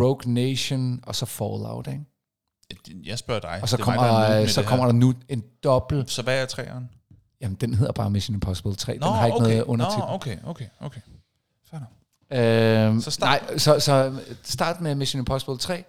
Rogue 0.00 0.32
Nation, 0.32 1.00
og 1.06 1.14
så 1.14 1.26
Fallout, 1.26 1.86
ikke? 1.86 2.04
Jeg 3.04 3.18
spørger 3.18 3.40
dig. 3.40 3.58
Og 3.62 3.68
så 3.68 3.76
Det 3.76 3.82
er 3.82 3.86
mig, 3.86 3.96
kommer, 3.96 4.12
der 4.12 4.26
er 4.26 4.46
så 4.46 4.62
kommer 4.62 4.86
der 4.86 4.92
nu 4.92 5.14
en 5.28 5.44
dobbelt... 5.64 6.10
Så 6.10 6.22
hvad 6.22 6.42
er 6.42 6.46
træeren? 6.46 6.90
Jamen, 7.40 7.56
den 7.56 7.74
hedder 7.74 7.92
bare 7.92 8.10
Mission 8.10 8.34
Impossible 8.34 8.74
3. 8.74 8.92
den 8.92 9.02
har 9.02 9.26
ikke 9.26 9.38
noget 9.38 9.62
undertitel. 9.62 9.98
Nå, 9.98 10.04
okay, 10.14 10.36
okay, 10.44 10.66
okay. 10.80 11.00
Nok. 11.72 11.82
Øhm, 12.30 13.00
Så 13.00 13.10
start- 13.10 13.42
Nej, 13.48 13.58
så, 13.58 13.80
så 13.80 14.18
start 14.42 14.80
med 14.80 14.94
Mission 14.94 15.18
Impossible 15.18 15.58
3, 15.58 15.84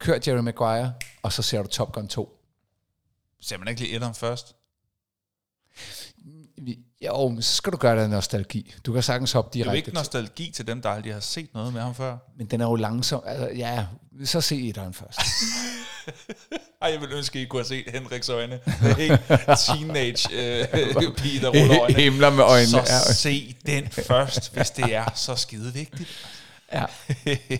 kør 0.00 0.18
Jerry 0.26 0.38
Maguire, 0.40 0.92
og 1.22 1.32
så 1.32 1.42
ser 1.42 1.62
du 1.62 1.68
Top 1.68 1.92
Gun 1.92 2.08
2. 2.08 2.38
Ser 3.40 3.58
man 3.58 3.68
ikke 3.68 3.80
lige 3.80 3.94
etteren 3.94 4.14
først? 4.14 4.56
Jo, 7.00 7.28
men 7.28 7.42
så 7.42 7.56
skal 7.56 7.72
du 7.72 7.76
gøre 7.76 7.96
det 7.96 8.02
af 8.02 8.10
nostalgi. 8.10 8.74
Du 8.86 8.92
kan 8.92 9.02
sagtens 9.02 9.32
hoppe 9.32 9.50
Det 9.52 9.60
er 9.60 9.64
jo 9.64 9.70
direkte 9.70 9.88
ikke 9.88 9.98
nostalgi 9.98 10.50
til 10.50 10.66
dem, 10.66 10.82
der 10.82 10.90
aldrig 10.90 11.12
har 11.12 11.20
set 11.20 11.54
noget 11.54 11.72
med 11.72 11.80
ham 11.80 11.94
før. 11.94 12.16
Men 12.36 12.46
den 12.46 12.60
er 12.60 12.64
jo 12.64 12.74
langsom. 12.74 13.22
Altså, 13.26 13.48
ja, 13.56 13.86
så 14.24 14.40
se 14.40 14.68
etteren 14.68 14.94
først. 14.94 15.20
Ej, 16.82 16.90
jeg 16.90 17.00
ville 17.00 17.16
ønske, 17.16 17.42
I 17.42 17.44
kunne 17.44 17.60
have 17.60 17.66
set 17.66 17.84
Henriks 17.88 18.28
øjne. 18.28 18.60
Helt 18.96 19.20
teenage 19.66 20.28
øh, 20.32 21.16
pige, 21.16 21.40
der 21.40 21.48
ruller 21.48 21.80
øjnene. 21.80 22.02
Himler 22.02 22.30
med 22.30 22.44
øjnene. 22.44 22.86
Så 22.86 23.14
se 23.14 23.56
den 23.66 23.88
først, 23.90 24.54
hvis 24.54 24.70
det 24.70 24.94
er 24.94 25.06
så 25.14 25.36
skide 25.36 25.72
vigtigt. 25.72 26.08
Ja. 26.72 26.84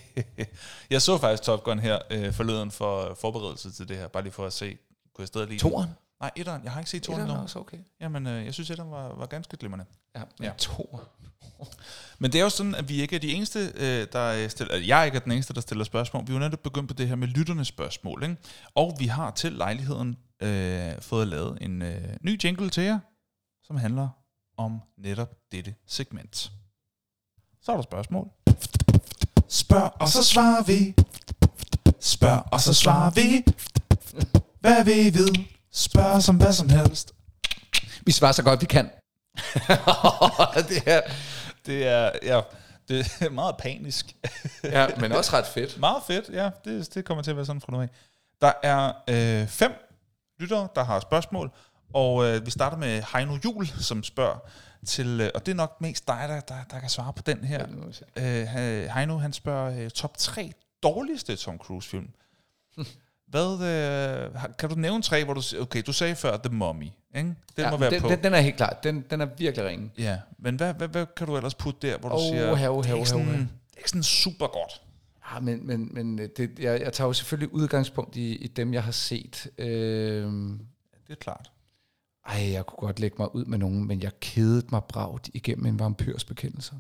jeg 0.91 1.03
så 1.03 1.19
faktisk 1.19 1.43
Top 1.43 1.65
Gun 1.65 1.79
her 1.79 1.99
øh, 2.11 2.33
forleden 2.33 2.71
for 2.71 3.17
forberedelse 3.21 3.73
til 3.73 3.89
det 3.89 3.97
her, 3.97 4.09
bare 4.09 4.23
lige 4.23 4.33
for 4.33 4.47
at 4.47 4.53
se, 4.53 4.77
kunne 5.15 5.23
jeg 5.23 5.29
stadig 5.29 5.49
lide? 5.49 5.61
Toren? 5.61 5.91
Nej, 6.21 6.31
etteren. 6.37 6.65
Jeg 6.65 6.73
har 6.73 6.81
ikke 6.81 6.91
set 6.91 7.09
er 7.09 7.17
endnu. 7.17 7.35
også 7.35 7.59
okay. 7.59 7.79
Jamen, 8.01 8.27
øh, 8.27 8.45
jeg 8.45 8.55
synes, 8.55 8.71
etteren 8.71 8.91
var, 8.91 9.15
var 9.15 9.27
ganske 9.27 9.57
glimrende. 9.57 9.85
Ja, 10.17 10.21
men 10.21 10.29
Ja. 10.41 10.47
ja. 10.47 10.53
to. 10.59 11.01
Men 12.19 12.33
det 12.33 12.39
er 12.39 12.43
jo 12.43 12.49
sådan, 12.51 12.75
at 12.75 12.89
vi 12.89 13.01
ikke 13.03 13.17
er 13.17 13.21
de 13.21 13.33
eneste, 13.33 13.73
øh, 13.75 14.07
der 14.13 14.49
stiller... 14.49 14.75
Altså, 14.75 14.87
jeg 14.87 15.07
ikke 15.07 15.17
er 15.17 15.21
den 15.21 15.33
eneste, 15.33 15.55
der 15.55 15.61
stiller 15.61 15.85
spørgsmål. 15.85 16.23
Vi 16.27 16.33
er 16.33 16.35
jo 16.35 16.39
netop 16.41 16.61
begyndt 16.61 16.89
på 16.89 16.95
det 16.95 17.09
her 17.09 17.15
med 17.17 17.29
lytternes 17.29 17.69
spørgsmål. 17.69 18.23
Ikke? 18.23 18.37
Og 18.75 18.97
vi 18.99 19.07
har 19.07 19.31
til 19.31 19.53
lejligheden 19.53 20.17
øh, 20.43 21.01
fået 21.01 21.29
lavet 21.29 21.59
en 21.61 21.83
øh, 21.83 22.17
ny 22.21 22.45
jingle 22.45 22.71
til 22.71 22.83
jer, 22.83 22.99
som 23.63 23.77
handler 23.77 24.09
om 24.57 24.81
netop 24.99 25.31
dette 25.53 25.75
segment. 25.87 26.53
Så 27.63 27.73
er 27.73 27.77
der 27.77 27.83
spørgsmål. 27.83 28.29
Spørg, 29.49 29.93
og 30.01 30.09
så 30.09 30.23
svarer 30.25 30.63
vi. 30.63 30.95
Spørg, 32.01 32.43
og 32.53 32.61
så 32.61 32.75
svarer 32.75 33.11
vi. 33.11 33.45
Hvad 34.65 34.85
vil 34.85 35.07
I 35.07 35.11
vide? 35.11 35.45
Spørg 35.73 36.23
som 36.23 36.37
hvad 36.37 36.53
som 36.53 36.69
helst. 36.69 37.15
Vi 38.07 38.13
svarer 38.13 38.33
så 38.33 38.43
godt, 38.43 38.61
vi 38.61 38.67
kan. 38.67 38.85
det 40.71 40.83
er, 40.87 41.01
det 41.67 41.87
er, 41.87 42.11
ja, 42.23 42.41
det 42.89 43.17
er 43.21 43.31
meget 43.31 43.57
panisk. 43.57 44.17
Ja, 44.65 44.87
men 45.01 45.13
også 45.13 45.37
ret 45.37 45.47
fedt. 45.47 45.79
Meget 45.79 46.03
fedt, 46.07 46.29
ja. 46.33 46.51
Det, 46.65 46.95
det 46.95 47.05
kommer 47.05 47.23
til 47.23 47.31
at 47.31 47.37
være 47.37 47.47
sådan 47.47 47.61
fra 47.61 47.73
nu 47.73 47.81
af. 47.81 47.89
Der 48.41 48.53
er 48.63 48.93
øh, 49.09 49.49
fem 49.49 49.73
lyttere, 50.41 50.69
der 50.75 50.85
har 50.85 51.01
spørgsmål, 51.01 51.51
og 51.95 52.25
øh, 52.25 52.47
vi 52.47 52.51
starter 52.51 52.77
med 52.77 53.03
Heino 53.13 53.39
Jul, 53.45 53.67
som 53.67 54.03
spørger 54.03 54.39
til, 54.87 55.21
øh, 55.21 55.31
og 55.35 55.47
det 55.47 55.53
er 55.53 55.57
nok 55.57 55.81
mest 55.81 56.09
dig, 56.09 56.25
der, 56.29 56.41
der, 56.41 56.65
der 56.71 56.81
kan 56.81 56.89
svare 56.89 57.13
på 57.13 57.23
den 57.27 57.45
her. 57.45 57.67
se. 57.93 58.05
Øh, 58.17 58.89
Heino, 58.95 59.19
han 59.19 59.33
spørger 59.33 59.85
øh, 59.85 59.91
top 59.91 60.17
3 60.19 60.53
dårligste 60.83 61.37
Tom 61.37 61.59
Cruise-film. 61.59 62.09
Hvad, 63.35 63.53
øh, 64.35 64.57
kan 64.59 64.69
du 64.69 64.75
nævne 64.75 65.03
tre, 65.03 65.25
hvor 65.25 65.35
du 65.35 65.43
siger, 65.43 65.61
okay, 65.61 65.83
du 65.87 65.93
sagde 65.93 66.15
før 66.15 66.37
The 66.37 66.55
Mummy, 66.55 66.83
ikke? 66.85 66.95
Den 67.17 67.35
ja, 67.59 67.71
må 67.71 67.77
være 67.77 67.91
den, 67.91 68.01
på. 68.01 68.09
Den, 68.09 68.23
den 68.25 68.35
er 68.35 68.41
helt 68.41 68.57
klar. 68.57 68.79
Den, 68.83 69.05
den 69.11 69.21
er 69.21 69.27
virkelig 69.39 69.67
ringe. 69.67 69.91
Ja, 69.99 70.19
men 70.39 70.57
hvad, 70.57 70.75
hvad, 70.75 70.89
hvad 70.89 71.07
kan 71.17 71.27
du 71.27 71.37
ellers 71.37 71.55
putte 71.55 71.89
der, 71.89 71.99
hvor 71.99 72.09
du 72.09 72.15
Åh, 72.15 72.21
siger, 72.21 72.55
her, 72.55 72.69
åh, 72.69 72.85
det, 72.85 72.91
er 72.91 72.95
ikke 72.95 73.09
sådan, 73.09 73.27
det 73.29 73.49
er 73.75 73.79
ikke 73.79 73.91
sådan 73.91 74.03
super 74.03 74.47
godt. 74.47 74.83
Ja, 75.33 75.41
men, 75.41 75.67
men, 75.67 75.89
men 75.93 76.19
øh, 76.19 76.29
det, 76.37 76.59
jeg, 76.59 76.81
jeg 76.81 76.93
tager 76.93 77.09
jo 77.09 77.13
selvfølgelig 77.13 77.55
udgangspunkt 77.55 78.17
i, 78.17 78.37
i 78.37 78.47
dem, 78.47 78.75
jeg 78.75 78.83
har 78.85 78.93
set. 78.93 79.47
Øhm, 79.59 80.61
Det 81.07 81.13
er 81.13 81.17
klart. 81.21 81.51
ej, 82.27 82.53
jeg 82.53 82.67
kunne 82.67 82.87
godt 82.87 83.01
lægge 83.01 83.17
mig 83.19 83.35
ud 83.35 83.45
med 83.45 83.59
nogen, 83.59 83.87
men 83.89 84.03
jeg 84.03 84.21
kedede 84.21 84.67
mig 84.73 84.85
bragt 84.85 85.31
igennem 85.35 85.67
en 85.67 85.79
vampyrs 85.79 86.25
bekendelse. 86.25 86.73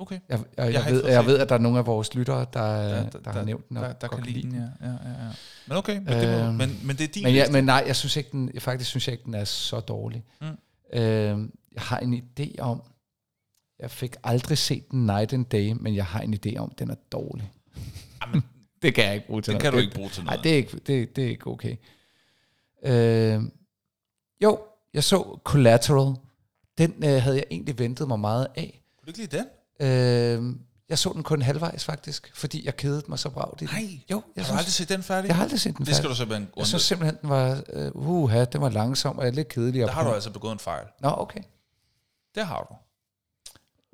Okay. 0.00 0.18
Jeg, 0.28 0.38
jeg, 0.56 0.72
jeg, 0.72 0.80
ikke 0.88 0.92
ved, 0.92 1.04
jeg 1.12 1.26
ved, 1.26 1.38
at 1.38 1.48
der 1.48 1.54
er 1.54 1.58
nogle 1.58 1.78
af 1.78 1.86
vores 1.86 2.14
lyttere, 2.14 2.46
der, 2.52 2.62
Ja, 2.64 2.88
der- 2.88 3.02
der, 3.02 3.10
der, 3.10 3.18
der- 3.18 3.30
har 3.32 3.42
nævnt 3.44 3.68
den. 3.68 3.76
og 3.76 3.82
Der, 3.82 3.92
der 3.92 4.08
godt 4.08 4.24
kan 4.24 4.32
lide 4.32 4.42
den, 4.42 4.54
ja. 4.54 4.86
ja, 4.88 4.92
ja, 4.92 5.24
ja. 5.24 5.28
Men 5.66 5.76
okay, 5.76 5.98
men, 5.98 6.06
det, 6.06 6.28
må, 6.40 6.46
Øhm, 6.46 6.54
men, 6.54 6.80
men 6.84 6.96
det 6.96 7.04
er 7.04 7.12
din 7.12 7.22
Men, 7.24 7.34
ja, 7.34 7.40
liste. 7.40 7.52
men 7.52 7.64
nej, 7.64 7.84
jeg 7.86 7.96
synes 7.96 8.16
ikke, 8.16 8.30
den, 8.32 8.50
faktisk 8.58 8.90
synes 8.90 9.08
jeg 9.08 9.12
ikke, 9.12 9.24
den 9.24 9.34
er 9.34 9.44
så 9.44 9.80
dårlig. 9.80 10.24
Mm. 10.40 10.46
Mm. 10.46 10.98
Øh, 10.98 11.48
jeg 11.74 11.82
har 11.82 11.98
en 11.98 12.14
idé 12.40 12.58
om, 12.60 12.82
jeg 13.80 13.90
fik 13.90 14.16
aldrig 14.24 14.58
set 14.58 14.90
den 14.90 15.06
Night 15.06 15.32
and 15.32 15.44
Day, 15.46 15.72
men 15.80 15.94
jeg 15.94 16.04
har 16.06 16.20
en 16.20 16.34
idé 16.46 16.56
om, 16.56 16.72
den 16.78 16.90
er 16.90 16.96
dårlig. 17.12 17.52
Jamen, 18.26 18.42
det 18.82 18.94
kan 18.94 19.04
jeg 19.04 19.14
ikke 19.14 19.26
bruge 19.26 19.42
til 19.42 19.52
det 19.54 19.62
noget. 19.62 19.62
kan 19.62 19.72
du 19.72 19.78
ikke 19.78 19.94
bruge 19.94 20.08
til 20.10 20.24
Nej, 20.24 20.34
noget. 20.34 20.44
det 20.44 20.52
er 20.52 20.56
ikke, 20.56 20.78
det, 20.86 21.16
det 21.16 21.24
er 21.24 21.28
ikke 21.28 21.46
okay. 21.46 21.76
Øh, 22.84 23.42
jo, 24.42 24.58
jeg 24.94 25.04
så 25.04 25.38
Collateral. 25.44 26.14
Den 26.78 26.94
øh, 27.04 27.22
havde 27.22 27.36
jeg 27.36 27.44
egentlig 27.50 27.78
ventet 27.78 28.08
mig 28.08 28.20
meget 28.20 28.46
af. 28.56 28.82
Kunne 28.98 29.04
du 29.06 29.10
ikke 29.10 29.18
lide 29.18 29.36
den? 29.36 29.46
Øh, 29.80 30.54
jeg 30.88 30.98
så 30.98 31.12
den 31.14 31.22
kun 31.22 31.42
halvvejs 31.42 31.84
faktisk, 31.84 32.30
fordi 32.34 32.66
jeg 32.66 32.76
kedede 32.76 33.02
mig 33.08 33.18
så 33.18 33.30
bragt 33.30 33.62
i 33.62 33.66
den. 33.66 33.74
Nej. 33.74 34.00
Jo, 34.10 34.22
jeg, 34.36 34.44
Har 34.44 34.52
du 34.52 34.56
aldrig 34.58 34.72
synes, 34.72 34.74
set 34.74 34.88
den 34.88 35.02
færdig? 35.02 35.28
jeg 35.28 35.36
har 35.36 35.42
aldrig 35.42 35.60
set 35.60 35.76
den 35.76 35.86
Det 35.86 35.94
skal 35.94 36.02
færdig. 36.02 36.10
du 36.10 36.16
simpelthen 36.16 36.48
Jeg 36.56 36.66
synes 36.66 36.82
simpelthen, 36.82 37.18
den 37.22 37.28
var, 37.30 37.62
uh, 37.94 38.08
uha, 38.22 38.44
den 38.44 38.60
var 38.60 38.68
langsom 38.68 39.18
og 39.18 39.32
lidt 39.32 39.48
kedelig. 39.48 39.80
Der 39.80 39.90
har 39.90 40.04
du 40.04 40.10
altså 40.14 40.30
begået 40.32 40.52
en 40.52 40.58
fejl. 40.58 40.86
Nå, 41.00 41.08
okay. 41.16 41.40
Det 42.34 42.46
har 42.46 42.66
du. 42.70 42.74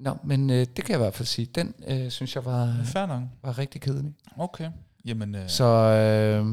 Nå, 0.02 0.16
men 0.24 0.50
øh, 0.50 0.56
det 0.56 0.74
kan 0.76 0.88
jeg 0.88 0.94
i 0.96 1.02
hvert 1.02 1.14
fald 1.14 1.26
sige. 1.26 1.46
Den 1.46 1.74
øh, 1.88 2.10
synes 2.10 2.34
jeg 2.34 2.44
var, 2.44 2.76
Fair 2.84 3.06
nok. 3.06 3.22
var 3.42 3.58
rigtig 3.58 3.80
kedelig. 3.80 4.14
Okay. 4.38 4.70
Jamen, 5.04 5.34
øh, 5.34 5.48
Så 5.48 5.64
øh, 5.64 6.46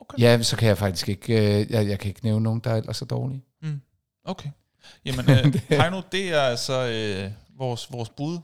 Okay. 0.00 0.18
ja, 0.18 0.42
så 0.42 0.56
kan 0.56 0.68
jeg 0.68 0.78
faktisk 0.78 1.08
ikke, 1.08 1.32
øh, 1.62 1.70
jeg, 1.72 1.88
jeg 1.88 1.98
kan 1.98 2.08
ikke 2.08 2.20
nævne 2.24 2.42
nogen, 2.42 2.60
der 2.60 2.70
er 2.70 2.76
ellers 2.76 2.96
så 2.96 3.04
dårlige. 3.04 3.44
mm, 3.62 3.80
okay. 4.24 4.48
Jamen, 5.04 5.30
øh, 5.30 5.54
Heino, 5.68 6.02
det 6.12 6.32
er 6.34 6.40
altså 6.40 6.72
øh, 6.86 7.30
vores, 7.58 7.92
vores 7.92 8.08
bud. 8.08 8.38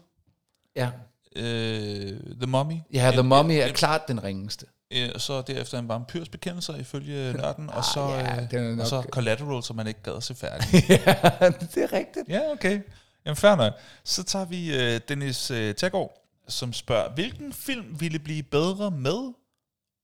Ja, 0.76 0.90
Øh, 1.36 2.20
The 2.40 2.46
Mummy. 2.46 2.74
ja 2.92 3.10
The 3.10 3.20
En- 3.20 3.26
Mummy 3.28 3.52
er 3.52 3.66
en- 3.66 3.74
klart 3.74 4.08
den 4.08 4.24
ringeste. 4.24 4.66
Øh, 4.92 5.10
så 5.18 5.42
derefter 5.42 5.78
en 5.78 5.88
vampyrs 5.88 6.28
bekendelse 6.28 6.78
ifølge 6.80 7.32
nørden, 7.32 7.70
og 7.70 7.84
så, 7.84 8.00
Ah, 8.00 8.24
ja, 8.26 8.42
øh, 8.42 8.50
den 8.50 8.64
er 8.66 8.70
og 8.70 8.76
nok- 8.76 8.86
så 8.86 9.02
Collateral, 9.10 9.62
som 9.62 9.76
man 9.76 9.86
ikke 9.86 10.02
gad 10.02 10.12
at 10.16 10.22
se 10.22 10.34
færdig. 10.34 10.68
ja, 10.90 11.50
det 11.50 11.76
er 11.84 11.92
rigtigt. 11.92 12.28
Ja, 12.28 12.40
okay. 12.52 12.80
Jamen, 13.26 13.36
fair 13.36 13.54
nok. 13.54 13.72
Så 14.04 14.22
tager 14.22 14.44
vi 14.44 14.76
øh, 14.76 15.00
Dennis 15.08 15.50
øh, 15.50 15.74
Taggaard, 15.74 16.22
som 16.48 16.72
spørger, 16.72 17.10
hvilken 17.14 17.52
film 17.52 18.00
ville 18.00 18.18
blive 18.18 18.42
bedre 18.42 18.90
med, 18.90 19.32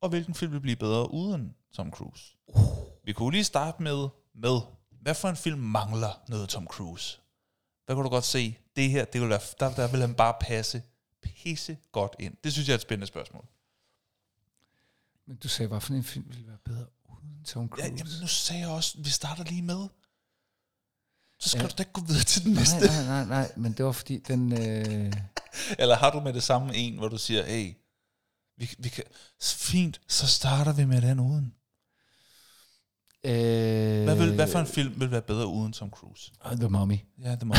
og 0.03 0.09
hvilken 0.09 0.35
film 0.35 0.51
ville 0.53 0.63
blive 0.63 0.77
bedre 0.77 1.11
uden 1.15 1.55
Tom 1.77 1.91
Cruise? 1.91 2.25
Vi 3.05 3.13
kunne 3.13 3.33
lige 3.33 3.45
starte 3.45 3.83
med, 3.83 4.09
med, 4.35 4.59
hvad 5.07 5.15
for 5.15 5.29
en 5.29 5.37
film 5.37 5.59
mangler 5.61 6.23
noget 6.29 6.49
Tom 6.49 6.67
Cruise? 6.67 7.19
Hvad 7.85 7.97
kunne 7.97 8.05
du 8.05 8.09
godt 8.11 8.25
se? 8.25 8.59
Det 8.77 8.91
her, 8.91 9.05
det 9.05 9.21
ville 9.21 9.31
være, 9.31 9.41
der, 9.61 9.75
der 9.75 9.89
vil 9.91 10.01
han 10.01 10.15
bare 10.15 10.35
passe 10.41 10.83
pisse 11.23 11.79
godt 11.93 12.17
ind. 12.19 12.37
Det 12.45 12.53
synes 12.53 12.69
jeg 12.69 12.73
er 12.75 12.79
et 12.79 12.83
spændende 12.83 13.07
spørgsmål. 13.07 13.45
Men 15.27 15.37
du 15.37 15.49
sagde, 15.49 15.69
hvorfor 15.69 15.95
en 15.95 16.05
film 16.05 16.25
ville 16.29 16.47
være 16.47 16.59
bedre 16.65 16.87
uden 17.05 17.45
Tom 17.45 17.63
Ja, 17.65 17.69
Cruise? 17.69 17.85
jamen, 17.99 18.13
nu 18.21 18.27
sagde 18.27 18.61
jeg 18.61 18.69
også, 18.71 18.99
vi 18.99 19.11
starter 19.11 19.45
lige 19.45 19.63
med. 19.63 19.89
Så 21.41 21.49
skal 21.49 21.59
Ja. 21.59 21.63
ja. 21.65 21.69
du 21.69 21.75
da 21.79 21.83
ikke 21.83 21.93
gå 21.93 22.01
videre 22.01 22.25
til 22.25 22.45
den 22.45 22.53
næste. 22.53 22.77
nej, 22.79 22.87
nej, 22.87 23.05
nej, 23.05 23.25
nej, 23.25 23.53
men 23.57 23.73
det 23.73 23.85
var 23.85 23.93
fordi, 23.93 24.19
den... 24.19 24.53
Øh, 24.53 25.13
Eller 25.81 25.97
har 25.97 26.11
du 26.11 26.21
med 26.21 26.33
det 26.33 26.43
samme 26.43 26.75
en, 26.77 26.99
hvor 26.99 27.09
du 27.09 27.19
siger, 27.19 27.45
hey, 27.45 27.75
vi, 28.57 28.75
vi 28.79 28.89
kan, 28.89 29.05
fint, 29.43 30.01
så 30.09 30.27
starter 30.27 30.73
vi 30.73 30.85
med 30.85 31.03
den 31.03 31.21
uden. 31.21 31.55
Øh, 33.27 34.05
Hvad, 34.05 34.17
vil, 34.17 34.35
hvad 34.35 34.47
for 34.49 34.59
en 34.59 34.67
film 34.67 34.93
vil 34.97 35.11
være 35.11 35.21
bedre 35.21 35.47
uden 35.47 35.73
Tom 35.73 35.91
Cruise? 35.91 36.31
The 36.61 36.69
Mummy. 36.69 36.97
Ja, 37.25 37.31
det 37.31 37.47
må 37.47 37.55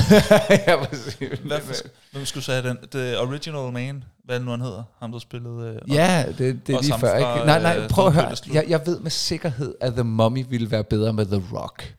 ja, 0.68 0.84
præcis. 0.86 1.40
hvad, 1.46 1.62
for, 1.62 1.74
Hvem 2.12 2.26
skulle 2.26 2.44
sige 2.44 2.64
den? 2.64 2.78
The 2.92 3.20
Original 3.20 3.74
Man, 3.74 4.04
hvad 4.26 4.40
nu 4.40 4.52
han 4.52 4.62
hedder? 4.62 4.84
Ham, 5.00 5.12
der 5.12 5.20
spillede... 5.20 5.80
Øh, 5.86 5.94
Ja, 5.96 6.26
det, 6.38 6.68
det 6.68 6.76
er 6.76 6.82
lige 6.82 6.94
før. 7.00 7.20
fra, 7.22 7.36
Ikke? 7.36 7.46
Nej, 7.46 7.62
nej, 7.62 7.78
øh, 7.78 7.90
prøv 7.90 8.08
at 8.08 8.14
høre. 8.14 8.36
Jeg, 8.54 8.66
jeg 8.68 8.82
ved 8.86 9.00
med 9.00 9.12
sikkerhed, 9.12 9.76
at 9.82 9.94
The 9.94 10.04
Mummy 10.04 10.46
ville 10.50 10.72
være 10.72 10.84
bedre 10.84 11.14
med 11.14 11.26
The 11.26 11.44
Rock. 11.54 11.94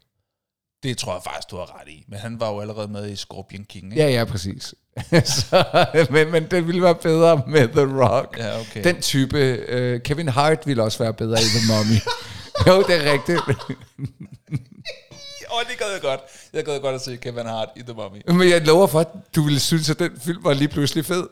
Det 0.82 0.98
tror 0.98 1.12
jeg 1.12 1.22
faktisk, 1.24 1.50
du 1.50 1.56
har 1.56 1.80
ret 1.80 1.88
i. 1.88 2.04
Men 2.08 2.18
han 2.18 2.40
var 2.40 2.50
jo 2.50 2.60
allerede 2.60 2.88
med 2.88 3.08
i 3.10 3.16
Scorpion 3.16 3.64
King, 3.64 3.84
ikke? 3.92 4.04
Ja, 4.04 4.10
ja, 4.10 4.24
præcis. 4.24 4.74
så, 5.24 5.64
men, 6.10 6.30
men 6.32 6.46
det 6.50 6.66
ville 6.66 6.82
være 6.82 6.94
bedre 6.94 7.42
med 7.46 7.68
The 7.68 8.02
Rock. 8.04 8.38
Ja, 8.38 8.60
okay. 8.60 8.84
Den 8.84 9.00
type, 9.00 9.38
øh, 9.38 10.00
Kevin 10.00 10.28
Hart 10.28 10.66
ville 10.66 10.82
også 10.82 10.98
være 10.98 11.14
bedre 11.14 11.38
i 11.40 11.44
The 11.58 11.72
Mummy. 11.74 12.00
jo, 12.66 12.82
det 12.82 13.06
er 13.06 13.12
rigtigt. 13.12 13.38
Åh, 15.50 15.56
oh, 15.59 15.62
det 15.70 15.78
gad 15.78 15.92
jeg 15.92 16.00
godt. 16.02 16.20
Jeg 16.52 16.64
gad 16.64 16.80
godt 16.80 16.94
at 16.94 17.00
se 17.00 17.16
Kevin 17.16 17.46
Hart 17.46 17.68
i 17.76 17.82
The 17.82 17.92
Mummy. 17.92 18.22
Men 18.28 18.48
jeg 18.50 18.66
lover 18.66 18.86
for, 18.86 19.00
at 19.00 19.09
du 19.34 19.42
ville 19.42 19.61
synes, 19.61 19.90
at 19.90 19.98
den 19.98 20.20
film 20.20 20.44
var 20.44 20.52
lige 20.54 20.68
pludselig 20.68 21.04
fed. 21.04 21.26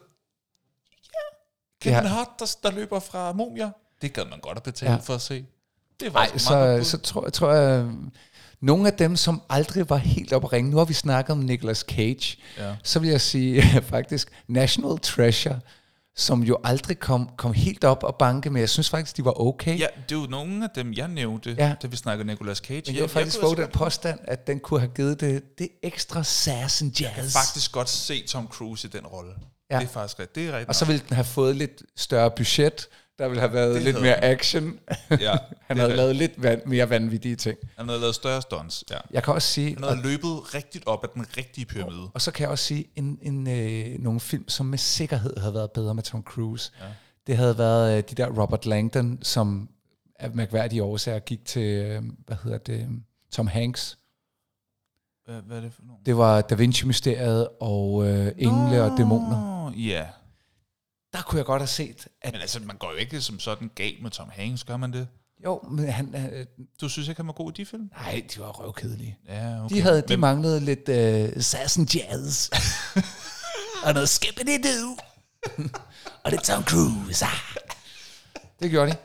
Kevin 1.83 1.95
Ja. 2.03 2.03
Hart, 2.09 2.29
der, 2.39 2.57
der 2.62 2.70
løber 2.70 3.01
fra 3.01 3.33
mumier. 3.33 3.70
Det 4.03 4.12
gad 4.12 4.24
man 4.24 4.41
godt 4.41 4.57
at 4.57 4.62
betale 4.62 4.91
Ja. 4.91 4.97
ja. 4.97 5.03
for 5.03 5.14
at 5.14 5.20
se. 5.20 5.47
Det 6.01 6.07
er 6.09 6.12
Nej, 6.12 6.24
faktisk 6.27 6.51
meget 6.51 6.87
så, 6.87 6.91
så 6.91 6.99
tror, 6.99 7.29
tror 7.31 7.53
jeg, 7.53 7.87
nogle 8.61 8.87
af 8.89 8.93
dem, 8.95 9.16
som 9.16 9.43
aldrig 9.49 9.91
var 9.91 9.97
helt 9.97 10.33
op 10.33 10.53
ringe, 10.53 10.70
nu 10.70 10.77
har 10.77 10.85
vi 10.85 10.93
snakket 10.95 11.31
om 11.33 11.39
Nicolas 11.39 11.79
Cage, 11.79 12.37
Ja. 12.59 12.77
så 12.83 12.99
vil 12.99 13.11
jeg 13.11 13.20
sige 13.20 13.62
faktisk 13.95 14.29
National 14.49 14.99
Treasure, 14.99 15.61
som 16.19 16.43
jo 16.43 16.59
aldrig 16.64 16.99
kom, 16.99 17.31
kom 17.37 17.53
helt 17.53 17.85
op 17.85 18.03
og 18.03 18.17
banke, 18.17 18.51
men 18.51 18.61
jeg 18.61 18.69
synes 18.69 18.91
faktisk, 18.91 19.17
de 19.17 19.25
var 19.25 19.41
okay. 19.41 19.79
Ja, 19.79 19.87
det 20.09 20.17
er 20.17 20.21
jo 20.21 20.27
nogle 20.27 20.64
af 20.64 20.71
dem, 20.75 20.93
jeg 20.93 21.09
nævnte, 21.09 21.55
Ja. 21.59 21.75
da 21.83 21.87
vi 21.87 21.97
snakkede 21.97 22.27
Nicolas 22.29 22.59
Cage. 22.59 22.83
Men 22.87 22.95
jeg 22.95 23.03
vil 23.03 23.11
faktisk 23.11 23.43
våge 23.43 23.57
den 23.57 23.69
påstand, 23.73 24.19
at 24.25 24.47
den 24.47 24.61
kunne 24.61 24.81
have 24.81 24.93
givet 24.97 25.21
det, 25.21 25.59
det 25.59 25.69
ekstra 25.83 26.23
sass 26.23 26.83
and 26.83 27.01
jazz. 27.01 27.33
faktisk 27.33 27.73
godt 27.73 27.89
se 27.89 28.27
Tom 28.27 28.49
Cruise 28.49 28.89
i 28.89 28.91
den 28.91 29.07
rolle. 29.07 29.31
Ja. 29.71 29.75
Ja. 29.75 29.81
Det 29.81 29.87
er 29.89 29.93
faktisk 29.93 30.19
rigtigt. 30.19 30.35
Det 30.35 30.47
er 30.47 30.53
rigtigt. 30.53 30.69
Og 30.69 30.75
så 30.75 30.85
ville 30.85 31.03
den 31.09 31.14
have 31.14 31.25
fået 31.25 31.57
lidt 31.57 31.83
større 31.97 32.31
budget, 32.37 32.89
der 33.19 33.29
ville 33.29 33.41
have 33.41 33.53
været 33.53 33.75
Det 33.75 33.83
lidt 33.83 34.01
mere 34.01 34.25
action. 34.25 34.79
ja, 35.11 35.37
Han 35.67 35.77
det 35.77 35.77
havde 35.77 35.83
rigtigt. 35.83 35.97
lavet 35.97 36.17
lidt 36.17 36.43
van, 36.43 36.61
mere 36.67 36.91
vanvittige 36.91 37.37
ting. 37.37 37.59
Han 37.77 37.89
havde 37.89 38.01
lavet 38.01 38.14
større 38.14 38.43
stunts, 38.43 38.85
ja. 38.91 38.97
Jeg 39.11 39.23
kan 39.23 39.35
også 39.35 39.49
sige, 39.49 39.75
Han 39.75 39.83
havde 39.85 40.03
løbet 40.03 40.55
rigtigt 40.55 40.87
op 40.87 41.05
ad 41.05 41.09
den 41.14 41.27
rigtige 41.37 41.64
pyramide. 41.67 42.11
Og 42.14 42.21
så 42.21 42.31
kan 42.31 42.43
jeg 42.43 42.51
også 42.51 42.64
sige, 42.64 42.85
en, 42.97 43.19
en, 43.23 43.47
øh, 43.49 43.99
nogle 44.03 44.21
film, 44.21 44.49
som 44.49 44.67
med 44.67 44.79
sikkerhed 44.79 45.37
havde 45.39 45.55
været 45.55 45.71
bedre 45.73 45.95
med 45.95 46.03
Tom 46.03 46.23
Cruise. 46.23 46.73
Ja. 46.81 46.85
Det 47.27 47.37
havde 47.37 47.59
været 47.59 47.97
øh, 47.99 48.03
de 48.11 48.14
der 48.14 48.41
Robert 48.43 48.67
Langdon, 48.67 49.19
som 49.23 49.69
af 50.19 50.31
mærkværdige 50.31 50.83
årsager 50.83 51.19
gik 51.19 51.45
til, 51.45 51.62
øh, 51.62 52.03
hvad 52.27 52.37
hedder 52.45 52.59
det, 52.59 52.89
Tom 53.33 53.47
Hanks. 53.47 53.99
Hvad, 55.25 55.43
hvad 55.47 55.57
er 55.57 55.61
det 55.61 55.73
for 55.73 55.83
nogle? 55.83 55.99
Det 56.07 56.17
var 56.17 56.41
Da 56.41 56.55
Vinci-mysteriet 56.55 57.49
og 57.61 58.07
øh, 58.09 58.33
Engle 58.39 58.83
og 58.83 58.99
Dæmoner. 58.99 59.64
Nå, 59.64 59.71
Ja. 59.77 60.07
Der 61.17 61.23
kunne 61.23 61.39
jeg 61.39 61.47
godt 61.47 61.62
have 61.62 61.69
set, 61.69 62.07
at 62.23 62.33
Men 62.33 62.41
altså, 62.41 62.61
man 62.61 62.77
går 62.77 62.91
jo 62.93 62.97
ikke 62.97 63.21
som 63.21 63.41
sådan 63.41 63.71
galt 63.75 64.03
med 64.03 64.11
Tom 64.11 64.31
Hanks, 64.33 64.64
gør 64.64 64.77
man 64.77 64.93
det? 64.93 65.09
Jo, 65.45 65.61
men 65.71 65.89
han... 65.89 66.14
Øh, 66.33 66.47
Du 66.81 66.89
synes 66.89 67.09
ikke, 67.09 67.19
han 67.19 67.27
var 67.27 67.33
god 67.33 67.53
i 67.53 67.55
de 67.62 67.67
film? 67.67 67.91
nej, 67.97 68.23
de 68.35 68.41
var 68.41 68.49
røvkedelige. 68.53 69.19
Ja, 69.29 69.64
okay. 69.64 69.77
De, 69.77 69.81
havde, 69.81 70.01
de 70.01 70.07
Men- 70.09 70.21
manglede 70.21 70.61
lidt 70.61 70.89
øh, 70.89 71.43
sass 71.43 71.77
and 71.79 71.95
jazz. 71.95 72.49
og 73.85 73.93
noget 73.95 74.09
skippity 74.09 74.57
do. 74.69 74.97
og 76.25 76.31
lidt 76.31 76.43
Tom 76.45 76.64
Cruise. 76.64 77.25
Ah. 77.25 77.31
Det 78.61 78.71
gjorde 78.71 78.91
de. 78.91 78.97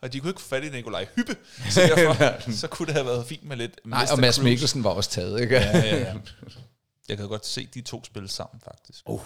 Og 0.00 0.12
de 0.12 0.20
kunne 0.20 0.30
ikke 0.30 0.40
få 0.40 0.48
fat 0.48 0.64
i 0.64 0.68
Nikolaj 0.70 1.06
Hyppe, 1.16 1.36
så 1.70 1.80
derfor 1.80 2.50
så 2.60 2.66
kunne 2.68 2.86
det 2.86 2.94
have 2.94 3.06
været 3.06 3.26
fint 3.26 3.44
med 3.44 3.56
lidt 3.56 3.80
Nej, 3.84 4.04
Mr. 4.04 4.12
og 4.12 4.18
Mads. 4.18 4.40
Mikkelsen 4.40 4.84
var 4.84 4.90
også 4.90 5.10
taget, 5.10 5.40
ikke? 5.40 5.54
Ja, 5.56 5.78
ja, 5.78 5.96
ja. 5.96 6.14
Jeg 7.08 7.16
kan 7.16 7.28
godt 7.28 7.46
se 7.46 7.68
de 7.74 7.80
to 7.80 8.04
spille 8.04 8.28
sammen, 8.28 8.60
faktisk. 8.64 9.02
Uh. 9.06 9.20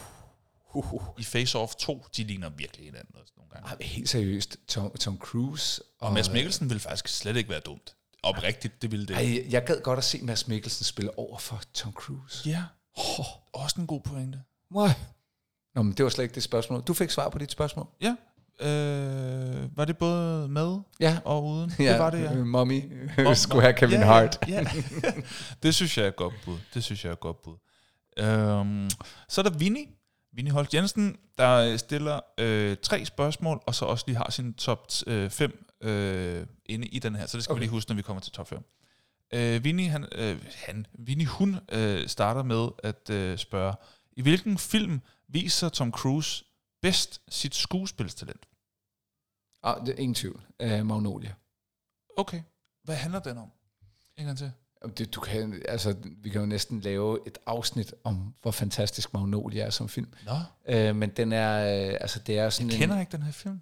Uh, 0.75 0.93
uh. 0.95 1.03
I 1.19 1.23
Face 1.25 1.59
Off 1.59 1.75
2, 1.75 2.07
de 2.17 2.25
ligner 2.25 2.49
virkelig 2.49 2.85
hinanden 2.87 3.15
også 3.21 3.33
nogle 3.37 3.51
gange. 3.53 3.69
Ej, 3.69 3.77
helt 3.81 4.09
seriøst, 4.09 4.57
Tom, 4.69 4.91
Tom 4.91 5.19
Cruise. 5.19 5.83
Og 6.01 6.13
Mads 6.13 6.31
Mikkelsen 6.31 6.69
ville 6.71 6.81
faktisk 6.81 7.09
slet 7.09 7.37
ikke 7.37 7.51
være 7.51 7.61
dumt. 7.61 7.95
Oprigtigt, 8.23 8.83
det 8.83 8.91
ville 8.91 9.07
det. 9.07 9.17
Ej, 9.17 9.47
jeg 9.51 9.65
gad 9.65 9.81
godt 9.83 9.99
at 9.99 10.05
se 10.05 10.19
Mads 10.23 10.49
Mikkelsen 10.49 10.85
spille 10.85 11.19
over 11.19 11.39
for 11.39 11.61
Tom 11.75 11.93
Cruise. 11.93 12.51
Ja, 12.51 12.63
oh, 12.97 13.27
også 13.53 13.81
en 13.81 13.87
god 13.87 14.01
pointe. 14.01 14.43
Why? 14.75 14.89
Nå, 15.75 15.83
men 15.83 15.93
det 15.93 16.03
var 16.05 16.11
slet 16.11 16.25
ikke 16.25 16.35
det 16.35 16.43
spørgsmål. 16.43 16.83
Du 16.83 16.95
fik 16.95 17.11
svar 17.11 17.29
på 17.29 17.39
dit 17.39 17.53
spørgsmål. 17.53 17.87
Ja, 18.01 18.15
øh, 18.61 19.77
var 19.77 19.85
det 19.85 19.99
både 19.99 20.49
med 20.49 20.79
Ja. 21.01 21.19
og 21.25 21.45
uden? 21.47 21.73
Ja, 21.79 21.93
Det 21.93 21.99
var 21.99 22.11
det, 22.11 22.23
ja. 22.23 22.35
øh, 22.35 22.47
Mommy 22.47 22.83
Nå, 23.19 23.35
skulle 23.35 23.57
nå, 23.57 23.61
have 23.61 23.73
Kevin 23.73 23.99
ja, 24.01 24.05
Hart. 24.05 24.39
Ja, 24.49 24.65
ja. 25.03 25.13
det 25.63 25.75
synes 25.75 25.99
jeg 25.99 26.05
er 26.05 26.09
et 26.09 26.17
godt 26.17 26.35
bud. 26.45 26.59
Det 26.75 26.85
synes 26.85 27.05
jeg 27.05 27.09
er 27.11 27.15
et 27.15 27.21
godt 27.21 27.43
bud. 27.43 27.57
Øhm, 28.19 28.91
så 29.29 29.41
er 29.41 29.43
der 29.43 29.59
Vinnie. 29.59 29.87
Vinnie 30.33 30.53
Holt 30.53 30.75
Jensen, 30.75 31.17
der 31.39 31.57
øh, 31.57 31.79
stiller 31.79 32.21
øh, 32.39 32.77
tre 32.83 33.05
spørgsmål, 33.05 33.63
og 33.67 33.75
så 33.75 33.85
også 33.85 34.05
lige 34.07 34.17
har 34.17 34.31
sin 34.31 34.55
top 34.55 34.93
5 35.29 35.67
øh, 35.81 36.47
inde 36.67 36.87
i 36.87 36.99
den 36.99 37.15
her. 37.15 37.27
Så 37.27 37.37
det 37.37 37.45
skal 37.45 37.53
okay. 37.53 37.59
vi 37.59 37.65
lige 37.65 37.71
huske, 37.71 37.91
når 37.91 37.97
vi 37.97 38.03
kommer 38.03 38.21
til 38.21 38.33
top 38.33 38.49
5. 38.49 38.65
Øh, 39.35 39.65
Vinnie, 39.65 39.89
han, 39.89 40.07
øh, 40.13 40.45
han, 40.55 40.87
Vinnie, 40.93 41.27
hun 41.27 41.59
øh, 41.73 42.09
starter 42.09 42.43
med 42.43 42.69
at 42.83 43.11
øh, 43.11 43.39
spørge, 43.39 43.75
i 44.13 44.23
hvilken 44.23 44.59
film 44.59 45.01
viser 45.29 45.69
Tom 45.69 45.93
Cruise 45.93 46.45
bedst 46.83 47.23
sit 47.29 47.55
skuespilstalent? 47.55 48.47
Ah, 49.63 49.87
det 49.87 49.89
er 49.89 49.99
ingen 49.99 50.15
tvivl. 50.15 50.43
Uh, 50.63 50.87
Magnolia. 50.87 51.35
Okay, 52.17 52.43
hvad 52.85 52.97
handler 52.97 53.21
den 53.21 53.39
om? 53.39 53.51
En 54.17 54.27
gang 54.27 54.39
til. 54.39 54.53
Det, 54.99 55.15
du 55.15 55.21
kan, 55.21 55.63
altså, 55.69 55.97
vi 56.23 56.31
kan 56.31 56.41
jo 56.41 56.47
næsten 56.47 56.81
lave 56.81 57.19
et 57.27 57.39
afsnit 57.47 57.95
om, 58.05 58.35
hvor 58.43 58.51
fantastisk 58.51 59.15
Magnolia 59.15 59.65
er 59.65 59.71
som 59.71 59.89
film. 59.89 60.09
Nå, 60.27 60.33
Uh, 60.69 60.97
men 60.97 61.11
den 61.11 61.33
er, 61.33 61.89
øh, 61.89 61.97
altså 62.01 62.19
det 62.19 62.39
er 62.39 62.51
sådan 62.51 62.71
jeg 62.71 62.79
kender 62.79 63.01
ikke 63.01 63.13
den 63.13 63.23
her 63.23 63.33
film. 63.33 63.61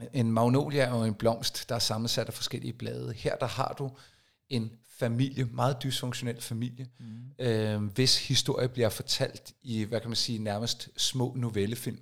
en, 0.00 0.08
en 0.12 0.32
magnolia 0.32 0.82
er 0.82 0.98
jo 0.98 1.04
en 1.04 1.14
blomst, 1.14 1.68
der 1.68 1.74
er 1.74 1.78
sammensat 1.78 2.26
af 2.26 2.34
forskellige 2.34 2.72
blade. 2.72 3.12
Her 3.16 3.36
der 3.36 3.46
har 3.46 3.74
du 3.78 3.90
en 4.48 4.72
familie, 4.98 5.44
meget 5.44 5.82
dysfunktionel 5.82 6.40
familie, 6.40 6.86
mm. 7.00 7.44
øh, 7.44 7.82
hvis 7.82 8.28
historie 8.28 8.68
bliver 8.68 8.88
fortalt 8.88 9.52
i, 9.62 9.84
hvad 9.84 10.00
kan 10.00 10.10
man 10.10 10.16
sige, 10.16 10.38
nærmest 10.38 10.88
små 10.96 11.34
novellefilm. 11.36 12.00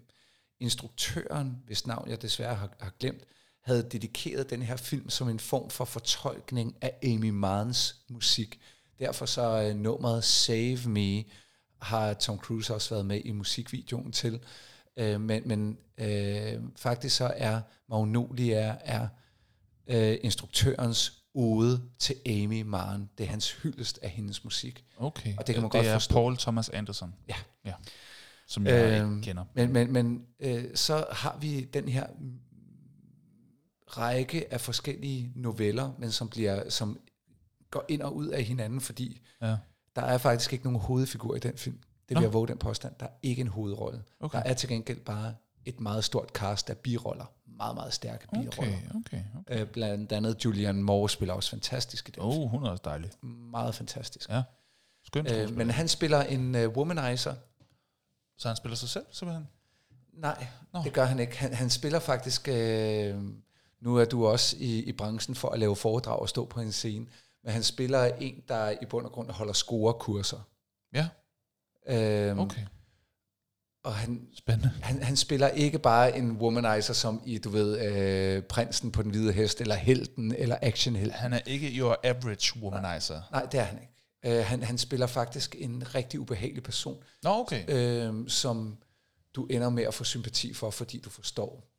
Instruktøren, 0.61 1.63
hvis 1.67 1.87
navn 1.87 2.09
jeg 2.09 2.23
desværre 2.23 2.55
har, 2.55 2.71
har 2.81 2.93
glemt, 3.01 3.23
havde 3.71 3.83
dedikeret 3.83 4.51
den 4.51 4.63
her 4.63 4.77
film 4.77 5.11
som 5.11 5.29
en 5.29 5.41
form 5.41 5.71
for 5.71 5.85
fortolkning 5.85 6.77
af 6.81 6.93
Amy 7.03 7.31
Manns 7.31 7.97
musik. 8.09 8.61
Derfor 8.99 9.27
så 9.27 9.63
øh, 9.63 9.77
nummeret 9.77 10.25
Save 10.25 10.79
Me 10.87 11.25
har 11.83 12.15
Tom 12.15 12.39
Cruise 12.39 12.75
også 12.75 12.95
været 12.95 13.07
med 13.07 13.21
i 13.25 13.33
musikvideoen 13.33 14.13
til. 14.13 14.41
Øh, 14.97 15.21
men 15.21 15.43
men 15.47 15.79
øh, 15.99 16.61
faktisk 16.77 17.17
så 17.17 17.33
er 17.37 17.61
Magnolia 17.89 18.77
er 18.85 19.09
øh, 19.87 20.19
instruktørens 20.23 21.13
ode 21.35 21.83
til 21.99 22.17
Amy 22.27 22.63
Mann. 22.63 23.11
Det 23.19 23.25
er 23.25 23.31
hans 23.31 23.53
hyldest 23.53 23.99
af 24.03 24.11
hendes 24.11 24.45
musik. 24.45 24.85
Okay. 24.97 25.35
Og 25.39 25.47
det 25.47 25.55
kan 25.55 25.63
man 25.63 25.71
det 25.71 25.79
godt 25.79 25.87
er 25.87 25.93
forstå. 25.93 26.15
Paul 26.15 26.37
Thomas 26.37 26.69
Anderson. 26.69 27.15
Ja. 27.29 27.35
ja. 27.65 27.73
Som 28.47 28.67
jeg 28.67 28.93
øh, 28.93 29.01
Øhm, 29.01 29.17
ikke 29.17 29.27
kender. 29.27 29.45
Men, 29.55 29.73
men, 29.73 29.93
men 29.93 30.23
øh, 30.41 30.65
så 30.75 31.07
har 31.13 31.39
vi 31.41 31.61
den 31.61 31.89
her 31.89 32.07
række 33.99 34.53
af 34.53 34.61
forskellige 34.61 35.33
noveller, 35.35 35.93
men 35.99 36.11
som 36.11 36.29
bliver 36.29 36.69
som 36.71 37.01
går 37.71 37.85
ind 37.89 38.03
og 38.03 38.17
ud 38.17 38.27
af 38.27 38.45
hinanden, 38.45 38.81
fordi 38.81 39.21
Ja. 39.43 39.57
der 39.97 40.03
er 40.03 40.19
faktisk 40.19 40.53
ikke 40.53 40.65
nogen 40.65 40.81
hovedfigur 40.81 41.35
i 41.37 41.39
den 41.39 41.57
film. 41.57 41.79
Det 42.09 42.15
Nå. 42.15 42.21
vil 42.21 42.25
jeg 42.27 42.33
våge 42.33 42.49
den 42.49 42.59
påstand. 42.59 42.95
Der 43.01 43.07
er 43.07 43.11
ikke 43.23 43.41
en 43.41 43.49
hovedrolle. 43.49 44.03
Okay. 44.21 44.39
Der 44.39 44.45
er 44.45 44.55
til 44.55 44.69
gengæld 44.69 45.01
bare 45.01 45.35
et 45.65 45.81
meget 45.81 46.05
stort 46.05 46.29
cast 46.29 46.71
af 46.71 46.79
biroller. 46.79 47.25
Meget, 47.47 47.75
meget 47.75 47.93
stærke 47.93 48.27
biroller. 48.33 48.53
Okay, 48.59 48.79
okay. 49.01 49.23
okay. 49.41 49.61
Øh, 49.61 49.67
blandt 49.67 50.13
andet 50.13 50.45
Julian 50.45 50.83
Moore 50.83 51.09
spiller 51.11 51.35
også 51.35 51.51
fantastisk 51.51 52.09
i 52.09 52.13
den 52.13 52.23
Oh, 52.23 52.51
hun 52.51 52.65
er 52.65 52.71
også 52.71 52.83
dejlig. 52.85 53.11
film. 53.21 53.33
Meget 53.33 53.75
fantastisk. 53.75 54.29
Ja. 54.31 54.43
Skønt. 55.05 55.31
Øh, 55.31 55.57
men 55.57 55.71
han 55.71 55.89
spiller 55.89 56.23
en 56.23 56.55
uh, 56.55 56.61
womanizer. 56.61 57.35
Så 58.39 58.49
han 58.49 58.57
spiller 58.57 58.77
sig 58.77 58.89
selv, 58.89 59.05
simpelthen? 59.13 59.49
Nej, 60.13 60.47
Nå. 60.73 60.79
Nå. 60.79 60.85
det 60.85 60.93
gør 60.93 61.05
han 61.05 61.19
ikke. 61.19 61.39
Han, 61.39 61.55
han 61.55 61.71
spiller 61.71 61.99
faktisk... 61.99 62.49
Øh, 62.49 63.15
nu 63.81 63.97
er 63.97 64.05
du 64.05 64.27
også 64.27 64.57
i, 64.59 64.83
i 64.83 64.93
branchen 64.93 65.35
for 65.35 65.49
at 65.49 65.59
lave 65.59 65.77
foredrag 65.77 66.19
og 66.19 66.29
stå 66.29 66.45
på 66.45 66.61
en 66.61 66.73
scene. 66.73 67.07
Men 67.45 67.53
han 67.53 67.63
spiller 67.63 68.05
en, 68.05 68.43
der 68.49 68.71
i 68.71 68.85
bund 68.91 69.07
og 69.07 69.13
grund 69.13 69.31
holder 69.31 69.53
scorekurser. 69.53 70.39
Ja, 70.95 71.09
Øhm, 71.89 72.39
okay. 72.39 72.61
Og 73.85 73.95
han, 73.95 74.29
Spændende. 74.35 74.73
han, 74.83 75.03
han 75.03 75.17
spiller 75.17 75.49
ikke 75.49 75.79
bare 75.79 76.17
en 76.17 76.33
womanizer 76.33 76.95
som 76.95 77.23
i, 77.27 77.39
du 77.39 77.51
ved, 77.51 77.81
øh, 77.81 78.43
prinsen 78.43 78.93
på 78.93 79.03
den 79.03 79.11
hvide 79.11 79.33
hest, 79.33 79.61
eller 79.61 79.75
helten, 79.75 80.35
eller 80.39 80.57
actionhelten. 80.63 81.19
Han 81.19 81.33
er 81.33 81.41
ikke 81.47 81.69
your 81.79 82.01
average 82.05 82.63
womanizer. 82.63 83.23
Nej, 83.33 83.47
det 83.53 83.61
er 83.61 83.65
han 83.65 83.79
ikke. 83.81 84.39
Øh, 84.39 84.45
han, 84.45 84.63
han 84.63 84.79
spiller 84.79 85.07
faktisk 85.07 85.57
en 85.59 85.95
rigtig 85.95 86.21
ubehagelig 86.21 86.63
person, 86.63 87.03
Nå, 87.23 87.31
okay. 87.31 87.65
øh, 87.69 88.29
som 88.29 88.79
du 89.35 89.47
ender 89.47 89.71
med 89.71 89.83
at 89.85 89.95
få 89.95 90.05
sympati 90.05 90.55
for, 90.55 90.71
fordi 90.71 90.99
du 90.99 91.11
forstår. 91.11 91.70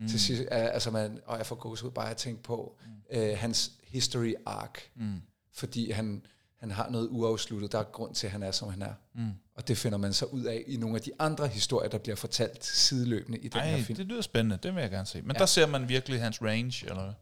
Mm. 0.00 0.08
Til 0.08 0.20
sidst, 0.20 0.42
altså 0.50 0.90
man, 0.90 1.20
og 1.26 1.38
jeg 1.38 1.46
får 1.46 1.56
gås 1.56 1.82
ud 1.82 1.90
bare 1.90 2.10
at 2.10 2.16
tænke 2.16 2.42
på 2.42 2.78
mm. 2.86 3.18
øh, 3.18 3.38
hans 3.38 3.72
history 3.82 4.34
arc, 4.46 4.70
Mm. 4.96 5.22
fordi 5.52 5.90
han, 5.90 6.22
han 6.56 6.70
har 6.70 6.90
noget 6.90 7.08
uafsluttet. 7.10 7.72
Der 7.72 7.78
er 7.78 7.82
grund 7.82 8.14
til, 8.14 8.26
at 8.26 8.30
han 8.30 8.42
er, 8.42 8.50
som 8.50 8.68
han 8.70 8.82
er. 8.82 8.94
Mm. 9.14 9.30
Og 9.54 9.68
det 9.68 9.78
finder 9.78 9.98
man 9.98 10.12
så 10.12 10.24
ud 10.26 10.44
af 10.44 10.64
i 10.66 10.76
nogle 10.76 10.96
af 10.96 11.02
de 11.02 11.10
andre 11.18 11.48
historier, 11.48 11.88
der 11.88 11.98
bliver 11.98 12.16
fortalt 12.16 12.64
sideløbende 12.64 13.38
i 13.38 13.48
den 13.48 13.60
her 13.60 13.76
Ej, 13.76 13.82
film. 13.82 13.96
det 13.96 14.06
lyder 14.06 14.22
spændende. 14.22 14.58
Det 14.62 14.74
vil 14.74 14.80
jeg 14.80 14.90
gerne 14.90 15.06
se. 15.06 15.22
Men 15.22 15.30
ja. 15.36 15.38
Der 15.38 15.46
ser 15.46 15.66
man 15.66 15.88
virkelig 15.88 16.22
hans 16.22 16.42
range, 16.42 16.86
eller? 16.90 17.12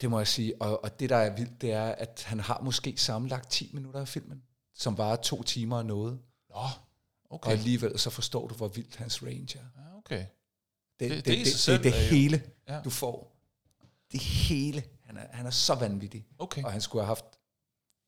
Det 0.00 0.10
må 0.10 0.18
jeg 0.18 0.26
sige. 0.28 0.62
Og, 0.62 0.84
og 0.84 1.00
det, 1.00 1.10
der 1.10 1.16
er 1.16 1.36
vildt, 1.36 1.60
det 1.60 1.72
er, 1.72 1.84
at 1.84 2.24
han 2.26 2.40
har 2.40 2.60
måske 2.62 2.94
sammenlagt 2.96 3.50
10 3.50 3.70
minutter 3.74 4.00
af 4.00 4.08
filmen, 4.08 4.42
som 4.74 4.98
var 4.98 5.16
to 5.16 5.42
timer 5.42 5.76
og 5.76 5.86
noget. 5.86 6.18
Nå, 6.50 6.56
Okay. 7.32 7.36
okay. 7.36 7.46
Og 7.46 7.52
alligevel 7.52 7.98
så 7.98 8.10
forstår 8.10 8.48
du, 8.48 8.54
hvor 8.54 8.68
vildt 8.68 8.96
hans 8.96 9.22
range 9.22 9.58
er. 9.58 9.62
Ja, 9.82 9.98
okay. 9.98 10.24
Det, 11.00 11.10
Det- 11.10 11.16
det, 11.16 11.24
det 11.24 11.24
det, 11.24 11.38
det, 11.38 11.38
det, 11.38 11.52
det, 11.52 11.60
selv 11.60 11.82
det 11.82 11.92
er 11.96 12.02
jo- 12.02 12.10
hele, 12.10 12.42
Ja. 12.68 12.80
du 12.84 12.90
får. 12.90 13.36
Det 14.12 14.20
hele. 14.20 14.82
Han 15.04 15.16
er, 15.16 15.26
han 15.30 15.46
er 15.46 15.50
så 15.50 15.74
vanvittig. 15.74 16.26
Okay. 16.38 16.62
Og 16.64 16.72
han 16.72 16.80
skulle 16.80 17.02
have 17.02 17.08
haft... 17.08 17.24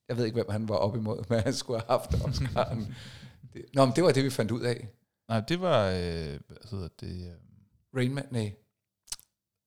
Jeg 0.08 0.16
ved 0.16 0.24
ikke, 0.24 0.34
hvem 0.34 0.50
han 0.50 0.68
var 0.68 0.76
op 0.76 0.96
imod, 0.96 1.24
men 1.30 1.40
han 1.40 1.54
skulle 1.54 1.80
have 1.80 1.98
haft 2.00 2.10
Oscar'en. 2.14 2.92
det, 3.52 3.64
nå, 3.74 3.84
men 3.86 3.96
det 3.96 4.04
var 4.04 4.12
det, 4.12 4.24
vi 4.24 4.30
fandt 4.30 4.50
ud 4.50 4.60
af. 4.62 4.88
Nej, 5.28 5.40
det 5.40 5.60
var, 5.60 5.86
øh, 5.88 6.40
hvad 6.46 6.68
hedder 6.70 6.88
det, 7.00 7.36
Rain 7.96 8.14
Man, 8.14 8.26
nej. 8.30 8.54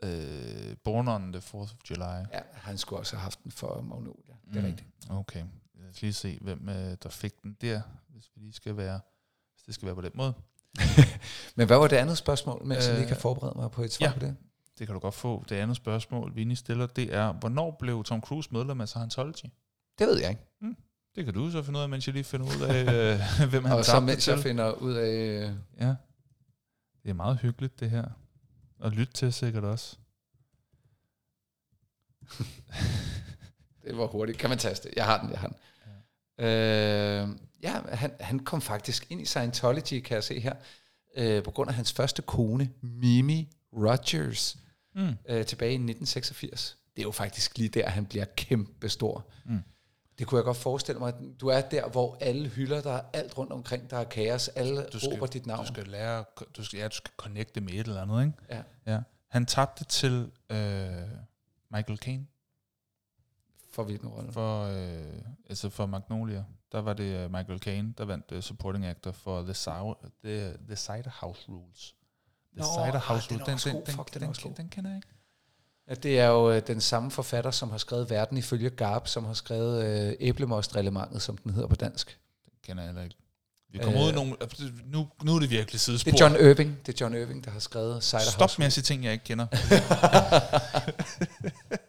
øh, 0.03 0.75
Born 0.83 1.07
on 1.07 1.33
the 1.33 1.41
4th 1.41 1.55
of 1.55 1.75
July. 1.89 2.01
Ja, 2.33 2.41
han 2.53 2.77
skulle 2.77 2.99
også 2.99 3.15
have 3.15 3.21
haft 3.23 3.43
den 3.43 3.51
for 3.51 3.81
Magnolia. 3.81 4.33
Det 4.47 4.55
er 4.57 4.61
Mm, 4.61 4.67
rigtigt. 4.67 4.89
Okay. 5.09 5.43
Lad 5.75 5.89
os 5.89 6.01
lige 6.01 6.13
se, 6.13 6.37
hvem 6.41 6.69
øh, 6.69 6.97
der 7.03 7.09
fik 7.09 7.41
den 7.43 7.57
der, 7.61 7.81
hvis 8.09 8.31
vi 8.35 8.41
lige 8.41 8.53
skal 8.53 8.77
være, 8.77 8.99
hvis 9.53 9.63
det 9.63 9.73
skal 9.73 9.85
være 9.85 9.95
på 9.95 10.01
den 10.01 10.11
måde. 10.15 10.33
Men 11.55 11.67
hvad 11.67 11.77
var 11.77 11.87
det 11.87 11.95
andet 11.95 12.17
spørgsmål, 12.17 12.61
mens 12.65 12.85
øh, 12.85 12.89
jeg 12.89 12.97
lige 12.97 13.07
kan 13.07 13.15
Øh, 13.15 13.21
forberede 13.21 13.59
mig 13.59 13.71
på 13.71 13.81
et 13.83 13.93
svar 13.93 14.07
ja. 14.07 14.13
på 14.13 14.19
det? 14.19 14.35
Det 14.79 14.87
kan 14.87 14.93
du 14.93 14.99
godt 14.99 15.13
få. 15.13 15.45
Det 15.49 15.55
andet 15.55 15.77
spørgsmål, 15.77 16.35
Vinnie 16.35 16.55
stiller, 16.55 16.87
det 16.87 17.13
er, 17.13 17.33
hvornår 17.33 17.75
blev 17.79 18.03
Tom 18.03 18.21
Cruise 18.21 18.49
medlem 18.51 18.81
af 18.81 18.87
Scientology? 18.87 19.45
Det 19.99 20.07
ved 20.07 20.19
jeg 20.19 20.29
ikke. 20.29 20.41
Det 21.15 21.25
kan 21.25 21.33
du 21.33 21.51
så 21.51 21.63
finde 21.63 21.79
ud 21.79 21.83
af, 21.83 21.89
mens 21.89 22.07
jeg 22.07 22.13
lige 22.13 22.23
finder 22.23 22.45
ud 22.45 22.61
af, 22.61 23.13
øh, 23.13 23.19
hvem 23.49 23.65
han 23.65 23.77
Og 23.77 23.85
så 23.85 23.99
mens 23.99 24.23
til. 24.23 24.31
jeg 24.31 24.39
finder 24.39 24.71
ud 24.71 24.93
af... 24.93 25.09
øh, 25.09 25.51
Ja. 25.79 25.95
Det 27.03 27.09
er 27.09 27.13
meget 27.13 27.37
hyggeligt, 27.39 27.79
det 27.79 27.89
her. 27.89 28.05
Og 28.79 28.91
lytte 28.91 29.13
til 29.13 29.33
sikkert 29.33 29.63
også. 29.63 29.97
Det 33.83 33.97
var 33.97 34.07
hurtigt. 34.07 34.37
Kan 34.37 34.49
man 34.49 34.57
taste? 34.59 34.89
Jeg 34.95 35.05
har 35.05 35.21
den, 35.21 35.29
jeg 35.31 35.39
har 35.39 35.47
den. 35.47 35.57
Øh, 36.39 37.27
ja 37.63 37.81
han, 37.91 38.11
han 38.19 38.39
kom 38.39 38.61
faktisk 38.61 39.07
ind 39.09 39.21
i 39.21 39.25
Scientology, 39.25 39.99
kan 39.99 40.15
jeg 40.15 40.23
se 40.23 40.39
her, 40.39 40.53
øh, 41.17 41.43
på 41.43 41.51
grund 41.51 41.69
af 41.69 41.75
hans 41.75 41.93
første 41.93 42.21
kone, 42.21 42.69
Mimi 42.81 43.49
Rogers, 43.73 44.57
Mm. 44.97 45.15
øh, 45.29 45.45
tilbage 45.45 45.71
i 45.71 45.75
1986. 45.75 46.77
Det 46.95 47.01
er 47.01 47.03
jo 47.03 47.11
faktisk 47.11 47.57
lige 47.57 47.69
der, 47.69 47.89
han 47.89 48.05
bliver 48.05 48.25
kæmpe 48.25 48.89
stor. 48.89 49.25
Mm. 49.45 49.59
Det 50.19 50.27
kunne 50.27 50.37
jeg 50.37 50.45
godt 50.45 50.57
forestille 50.57 50.99
mig. 50.99 51.13
Du 51.41 51.47
er 51.47 51.61
der, 51.61 51.89
hvor 51.89 52.17
alle 52.21 52.47
hylder 52.49 52.81
dig, 52.81 53.03
alt 53.13 53.37
rundt 53.37 53.51
omkring, 53.51 53.89
der 53.89 53.97
er 53.97 54.03
kaos, 54.03 54.47
alle 54.47 54.85
Du 54.93 54.99
skal, 54.99 55.09
råber 55.13 55.25
dit 55.27 55.45
navn. 55.45 55.65
Du 55.67 55.73
skal 55.73 55.87
lære, 55.87 56.23
du 56.57 56.63
skal, 56.63 56.77
ja, 56.79 56.87
du 56.87 56.95
skal 56.95 57.11
connecte 57.17 57.61
med 57.61 57.73
et 57.73 57.79
eller 57.87 58.01
andet, 58.01 58.25
ikke? 58.25 58.37
Ja. 58.49 58.93
ja. 58.93 58.99
Han 59.29 59.45
tabte 59.45 59.83
til 59.83 60.31
øh, 60.49 60.57
Michael 61.71 61.97
Caine. 61.97 62.25
For 63.75 63.83
hvilken 63.83 64.09
rolle? 64.09 64.31
For, 64.31 64.63
øh, 64.63 65.21
altså 65.49 65.69
for 65.69 65.85
Magnolia, 65.85 66.43
der 66.71 66.79
var 66.79 66.93
det 66.93 67.25
uh, 67.25 67.31
Michael 67.31 67.59
Caine, 67.59 67.93
der 67.97 68.05
vandt 68.05 68.31
uh, 68.31 68.39
supporting 68.39 68.85
actor 68.85 69.11
for 69.11 69.41
The, 69.41 69.53
Sour, 69.53 70.05
The, 70.23 70.53
The 70.67 70.75
Cider 70.75 71.09
House 71.09 71.45
Rules. 71.49 71.95
The 72.53 72.61
Nå, 72.61 72.63
Cider 72.63 72.95
ah, 72.95 73.01
House 73.01 73.11
Rules, 73.31 73.45
den, 73.45 73.73
den, 73.73 73.85
den, 73.85 73.95
Fuck, 73.95 74.13
den 74.13 74.21
den, 74.21 74.33
den, 74.33 74.53
den 74.57 74.69
kender 74.69 74.89
jeg 74.89 74.97
ikke. 74.97 75.07
Ja, 75.89 75.93
det 75.93 76.19
er 76.19 76.27
jo 76.27 76.51
øh, 76.51 76.67
den 76.67 76.81
samme 76.81 77.11
forfatter, 77.11 77.51
som 77.51 77.69
har 77.69 77.77
skrevet 77.77 78.09
Verden 78.09 78.37
ifølge 78.37 78.69
Garp, 78.69 79.07
som 79.07 79.25
har 79.25 79.33
skrevet 79.33 79.85
øh, 79.85 80.15
Æblemostreglementet, 80.19 81.21
som 81.21 81.37
den 81.37 81.51
hedder 81.51 81.67
på 81.67 81.75
dansk. 81.75 82.19
Den 82.45 82.53
kender 82.63 82.83
jeg 82.83 82.87
heller 82.87 83.03
ikke. 83.03 83.15
Vi 83.77 83.83
kommer 83.83 84.01
øh, 84.01 84.07
ud 84.07 84.13
nogle... 84.13 84.35
Nu, 84.85 85.07
nu 85.23 85.35
er 85.35 85.39
det 85.39 85.49
virkelig 85.49 85.79
sidespor. 85.81 86.11
Det 86.11 86.21
er 86.21 86.25
John 86.29 86.45
Irving, 86.49 86.77
det 86.85 86.93
er 87.01 87.05
John 87.05 87.15
Irving, 87.15 87.45
der 87.45 87.51
har 87.51 87.59
skrevet 87.59 88.03
Cider 88.03 88.21
Stop 88.21 88.39
House. 88.41 88.59
med 88.59 88.65
at 88.65 88.73
sige 88.73 88.81
ting, 88.83 89.03
jeg 89.03 89.13
ikke 89.13 89.23
kender. 89.25 89.45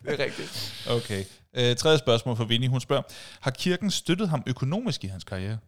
Det 0.04 0.20
er 0.20 0.24
rigtigt. 0.24 0.84
Okay. 0.90 1.24
Øh, 1.54 1.76
tredje 1.76 1.98
spørgsmål 1.98 2.36
fra 2.36 2.44
Vinnie. 2.44 2.68
Hun 2.68 2.80
spørger, 2.80 3.02
har 3.40 3.50
kirken 3.50 3.90
støttet 3.90 4.28
ham 4.28 4.42
økonomisk 4.46 5.04
i 5.04 5.06
hans 5.06 5.24
karriere? 5.24 5.58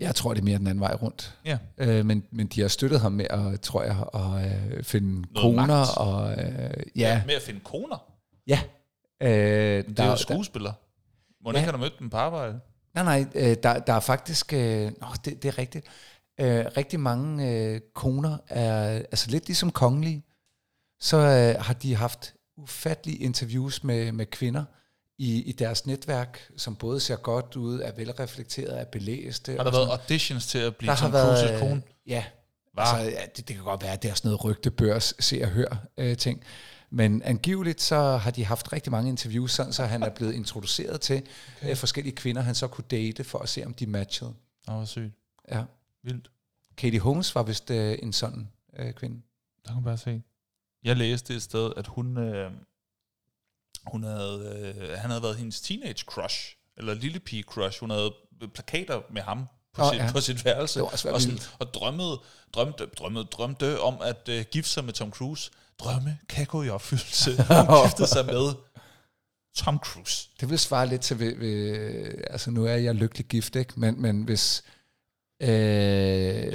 Jeg 0.00 0.14
tror, 0.14 0.34
det 0.34 0.40
er 0.40 0.44
mere 0.44 0.58
den 0.58 0.66
anden 0.66 0.80
vej 0.80 0.94
rundt. 0.94 1.34
Ja. 1.44 1.58
Øh, 1.78 2.06
men, 2.06 2.24
men 2.30 2.46
de 2.46 2.60
har 2.60 2.68
støttet 2.68 3.00
ham 3.00 3.12
med, 3.12 3.26
at, 3.30 3.60
tror 3.60 3.82
jeg, 3.82 3.96
at 4.14 4.76
øh, 4.78 4.84
finde 4.84 5.20
Noget 5.32 5.56
koner. 5.56 5.66
magt. 5.66 5.90
Og, 5.96 6.32
øh, 6.32 6.82
ja, 6.96 7.22
Med 7.26 7.34
at 7.34 7.42
finde 7.42 7.60
koner? 7.64 8.04
ja. 8.46 8.60
Øh, 9.22 9.28
Det 9.30 9.88
er 9.90 9.92
der, 9.92 10.06
jo 10.06 10.16
skuespiller. 10.16 10.72
Må 11.44 11.50
Ja. 11.52 11.58
ikke 11.58 11.70
have 11.70 11.78
mødt 11.78 11.98
dem 11.98 12.10
på 12.10 12.16
arbejde? 12.16 12.60
Nej, 12.94 13.04
nej, 13.04 13.26
øh, 13.34 13.56
der, 13.62 13.78
der 13.78 13.92
er 13.92 14.00
faktisk, 14.00 14.52
øh, 14.52 14.92
nå, 15.00 15.06
det, 15.24 15.42
det 15.42 15.48
er 15.48 15.58
rigtigt, 15.58 15.86
øh, 16.40 16.64
rigtig 16.76 17.00
mange 17.00 17.50
øh, 17.50 17.80
koner 17.94 18.38
er, 18.48 18.84
altså 18.88 19.30
lidt 19.30 19.46
ligesom 19.46 19.70
kongelige, 19.70 20.24
så 21.00 21.16
øh, 21.16 21.64
har 21.64 21.74
de 21.74 21.94
haft 21.94 22.34
ufattelige 22.56 23.18
interviews 23.18 23.84
med, 23.84 24.12
med 24.12 24.26
kvinder 24.26 24.64
i, 25.18 25.42
i 25.42 25.52
deres 25.52 25.86
netværk, 25.86 26.48
som 26.56 26.76
både 26.76 27.00
ser 27.00 27.16
godt 27.16 27.56
ud, 27.56 27.80
er 27.80 27.92
velreflekteret, 27.92 28.80
er 28.80 28.84
belæste. 28.84 29.56
Har 29.56 29.64
der 29.64 29.70
været 29.70 29.88
auditions 29.88 30.46
til 30.46 30.58
at 30.58 30.76
blive 30.76 30.90
der 30.90 30.96
Tom 30.96 31.12
Cruises 31.12 31.50
øh, 31.50 31.58
kone? 31.58 31.82
Ja, 32.06 32.24
Hva? 32.72 32.82
altså, 32.82 33.10
ja 33.10 33.26
det, 33.36 33.48
det 33.48 33.56
kan 33.56 33.64
godt 33.64 33.82
være, 33.82 33.92
at 33.92 34.02
det 34.02 34.10
er 34.10 34.14
sådan 34.14 34.28
noget 34.28 34.44
rygtebørs, 34.44 35.14
se 35.20 35.40
og 35.42 35.48
hør 35.48 35.86
øh, 35.98 36.16
ting. 36.16 36.44
Men 36.94 37.22
angiveligt 37.22 37.80
så 37.80 38.16
har 38.16 38.30
de 38.30 38.44
haft 38.44 38.72
rigtig 38.72 38.90
mange 38.90 39.08
interviews, 39.08 39.52
sådan, 39.52 39.72
så 39.72 39.84
han 39.84 40.02
er 40.02 40.10
blevet 40.10 40.32
introduceret 40.32 41.00
til 41.00 41.22
okay. 41.56 41.70
øh, 41.70 41.76
forskellige 41.76 42.16
kvinder, 42.16 42.42
han 42.42 42.54
så 42.54 42.68
kunne 42.68 42.84
date 42.90 43.24
for 43.24 43.38
at 43.38 43.48
se, 43.48 43.66
om 43.66 43.74
de 43.74 43.86
matchede. 43.86 44.34
Åh, 44.68 44.74
hvor 44.74 44.84
sygt. 44.84 45.12
Ja. 45.50 45.64
Vildt. 46.02 46.30
Katie 46.76 47.00
Holmes 47.00 47.34
var 47.34 47.42
vist 47.42 47.70
øh, 47.70 47.98
en 48.02 48.12
sådan 48.12 48.48
øh, 48.78 48.92
kvinde. 48.92 49.22
Der 49.64 49.68
kan 49.68 49.74
man 49.74 49.84
bare 49.84 49.98
se. 49.98 50.22
Jeg 50.84 50.96
læste 50.96 51.34
et 51.34 51.42
sted, 51.42 51.72
at 51.76 51.86
hun, 51.86 52.18
øh, 52.18 52.52
hun 53.86 54.02
havde, 54.02 54.74
øh, 54.78 54.98
han 54.98 55.10
havde 55.10 55.22
været 55.22 55.36
hendes 55.36 55.60
teenage 55.60 56.04
crush, 56.06 56.56
eller 56.76 56.94
lille 56.94 57.20
pige 57.20 57.42
crush. 57.42 57.80
Hun 57.80 57.90
havde 57.90 58.14
plakater 58.54 59.02
med 59.10 59.22
ham 59.22 59.46
på, 59.74 59.82
oh, 59.82 59.90
sit, 59.92 59.98
ja. 59.98 60.12
på 60.12 60.20
sit 60.20 60.44
værelse, 60.44 60.80
Det 60.80 60.84
var 60.84 60.90
og, 60.92 60.98
sådan, 60.98 61.28
vildt. 61.28 61.56
og 61.58 61.74
drømmede, 61.74 62.20
drømte, 62.52 62.86
drømmede, 62.86 63.24
drømte 63.24 63.80
om 63.80 63.96
at 64.02 64.28
øh, 64.28 64.44
gifte 64.50 64.70
sig 64.70 64.84
med 64.84 64.92
Tom 64.92 65.10
Cruise. 65.10 65.50
Drømme 65.78 66.18
kan 66.28 66.46
gå 66.46 66.62
i 66.62 66.68
opfyldelse. 66.68 67.30
Hun 67.70 67.82
giftede 67.84 68.08
sig 68.08 68.26
med 68.26 68.54
Tom 69.56 69.78
Cruise. 69.78 70.28
Det 70.40 70.50
vil 70.50 70.58
svare 70.58 70.86
lidt 70.86 71.00
til, 71.02 71.18
ved, 71.18 71.36
ved, 71.36 72.24
altså 72.30 72.50
nu 72.50 72.64
er 72.64 72.74
jeg 72.74 72.94
lykkelig 72.94 73.26
gift, 73.26 73.56
ikke? 73.56 73.80
Men, 73.80 74.02
men 74.02 74.22
hvis, 74.22 74.62
øh, 75.42 75.48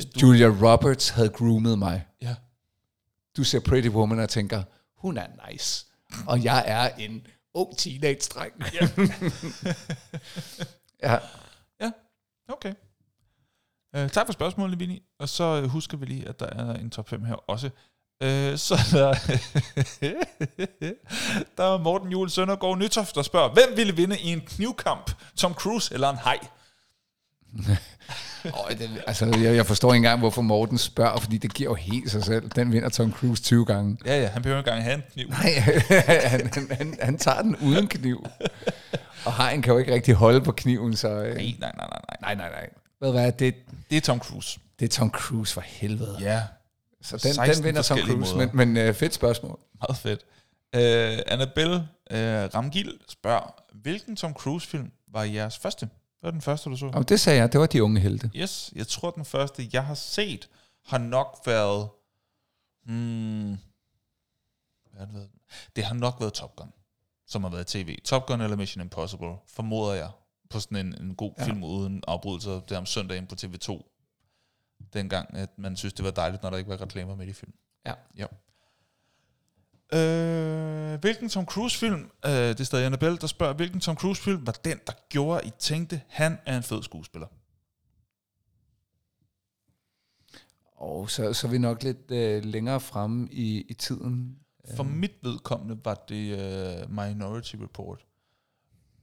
du- 0.01 0.19
Julia 0.21 0.47
Roberts 0.47 1.09
havde 1.09 1.29
groomet 1.29 1.79
mig, 1.79 2.07
Ja. 2.21 2.35
du 3.37 3.43
ser 3.43 3.59
Pretty 3.59 3.89
Woman 3.89 4.19
og 4.19 4.29
tænker, 4.29 4.63
hun 4.97 5.17
er 5.17 5.27
nice, 5.51 5.85
og 6.27 6.43
jeg 6.43 6.63
er 6.67 6.89
en 6.89 7.27
ung 7.53 7.77
teenage-dreng. 7.77 8.53
Ja. 8.73 8.89
ja. 11.03 11.19
Ja, 11.81 11.91
okay. 12.49 12.73
Uh, 13.97 14.09
tak 14.09 14.25
for 14.25 14.33
spørgsmålet, 14.33 14.79
Vinnie. 14.79 14.99
Og 15.19 15.29
så 15.29 15.61
uh, 15.63 15.69
husker 15.69 15.97
vi 15.97 16.05
lige, 16.05 16.27
at 16.27 16.39
der 16.39 16.45
er 16.45 16.73
en 16.73 16.89
top 16.89 17.09
5 17.09 17.23
her 17.25 17.35
også. 17.49 17.69
Uh, 18.23 18.27
så 18.57 18.75
er 18.75 18.93
der, 18.99 19.13
der 21.57 21.63
er 21.73 21.77
Morten 21.77 22.11
Juhl 22.11 22.29
Søndergaard 22.29 22.77
Nytoft, 22.77 23.15
der 23.15 23.21
spørger, 23.21 23.53
hvem 23.53 23.77
ville 23.77 23.95
vinde 23.95 24.19
i 24.19 24.27
en 24.27 24.41
knivkamp? 24.41 25.11
Tom 25.35 25.53
Cruise 25.53 25.93
eller 25.93 26.09
en 26.09 26.17
hej? 26.23 26.37
Oh, 28.45 28.69
det, 28.69 29.03
altså, 29.07 29.25
jeg, 29.25 29.55
jeg 29.55 29.65
forstår 29.65 29.93
ikke 29.93 29.97
engang, 29.97 30.19
hvorfor 30.19 30.41
Morten 30.41 30.77
spørger, 30.77 31.19
fordi 31.19 31.37
det 31.37 31.53
giver 31.53 31.69
jo 31.69 31.75
helt 31.75 32.11
sig 32.11 32.23
selv. 32.23 32.49
Den 32.49 32.71
vinder 32.71 32.89
Tom 32.89 33.11
Cruise 33.13 33.43
20 33.43 33.65
gange. 33.65 33.97
Ja, 34.05 34.21
ja, 34.21 34.27
han 34.27 34.41
behøver 34.41 34.59
ikke 34.59 34.69
engang 34.69 34.83
have 34.83 34.95
en 34.95 35.03
kniv. 35.13 35.29
Nej, 35.29 35.53
han, 36.29 36.49
han, 36.53 36.67
han, 36.77 36.97
han 37.01 37.17
tager 37.17 37.41
den 37.41 37.55
uden 37.55 37.87
kniv. 37.87 38.25
Og 39.25 39.33
hajen 39.33 39.61
kan 39.61 39.73
jo 39.73 39.79
ikke 39.79 39.93
rigtig 39.93 40.13
holde 40.15 40.41
på 40.41 40.51
kniven, 40.51 40.95
så... 40.95 41.09
Øh, 41.09 41.35
Nej, 41.35 41.55
nej, 41.59 41.71
nej, 41.77 41.87
nej, 41.89 41.99
nej. 42.21 42.35
nej, 42.35 42.35
nej, 42.35 42.49
nej. 42.49 42.69
Ved 43.01 43.11
hvad, 43.11 43.31
det, 43.31 43.55
Det 43.89 43.97
er 43.97 44.01
Tom 44.01 44.19
Cruise. 44.19 44.59
det 44.79 44.85
er 44.85 44.89
Tom 44.89 45.11
Cruise 45.11 45.53
for 45.53 45.61
helvede. 45.65 46.17
Ja, 46.21 46.41
så 47.01 47.17
den, 47.17 47.33
16 47.33 47.55
den 47.55 47.63
vinder 47.63 47.81
Tom 47.81 47.97
forskellige 47.97 48.17
Cruise, 48.17 48.35
måder. 48.35 48.53
men, 48.53 48.73
men 48.73 48.89
uh, 48.89 48.95
fedt 48.95 49.13
spørgsmål. 49.13 49.59
meget 49.81 49.97
fedt. 49.97 50.25
Uh, 50.75 51.33
Annabelle 51.33 51.75
uh, 52.11 52.55
Ramgil 52.55 52.99
spørger, 53.07 53.63
hvilken 53.73 54.15
Tom 54.15 54.33
Cruise-film 54.33 54.91
var 55.07 55.23
jeres 55.23 55.57
første? 55.57 55.89
Hvad 56.19 56.27
var 56.27 56.31
den 56.31 56.41
første, 56.41 56.69
du 56.69 56.77
så? 56.77 56.85
Og 56.93 57.09
det 57.09 57.19
sagde 57.19 57.39
jeg, 57.39 57.53
det 57.53 57.59
var 57.59 57.67
de 57.67 57.83
unge 57.83 57.99
helte. 57.99 58.31
Yes, 58.35 58.71
jeg 58.75 58.87
tror, 58.87 59.11
den 59.11 59.25
første, 59.25 59.69
jeg 59.73 59.85
har 59.85 59.93
set, 59.93 60.49
har 60.85 60.97
nok 60.97 61.41
været... 61.45 61.89
Hmm, 62.85 63.57
hvad 64.93 65.07
det? 65.07 65.29
Det 65.75 65.83
har 65.83 65.95
nok 65.95 66.15
været 66.19 66.33
Top 66.33 66.55
Gun, 66.55 66.73
som 67.27 67.43
har 67.43 67.49
været 67.51 67.75
i 67.75 67.83
tv. 67.83 67.97
Top 68.03 68.25
Gun 68.25 68.41
eller 68.41 68.57
Mission 68.57 68.81
Impossible, 68.81 69.35
formoder 69.47 69.93
jeg, 69.93 70.09
på 70.49 70.59
sådan 70.59 70.85
en, 70.85 71.01
en 71.01 71.15
god 71.15 71.31
ja. 71.37 71.45
film 71.45 71.63
uden 71.63 72.03
afbrydelser. 72.07 72.51
Det 72.51 72.71
er 72.71 72.77
om 72.77 72.85
søndagen 72.85 73.27
på 73.27 73.35
TV2. 73.41 73.96
Dengang, 74.93 75.37
at 75.37 75.49
man 75.57 75.75
synes, 75.75 75.93
det 75.93 76.05
var 76.05 76.11
dejligt, 76.11 76.43
når 76.43 76.49
der 76.49 76.57
ikke 76.57 76.69
var 76.69 76.81
reklamer 76.81 77.15
med 77.15 77.27
i 77.27 77.33
film. 77.33 77.53
Ja. 77.85 77.93
ja. 78.17 78.25
Øh, 79.93 80.99
hvilken 80.99 81.29
Tom 81.29 81.45
Cruise-film, 81.45 82.11
øh, 82.25 82.31
det 82.31 82.59
er 82.59 82.63
stadig 82.63 82.85
Annabelle, 82.85 83.17
der 83.17 83.27
spørger, 83.27 83.53
hvilken 83.53 83.79
Tom 83.79 83.95
Cruise-film 83.95 84.45
var 84.45 84.51
den, 84.51 84.79
der 84.87 84.93
gjorde, 85.09 85.47
I 85.47 85.51
tænkte, 85.59 86.01
han 86.07 86.37
er 86.45 86.57
en 86.57 86.63
fed 86.63 86.83
skuespiller? 86.83 87.27
Og 90.77 91.09
så, 91.09 91.33
så 91.33 91.47
er 91.47 91.51
vi 91.51 91.57
nok 91.57 91.83
lidt 91.83 92.11
uh, 92.11 92.49
længere 92.49 92.79
fremme 92.79 93.27
i, 93.31 93.61
i 93.61 93.73
tiden. 93.73 94.39
For 94.75 94.83
mit 94.83 95.11
vedkommende 95.21 95.85
var 95.85 96.05
det 96.09 96.33
uh, 96.33 96.91
Minority 96.91 97.55
Report. 97.55 98.05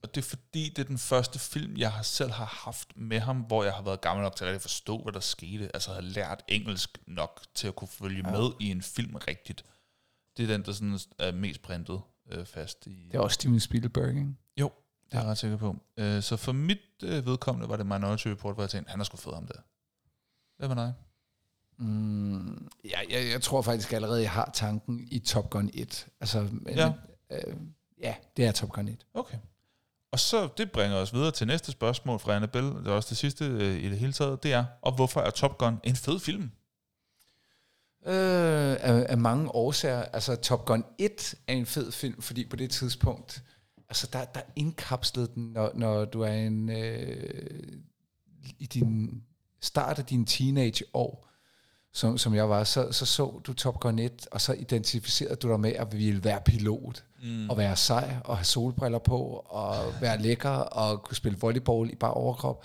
Og 0.05 0.15
det 0.15 0.21
er 0.25 0.29
fordi, 0.29 0.69
det 0.69 0.79
er 0.79 0.87
den 0.87 0.99
første 0.99 1.39
film, 1.39 1.77
jeg 1.77 1.93
selv 2.03 2.31
har 2.31 2.45
haft 2.65 2.93
med 2.97 3.21
ham, 3.21 3.37
hvor 3.41 3.65
jeg 3.65 3.73
har 3.73 3.83
været 3.83 4.01
gammel 4.01 4.23
nok 4.23 4.37
til 4.37 4.45
at 4.45 4.61
forstå, 4.63 5.03
hvad 5.03 5.13
der 5.13 5.21
skete. 5.21 5.71
Altså 5.75 5.93
har 5.95 6.01
lært 6.01 6.45
engelsk 6.49 6.99
nok 7.07 7.41
til 7.55 7.69
at 7.69 7.77
kunne 7.77 7.89
følge 7.89 8.23
Ja. 8.27 8.31
med 8.31 8.51
i 8.61 8.71
en 8.71 8.83
film 8.83 9.15
rigtigt. 9.15 9.65
Det 10.37 10.43
er 10.43 10.47
den, 10.47 10.65
der 10.65 10.73
sådan 10.73 10.99
er 11.19 11.33
mest 11.33 11.63
printet 11.63 12.01
uh, 12.39 12.45
fast 12.45 12.87
i... 12.87 13.09
Det 13.13 13.15
er 13.15 13.21
også 13.21 13.35
Steven 13.35 13.61
Spielberg, 13.61 14.09
ikke? 14.09 14.27
Jo, 14.61 14.71
det 15.11 15.15
er 15.17 15.21
jeg 15.21 15.29
ret 15.31 15.39
sikker 15.39 15.57
på. 15.57 15.71
Uh, 16.01 16.21
så 16.23 16.37
for 16.37 16.53
mit 16.53 16.79
uh, 17.03 17.27
vedkommende 17.27 17.69
var 17.69 17.77
det 17.77 17.87
Minority 17.87 18.27
Report, 18.29 18.55
hvor 18.55 18.63
jeg 18.63 18.71
tænkte, 18.71 18.91
han 18.91 19.01
er 19.01 19.05
sgu 19.05 19.17
fed 19.17 19.33
ham 19.33 19.47
der. 19.47 19.59
Hvad 20.59 20.69
var 20.69 20.75
dig? 20.75 20.93
Mm, 21.79 22.69
ja, 22.85 22.99
jeg, 23.11 23.31
jeg 23.33 23.43
tror 23.43 23.63
faktisk 23.63 23.93
allerede, 23.93 24.21
jeg 24.23 24.31
har 24.31 24.51
tanken 24.55 25.09
i 25.11 25.19
Top 25.19 25.51
Gun 25.51 25.71
1. 25.75 26.07
Altså, 26.21 26.49
men, 26.53 26.75
Ja. 26.75 26.93
øh, 27.31 27.57
ja, 28.01 28.15
det 28.37 28.45
er 28.47 28.53
Top 28.53 28.69
Gun 28.71 28.89
1. 28.89 29.07
Okay. 29.15 29.39
Og 30.15 30.21
så 30.21 30.49
det 30.57 30.73
bringer 30.73 30.97
os 30.97 31.15
videre 31.15 31.31
til 31.31 31.47
næste 31.47 31.73
spørgsmål 31.73 32.19
fra 32.19 32.35
Annabelle. 32.35 32.71
Det 32.71 32.87
er 32.87 32.91
også 32.91 33.09
det 33.09 33.19
sidste 33.19 33.45
øh, 33.45 33.77
i 33.77 33.91
det 33.91 33.99
hele 33.99 34.13
taget. 34.13 34.43
Det 34.43 34.53
er, 34.53 34.65
og 34.83 34.95
hvorfor 34.95 35.21
er 35.21 35.31
Top 35.31 35.59
Gun 35.59 35.81
en 35.85 35.97
fed 35.97 36.21
film? 36.21 36.43
Øh, 38.07 38.77
af, 38.81 39.07
af 39.09 39.19
mange 39.19 39.55
årsager. 39.55 40.03
Altså, 40.03 40.37
Top 40.37 40.65
Gun 40.65 40.85
1 40.99 41.35
er 41.47 41.53
en 41.53 41.67
fed 41.67 41.93
film, 41.93 42.23
fordi 42.23 42.49
på 42.49 42.57
det 42.57 42.71
tidspunkt, 42.71 43.43
altså, 43.89 44.09
der, 44.13 44.25
der 44.25 44.41
indkapslede 44.57 45.31
den, 45.35 45.53
når, 45.53 45.71
når 45.75 46.05
du 46.05 46.21
er 46.21 46.33
en, 46.33 46.71
øh, 46.71 47.73
i 48.59 48.67
din 48.67 49.23
start 49.61 49.99
af 49.99 50.05
dine 50.05 50.27
teenageår, 50.27 51.29
som, 51.95 52.19
som 52.19 52.35
jeg 52.35 52.49
var, 52.49 52.65
så, 52.65 52.93
så 52.93 53.07
så 53.07 53.41
du 53.47 53.53
Top 53.53 53.81
Gun 53.81 53.99
1, 53.99 54.27
og 54.31 54.41
så 54.41 54.53
identificerede 54.53 55.37
du 55.37 55.49
dig 55.49 55.61
med 55.61 55.73
at 55.73 55.99
ville 55.99 56.25
være 56.25 56.41
pilot, 56.45 57.05
mm. 57.23 57.51
og 57.51 57.59
være 57.59 57.77
sej, 57.77 58.17
og 58.25 58.37
have 58.37 58.45
solbriller 58.45 58.99
på, 58.99 59.45
og 59.47 59.77
være 60.01 60.23
lækker, 60.23 60.51
og 60.51 61.03
kunne 61.03 61.17
spille 61.17 61.39
volleyball 61.39 61.91
i 61.91 61.95
bare 61.95 62.15
overkrop. 62.15 62.65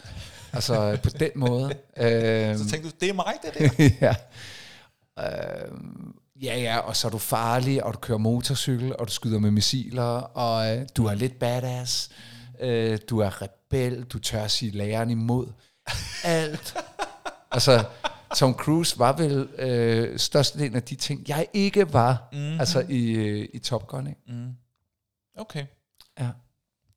Altså 0.53 0.97
på 1.03 1.09
den 1.09 1.31
måde. 1.35 1.65
øhm, 1.97 2.57
Så 2.57 2.69
tænkte 2.69 2.89
du, 2.89 2.95
det 2.99 3.09
er 3.09 3.13
mig, 3.13 3.33
det 3.43 3.53
der. 3.77 3.89
ja. 4.07 4.15
Øhm, 5.19 6.15
ja, 6.41 6.59
ja, 6.59 6.77
og 6.77 6.95
så 6.95 7.07
er 7.07 7.11
du 7.11 7.17
farlig, 7.17 7.83
og 7.83 7.93
du 7.93 7.99
kører 7.99 8.17
motorcykel, 8.17 8.95
og 8.97 9.07
du 9.07 9.11
skyder 9.11 9.39
med 9.39 9.51
missiler, 9.51 10.19
og 10.19 10.77
øh, 10.77 10.87
du 10.97 11.05
er 11.05 11.13
lidt 11.13 11.39
badass. 11.39 12.09
Øh, 12.59 12.99
du 13.09 13.19
er 13.19 13.41
rebel, 13.41 14.03
du 14.03 14.19
tør 14.19 14.47
sige 14.47 14.71
læreren 14.71 15.09
imod. 15.09 15.47
Alt. 16.23 16.77
altså, 17.51 17.83
Tom 18.35 18.53
Cruise 18.53 18.99
var 18.99 19.13
vel 19.13 19.49
øh, 19.57 20.19
størstedelen 20.19 20.75
af 20.75 20.83
de 20.83 20.95
ting, 20.95 21.23
jeg 21.27 21.47
ikke 21.53 21.93
var, 21.93 22.29
mm-hmm. 22.31 22.59
altså 22.59 22.85
i, 22.89 23.11
øh, 23.11 23.49
i 23.53 23.59
Top 23.59 23.87
Gun. 23.87 24.07
Ikke? 24.07 24.21
Mm. 24.27 24.55
Okay. 25.37 25.65
Ja. 26.19 26.29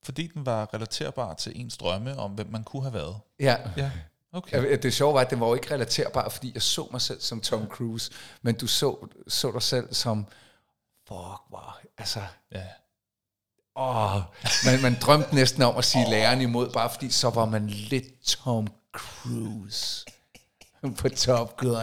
Fordi 0.05 0.27
den 0.27 0.47
var 0.47 0.75
relaterbar 0.75 1.35
til 1.35 1.53
ens 1.61 1.77
drømme 1.77 2.19
om, 2.19 2.31
hvem 2.31 2.47
man 2.51 2.65
kunne 2.65 2.83
have 2.83 2.95
været. 2.95 3.17
Ja. 3.41 3.57
Ja. 3.77 3.91
Okay. 4.33 4.71
Ja, 4.71 4.77
Det 4.77 4.95
sjove 4.95 5.15
var, 5.15 5.21
at 5.21 5.31
den 5.31 5.41
var 5.41 5.47
jo 5.47 5.55
ikke 5.55 5.75
relaterbar, 5.75 6.29
fordi 6.29 6.51
jeg 6.55 6.63
så 6.63 6.89
mig 6.93 7.01
selv 7.01 7.21
som 7.21 7.41
Tom 7.41 7.67
Cruise, 7.67 8.13
men 8.43 8.55
du 8.55 8.67
så, 8.67 9.09
så 9.29 9.53
dig 9.53 9.63
selv 9.63 9.95
som, 9.95 10.27
fuck, 11.09 11.41
wow, 11.53 11.61
altså, 11.99 12.21
Ja. 12.53 12.67
åh, 13.77 14.23
man, 14.67 14.83
man 14.83 14.97
drømte 15.01 15.35
næsten 15.35 15.63
om 15.63 15.77
at 15.77 15.85
sige 15.85 16.11
læreren 16.11 16.41
imod, 16.41 16.71
bare 16.71 16.91
fordi 16.91 17.11
så 17.11 17.31
var 17.31 17.45
man 17.45 17.67
lidt 17.69 18.21
Tom 18.23 18.67
Cruise 18.93 20.05
på 21.01 21.09
Top 21.09 21.57
Gun. 21.57 21.75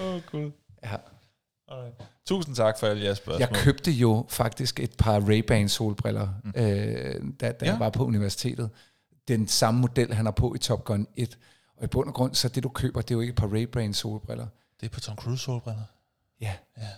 Åh, 0.00 0.06
oh, 0.06 0.20
Gud. 0.32 0.50
Ja. 0.82 0.96
Tusind 2.26 2.56
tak 2.56 2.78
for 2.78 2.86
alle 2.86 3.04
jeres 3.04 3.18
spørgsmål. 3.18 3.40
Jeg 3.40 3.62
købte 3.62 3.90
jo 3.90 4.26
faktisk 4.28 4.80
et 4.80 4.92
par 4.98 5.20
Ray-Ban 5.20 5.68
solbriller, 5.68 6.28
mm. 6.44 6.52
øh, 6.56 6.64
da, 7.40 7.52
da. 7.52 7.66
Ja. 7.66 7.70
jeg 7.70 7.80
var 7.80 7.90
på 7.90 8.04
universitetet. 8.04 8.70
Den 9.28 9.48
samme 9.48 9.80
model, 9.80 10.14
han 10.14 10.24
har 10.24 10.32
på 10.32 10.54
i 10.54 10.58
Top 10.58 10.84
Gun 10.84 11.06
1. 11.16 11.38
Og 11.76 11.84
i 11.84 11.86
bund 11.86 12.08
og 12.08 12.14
grund, 12.14 12.34
så 12.34 12.48
det 12.48 12.62
du 12.62 12.68
køber, 12.68 13.00
det 13.00 13.10
er 13.10 13.14
jo 13.14 13.20
ikke 13.20 13.30
et 13.30 13.36
par 13.36 13.46
Ray-Ban 13.46 13.92
solbriller. 13.92 14.46
Det 14.80 14.86
er 14.86 14.90
på 14.90 15.00
Tom 15.00 15.16
Cruise 15.16 15.44
solbriller. 15.44 15.82
Ja. 16.40 16.54
Ja. 16.76 16.88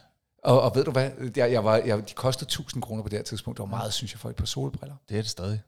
Og, 0.45 0.61
og 0.63 0.73
ved 0.75 0.85
du 0.85 0.91
hvad, 0.91 1.11
jeg, 1.37 1.53
jeg 1.53 1.65
var, 1.65 1.77
jeg, 1.77 2.09
de 2.09 2.15
kostede 2.15 2.49
1000 2.49 2.83
kroner 2.83 3.03
på 3.03 3.09
det 3.09 3.19
her 3.19 3.25
tidspunkt. 3.25 3.57
Det 3.57 3.63
var 3.63 3.69
meget, 3.69 3.93
synes 3.93 4.13
jeg, 4.13 4.21
for 4.21 4.31
et 4.31 4.37
par 4.37 4.47
solbriller. 4.47 4.97
Det 5.09 5.19
er 5.19 5.23
det 5.23 5.31
stadig. 5.31 5.61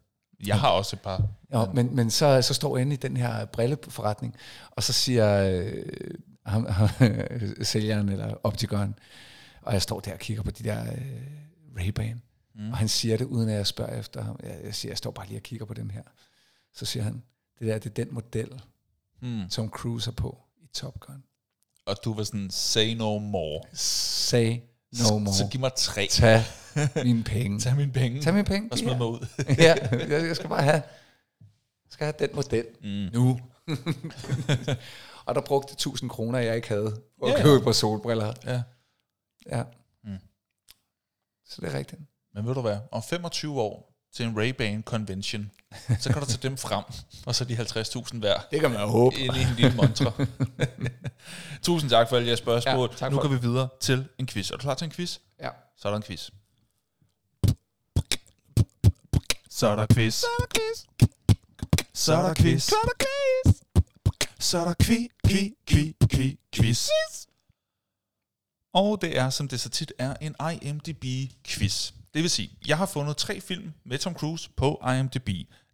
Jeg 0.46 0.60
har 0.60 0.68
også 0.68 0.96
et 0.96 1.00
par. 1.00 1.22
Ja, 1.52 1.64
men, 1.74 1.96
men 1.96 2.10
så, 2.10 2.42
så 2.42 2.54
står 2.54 2.76
jeg 2.76 2.82
inde 2.82 2.94
i 2.94 2.96
den 2.96 3.16
her 3.16 3.44
brilleforretning, 3.44 4.36
og 4.70 4.82
så 4.82 4.92
siger 4.92 5.44
øh, 5.44 5.84
ham, 6.46 6.66
ham, 6.66 6.88
sælgeren 7.62 8.08
eller 8.08 8.34
optikeren, 8.42 8.94
og 9.62 9.72
jeg 9.72 9.82
står 9.82 10.00
der 10.00 10.12
og 10.12 10.18
kigger 10.18 10.42
på 10.42 10.50
de 10.50 10.64
der 10.64 10.92
øh, 10.92 11.26
Ray-Ban, 11.76 12.16
mm. 12.54 12.70
og 12.70 12.76
han 12.76 12.88
siger 12.88 13.16
det, 13.16 13.24
uden 13.24 13.48
at 13.48 13.54
jeg 13.54 13.66
spørger 13.66 13.98
efter 13.98 14.22
ham. 14.24 14.40
Jeg, 14.42 14.60
jeg 14.64 14.74
siger, 14.74 14.90
jeg 14.90 14.98
står 14.98 15.10
bare 15.10 15.26
lige 15.26 15.38
og 15.38 15.42
kigger 15.42 15.66
på 15.66 15.74
dem 15.74 15.90
her. 15.90 16.02
Så 16.74 16.84
siger 16.84 17.02
han, 17.02 17.22
det 17.58 17.66
der, 17.66 17.78
det 17.78 17.90
er 17.90 18.04
den 18.04 18.14
model, 18.14 18.60
Mm. 19.22 19.50
som 19.50 19.68
Cruise 19.68 20.10
er 20.10 20.14
på 20.14 20.38
i 20.62 20.66
Top 20.74 21.00
Gun. 21.00 21.24
Og 21.86 21.96
du 22.04 22.14
var 22.14 22.24
sådan, 22.24 22.50
say 22.50 22.94
no 22.94 23.18
more. 23.18 23.60
Say 23.72 24.56
no 24.92 25.18
more. 25.18 25.34
Så 25.34 25.48
giv 25.50 25.60
mig 25.60 25.72
tre. 25.76 26.06
Tag 26.10 26.42
mine 27.04 27.24
penge. 27.24 27.60
Tag 27.60 27.76
mine 27.76 27.92
penge. 27.92 28.20
Tag 28.22 28.34
mine 28.34 28.44
penge. 28.44 28.68
Og 28.72 28.78
smid 28.78 28.90
Ja. 28.90 28.98
mig 28.98 29.06
ud. 29.06 29.26
ja, 29.58 29.74
jeg, 30.08 30.36
skal 30.36 30.48
bare 30.48 30.62
have, 30.62 30.82
skal 31.90 32.04
have 32.04 32.14
den 32.18 32.28
model 32.34 32.66
Mm. 32.82 32.88
nu. 32.88 33.40
og 35.26 35.34
der 35.34 35.40
brugte 35.40 35.72
1000 35.72 36.10
kroner, 36.10 36.38
jeg 36.38 36.56
ikke 36.56 36.68
havde, 36.68 36.96
for 37.18 37.26
at 37.26 37.32
Ja. 37.38 37.42
købe 37.42 37.64
par 37.64 37.72
solbriller. 37.72 38.32
Ja. 38.44 38.62
Ja. 39.50 39.62
Mm. 40.04 40.18
Så 41.46 41.60
det 41.60 41.74
er 41.74 41.78
rigtigt. 41.78 42.00
Men 42.34 42.46
ved 42.46 42.54
du 42.54 42.60
hvad? 42.60 42.78
Om 42.92 43.02
25 43.02 43.60
år 43.60 43.89
til 44.12 44.26
en 44.26 44.38
Ray-Ban 44.38 44.82
convention, 44.82 45.50
så 46.00 46.12
kan 46.12 46.22
du 46.22 46.26
tage 46.26 46.38
dem 46.42 46.56
frem, 46.56 46.84
og 47.26 47.34
så 47.34 47.44
de 47.44 47.56
50.000 47.56 48.18
hver. 48.18 48.40
Det 48.50 48.60
kan 48.60 48.70
man 48.70 48.80
jo 48.80 48.86
håbe. 48.86 49.16
Ind 49.16 49.36
i 49.36 49.40
en 49.40 49.54
lille 49.56 49.76
montre. 49.76 50.12
Tusind 51.62 51.90
tak 51.90 52.08
for 52.08 52.16
alle 52.16 52.26
jeres 52.26 52.38
spørgsmål. 52.38 52.94
Ja, 53.00 53.08
nu 53.08 53.20
går 53.20 53.28
vi 53.28 53.40
videre 53.40 53.68
til 53.80 54.08
en 54.18 54.26
quiz. 54.26 54.50
Er 54.50 54.56
du 54.56 54.60
klar 54.60 54.74
til 54.74 54.84
en 54.84 54.90
quiz? 54.90 55.18
Ja. 55.40 55.48
Så 55.76 55.88
er 55.88 55.92
der 55.92 55.96
en 55.96 56.02
quiz. 56.02 56.30
Så 59.50 59.66
er 59.66 59.76
der 59.76 59.86
quiz. 59.94 60.14
Så 61.94 62.14
er 62.14 62.22
der 62.22 62.34
quiz. 62.34 62.62
Så 62.62 62.74
er 62.76 62.86
der 62.86 62.94
quiz. 62.98 63.60
Så 64.38 64.58
er 64.58 64.64
der 64.64 64.74
kvi, 64.74 65.08
kvi, 65.26 65.54
kvi, 65.66 65.96
kvi, 66.08 66.38
quiz. 66.54 66.88
Og 68.72 69.02
det 69.02 69.18
er, 69.18 69.30
som 69.30 69.48
det 69.48 69.60
så 69.60 69.68
tit 69.68 69.92
er, 69.98 70.16
en 70.20 70.36
IMDb-quiz. 70.40 71.92
Det 72.14 72.22
vil 72.22 72.30
sige, 72.30 72.50
jeg 72.66 72.78
har 72.78 72.86
fundet 72.86 73.16
tre 73.16 73.40
film 73.40 73.72
med 73.84 73.98
Tom 73.98 74.14
Cruise 74.14 74.50
på 74.56 74.82
IMDb. 74.98 75.28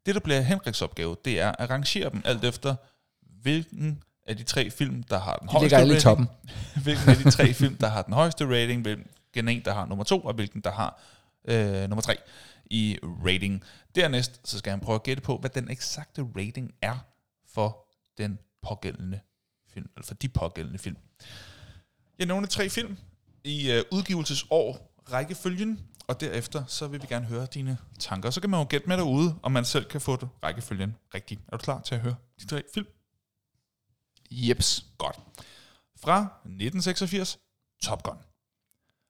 Det, 0.06 0.14
der 0.14 0.20
bliver 0.20 0.40
Henriks 0.40 0.82
opgave, 0.82 1.16
det 1.24 1.40
er 1.40 1.52
at 1.58 1.70
rangere 1.70 2.10
dem 2.10 2.22
alt 2.24 2.44
efter, 2.44 2.74
hvilken 3.42 4.02
af 4.26 4.36
de 4.36 4.42
tre 4.42 4.70
film, 4.70 5.02
der 5.02 5.18
har 5.18 5.36
den 5.36 5.48
De 5.48 5.52
højeste 5.52 5.76
rating, 5.76 6.00
toppen. 6.00 6.28
hvilken 6.84 7.10
af 7.10 7.16
de 7.16 7.30
tre 7.30 7.54
film, 7.54 7.76
der 7.76 7.88
har 7.88 8.02
den 8.02 8.14
højeste 8.14 8.46
rating, 8.46 8.82
hvilken 8.82 9.48
en, 9.48 9.64
der 9.64 9.74
har 9.74 9.86
nummer 9.86 10.04
to, 10.04 10.20
og 10.20 10.34
hvilken, 10.34 10.60
der 10.60 10.72
har 10.72 11.00
øh, 11.48 11.88
nummer 11.88 12.02
tre 12.02 12.16
i 12.70 12.98
rating. 13.02 13.64
Dernæst, 13.94 14.40
så 14.44 14.58
skal 14.58 14.70
han 14.70 14.80
prøve 14.80 14.94
at 14.94 15.02
gætte 15.02 15.22
på, 15.22 15.36
hvad 15.38 15.50
den 15.50 15.70
eksakte 15.70 16.26
rating 16.36 16.74
er 16.82 16.98
for 17.54 17.86
den 18.18 18.38
pågældende 18.62 19.20
film, 19.68 19.90
eller 19.96 20.06
for 20.06 20.14
de 20.14 20.28
pågældende 20.28 20.78
film. 20.78 20.96
Jeg 22.18 22.26
nævner 22.26 22.48
tre 22.48 22.68
film 22.68 22.96
i 23.44 23.70
øh, 23.70 23.82
udgivelsesår 23.90 24.92
rækkefølgen, 25.12 25.80
og 26.08 26.20
derefter 26.20 26.64
så 26.66 26.88
vil 26.88 27.02
vi 27.02 27.06
gerne 27.06 27.26
høre 27.26 27.46
dine 27.46 27.78
tanker. 27.98 28.30
Så 28.30 28.40
kan 28.40 28.50
man 28.50 28.60
jo 28.60 28.66
gætte 28.70 28.88
med 28.88 28.96
derude, 28.96 29.38
om 29.42 29.52
man 29.52 29.64
selv 29.64 29.84
kan 29.84 30.00
få 30.00 30.16
det 30.16 30.28
rækkefølgen 30.42 30.96
rigtigt. 31.14 31.40
Er 31.48 31.56
du 31.56 31.62
klar 31.62 31.80
til 31.80 31.94
at 31.94 32.00
høre 32.00 32.16
de 32.40 32.46
tre 32.46 32.62
film? 32.74 32.86
Jeps. 34.30 34.86
Godt. 34.98 35.16
Fra 35.96 36.20
1986, 36.20 37.38
Top 37.82 38.02
Gun. 38.02 38.16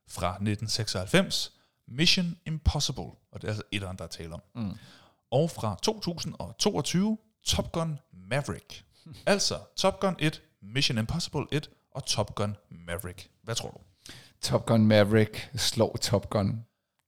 Fra 0.08 0.28
1996, 0.28 1.52
Mission 1.88 2.36
Impossible. 2.46 3.02
Og 3.02 3.42
det 3.42 3.44
er 3.44 3.48
altså 3.48 3.62
etteren, 3.72 3.98
der 3.98 4.04
er 4.04 4.08
tale 4.08 4.34
om. 4.34 4.42
Mm. 4.54 4.78
Og 5.30 5.50
fra 5.50 5.76
2022, 5.82 7.18
Top 7.44 7.72
Gun 7.72 7.98
Maverick. 8.12 8.84
altså 9.26 9.58
Top 9.76 10.00
Gun 10.00 10.16
1, 10.18 10.42
Mission 10.62 10.98
Impossible 10.98 11.46
1 11.52 11.70
og 11.90 12.06
Top 12.06 12.34
Gun 12.34 12.56
Maverick. 12.70 13.30
Hvad 13.42 13.54
tror 13.54 13.70
du? 13.70 13.78
Top 14.40 14.66
Gun 14.66 14.86
Maverick 14.86 15.50
slår 15.56 15.96
Top 15.96 16.30
Gun. 16.30 16.64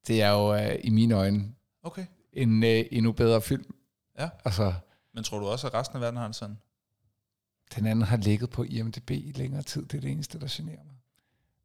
Det 0.08 0.22
er 0.22 0.30
jo 0.30 0.54
øh, 0.54 0.78
i 0.84 0.90
mine 0.90 1.14
øjne 1.14 1.54
Okay. 1.82 2.06
en 2.32 2.64
øh, 2.64 2.84
endnu 2.92 3.12
bedre 3.12 3.42
film. 3.42 3.74
Ja. 4.18 4.28
Altså, 4.44 4.74
Men 5.14 5.24
tror 5.24 5.38
du 5.38 5.46
også, 5.46 5.66
at 5.66 5.74
resten 5.74 5.96
af 5.96 6.00
verden 6.02 6.16
har 6.18 6.26
en 6.26 6.32
sådan? 6.32 6.58
den 7.76 7.86
anden 7.86 8.02
har 8.04 8.16
ligget 8.16 8.50
på 8.50 8.62
IMDb 8.62 9.10
i 9.10 9.32
længere 9.34 9.62
tid. 9.62 9.82
Det 9.86 9.94
er 9.96 10.00
det 10.00 10.10
eneste, 10.10 10.40
der 10.40 10.46
generer 10.50 10.84
mig. 10.84 10.94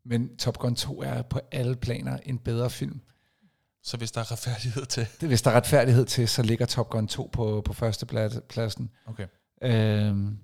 Men 0.04 0.38
Top 0.38 0.58
Gun 0.58 0.76
2 0.76 1.02
er 1.02 1.22
på 1.22 1.40
alle 1.52 1.76
planer 1.76 2.18
en 2.26 2.38
bedre 2.40 2.70
film. 2.70 3.02
Så 3.84 3.98
hvis 3.98 4.12
der 4.12 4.22
er 4.22 4.32
retfærdighed 4.32 4.86
til. 4.86 5.08
Det, 5.22 5.30
hvis 5.30 5.42
der 5.42 5.52
er 5.52 5.56
retfærdighed 5.56 6.06
til, 6.06 6.28
så 6.28 6.42
ligger 6.44 6.66
Top 6.66 6.90
Gun 6.90 7.08
2 7.08 7.30
på, 7.34 7.62
på 7.66 7.74
første 7.74 8.06
pla- 8.12 8.40
pladsen. 8.40 8.92
Okay. 9.06 9.28
Øhm, 9.62 10.38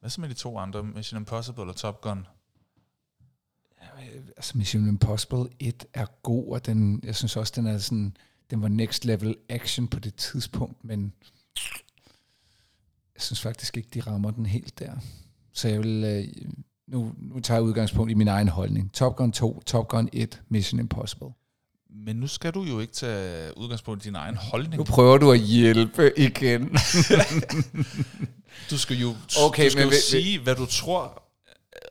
Hvad 0.00 0.10
så 0.10 0.20
med 0.20 0.28
de 0.28 0.34
to 0.34 0.58
andre? 0.58 0.82
Mission 0.82 1.20
Impossible 1.20 1.62
og 1.64 1.76
Top 1.76 2.00
Gun? 2.00 2.26
Altså 4.36 4.58
Mission 4.58 4.88
Impossible 4.88 5.44
1 5.60 5.84
er 5.94 6.06
god, 6.22 6.52
og 6.52 6.66
den, 6.66 7.00
jeg 7.04 7.16
synes 7.16 7.36
også, 7.36 7.52
den 7.56 7.66
er 7.66 7.78
sådan, 7.78 8.16
den 8.50 8.62
var 8.62 8.68
next 8.68 9.04
level 9.04 9.36
action 9.48 9.88
på 9.88 9.98
det 9.98 10.14
tidspunkt, 10.14 10.84
men 10.84 11.12
jeg 13.14 13.22
synes 13.22 13.40
faktisk 13.40 13.76
ikke, 13.76 13.88
de 13.94 14.00
rammer 14.00 14.30
den 14.30 14.46
helt 14.46 14.78
der. 14.78 14.92
Så 15.52 15.68
jeg 15.68 15.78
vil, 15.82 16.04
øh, 16.04 16.42
nu, 16.88 17.12
nu 17.18 17.40
tager 17.40 17.58
jeg 17.58 17.64
udgangspunkt 17.64 18.10
i 18.10 18.14
min 18.14 18.28
egen 18.28 18.48
holdning. 18.48 18.92
Top 18.92 19.16
Gun 19.16 19.32
2, 19.32 19.62
Top 19.66 19.88
Gun 19.88 20.08
1, 20.12 20.42
Mission 20.48 20.80
Impossible. 20.80 21.28
Men 21.90 22.16
nu 22.16 22.26
skal 22.26 22.52
du 22.52 22.62
jo 22.62 22.80
ikke 22.80 22.92
tage 22.92 23.58
udgangspunkt 23.58 24.04
i 24.04 24.08
din 24.08 24.14
egen 24.14 24.36
holdning. 24.36 24.76
Nu 24.76 24.84
prøver 24.84 25.18
du 25.18 25.32
at 25.32 25.40
hjælpe 25.40 26.12
igen. 26.18 26.70
Du 28.70 28.78
skal 28.78 28.96
jo, 28.96 29.14
Okay, 29.46 29.64
du 29.64 29.70
skal 29.70 29.80
men 29.80 29.84
jo 29.84 29.88
vil- 29.88 30.02
sige, 30.10 30.38
hvad 30.40 30.54
du 30.56 30.66
tror, 30.66 31.22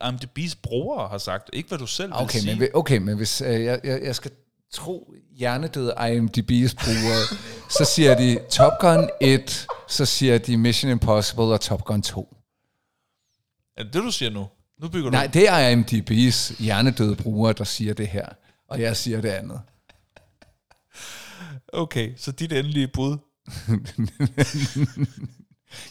IMDb's 0.03 0.55
brugere 0.63 1.07
har 1.07 1.17
sagt. 1.17 1.49
Ikke 1.53 1.69
hvad 1.69 1.77
du 1.77 1.87
selv 1.87 2.09
vil 2.11 2.17
Okay, 2.21 2.39
sige. 2.39 2.51
men, 2.51 2.59
vi- 2.61 2.69
okay, 2.73 2.97
men 2.97 3.17
hvis 3.17 3.41
øh, 3.41 3.63
jeg, 3.63 3.79
jeg, 3.83 4.01
jeg 4.03 4.15
skal 4.15 4.31
tro 4.71 5.13
hjernedøde 5.35 5.93
IMDb's 5.93 6.75
brugere, 6.83 7.21
så 7.69 7.85
siger 7.85 8.15
de 8.17 8.39
Top 8.49 8.71
Gun 8.79 9.09
1, 9.21 9.67
så 9.87 10.05
siger 10.05 10.37
de 10.37 10.57
Mission 10.57 10.91
Impossible 10.91 11.43
og 11.43 11.61
Top 11.61 11.85
Gun 11.85 12.01
2. 12.01 12.35
Er 13.77 13.83
det 13.83 13.93
det, 13.93 14.03
du 14.03 14.11
siger 14.11 14.29
nu? 14.31 14.47
Nu 14.81 14.89
bygger 14.89 15.11
Nej, 15.11 15.27
du... 15.27 15.31
det 15.33 15.49
er 15.49 15.75
IMDb's 15.75 16.63
hjernedøde 16.63 17.15
brugere, 17.15 17.53
der 17.53 17.63
siger 17.63 17.93
det 17.93 18.07
her. 18.07 18.25
Og 18.69 18.81
jeg 18.81 18.97
siger 18.97 19.21
det 19.21 19.29
andet. 19.29 19.61
Okay, 21.73 22.13
så 22.17 22.31
dit 22.31 22.53
endelige 22.53 22.87
bud. 22.87 23.17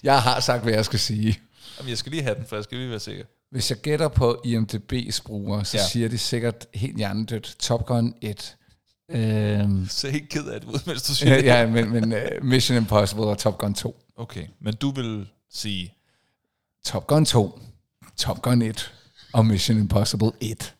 Jeg 0.03 0.23
har 0.23 0.41
sagt, 0.41 0.63
hvad 0.63 0.73
jeg 0.73 0.85
skal 0.85 0.99
sige. 0.99 1.41
Jamen, 1.79 1.91
jeg 1.91 1.99
skal 1.99 2.13
lige 2.13 2.23
have 2.23 2.35
den, 2.35 2.47
for 2.47 2.57
jeg 2.57 2.65
skal 2.65 2.79
lige 2.79 2.91
være 2.91 3.01
sikker. 3.01 3.25
Hvis 3.55 3.71
jeg 3.71 3.79
gætter 3.79 4.09
på 4.09 4.43
IMDb's 4.47 5.21
brugere, 5.25 5.65
så 5.65 5.77
Ja. 5.77 5.87
siger 5.89 6.09
de 6.09 6.19
sikkert 6.19 6.67
helt 6.75 6.97
hjernedødt 6.97 7.57
Top 7.59 7.87
Gun 7.87 8.15
1. 8.21 8.57
Øhm, 9.09 9.87
Så 9.91 10.09
ikke 10.09 10.29
ked 10.29 10.47
af 10.47 10.61
det 10.61 10.69
ud, 10.69 10.87
mens 10.87 11.03
du 11.03 11.15
siger 11.15 11.31
ja, 11.33 11.39
det. 11.39 11.45
ja, 11.45 11.67
men, 11.67 11.91
men 11.91 12.13
uh, 12.13 12.19
Mission 12.45 12.79
Impossible 12.79 13.25
og 13.25 13.39
Top 13.39 13.59
Gun 13.59 13.75
2. 13.75 13.97
Okay, 14.17 14.47
men 14.61 14.75
du 14.75 14.91
vil 14.91 15.29
sige... 15.53 15.95
Top 16.85 17.07
Gun 17.07 17.25
2, 17.25 17.61
Top 18.17 18.43
Gun 18.43 18.63
1 18.63 18.93
og 19.33 19.47
Mission 19.47 19.79
Impossible 19.79 20.33
1. 20.41 20.75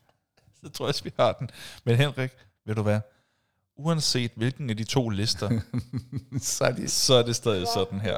Så 0.65 0.69
tror 0.71 0.87
jeg, 0.87 0.95
at 0.99 1.05
vi 1.05 1.11
har 1.19 1.33
den. 1.33 1.51
Men 1.85 1.97
Henrik, 1.97 2.31
ved 2.67 2.75
du 2.75 2.83
hvad? 2.83 3.01
Uanset 3.77 4.31
hvilken 4.37 4.71
af 4.71 4.77
de 4.77 4.85
to 4.85 5.09
lister, 5.09 5.61
Så 6.41 6.65
er 6.65 6.73
de... 6.73 6.89
så 6.89 7.15
er 7.15 7.23
det 7.23 7.37
stadig 7.37 7.67
sådan 7.75 8.01
her. 8.01 8.17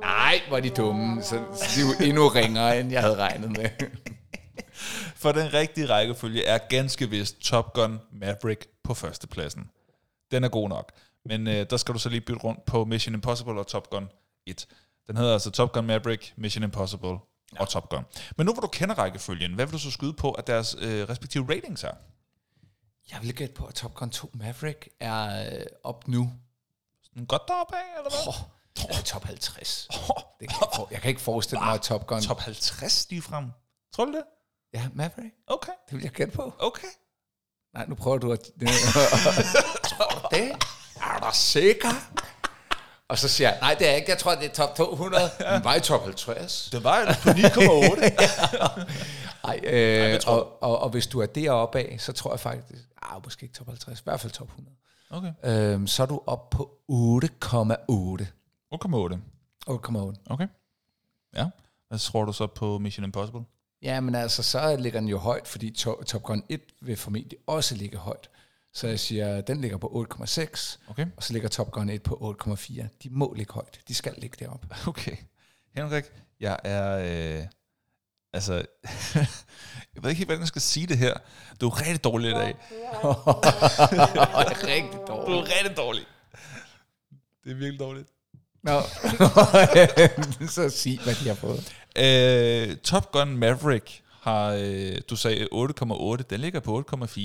Nej, 0.00 0.40
hvor 0.48 0.56
er 0.56 0.60
de 0.60 0.70
dumme. 0.70 1.22
Så, 1.22 1.44
så 1.54 1.64
de 1.74 1.80
er 1.80 1.84
jo 1.86 2.04
endnu 2.08 2.28
ringere, 2.28 2.80
end 2.80 2.90
jeg 2.92 3.00
havde 3.00 3.16
regnet 3.16 3.50
med. 3.50 3.70
For 5.22 5.32
den 5.32 5.54
rigtige 5.54 5.88
rækkefølge 5.88 6.44
er 6.44 6.58
ganske 6.58 7.10
vist 7.10 7.40
Top 7.40 7.72
Gun 7.72 8.00
Maverick 8.12 8.66
på 8.84 8.94
førstepladsen. 8.94 9.70
Den 10.30 10.44
er 10.44 10.48
god 10.48 10.68
nok. 10.68 10.92
Men 11.24 11.48
øh, 11.48 11.66
der 11.70 11.76
skal 11.76 11.94
du 11.94 11.98
så 11.98 12.08
lige 12.08 12.20
bytte 12.20 12.42
rundt 12.42 12.64
på 12.64 12.84
Mission 12.84 13.14
Impossible 13.14 13.60
og 13.60 13.66
Top 13.66 13.90
Gun 13.90 14.08
1. 14.46 14.66
Den 15.06 15.16
hedder 15.16 15.32
altså 15.32 15.50
Top 15.50 15.72
Gun 15.72 15.86
Maverick, 15.86 16.32
Mission 16.36 16.64
Impossible 16.64 17.18
og 17.58 17.68
Top 17.68 17.88
Gun. 17.88 18.04
Men 18.36 18.46
nu 18.46 18.52
hvor 18.52 18.60
du 18.60 18.68
kender 18.68 18.94
rækkefølgen, 18.94 19.54
hvad 19.54 19.66
vil 19.66 19.72
du 19.72 19.78
så 19.78 19.90
skyde 19.90 20.12
på, 20.12 20.30
at 20.30 20.46
deres 20.46 20.76
øh, 20.80 21.08
respektive 21.08 21.46
ratings 21.50 21.84
er? 21.84 21.94
Jeg 23.10 23.18
vil 23.22 23.34
gætte 23.34 23.54
på, 23.54 23.64
at 23.66 23.74
Top 23.74 23.94
Gun 23.94 24.10
2 24.10 24.30
Maverick 24.34 24.88
er 25.00 25.52
øh, 25.52 25.66
op 25.84 26.08
nu. 26.08 26.32
Sådan 27.02 27.26
Godt 27.26 27.42
deroppe 27.48 27.76
af, 27.76 27.98
eller 27.98 28.10
hvad? 28.10 28.28
Oh, 28.28 28.34
oh, 28.90 29.00
top 29.04 29.24
50. 29.24 29.88
Det 30.40 30.48
kan 30.48 30.56
jeg, 30.60 30.68
for, 30.74 30.88
jeg 30.90 31.00
kan 31.00 31.08
ikke 31.08 31.20
forestille 31.20 31.60
mig, 31.60 31.74
at 31.74 31.80
Top 31.80 32.06
Gun... 32.06 32.22
Top 32.22 32.40
50 32.40 33.06
lige 33.10 33.22
frem. 33.22 33.44
Tror 33.94 34.04
du 34.04 34.12
det? 34.12 34.22
Ja, 34.74 34.88
Maverick. 34.94 35.34
Okay, 35.46 35.72
Det 35.88 35.96
vil 35.96 36.02
jeg 36.02 36.12
gætte 36.12 36.32
på. 36.32 36.54
okay. 36.58 36.88
Nej, 37.74 37.86
nu 37.86 37.94
prøver 37.94 38.18
du 38.18 38.32
at... 38.32 38.40
Tror 39.90 40.28
du 40.30 40.36
det? 40.36 40.52
Er 40.96 41.18
du 41.20 41.26
sikker? 41.32 41.88
Og 43.08 43.18
så 43.18 43.28
siger 43.28 43.50
jeg, 43.50 43.58
nej, 43.60 43.74
det 43.78 43.88
er 43.88 43.92
ikke. 43.92 44.10
Jeg 44.10 44.18
tror, 44.18 44.34
det 44.34 44.44
er 44.44 44.52
top 44.52 44.76
200. 44.76 45.30
Men 45.52 45.64
var 45.64 45.74
i 45.74 45.80
top 45.80 46.02
50. 46.02 46.68
Det 46.72 46.84
var 46.84 47.04
på 47.22 47.28
9,8. 47.28 48.90
Nej, 49.46 49.60
øh, 49.74 50.20
og, 50.26 50.62
og, 50.62 50.78
og 50.78 50.88
hvis 50.88 51.06
du 51.06 51.20
er 51.20 51.26
deroppe 51.26 51.78
af, 51.78 51.96
så 51.98 52.12
tror 52.12 52.32
jeg 52.32 52.40
faktisk, 52.40 52.82
ah, 53.02 53.20
måske 53.24 53.42
ikke 53.44 53.54
top 53.54 53.66
50, 53.66 54.00
i 54.00 54.02
hvert 54.04 54.20
fald 54.20 54.32
top 54.32 54.48
100. 54.48 54.76
okay. 55.10 55.32
Øhm, 55.44 55.86
så 55.86 56.02
er 56.02 56.06
du 56.06 56.20
op 56.26 56.50
på 56.50 56.70
8,8. 56.92 58.26
8,8. 58.74 59.18
8,8. 59.70 60.14
Okay. 60.26 60.48
Ja. 61.36 61.46
Hvad 61.88 61.98
tror 61.98 62.24
du 62.24 62.32
så 62.32 62.46
på 62.46 62.78
Mission 62.78 63.04
Impossible? 63.04 63.40
Ja, 63.82 64.00
men 64.00 64.14
altså, 64.14 64.42
så 64.42 64.76
ligger 64.76 65.00
den 65.00 65.08
jo 65.08 65.18
højt, 65.18 65.48
fordi 65.48 65.70
to, 65.70 66.02
Top 66.02 66.22
Gun 66.22 66.42
1 66.48 66.60
vil 66.80 66.96
formentlig 66.96 67.38
også 67.46 67.74
ligge 67.74 67.96
højt. 67.98 68.30
Så 68.72 68.86
jeg 68.88 69.00
siger, 69.00 69.40
den 69.40 69.60
ligger 69.60 69.76
på 69.78 70.06
8,6, 70.12 70.78
Okay. 70.90 71.06
og 71.16 71.22
så 71.22 71.32
ligger 71.32 71.48
Top 71.48 71.70
Gun 71.70 71.88
1 71.90 72.02
på 72.02 72.36
8,4. 72.44 72.82
De 73.02 73.08
må 73.10 73.32
ligge 73.36 73.52
højt. 73.54 73.80
De 73.88 73.94
skal 73.94 74.14
ligge 74.18 74.36
deroppe. 74.44 74.68
Okay. 74.88 75.16
Henrik, 75.74 76.04
jeg 76.40 76.58
er... 76.64 76.96
Øh, 77.38 77.46
altså... 78.32 78.54
jeg 79.94 80.02
ved 80.02 80.10
ikke 80.10 80.18
helt, 80.18 80.28
hvordan 80.28 80.40
jeg 80.40 80.48
skal 80.48 80.62
sige 80.62 80.86
det 80.86 80.98
her. 80.98 81.14
Du 81.60 81.68
er 81.68 81.80
rigtig 81.80 82.04
dårlig 82.04 82.30
i 82.30 82.34
dag. 82.34 82.56
Rigtig 84.66 84.98
Du 85.00 85.06
dårligt. 85.06 85.48
er 85.48 85.56
rigtig 85.58 85.76
dårlig. 85.76 86.02
Det 87.44 87.50
er 87.50 87.54
virkelig 87.54 87.80
dårligt. 87.80 88.08
Nå. 88.62 88.80
så 90.48 90.68
sig, 90.68 91.00
hvad 91.04 91.14
de 91.14 91.28
har 91.28 91.34
fået. 91.34 91.72
Øh, 91.98 92.76
Top 92.76 93.12
Gun 93.12 93.36
Maverick 93.36 94.02
har, 94.22 94.46
øh, 94.60 94.96
du 95.10 95.16
sagde 95.16 95.48
8,8. 95.52 96.22
Den 96.30 96.40
ligger 96.40 96.60
på 96.60 96.84
8,4. 96.92 97.20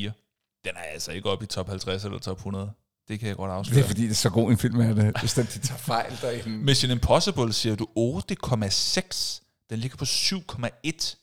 Den 0.65 0.71
er 0.75 0.81
altså 0.93 1.11
ikke 1.11 1.29
oppe 1.29 1.43
i 1.43 1.47
top 1.47 1.67
50 1.69 2.03
eller 2.05 2.19
top 2.19 2.37
100. 2.37 2.71
Det 3.07 3.19
kan 3.19 3.27
jeg 3.27 3.35
godt 3.35 3.49
Det 3.49 3.55
afsløre. 3.55 3.83
er 3.83 3.87
fordi, 3.87 4.03
det 4.03 4.11
er 4.11 4.15
så 4.15 4.29
god 4.29 4.51
en 4.51 4.57
film, 4.57 4.79
er 4.79 4.93
det. 4.93 5.19
Hvis 5.19 5.33
den, 5.33 5.45
de 5.53 5.59
tager 5.59 5.77
fejl 5.77 6.17
derinde. 6.21 6.49
Mission 6.49 6.91
Impossible 6.91 7.53
siger 7.53 7.75
du 7.75 7.87
8,6. 7.97 9.41
Den 9.69 9.79
ligger 9.79 9.97
på 9.97 10.05
7,1. 10.05 11.15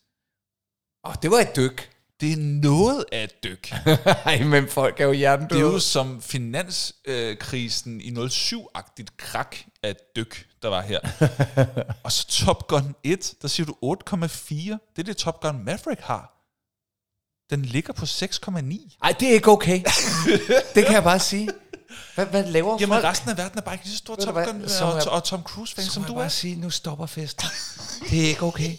Åh, 1.07 1.15
det 1.23 1.31
var 1.31 1.39
et 1.39 1.57
dyk. 1.57 1.89
Det 2.21 2.33
er 2.33 2.37
noget 2.63 3.05
af 3.13 3.25
et 3.25 3.45
dyk. 3.45 3.73
Ej, 4.27 4.45
men 4.45 4.69
folk 4.69 5.01
er 5.01 5.05
jo 5.05 5.13
Det 5.13 5.17
er 5.19 5.29
jo 5.31 5.37
hjernedøde. 5.49 5.81
som 5.81 6.23
finanskrisen 6.23 8.01
i 8.01 8.11
07-agtigt 8.11 9.17
krak 9.17 9.57
af 9.83 9.91
et 9.91 10.17
dyk, 10.17 10.47
der 10.63 10.69
var 10.69 10.81
her. 10.81 11.01
og 12.05 12.13
så 12.13 12.27
Top 12.45 12.67
Gun 12.69 12.95
1, 13.05 13.35
der 13.43 13.49
siger 13.49 13.67
du 13.67 13.97
8,4. 14.11 14.55
Det 14.55 14.79
er 14.99 15.03
det 15.03 15.17
Top 15.17 15.41
Gun 15.41 15.65
Maverick 15.65 16.01
har. 16.01 16.39
Den 17.51 17.63
ligger 17.65 17.93
på 17.93 18.05
6,9. 18.05 18.97
Ej, 19.03 19.13
det 19.21 19.29
er 19.29 19.33
ikke 19.33 19.51
okay. 19.51 19.83
det 20.75 20.85
kan 20.85 20.95
jeg 20.95 21.03
bare 21.05 21.19
sige. 21.19 21.49
Hvad, 22.15 22.27
hvad 22.27 22.45
laver 22.45 22.77
Jamen 22.81 22.95
folk? 22.95 23.05
resten 23.05 23.31
af 23.31 23.39
verden 23.39 23.59
er 23.59 23.63
bare 23.63 23.75
ikke 23.75 23.85
lige 23.85 23.93
så 23.93 23.99
stor 23.99 24.15
Top 24.17 24.35
hvad, 24.35 24.47
Gun 24.47 24.69
så 24.69 24.85
og, 24.85 24.91
er- 24.99 25.11
og 25.11 25.25
Tom 25.25 25.43
Cruise 25.43 25.75
fan, 25.75 25.85
Så 25.85 25.91
som 25.91 26.03
du 26.05 26.09
jeg 26.13 26.15
bare 26.17 26.25
er. 26.25 26.29
sige, 26.29 26.57
nu 26.57 26.71
stopper 26.71 27.07
festen. 27.07 27.47
Det 28.11 28.25
er 28.25 28.29
ikke 28.29 28.43
okay. 28.43 28.71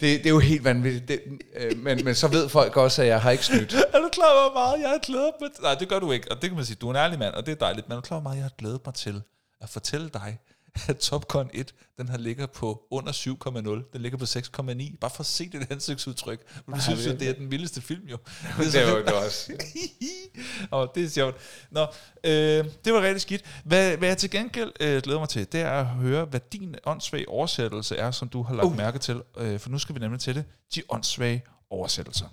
Det, 0.00 0.18
det 0.18 0.26
er 0.26 0.30
jo 0.30 0.38
helt 0.38 0.64
vanvittigt. 0.64 1.08
Det, 1.08 1.20
øh, 1.56 1.78
men, 1.78 2.04
men 2.04 2.14
så 2.14 2.28
ved 2.28 2.48
folk 2.48 2.76
også, 2.76 3.02
at 3.02 3.08
jeg 3.08 3.22
har 3.22 3.30
ikke 3.30 3.44
snydt. 3.46 3.74
Er 3.94 3.98
du 3.98 4.08
klar 4.12 4.32
over, 4.32 4.50
hvor 4.50 4.60
meget 4.60 4.80
jeg 4.80 4.88
har 4.90 4.98
glædet 4.98 5.30
mig 5.40 5.50
til? 5.54 5.62
Nej, 5.62 5.74
det 5.74 5.88
gør 5.88 5.98
du 5.98 6.12
ikke, 6.12 6.30
og 6.32 6.42
det 6.42 6.50
kan 6.50 6.56
man 6.56 6.66
sige, 6.66 6.76
du 6.76 6.86
er 6.86 6.90
en 6.90 6.96
ærlig 6.96 7.18
mand, 7.18 7.34
og 7.34 7.46
det 7.46 7.52
er 7.52 7.56
dejligt, 7.56 7.88
men 7.88 7.92
er 7.96 8.00
du 8.00 8.06
klar 8.06 8.14
over, 8.16 8.20
hvor 8.22 8.30
meget 8.30 8.36
jeg 8.36 8.44
har 8.44 8.54
glædet 8.58 8.80
mig 8.86 8.94
til 8.94 9.22
at 9.60 9.68
fortælle 9.68 10.08
dig, 10.08 10.38
at 10.88 10.96
Top 10.98 11.28
Gun 11.28 11.50
1, 11.54 11.74
den 11.98 12.08
har 12.08 12.18
ligger 12.18 12.46
på 12.46 12.86
under 12.90 13.12
7,0, 13.12 13.92
den 13.92 14.02
ligger 14.02 14.18
på 14.18 14.24
6,9, 14.24 14.96
bare 15.00 15.10
for 15.10 15.20
at 15.20 15.26
se 15.26 15.48
dit 15.48 15.70
ansigtsudtryk. 15.72 16.40
Men 16.66 16.74
du 16.74 16.80
synes 16.82 17.06
jo, 17.06 17.12
det 17.12 17.28
er 17.28 17.32
den 17.32 17.50
vildeste 17.50 17.80
film 17.80 18.06
jo. 18.06 18.16
Det 18.58 18.66
er, 18.66 18.70
Det 18.70 18.86
var 18.86 18.94
vildt. 18.94 19.06
det 19.08 19.14
også. 19.14 19.52
og 20.70 20.92
det 20.94 21.04
er 21.04 21.08
sjovt. 21.08 21.36
Nå, 21.70 21.80
øh, 22.24 22.64
det 22.84 22.92
var 22.92 23.02
rigtig 23.02 23.20
skidt. 23.20 23.44
Hvad, 23.64 23.96
hvad 23.96 24.08
jeg 24.08 24.18
til 24.18 24.30
gengæld 24.30 24.72
øh, 24.80 25.02
glæder 25.02 25.18
mig 25.18 25.28
til, 25.28 25.52
det 25.52 25.60
er 25.60 25.70
at 25.70 25.86
høre, 25.86 26.24
hvad 26.24 26.40
din 26.52 26.74
åndssvage 26.84 27.28
oversættelse 27.28 27.96
er, 27.96 28.10
som 28.10 28.28
du 28.28 28.42
har 28.42 28.54
lagt 28.54 28.66
uh. 28.66 28.76
mærke 28.76 28.98
til. 28.98 29.22
Øh, 29.36 29.60
for 29.60 29.70
nu 29.70 29.78
skal 29.78 29.94
vi 29.94 30.00
nemlig 30.00 30.20
til 30.20 30.34
det. 30.34 30.44
De 30.74 30.82
åndssvage 30.88 31.44
oversættelser. 31.70 32.26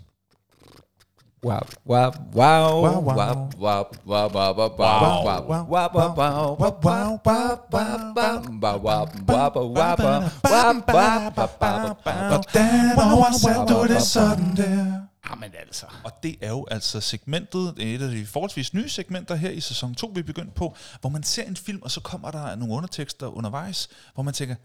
Hvordan 13.41 13.67
du 13.67 13.93
det 13.93 14.01
sådan 14.01 14.55
der? 14.55 15.01
Jamen 15.29 15.51
altså. 15.59 15.85
Og 16.03 16.11
det 16.23 16.35
er 16.41 16.49
jo 16.49 16.65
altså 16.71 17.01
segmentet, 17.01 17.67
er 17.67 17.95
et 17.95 18.01
af 18.01 18.09
de 18.09 18.25
forholdsvis 18.25 18.73
nye 18.73 18.89
segmenter 18.89 19.35
her 19.35 19.49
i 19.49 19.59
sæson 19.59 19.95
2, 19.95 20.11
vi 20.15 20.19
er 20.19 20.23
begyndt 20.23 20.53
på, 20.55 20.75
hvor 21.01 21.09
man 21.09 21.23
ser 21.23 21.43
en 21.43 21.55
film, 21.55 21.81
og 21.81 21.91
så 21.91 22.01
kommer 22.01 22.31
der 22.31 22.55
nogle 22.55 22.73
undertekster 22.73 23.27
undervejs, 23.27 23.89
hvor 24.13 24.23
man 24.23 24.33
tænker, 24.33 24.55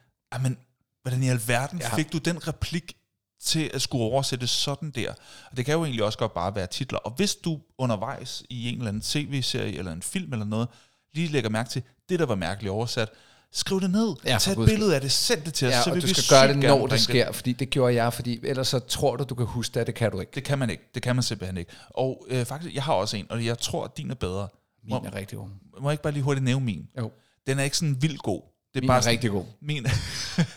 men 0.43 0.59
hvordan 1.03 1.23
i 1.23 1.29
alverden 1.29 1.79
Ja. 1.79 1.97
fik 1.97 2.13
du 2.13 2.19
den 2.19 2.49
replik 2.49 2.97
til 3.45 3.71
at 3.75 3.83
skulle 3.83 4.05
oversætte 4.05 4.47
sådan 4.47 4.91
der? 4.91 5.11
Og 5.51 5.57
det 5.57 5.65
kan 5.65 5.75
jo 5.75 5.85
egentlig 5.85 6.05
også 6.05 6.19
godt 6.19 6.35
bare 6.35 6.55
være 6.55 6.67
titler. 6.67 6.99
Og 6.99 7.11
hvis 7.11 7.35
du 7.35 7.61
undervejs 7.79 8.43
i 8.51 8.69
en 8.69 8.75
eller 8.75 8.89
anden 8.89 9.03
tv-serie 9.03 9.79
eller 9.79 9.93
en 9.93 10.03
film 10.03 10.33
eller 10.33 10.47
noget, 10.47 10.69
lige 11.15 11.29
lægger 11.29 11.51
mærke 11.51 11.71
til, 11.71 11.83
det 12.09 12.19
der 12.19 12.27
var 12.27 12.35
mærkeligt 12.35 12.71
oversat, 12.71 13.09
skriv 13.53 13.81
det 13.81 13.91
ned, 13.91 14.15
Ja, 14.25 14.39
tag 14.41 14.53
et 14.53 14.67
billede 14.69 14.95
af 14.95 15.01
det, 15.01 15.13
send 15.13 15.43
det 15.43 15.55
til 15.55 15.69
os, 15.69 15.75
Ja, 15.75 15.83
så 15.83 15.91
og 15.91 15.97
du 15.97 16.01
vi 16.07 16.15
skal 16.15 16.25
gøre 16.39 16.49
det, 16.49 16.57
når 16.57 16.87
det 16.87 17.01
sker, 17.01 17.33
fordi 17.33 17.53
det 17.53 17.71
gjorde 17.71 17.95
jeg, 17.95 18.13
fordi 18.13 18.41
ellers 18.43 18.69
så 18.69 18.79
tror 18.79 19.17
du, 19.17 19.25
du 19.25 19.35
kan 19.35 19.47
huske 19.47 19.79
det, 19.79 19.87
det 19.87 19.95
kan 19.95 20.11
du 20.11 20.21
ikke. 20.21 20.33
Det 20.35 20.45
kan 20.45 20.59
man 20.59 20.71
ikke. 20.71 20.83
Det 20.95 21.03
kan 21.03 21.17
man 21.17 21.23
simpelthen 21.23 21.57
ikke. 21.57 21.73
Og 21.91 22.27
øh, 22.29 22.45
faktisk, 22.45 22.75
jeg 22.75 22.83
har 22.83 22.93
også 22.93 23.17
en, 23.17 23.27
og 23.31 23.45
jeg 23.45 23.59
tror, 23.59 23.85
at 23.85 23.97
din 23.97 24.11
er 24.11 24.15
bedre. 24.15 24.49
Min 24.85 24.93
er 24.93 25.15
rigtig 25.15 25.39
god. 25.39 25.49
Må 25.81 25.89
jeg 25.89 25.93
ikke 25.93 26.03
bare 26.03 26.13
lige 26.13 26.23
hurtigt 26.23 26.45
nævne 26.45 26.65
min? 26.65 26.89
Jo, 26.99 27.13
Den 27.47 27.59
er 27.59 27.63
ikke 27.63 27.77
sådan 27.77 28.03
vildt 28.03 28.23
god. 28.23 28.43
Det 28.75 28.79
er 28.79 28.81
min 28.81 28.89
bare 28.89 28.97
er 28.97 29.01
sådan, 29.03 29.13
rigtig 29.13 29.31
god. 29.31 29.45
Min, 29.61 29.87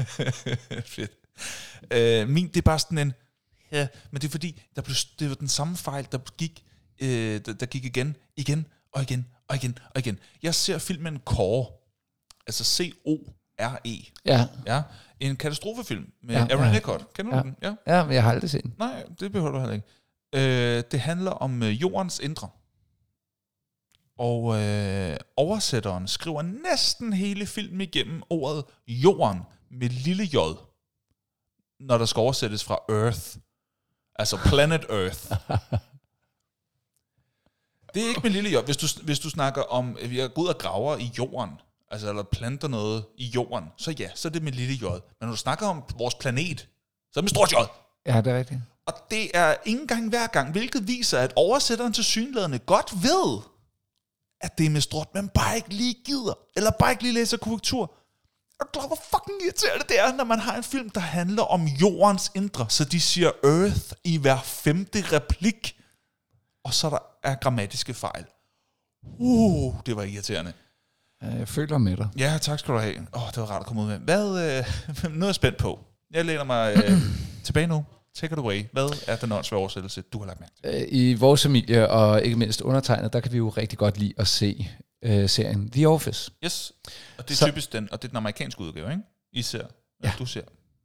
fedt. 0.95 1.11
Øh, 1.91 2.29
min, 2.29 2.47
det 2.47 2.57
er 2.57 2.61
bare 2.61 2.79
sådan 2.79 2.97
en, 2.97 3.13
ja, 3.71 3.87
men 4.11 4.21
det 4.21 4.27
er 4.27 4.31
fordi, 4.31 4.61
der 4.75 4.81
blev, 4.81 4.95
det 5.19 5.29
var 5.29 5.35
den 5.35 5.47
samme 5.47 5.77
fejl, 5.77 6.07
der 6.11 6.17
gik, 6.37 6.63
øh, 7.01 7.41
der, 7.45 7.53
der 7.53 7.65
gik 7.65 7.85
igen, 7.85 8.15
igen, 8.37 8.65
og 8.91 9.01
igen, 9.01 9.27
og 9.47 9.55
igen, 9.55 9.77
og 9.89 9.99
igen. 9.99 10.19
Jeg 10.43 10.55
ser 10.55 10.77
filmen 10.77 11.19
Core, 11.25 11.65
altså 12.47 12.63
C-O-R-E, 12.63 14.11
Ja, 14.25 14.47
ja, 14.67 14.81
en 15.19 15.35
katastrofefilm 15.35 16.11
med 16.23 16.35
Ja, 16.35 16.47
Aaron 16.49 16.71
ja. 16.71 16.77
Eckhart. 16.77 17.13
Kender 17.13 17.35
Ja. 17.35 17.41
du 17.41 17.47
den? 17.47 17.55
Ja. 17.61 17.73
ja, 17.87 18.03
men 18.05 18.13
jeg 18.13 18.23
har 18.23 18.31
aldrig 18.31 18.49
set 18.49 18.63
den. 18.63 18.73
Nej, 18.77 19.03
det 19.19 19.31
behøver 19.31 19.51
du 19.51 19.59
heller 19.59 19.73
ikke. 19.73 19.87
Øh, 20.77 20.83
det 20.91 20.99
handler 20.99 21.31
om 21.31 21.63
øh, 21.63 21.81
jordens 21.81 22.19
indre. 22.19 22.49
Og 24.17 24.61
øh, 24.61 25.17
oversætteren 25.37 26.07
skriver 26.07 26.41
næsten 26.41 27.13
hele 27.13 27.45
filmen 27.45 27.81
igennem 27.81 28.23
ordet 28.29 28.63
jorden 28.87 29.39
med 29.71 29.89
lille 29.89 30.23
j, 30.23 30.37
når 31.87 31.97
der 31.97 32.05
skal 32.05 32.19
oversættes 32.19 32.63
fra 32.63 32.79
Earth. 32.89 33.37
Altså 34.15 34.37
planet 34.37 34.85
Earth. 34.89 35.31
Det 37.93 38.03
er 38.03 38.07
ikke 38.09 38.21
med 38.23 38.29
lille 38.29 38.49
j. 38.49 38.65
Hvis 38.65 38.77
du, 38.77 38.87
hvis 39.03 39.19
du 39.19 39.29
snakker 39.29 39.61
om, 39.61 39.97
at 40.01 40.09
vi 40.09 40.19
er 40.19 40.27
gået 40.27 40.45
ud 40.45 40.49
og 40.49 40.57
graver 40.57 40.97
i 40.97 41.11
jorden, 41.17 41.49
altså 41.91 42.09
eller 42.09 42.23
planter 42.23 42.67
noget 42.67 43.05
i 43.17 43.25
jorden, 43.25 43.63
så 43.77 43.91
ja, 43.91 44.09
så 44.15 44.27
er 44.27 44.31
det 44.31 44.43
med 44.43 44.51
lille 44.51 44.73
j. 44.73 44.83
Men 44.83 45.01
når 45.21 45.29
du 45.29 45.35
snakker 45.35 45.67
om 45.67 45.83
vores 45.97 46.15
planet, 46.15 46.59
så 47.11 47.19
er 47.19 47.21
det 47.21 47.23
med 47.23 47.29
stort 47.29 47.51
j. 47.51 47.55
Ja, 48.05 48.21
det 48.21 48.33
er 48.33 48.37
rigtigt. 48.37 48.59
Og 48.85 48.93
det 49.11 49.31
er 49.33 49.55
ikke 49.65 49.81
engang 49.81 50.09
hver 50.09 50.27
gang, 50.27 50.51
hvilket 50.51 50.87
viser, 50.87 51.19
at 51.19 51.33
oversætteren 51.35 51.93
til 51.93 52.03
synlædende 52.03 52.59
godt 52.59 53.03
ved, 53.03 53.41
at 54.41 54.57
det 54.57 54.65
er 54.65 54.69
med 54.69 54.81
stort, 54.81 55.07
men 55.13 55.29
bare 55.29 55.55
ikke 55.55 55.69
lige 55.69 55.95
gider, 56.05 56.33
eller 56.55 56.71
bare 56.71 56.91
ikke 56.91 57.03
lige 57.03 57.13
læser 57.13 57.37
korrektur. 57.37 57.95
Er 58.59 58.63
du 58.63 58.69
klar, 58.73 58.87
hvor 58.87 58.99
fucking 59.11 59.41
irriterende 59.45 59.85
det 59.89 59.99
er, 59.99 60.13
når 60.13 60.23
man 60.23 60.39
har 60.39 60.57
en 60.57 60.63
film, 60.63 60.89
der 60.89 61.01
handler 61.01 61.43
om 61.43 61.65
jordens 61.65 62.31
indre, 62.35 62.65
så 62.69 62.85
de 62.85 63.01
siger 63.01 63.31
Earth 63.43 63.91
i 64.03 64.17
hver 64.17 64.39
femte 64.39 65.01
replik, 65.11 65.79
og 66.63 66.73
så 66.73 66.89
der 66.89 66.99
er 67.23 67.35
grammatiske 67.35 67.93
fejl. 67.93 68.25
Uh, 69.19 69.75
det 69.85 69.95
var 69.95 70.03
irriterende. 70.03 70.53
Jeg 71.21 71.47
føler 71.47 71.77
med 71.77 71.97
dig. 71.97 72.09
Ja, 72.17 72.37
tak 72.41 72.59
skal 72.59 72.73
du 72.73 72.79
have. 72.79 72.95
Åh, 73.13 73.23
oh, 73.23 73.29
det 73.29 73.37
var 73.37 73.45
rart 73.45 73.61
at 73.61 73.65
komme 73.65 73.81
ud 73.81 73.87
med. 73.87 73.99
Hvad, 73.99 74.57
øh, 75.03 75.15
nu 75.19 75.27
er 75.27 75.31
spændt 75.31 75.57
på. 75.57 75.79
Jeg 76.11 76.25
læner 76.25 76.43
mig 76.43 76.75
øh, 76.77 77.01
tilbage 77.45 77.67
nu. 77.67 77.85
Take 78.15 78.33
it 78.33 78.39
away. 78.39 78.63
Hvad 78.71 78.89
er 79.07 79.15
den 79.15 79.31
åndsvære 79.31 79.59
oversættelse, 79.59 80.01
du 80.01 80.19
har 80.19 80.25
lagt 80.25 80.39
mærke 80.39 80.53
til? 80.63 80.81
Øh, 80.81 80.87
I 80.89 81.13
vores 81.13 81.43
familie, 81.43 81.89
og 81.89 82.23
ikke 82.23 82.37
mindst 82.37 82.61
undertegnet, 82.61 83.13
der 83.13 83.19
kan 83.19 83.31
vi 83.31 83.37
jo 83.37 83.49
rigtig 83.49 83.77
godt 83.77 83.97
lide 83.97 84.13
at 84.17 84.27
se 84.27 84.69
øh, 85.03 85.29
serien 85.29 85.69
The 85.71 85.89
Office. 85.89 86.31
Yes. 86.45 86.71
Og 87.17 87.23
det 87.27 87.33
er 87.33 87.37
Så- 87.37 87.45
typisk 87.45 87.73
den, 87.73 87.87
og 87.91 88.01
det 88.01 88.07
er 88.07 88.09
den 88.09 88.17
amerikanske 88.17 88.61
udgave, 88.61 88.91
ikke? 88.91 89.03
I 89.33 89.41
ser. 89.41 89.65
Ja. 90.03 90.11
Du 90.19 90.25
ser. 90.25 90.41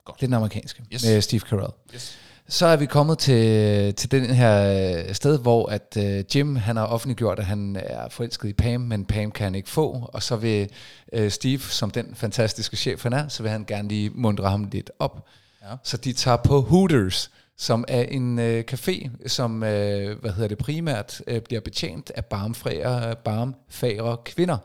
Det 0.07 0.23
er 0.23 0.27
den 0.27 0.35
amerikanske, 0.35 0.83
Yes. 0.95 1.03
yes. 1.03 1.11
med 1.11 1.21
Steve 1.23 1.41
Carell. 1.41 1.73
Yes. 1.95 2.19
Så 2.51 2.67
er 2.67 2.77
vi 2.77 2.87
kommet 2.87 3.19
til, 3.19 3.95
til 3.95 4.11
den 4.11 4.25
her 4.35 4.63
øh, 5.09 5.15
sted, 5.15 5.39
hvor 5.39 5.67
at 5.67 5.97
øh, 5.99 6.25
Jim 6.37 6.57
han 6.57 6.77
har 6.77 6.85
offentliggjort, 6.87 7.39
at 7.39 7.45
han 7.45 7.77
er 7.77 8.09
forelsket 8.09 8.49
i 8.49 8.53
Pam, 8.53 8.81
men 8.81 9.05
Pam 9.05 9.31
kan 9.31 9.45
han 9.45 9.55
ikke 9.55 9.69
få. 9.69 10.11
Og 10.13 10.23
så 10.23 10.37
vil 10.37 10.69
øh, 11.13 11.31
Steve, 11.31 11.61
som 11.61 11.91
den 11.91 12.15
fantastiske 12.15 12.77
chef 12.77 13.03
han 13.03 13.13
er, 13.13 13.29
så 13.29 13.43
vil 13.43 13.53
han 13.53 13.65
gerne 13.65 13.89
lige 13.89 14.11
mundre 14.11 14.51
ham 14.51 14.69
lidt 14.73 14.91
op. 14.99 15.27
Ja. 15.63 15.75
Så 15.85 15.97
de 15.97 16.13
tager 16.13 16.37
på 16.37 16.61
Hooters, 16.61 17.31
som 17.59 17.85
er 17.89 18.03
en 18.03 18.39
øh, 18.39 18.65
café, 18.73 19.09
som 19.27 19.63
øh, 19.63 20.19
hvad 20.21 20.33
hedder 20.33 20.49
det 20.49 20.59
primært 20.59 21.23
øh, 21.27 21.41
bliver 21.41 21.61
betjent 21.61 22.11
af 22.15 22.25
barmfræer, 22.25 23.15
barmfagre 23.15 24.17
kvinder 24.25 24.59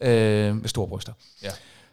Ja. 0.00 0.10
øh, 0.10 0.56
med 0.56 0.68
store 0.68 0.88
bryster. 0.88 1.12
Ja. 1.42 1.50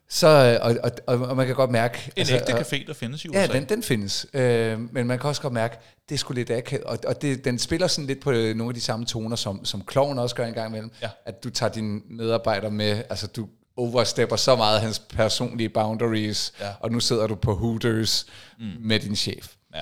Så, 0.09 0.27
øh, 0.27 0.67
og, 0.67 0.75
og, 0.83 0.91
og, 1.07 1.27
og 1.27 1.37
man 1.37 1.45
kan 1.45 1.55
godt 1.55 1.71
mærke... 1.71 1.97
En 2.05 2.11
altså, 2.17 2.35
ægte 2.35 2.53
café, 2.53 2.87
der 2.87 2.93
findes 2.93 3.25
i 3.25 3.29
USA. 3.29 3.39
Ja, 3.39 3.47
den, 3.47 3.65
den 3.69 3.83
findes. 3.83 4.25
Øh, 4.33 4.93
men 4.93 5.07
man 5.07 5.19
kan 5.19 5.27
også 5.27 5.41
godt 5.41 5.53
mærke, 5.53 5.77
det 6.09 6.19
sgu 6.19 6.33
lidt 6.33 6.51
akavet. 6.51 6.83
Og, 6.85 6.97
og 7.07 7.21
det, 7.21 7.45
den 7.45 7.59
spiller 7.59 7.87
sådan 7.87 8.05
lidt 8.07 8.21
på 8.21 8.31
øh, 8.31 8.55
nogle 8.55 8.69
af 8.71 8.73
de 8.75 8.81
samme 8.81 9.05
toner, 9.05 9.35
som, 9.35 9.65
som 9.65 9.83
Kloven 9.85 10.19
også 10.19 10.35
gør 10.35 10.45
en 10.45 10.53
gang 10.53 10.69
imellem. 10.69 10.91
Ja. 11.01 11.09
At 11.25 11.43
du 11.43 11.49
tager 11.49 11.71
dine 11.71 12.01
medarbejdere 12.09 12.71
med, 12.71 13.03
altså 13.09 13.27
du 13.27 13.47
overstepper 13.77 14.35
så 14.35 14.55
meget 14.55 14.81
hans 14.81 14.99
personlige 14.99 15.69
boundaries, 15.69 16.53
Ja. 16.59 16.69
og 16.79 16.91
nu 16.91 16.99
sidder 16.99 17.27
du 17.27 17.35
på 17.35 17.55
Hooters 17.55 18.25
mm. 18.59 18.65
med 18.79 18.99
din 18.99 19.15
chef. 19.15 19.53
Ja. 19.75 19.81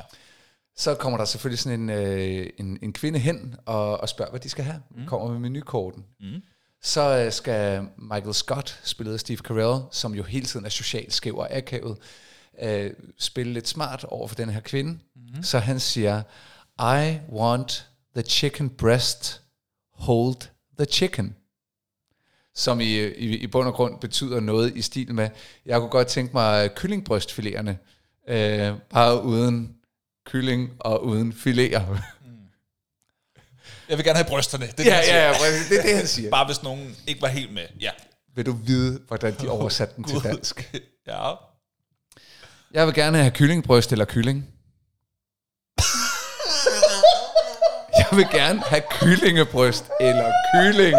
Så 0.75 0.95
kommer 0.95 1.17
der 1.17 1.25
selvfølgelig 1.25 1.59
sådan 1.59 1.79
en, 1.79 1.89
øh, 1.89 2.49
en, 2.57 2.79
en 2.81 2.93
kvinde 2.93 3.19
hen 3.19 3.55
og, 3.65 4.01
og 4.01 4.09
spørger, 4.09 4.31
hvad 4.31 4.39
de 4.39 4.49
skal 4.49 4.63
have. 4.63 4.81
Mm. 4.91 5.05
Kommer 5.05 5.31
med 5.31 5.39
menukorten. 5.39 6.05
Mm. 6.19 6.41
Så 6.81 7.17
øh, 7.25 7.31
skal 7.31 7.87
Michael 7.97 8.33
Scott, 8.33 8.79
spillet 8.83 9.13
af 9.13 9.19
Steve 9.19 9.37
Carell, 9.37 9.83
som 9.91 10.15
jo 10.15 10.23
hele 10.23 10.45
tiden 10.45 10.65
er 10.65 10.69
socialt 10.69 11.13
skæv 11.13 11.37
og 11.37 11.51
akavet, 11.51 11.97
øh, 12.61 12.91
spille 13.17 13.53
lidt 13.53 13.67
smart 13.67 14.03
over 14.03 14.27
for 14.27 14.35
den 14.35 14.49
her 14.49 14.59
kvinde. 14.59 14.99
Mm. 15.15 15.43
Så 15.43 15.59
han 15.59 15.79
siger, 15.79 16.23
I 16.79 17.17
want 17.31 17.89
the 18.15 18.23
chicken 18.23 18.69
breast, 18.69 19.41
hold 19.93 20.35
the 20.77 20.85
chicken. 20.85 21.35
Som 22.55 22.79
i, 22.79 22.99
i, 23.05 23.37
i 23.37 23.47
bund 23.47 23.67
og 23.67 23.73
grund 23.73 23.99
betyder 23.99 24.39
noget 24.39 24.77
i 24.77 24.81
stil 24.81 25.13
med, 25.13 25.29
jeg 25.65 25.79
kunne 25.79 25.89
godt 25.89 26.07
tænke 26.07 26.33
mig 26.33 26.69
kyllingbrystfiléerne, 26.79 27.71
øh, 28.27 28.73
bare 28.89 29.23
uden 29.23 29.75
kylling 30.25 30.71
og 30.79 31.05
uden 31.05 31.31
filéer. 31.31 31.81
Jeg 33.89 33.97
vil 33.97 34.05
gerne 34.05 34.17
have 34.17 34.27
brysterne. 34.27 34.67
Det 34.77 34.87
er 34.87 34.95
ja, 34.95 35.01
det, 35.01 35.07
ja, 35.07 35.27
ja, 35.27 35.33
det 35.69 35.79
er 35.79 35.81
det, 35.81 35.95
han 35.95 36.07
siger. 36.07 36.29
Bare 36.29 36.45
hvis 36.45 36.63
nogen 36.63 36.95
ikke 37.07 37.21
var 37.21 37.27
helt 37.27 37.53
med. 37.53 37.65
Ja. 37.81 37.91
Vil 38.35 38.45
du 38.45 38.51
vide, 38.51 39.01
hvordan 39.07 39.35
de 39.41 39.49
oversatte 39.49 39.95
den 39.95 40.03
til 40.03 40.23
dansk? 40.23 40.71
Ja. 41.07 41.33
Jeg 42.73 42.87
vil 42.87 42.93
gerne 42.95 43.17
have 43.17 43.31
kyllingbryst 43.31 43.91
eller 43.91 44.05
kylling. 44.05 44.47
Jeg 47.97 48.07
vil 48.11 48.27
gerne 48.31 48.61
have 48.61 48.83
kyllingebryst 48.91 49.85
eller 50.01 50.31
kylling. 50.55 50.97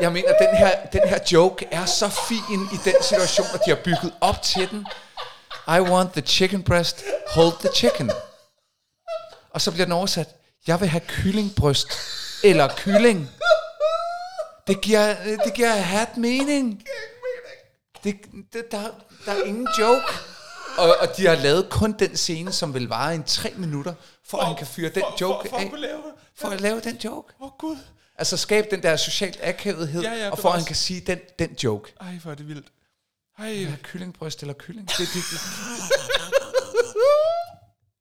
Jeg 0.00 0.12
mener, 0.12 0.28
den 0.38 0.56
her, 0.56 0.70
den 0.92 1.08
her 1.08 1.18
joke 1.32 1.66
er 1.70 1.84
så 1.84 2.08
fin 2.28 2.62
i 2.72 2.76
den 2.84 2.94
situation, 3.02 3.46
at 3.54 3.60
de 3.66 3.70
har 3.70 3.78
bygget 3.84 4.12
op 4.20 4.42
til 4.42 4.70
den. 4.70 4.86
I 5.68 5.80
want 5.80 6.12
the 6.12 6.20
chicken 6.20 6.62
breast, 6.62 7.04
hold 7.28 7.52
the 7.60 7.68
chicken. 7.74 8.10
Og 9.50 9.60
så 9.60 9.70
bliver 9.70 9.84
den 9.84 9.92
oversat, 9.92 10.28
jeg 10.66 10.80
vil 10.80 10.88
have 10.88 11.00
kyllingbryst 11.00 11.88
eller 12.44 12.68
kylling. 12.76 13.30
Det 14.66 14.80
giver, 14.80 15.14
det 15.44 15.54
giver 15.54 15.72
hat 15.72 16.16
mening. 16.16 16.82
Det, 18.04 18.16
det, 18.52 18.70
der, 18.70 18.90
der 19.26 19.32
er 19.32 19.42
ingen 19.42 19.68
joke. 19.78 20.12
Og, 20.78 20.96
og 21.00 21.16
de 21.16 21.26
har 21.26 21.34
lavet 21.34 21.68
kun 21.70 21.92
den 21.92 22.16
scene, 22.16 22.52
som 22.52 22.74
vil 22.74 22.88
vare 22.88 23.14
en 23.14 23.24
tre 23.24 23.52
minutter, 23.56 23.94
for 24.24 24.38
at 24.38 24.46
han 24.46 24.56
kan 24.56 24.66
fyre 24.66 24.90
den 24.90 25.02
joke 25.20 25.48
for, 25.48 25.56
for, 25.56 25.64
af. 25.64 25.70
at 25.72 25.80
lave. 25.80 26.02
For 26.36 26.48
at 26.48 26.60
lave 26.60 26.80
den 26.80 26.96
joke. 26.96 27.34
Åh, 27.40 27.46
oh, 27.46 27.52
Gud. 27.58 27.76
Altså 28.18 28.36
skabe 28.36 28.66
den 28.70 28.82
der 28.82 28.96
socialt 28.96 29.38
akavethed, 29.42 30.02
Ja, 30.02 30.14
ja, 30.14 30.30
og 30.30 30.38
for 30.38 30.48
at 30.48 30.54
han 30.54 30.64
kan 30.64 30.76
sige 30.76 31.00
den, 31.00 31.18
den 31.38 31.50
joke. 31.64 31.92
Ej, 32.00 32.18
hvor 32.22 32.30
er 32.30 32.34
det 32.34 32.48
vildt. 32.48 32.66
Ej, 33.38 33.62
Ja, 33.62 33.76
kyllingbryst 33.82 34.40
eller 34.42 34.54
kylling. 34.58 34.88
Det, 34.88 34.98
det, 34.98 35.06
det. 35.14 35.40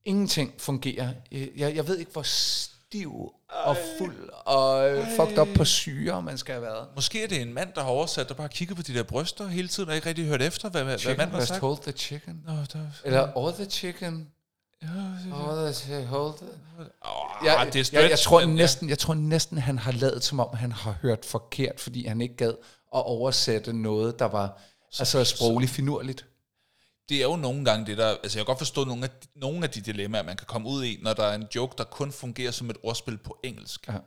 Ingenting 0.05 0.53
fungerer. 0.57 1.09
Jeg, 1.31 1.75
jeg 1.75 1.87
ved 1.87 1.97
ikke, 1.97 2.11
hvor 2.11 2.21
stiv 2.21 3.31
og 3.49 3.77
fuld 3.97 4.29
og 4.45 4.89
øh, 4.91 5.07
fucked 5.15 5.37
up 5.39 5.47
på 5.55 5.65
syre 5.65 6.21
man 6.21 6.37
skal 6.37 6.53
have 6.53 6.61
været. 6.63 6.87
Måske 6.95 7.23
er 7.23 7.27
det 7.27 7.41
en 7.41 7.53
mand, 7.53 7.69
der 7.75 7.81
har 7.81 7.89
oversat, 7.89 8.29
der 8.29 8.33
bare 8.35 8.49
kigger 8.49 8.75
på 8.75 8.81
de 8.81 8.93
der 8.93 9.03
bryster 9.03 9.47
hele 9.47 9.67
tiden, 9.67 9.89
og 9.89 9.95
ikke 9.95 10.09
rigtig 10.09 10.25
hørt 10.25 10.41
efter, 10.41 10.69
hvad, 10.69 10.83
hvad, 10.83 10.97
Chicken 10.97 11.17
manden 11.17 11.35
har 11.35 11.45
sagt. 11.45 11.59
hold 11.61 11.77
the 11.81 11.91
chicken. 11.91 12.41
Nå, 12.47 12.53
der, 12.73 12.79
Eller 13.03 13.37
all 13.37 13.53
the 13.55 13.65
chicken. 13.65 14.27
ja, 14.83 14.87
All 15.35 15.73
the, 15.73 16.05
hold 16.05 16.33
the. 16.37 16.47
oh, 17.01 17.45
Jeg, 17.45 17.69
det 17.73 17.93
er 17.93 18.01
jeg, 18.01 18.09
jeg, 18.09 18.19
tror 18.19 18.45
næsten, 18.45 18.89
jeg 18.89 18.99
tror 18.99 19.13
næsten, 19.13 19.57
han 19.57 19.77
har 19.79 19.91
lavet, 19.91 20.23
som 20.23 20.39
om 20.39 20.57
han 20.57 20.71
har 20.71 20.95
hørt 21.01 21.25
forkert, 21.25 21.79
fordi 21.79 22.07
han 22.07 22.21
ikke 22.21 22.35
gad 22.35 22.53
at 22.95 23.03
oversætte 23.05 23.73
noget, 23.73 24.19
der 24.19 24.25
var 24.25 24.61
altså 24.99 25.23
sprogligt 25.23 25.72
finurligt. 25.72 26.26
det 27.09 27.17
er 27.17 27.23
jo 27.23 27.35
nogle 27.35 27.65
gange 27.65 27.85
det 27.85 27.97
der, 27.97 28.07
altså 28.23 28.39
jeg 28.39 28.45
kan 28.45 28.51
godt 28.51 28.57
forstå 28.57 28.84
nogle 28.84 29.03
af, 29.03 29.09
de, 29.09 29.27
nogle 29.35 29.63
af 29.63 29.69
de 29.69 29.81
dilemmaer, 29.81 30.23
man 30.23 30.38
kan 30.38 30.47
komme 30.47 30.69
ud 30.69 30.84
i, 30.84 30.99
når 31.01 31.13
der 31.13 31.23
er 31.23 31.35
en 31.35 31.47
joke, 31.55 31.73
der 31.77 31.84
kun 31.84 32.11
fungerer 32.11 32.51
som 32.51 32.69
et 32.69 32.77
ordspil 32.84 33.17
på 33.17 33.39
engelsk. 33.43 33.88
Ja. 33.88 33.97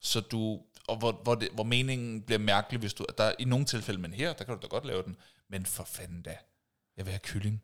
Så 0.00 0.20
du, 0.20 0.60
og 0.88 0.96
hvor, 0.96 1.20
hvor, 1.22 1.34
det, 1.34 1.48
hvor 1.54 1.64
meningen 1.64 2.22
bliver 2.22 2.38
mærkelig, 2.38 2.80
hvis 2.80 2.94
du, 2.94 3.04
der 3.18 3.32
i 3.38 3.44
nogle 3.44 3.66
tilfælde, 3.66 4.00
men 4.00 4.12
her, 4.12 4.32
der 4.32 4.44
kan 4.44 4.54
du 4.54 4.60
da 4.62 4.66
godt 4.66 4.86
lave 4.86 5.02
den, 5.02 5.16
men 5.50 5.66
for 5.66 5.84
fanden 5.84 6.22
da, 6.22 6.36
jeg 6.96 7.06
vil 7.06 7.12
have 7.12 7.20
kylling. 7.22 7.62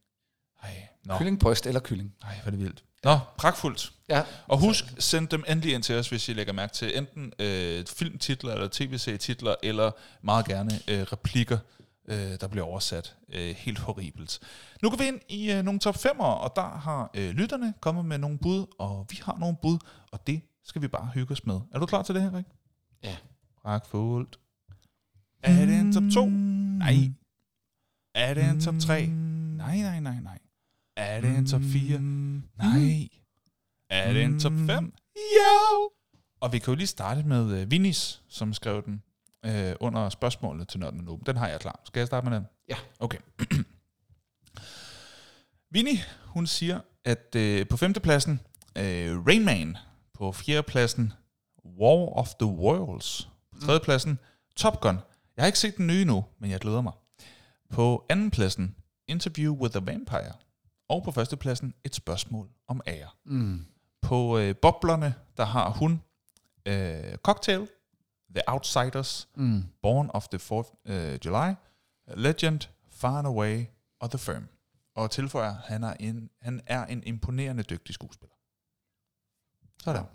Ej, 0.63 0.89
nå, 1.05 1.19
Kyllingbryst 1.19 1.67
eller 1.67 1.81
kylling. 1.81 2.15
ej, 2.23 2.35
hvor 2.35 2.47
er 2.47 2.51
det 2.51 2.61
vildt. 2.61 2.85
Nå, 3.05 3.19
pragtfuldt. 3.39 3.93
Ja. 4.09 4.23
Og 4.47 4.59
husk, 4.59 4.85
send 4.99 5.29
dem 5.29 5.45
endelig 5.49 5.75
ind 5.75 5.83
til 5.83 5.95
os, 5.95 6.09
hvis 6.09 6.29
I 6.29 6.33
lægger 6.33 6.53
mærke 6.53 6.73
til 6.73 6.99
enten 6.99 7.33
øh, 7.39 7.87
filmtitler 7.87 8.53
eller 8.53 8.69
tv-serietitler, 8.73 9.55
eller 9.63 9.91
meget 10.23 10.47
gerne 10.47 10.81
øh, 10.89 11.03
replikker, 11.03 11.59
øh, 12.09 12.41
der 12.41 12.49
bliver 12.49 12.65
oversat 12.65 13.17
øh, 13.29 13.55
helt 13.57 13.79
horribelt. 13.79 14.41
Nu 14.83 14.91
går 14.91 14.97
vi 14.97 15.05
ind 15.05 15.21
i 15.29 15.53
øh, 15.53 15.63
nogle 15.63 15.81
top 15.81 15.95
5'ere, 15.95 16.25
og 16.25 16.53
der 16.57 16.69
har 16.69 17.11
øh, 17.15 17.31
lytterne 17.31 17.75
kommet 17.81 18.05
med 18.05 18.19
nogle 18.19 18.39
bud, 18.39 18.67
og 18.79 19.07
vi 19.11 19.21
har 19.23 19.37
nogle 19.39 19.57
bud, 19.63 19.79
og 20.13 20.27
det 20.27 20.41
skal 20.65 20.83
vi 20.83 20.89
bare 20.89 21.11
hygge 21.15 21.33
os 21.33 21.47
med. 21.47 21.61
Er 21.73 21.79
du 21.79 21.87
klar 21.87 22.03
til 22.03 22.15
det, 22.15 22.23
Henrik? 22.23 22.45
Ja. 23.03 23.17
Pragtfuldt. 23.63 24.39
Er 25.43 25.67
det 25.67 25.81
en 25.81 25.93
top 25.93 26.03
2? 26.15 26.27
Nej. 26.29 26.95
Er 28.15 28.35
det 28.35 28.45
en 28.45 28.61
top 28.61 28.75
3? 28.81 29.07
Nej, 29.07 29.77
nej, 29.77 30.01
nej, 30.01 30.21
nej. 30.21 30.39
Er 30.97 31.21
det 31.21 31.39
en 31.39 31.47
top 31.47 31.61
4? 31.63 31.99
Nej. 31.99 33.09
Er 33.91 34.13
det 34.13 34.23
en 34.23 34.41
top 34.41 34.53
5? 34.67 34.93
Jo! 35.17 35.91
Og 36.41 36.53
vi 36.53 36.59
kan 36.59 36.73
jo 36.73 36.77
lige 36.77 36.87
starte 36.87 37.23
med 37.23 37.63
uh, 37.63 37.71
Vinis, 37.71 38.23
som 38.29 38.53
skrev 38.53 38.85
den 38.85 39.03
uh, 39.47 39.73
under 39.81 40.09
spørgsmålet 40.09 40.69
til 40.69 40.81
Nørden 40.81 41.01
nu. 41.01 41.21
Den 41.27 41.37
har 41.37 41.49
jeg 41.49 41.61
klar. 41.61 41.81
Skal 41.85 42.01
jeg 42.01 42.07
starte 42.07 42.29
med 42.29 42.37
den? 42.37 42.47
Ja. 42.69 42.77
Okay. 43.01 43.19
Vinnie, 45.71 45.99
hun 46.27 46.47
siger, 46.47 46.81
at 47.05 47.37
uh, 47.37 47.69
på 47.71 47.77
femtepladsen, 47.77 48.41
uh, 48.79 49.27
Rain 49.27 49.45
Man. 49.45 49.77
På 50.15 50.33
fjerdepladsen, 50.33 51.13
War 51.79 52.19
of 52.19 52.35
the 52.35 52.47
Worlds. 52.47 53.29
På 53.53 53.61
tredjepladsen, 53.61 54.19
Top 54.57 54.81
Gun. 54.81 54.99
Jeg 55.37 55.43
har 55.43 55.47
ikke 55.47 55.59
set 55.59 55.77
den 55.77 55.87
nye 55.87 56.05
nu, 56.05 56.25
men 56.39 56.51
jeg 56.51 56.61
glæder 56.61 56.81
mig. 56.81 56.93
På 57.71 58.07
andenpladsen, 58.09 58.77
Interview 59.09 59.55
with 59.55 59.77
a 59.77 59.81
Vampire. 59.81 60.33
Og 60.89 61.03
på 61.05 61.11
førstepladsen, 61.11 61.75
Et 61.85 61.95
spørgsmål 61.95 62.49
om 62.69 62.81
ære. 62.87 63.09
Mm. 63.25 63.67
På 64.03 64.39
øh, 64.39 64.57
boblerne, 64.57 65.15
der 65.37 65.45
har 65.45 65.71
hun 65.71 66.03
øh, 66.67 67.17
Cocktail, 67.17 67.69
The 68.35 68.43
Outsiders, 68.49 69.29
Mm. 69.35 69.65
Born 69.83 70.11
of 70.15 70.29
the 70.29 70.39
4th 70.39 70.93
øh, 70.93 71.19
July, 71.25 71.55
Legend, 72.17 72.61
Far 72.91 73.19
and 73.19 73.27
Away 73.27 73.65
og 74.01 74.11
The 74.11 74.19
Firm. 74.19 74.49
Og 74.97 75.11
tilføjer, 75.11 75.55
han 75.65 75.85
er 75.85 75.95
en, 76.01 76.31
han 76.43 76.61
er 76.67 76.85
en 76.85 77.03
imponerende 77.07 77.63
dygtig 77.63 77.95
skuespiller. 77.95 78.35
Sådan. 79.83 80.01
Ja. 80.03 80.07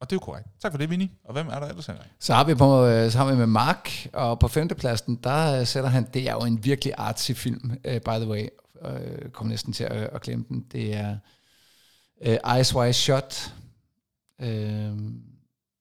Og 0.00 0.10
det 0.10 0.16
er 0.16 0.20
jo 0.20 0.24
korrekt. 0.24 0.48
Tak 0.60 0.72
for 0.72 0.78
det, 0.78 0.90
Vinnie. 0.90 1.10
Og 1.24 1.32
hvem 1.32 1.48
er 1.48 1.60
der 1.60 1.66
ellers, 1.66 1.86
Henrik? 1.86 2.06
Så 2.18 2.34
har 2.34 2.44
vi 2.44 2.54
på, 2.54 2.84
øh, 2.86 3.10
så 3.10 3.18
har 3.18 3.30
vi 3.30 3.36
med 3.36 3.46
Mark, 3.46 4.08
og 4.12 4.38
på 4.38 4.48
femtepladsen, 4.48 5.16
der 5.16 5.60
øh, 5.60 5.66
sætter 5.66 5.90
han, 5.90 6.08
det 6.14 6.28
er 6.28 6.32
jo 6.32 6.40
en 6.40 6.64
virkelig 6.64 6.94
artsy 6.98 7.32
film, 7.32 7.70
uh, 7.70 7.76
by 7.84 8.18
the 8.18 8.28
way. 8.28 8.48
Uh, 8.84 9.30
kommer 9.32 9.50
næsten 9.50 9.72
til 9.72 9.84
at, 9.84 9.92
at 9.92 10.20
glemme 10.22 10.44
den. 10.48 10.66
Det 10.72 10.94
er 10.94 11.18
uh, 12.26 12.56
Eyes 12.56 12.74
Wide 12.74 12.92
Shut, 12.92 13.54
uh, 14.38 14.46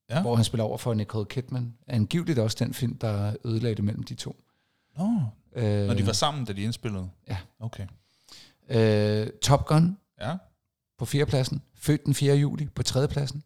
Ja. 0.10 0.22
hvor 0.22 0.36
han 0.36 0.46
spiller 0.46 0.64
over 0.64 0.78
for 0.78 0.94
Nicole 0.94 1.26
Kidman. 1.26 1.74
Angiveligt 1.88 2.40
også 2.40 2.58
den 2.60 2.74
film, 2.74 2.98
der 2.98 3.36
ødelagde 3.46 3.76
det 3.76 3.84
mellem 3.84 4.04
de 4.04 4.16
to. 4.16 4.36
Nå, 4.98 5.24
Uh, 5.58 5.64
når 5.64 5.94
de 5.94 6.06
var 6.06 6.14
sammen, 6.14 6.46
da 6.46 6.54
de 6.54 6.62
indspillede? 6.62 7.10
Ja. 7.28 7.38
Okay. 7.60 7.84
uh, 8.76 9.28
Top 9.42 9.66
Gun 9.66 9.98
Ja. 10.22 10.36
på 10.98 11.06
fjerdepladsen. 11.06 11.62
Født 11.76 12.06
den 12.06 12.14
4. 12.14 12.36
juli 12.36 12.68
på 12.76 12.84
tredjepladsen. 12.84 13.44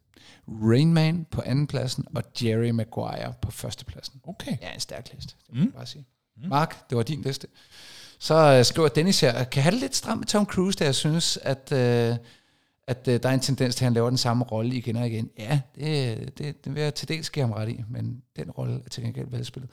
Rain 0.48 0.94
Man 0.94 1.26
på 1.30 1.42
andenpladsen, 1.46 2.06
og 2.14 2.22
Jerry 2.42 2.70
Maguire 2.70 3.32
på 3.42 3.50
førstepladsen. 3.50 4.20
Okay. 4.24 4.56
Ja, 4.62 4.72
en 4.74 4.80
stærk 4.80 5.12
liste, 5.14 5.34
det 5.46 5.54
må 5.58 5.64
mm. 5.64 5.72
bare 5.72 5.86
sige. 5.86 6.06
Mark, 6.48 6.90
det 6.90 6.96
var 6.96 7.02
din 7.02 7.22
liste. 7.22 7.46
Så 8.18 8.34
øh, 8.34 8.64
skriver 8.64 8.88
Dennis 8.88 9.20
her, 9.20 9.44
kan 9.44 9.62
have 9.62 9.72
det 9.72 9.80
lidt 9.80 9.96
stramt 9.96 10.18
med 10.18 10.26
Tom 10.26 10.46
Cruise, 10.46 10.78
da 10.78 10.84
jeg 10.84 10.94
synes, 10.94 11.36
at, 11.42 11.72
øh, 11.72 12.16
at 12.90 13.08
øh, 13.08 13.20
der 13.22 13.28
er 13.28 13.34
en 13.34 13.40
tendens 13.40 13.74
til, 13.74 13.84
at 13.84 13.86
han 13.86 13.94
laver 13.94 14.08
den 14.08 14.18
samme 14.18 14.44
rolle 14.44 14.74
igen 14.74 14.96
og 14.96 15.06
igen. 15.06 15.30
Ja, 15.38 15.60
det, 15.74 16.38
det, 16.38 16.64
det 16.64 16.74
vil 16.74 16.82
jeg 16.82 16.94
til 16.94 17.08
dels 17.08 17.30
give 17.30 17.44
ham 17.44 17.52
ret 17.52 17.68
i, 17.68 17.80
men 17.90 18.22
den 18.36 18.50
rolle 18.50 18.74
er 18.84 18.88
til 18.90 19.02
gengæld 19.02 19.26
velspillet. 19.30 19.70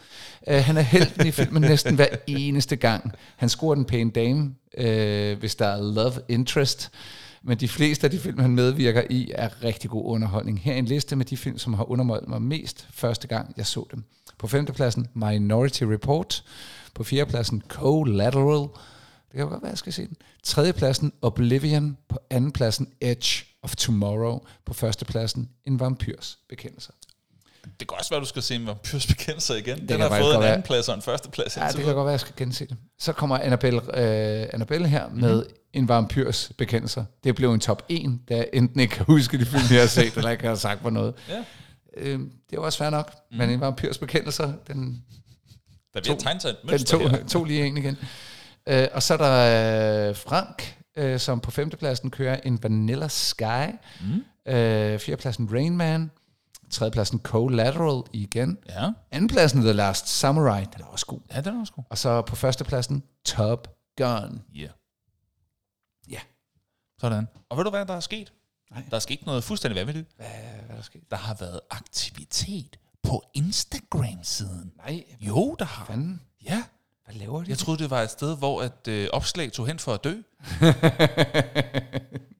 Øh, 0.48 0.64
han 0.64 0.78
er 0.78 0.82
helten 0.82 1.28
i 1.28 1.32
filmen 1.32 1.62
næsten 1.62 1.96
hver 1.96 2.08
eneste 2.28 2.76
gang. 2.76 3.12
Han 3.36 3.50
scorer 3.50 3.76
den 3.76 3.86
pæne 3.86 4.12
dame, 4.12 4.56
øh, 4.78 5.40
hvis 5.40 5.56
der 5.56 5.66
er 5.66 5.82
love 5.82 6.14
interest, 6.30 6.92
men 7.44 7.58
de 7.58 7.68
fleste 7.68 8.08
af 8.08 8.12
de 8.12 8.20
film, 8.20 8.40
han 8.40 8.52
medvirker 8.52 9.04
i, 9.10 9.32
er 9.36 9.64
rigtig 9.64 9.90
god 9.90 10.06
underholdning. 10.06 10.60
Her 10.60 10.74
er 10.74 10.78
en 10.78 10.86
liste 10.86 11.16
med 11.16 11.26
de 11.26 11.38
film, 11.38 11.58
som 11.58 11.74
har 11.74 11.92
underholdt 11.92 12.30
mig 12.30 12.42
mest 12.42 12.88
første 12.92 13.28
gang, 13.28 13.54
jeg 13.58 13.66
så 13.66 13.86
dem. 13.92 14.04
På 14.38 14.48
femtepladsen 14.48 15.08
Minority 15.14 15.84
Report. 15.84 16.44
På 16.94 17.04
fjerdepladsen 17.04 17.64
Collateral. 17.68 18.68
Det 19.32 19.38
kan 19.38 19.48
godt 19.50 19.62
være, 19.64 19.70
jeg 19.70 19.78
skal 19.78 19.94
se 19.94 20.08
den. 20.08 20.16
Tredjepladsen 20.44 21.14
Oblivion. 21.22 21.98
På 22.10 22.20
andenpladsen 22.30 22.88
Edge 23.02 23.46
of 23.62 23.76
Tomorrow. 23.76 24.40
På 24.66 24.74
førstepladsen 24.74 25.50
En 25.66 25.80
Vampyrs 25.80 26.38
Bekendelser. 26.50 26.92
Det 27.80 27.88
kan 27.88 27.98
også 27.98 28.10
være, 28.10 28.20
du 28.20 28.26
skal 28.26 28.42
se 28.44 28.56
en 28.56 28.66
vampyrs 28.68 29.08
bekendelser 29.08 29.56
igen. 29.56 29.78
Den 29.80 29.88
kan 29.88 30.00
har 30.00 30.10
fået 30.22 30.36
en 30.36 30.42
være. 30.42 30.50
anden 30.50 30.64
plads 30.64 30.90
og 30.90 30.96
en 30.96 31.02
første 31.02 31.30
plads. 31.30 31.58
Ja, 31.58 31.68
det 31.68 31.76
kan 31.76 31.84
godt 31.86 31.96
være, 31.96 32.08
jeg 32.12 32.20
skal 32.20 32.34
gense 32.38 32.66
det. 32.66 32.78
Så 33.00 33.14
kommer 33.14 33.38
Annabelle, 33.38 33.82
øh, 33.82 34.48
Annabelle 34.54 34.88
her 34.88 35.10
med 35.10 35.36
Mhm. 35.44 35.54
En 35.74 35.88
Vampyrs 35.88 36.52
Bekendelser. 36.58 37.06
Det 37.24 37.36
blev 37.36 37.54
en 37.54 37.60
top 37.60 37.84
1, 37.90 38.20
da 38.30 38.36
jeg 38.36 38.50
enten 38.54 38.80
ikke 38.80 38.96
kan 38.96 39.06
huske 39.06 39.38
de 39.40 39.46
film, 39.46 39.64
jeg 39.72 39.80
har 39.82 39.88
set, 39.88 40.18
eller 40.18 40.30
ikke 40.30 40.48
har 40.48 40.56
sagt 40.56 40.82
på 40.82 40.90
noget. 40.90 41.14
Ja. 41.30 41.44
Øh, 41.98 42.20
det 42.50 42.60
var 42.60 42.66
også 42.66 42.78
fair 42.78 42.90
nok, 42.90 43.14
mm. 43.32 43.38
men 43.38 43.50
En 43.50 43.62
Vampyrs 43.62 43.98
Bekendelser, 43.98 44.54
den 44.68 45.04
Der 45.94 46.02
bliver 46.02 46.18
tegnet 46.18 46.46
et 46.46 46.58
Den 46.62 46.70
mønster 46.72 46.98
tog, 46.98 47.10
her. 47.10 47.26
tog 47.28 47.46
lige 47.46 47.66
en 47.66 47.78
igen. 47.78 47.98
Øh, 48.68 48.88
og 48.94 49.04
så 49.04 49.14
er 49.14 49.18
der 49.18 50.10
øh, 50.10 50.16
Frank, 50.16 50.78
øh, 50.96 51.20
som 51.20 51.40
på 51.40 51.52
femtepladsen 51.52 52.12
kører 52.12 52.40
en 52.44 52.64
Vanilla 52.64 53.08
Sky. 53.08 53.68
Mm. 54.02 54.52
Øh, 54.54 55.00
fjerdepladsen 55.00 55.50
Rain 55.54 55.78
Man. 55.78 56.12
Tredjepladsen 56.72 57.20
Collateral 57.20 58.04
igen. 58.14 58.58
Ja. 58.70 58.92
Andenpladsen 59.12 59.62
The 59.62 59.74
Last 59.74 60.08
Samurai. 60.08 60.66
Den 60.74 60.82
er 60.82 60.86
også 60.86 61.06
god. 61.06 61.20
ja, 61.32 61.42
den 61.42 61.56
er 61.56 61.60
også 61.60 61.74
god. 61.74 61.84
Og 61.90 61.98
så 61.98 62.22
på 62.22 62.36
førstepladsen 62.36 63.04
Top 63.26 63.68
Gun. 63.98 64.42
Ja. 64.56 64.68
Ja. 66.10 66.20
Sådan. 67.00 67.28
Og 67.50 67.58
ved 67.58 67.64
du 67.64 67.70
hvad, 67.70 67.86
der 67.86 67.94
er 67.94 68.00
sket? 68.00 68.34
Nej. 68.72 68.84
Der 68.90 68.96
er 68.96 69.00
sket 69.00 69.26
noget 69.26 69.44
fuldstændig 69.44 69.76
vanvittigt. 69.80 70.08
Hvad, 70.16 70.28
hvad 70.66 70.70
er 70.70 70.76
der 70.76 70.82
sket? 70.82 71.02
Der 71.12 71.18
har 71.18 71.36
været 71.40 71.60
aktivitet 71.70 72.80
på 73.04 73.24
Instagram-siden. 73.34 74.72
Nej, 74.78 75.04
Jo, 75.20 75.56
der 75.60 75.66
har. 75.66 75.86
fanden. 75.86 76.22
Hvad 77.08 77.16
laver 77.16 77.44
de? 77.44 77.50
Jeg 77.50 77.58
troede, 77.58 77.84
det 77.84 77.90
var 77.90 78.02
et 78.02 78.10
sted, 78.10 78.38
hvor 78.38 78.62
et 78.62 78.88
øh, 78.88 79.08
opslag 79.14 79.52
tog 79.52 79.68
hen 79.68 79.80
for 79.80 79.94
at 79.94 80.04
dø. 80.04 80.10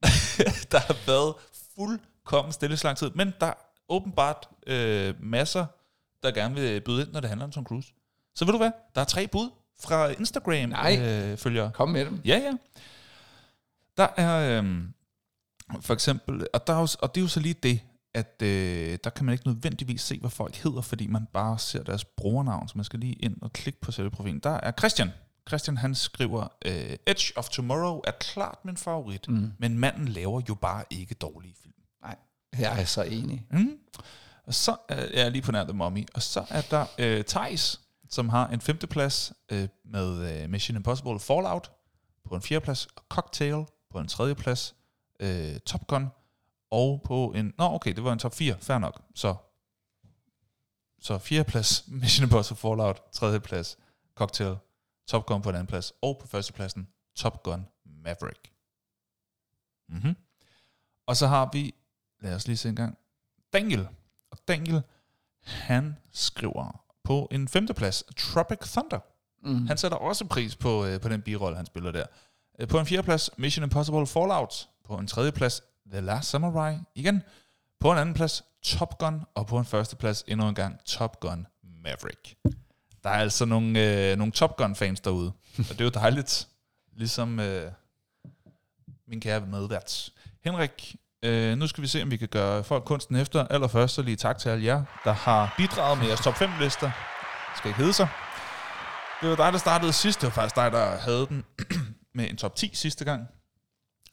der 0.72 0.80
har 0.80 1.06
været 1.08 1.36
fuldkommen 1.76 2.52
stille 2.52 2.78
så 2.78 2.88
lang 2.88 2.98
tid. 2.98 3.10
Men 3.16 3.34
der 3.40 3.46
er 3.46 3.54
åbenbart 3.90 4.50
øh, 4.68 5.14
masser, 5.20 5.66
der 6.24 6.32
gerne 6.32 6.56
vil 6.56 6.82
byde 6.82 7.02
ind, 7.02 7.12
når 7.12 7.20
det 7.20 7.30
handler 7.30 7.46
om 7.46 7.52
Tom 7.52 7.66
Cruise. 7.66 7.94
Så 8.36 8.46
ved 8.46 8.52
du 8.52 8.58
hvad? 8.58 8.72
Der 8.96 9.02
er 9.02 9.06
tre 9.06 9.28
bud 9.28 9.50
fra 9.80 10.08
Instagram-følgere. 10.08 11.66
Øh. 11.66 11.72
Kom 11.74 11.90
med 11.90 12.06
dem. 12.06 12.22
Ja, 12.26 12.38
ja. 12.38 12.52
Der 13.98 14.08
er 14.18 14.60
øhm, 14.60 14.94
for 15.82 15.94
eksempel, 15.94 16.48
og, 16.54 16.68
der 16.68 16.74
er 16.74 16.80
jo, 16.80 16.88
og 17.02 17.16
det 17.16 17.22
er 17.22 17.24
jo 17.24 17.28
så 17.28 17.40
lige 17.40 17.54
det, 17.54 17.80
at 18.18 18.42
øh, 18.42 18.98
der 19.04 19.10
kan 19.10 19.26
man 19.26 19.34
ikke 19.34 19.48
nødvendigvis 19.48 20.02
se, 20.02 20.20
hvad 20.20 20.30
folk 20.30 20.56
hedder, 20.56 20.82
fordi 20.82 21.08
man 21.08 21.28
bare 21.34 21.60
ser 21.60 21.84
deres 21.84 22.06
brugernavn, 22.06 22.68
så 22.68 22.74
man 22.76 22.84
skal 22.84 23.00
lige 23.00 23.14
ind 23.14 23.42
og 23.42 23.54
klikke 23.54 23.82
på 23.82 23.92
selve 23.92 24.12
profilen. 24.12 24.40
Der 24.40 24.50
er 24.50 24.72
Christian. 24.72 25.10
Christian 25.48 25.78
han 25.78 25.96
skriver, 25.96 26.48
øh, 26.66 26.96
Edge 27.08 27.34
of 27.36 27.50
Tomorrow 27.50 28.02
er 28.08 28.12
klart 28.12 28.58
min 28.66 28.78
favorit, 28.78 29.28
mm. 29.28 29.52
men 29.58 29.80
manden 29.80 30.08
laver 30.08 30.42
jo 30.50 30.56
bare 30.56 30.84
ikke 30.90 31.16
dårlige 31.16 31.56
film. 31.62 31.74
Nej, 32.02 32.16
jeg 32.60 32.82
er 32.82 32.86
så 32.86 33.04
enig. 33.04 33.46
Mm. 33.52 33.78
Og 34.48 34.54
så 34.54 34.76
er 34.90 35.22
jeg 35.22 35.32
lige 35.32 35.42
på 35.42 35.52
nær 35.52 35.64
The 35.64 35.74
Mummy. 35.74 36.06
Og 36.14 36.22
så 36.22 36.46
er 36.50 36.62
der 36.62 36.86
øh, 36.98 37.24
Thijs, 37.24 37.82
som 38.10 38.30
har 38.30 38.48
en 38.48 38.62
femteplads 38.62 39.34
øh, 39.52 39.68
med 39.86 40.42
øh, 40.44 40.50
Mission 40.50 40.78
Impossible 40.78 41.20
Fallout. 41.20 41.72
På 42.30 42.36
en 42.36 42.42
fjerdeplads 42.42 42.88
Cocktail. 43.10 43.66
På 43.92 44.00
en 44.00 44.08
tredjeplads 44.08 44.76
øh, 45.20 45.60
Top 45.60 45.88
Gun. 45.88 46.08
Og 46.72 47.02
på 47.06 47.34
en... 47.36 47.54
Nå, 47.58 47.66
okay, 47.74 47.94
det 47.94 48.04
var 48.04 48.14
en 48.14 48.20
top 48.20 48.34
4. 48.34 48.58
Fair 48.60 48.78
nok. 48.78 49.02
Så, 49.16 49.36
så 51.00 51.18
fjerdeplads 51.18 51.84
Mission 52.02 52.24
Impossible 52.24 52.58
Fallout. 52.58 53.02
Tredjeplads 53.12 53.78
Cocktail. 54.16 54.56
Top 55.08 55.26
Gun 55.26 55.42
på 55.42 55.50
en 55.50 55.56
anden 55.56 55.68
plads. 55.68 55.94
Og 56.02 56.18
på 56.22 56.28
førstepladsen 56.28 56.88
Top 57.16 57.44
Gun 57.44 57.68
Maverick. 57.86 58.54
Mm-hmm. 59.90 60.16
Og 61.06 61.18
så 61.18 61.28
har 61.28 61.50
vi... 61.54 61.74
Lad 62.22 62.36
os 62.36 62.48
lige 62.48 62.58
se 62.58 62.70
en 62.70 62.76
gang. 62.76 62.98
Daniel. 63.54 63.88
Og 64.32 64.38
Daniel, 64.48 64.82
han 65.44 65.98
skriver 66.12 66.84
på 67.04 67.28
en 67.32 67.48
femteplads, 67.48 68.04
Tropic 68.18 68.60
Thunder. 68.60 69.00
Mm. 69.44 69.68
Han 69.68 69.78
sætter 69.78 69.98
også 69.98 70.26
pris 70.26 70.56
på, 70.56 70.86
øh, 70.86 71.02
på 71.02 71.10
den 71.10 71.22
birolle, 71.22 71.58
han 71.58 71.66
spiller 71.66 71.92
der. 71.92 72.06
Øh, 72.60 72.68
på 72.68 72.80
en 72.80 72.86
fjerdeplads, 72.86 73.30
Mission 73.38 73.64
Impossible 73.64 74.08
Fallout. 74.08 74.70
På 74.84 74.98
en 74.98 75.08
tredjeplads, 75.08 75.62
The 75.92 76.02
Last 76.02 76.30
Samurai. 76.30 76.76
Igen. 76.96 77.24
På 77.80 77.92
en 77.92 77.98
anden 77.98 78.16
plads, 78.16 78.44
Top 78.64 78.98
Gun. 78.98 79.22
Og 79.36 79.48
på 79.48 79.58
en 79.58 79.66
førsteplads, 79.66 80.24
endnu 80.28 80.48
en 80.50 80.56
gang, 80.56 80.80
Top 80.86 81.20
Gun 81.20 81.48
Maverick. 81.84 82.36
Der 83.04 83.10
er 83.10 83.20
altså 83.20 83.46
nogle, 83.46 84.10
øh, 84.12 84.18
nogle 84.18 84.32
Top 84.32 84.58
Gun-fans 84.58 85.00
derude. 85.00 85.32
og 85.58 85.70
det 85.70 85.82
er 85.82 85.86
jo 85.86 85.90
dejligt. 85.90 86.48
Ligesom 86.94 87.40
øh, 87.40 87.72
min 89.08 89.22
kære 89.22 89.42
medvært. 89.42 90.10
Henrik, 90.44 90.96
øh, 91.24 91.58
nu 91.58 91.68
skal 91.68 91.82
vi 91.82 91.88
se, 91.88 92.02
om 92.04 92.12
vi 92.12 92.18
kan 92.18 92.28
gøre 92.28 92.64
folk 92.64 92.84
kunsten 92.84 93.16
efter. 93.16 93.48
Allerførst 93.48 93.96
så 93.96 94.02
lige 94.02 94.16
tak 94.16 94.38
til 94.38 94.50
alle 94.50 94.66
jer, 94.66 94.84
der 95.04 95.12
har 95.12 95.54
bidraget 95.58 95.98
med 95.98 96.08
jeres 96.08 96.20
top 96.22 96.34
5-lister. 96.34 96.92
Skal 97.58 97.70
ikke 97.70 97.80
hedde 97.80 97.94
sig. 97.94 98.08
Det 99.22 99.30
var 99.30 99.36
dig, 99.36 99.54
der 99.54 99.60
startede 99.60 99.94
sidst. 99.94 100.22
Det 100.22 100.28
var 100.28 100.34
faktisk 100.34 100.56
dig, 100.56 100.72
der 100.72 100.98
havde 100.98 101.28
den 101.28 101.46
med 102.16 102.30
en 102.30 102.38
top 102.38 102.56
10 102.56 102.72
sidste 102.74 103.06
gang. 103.06 103.28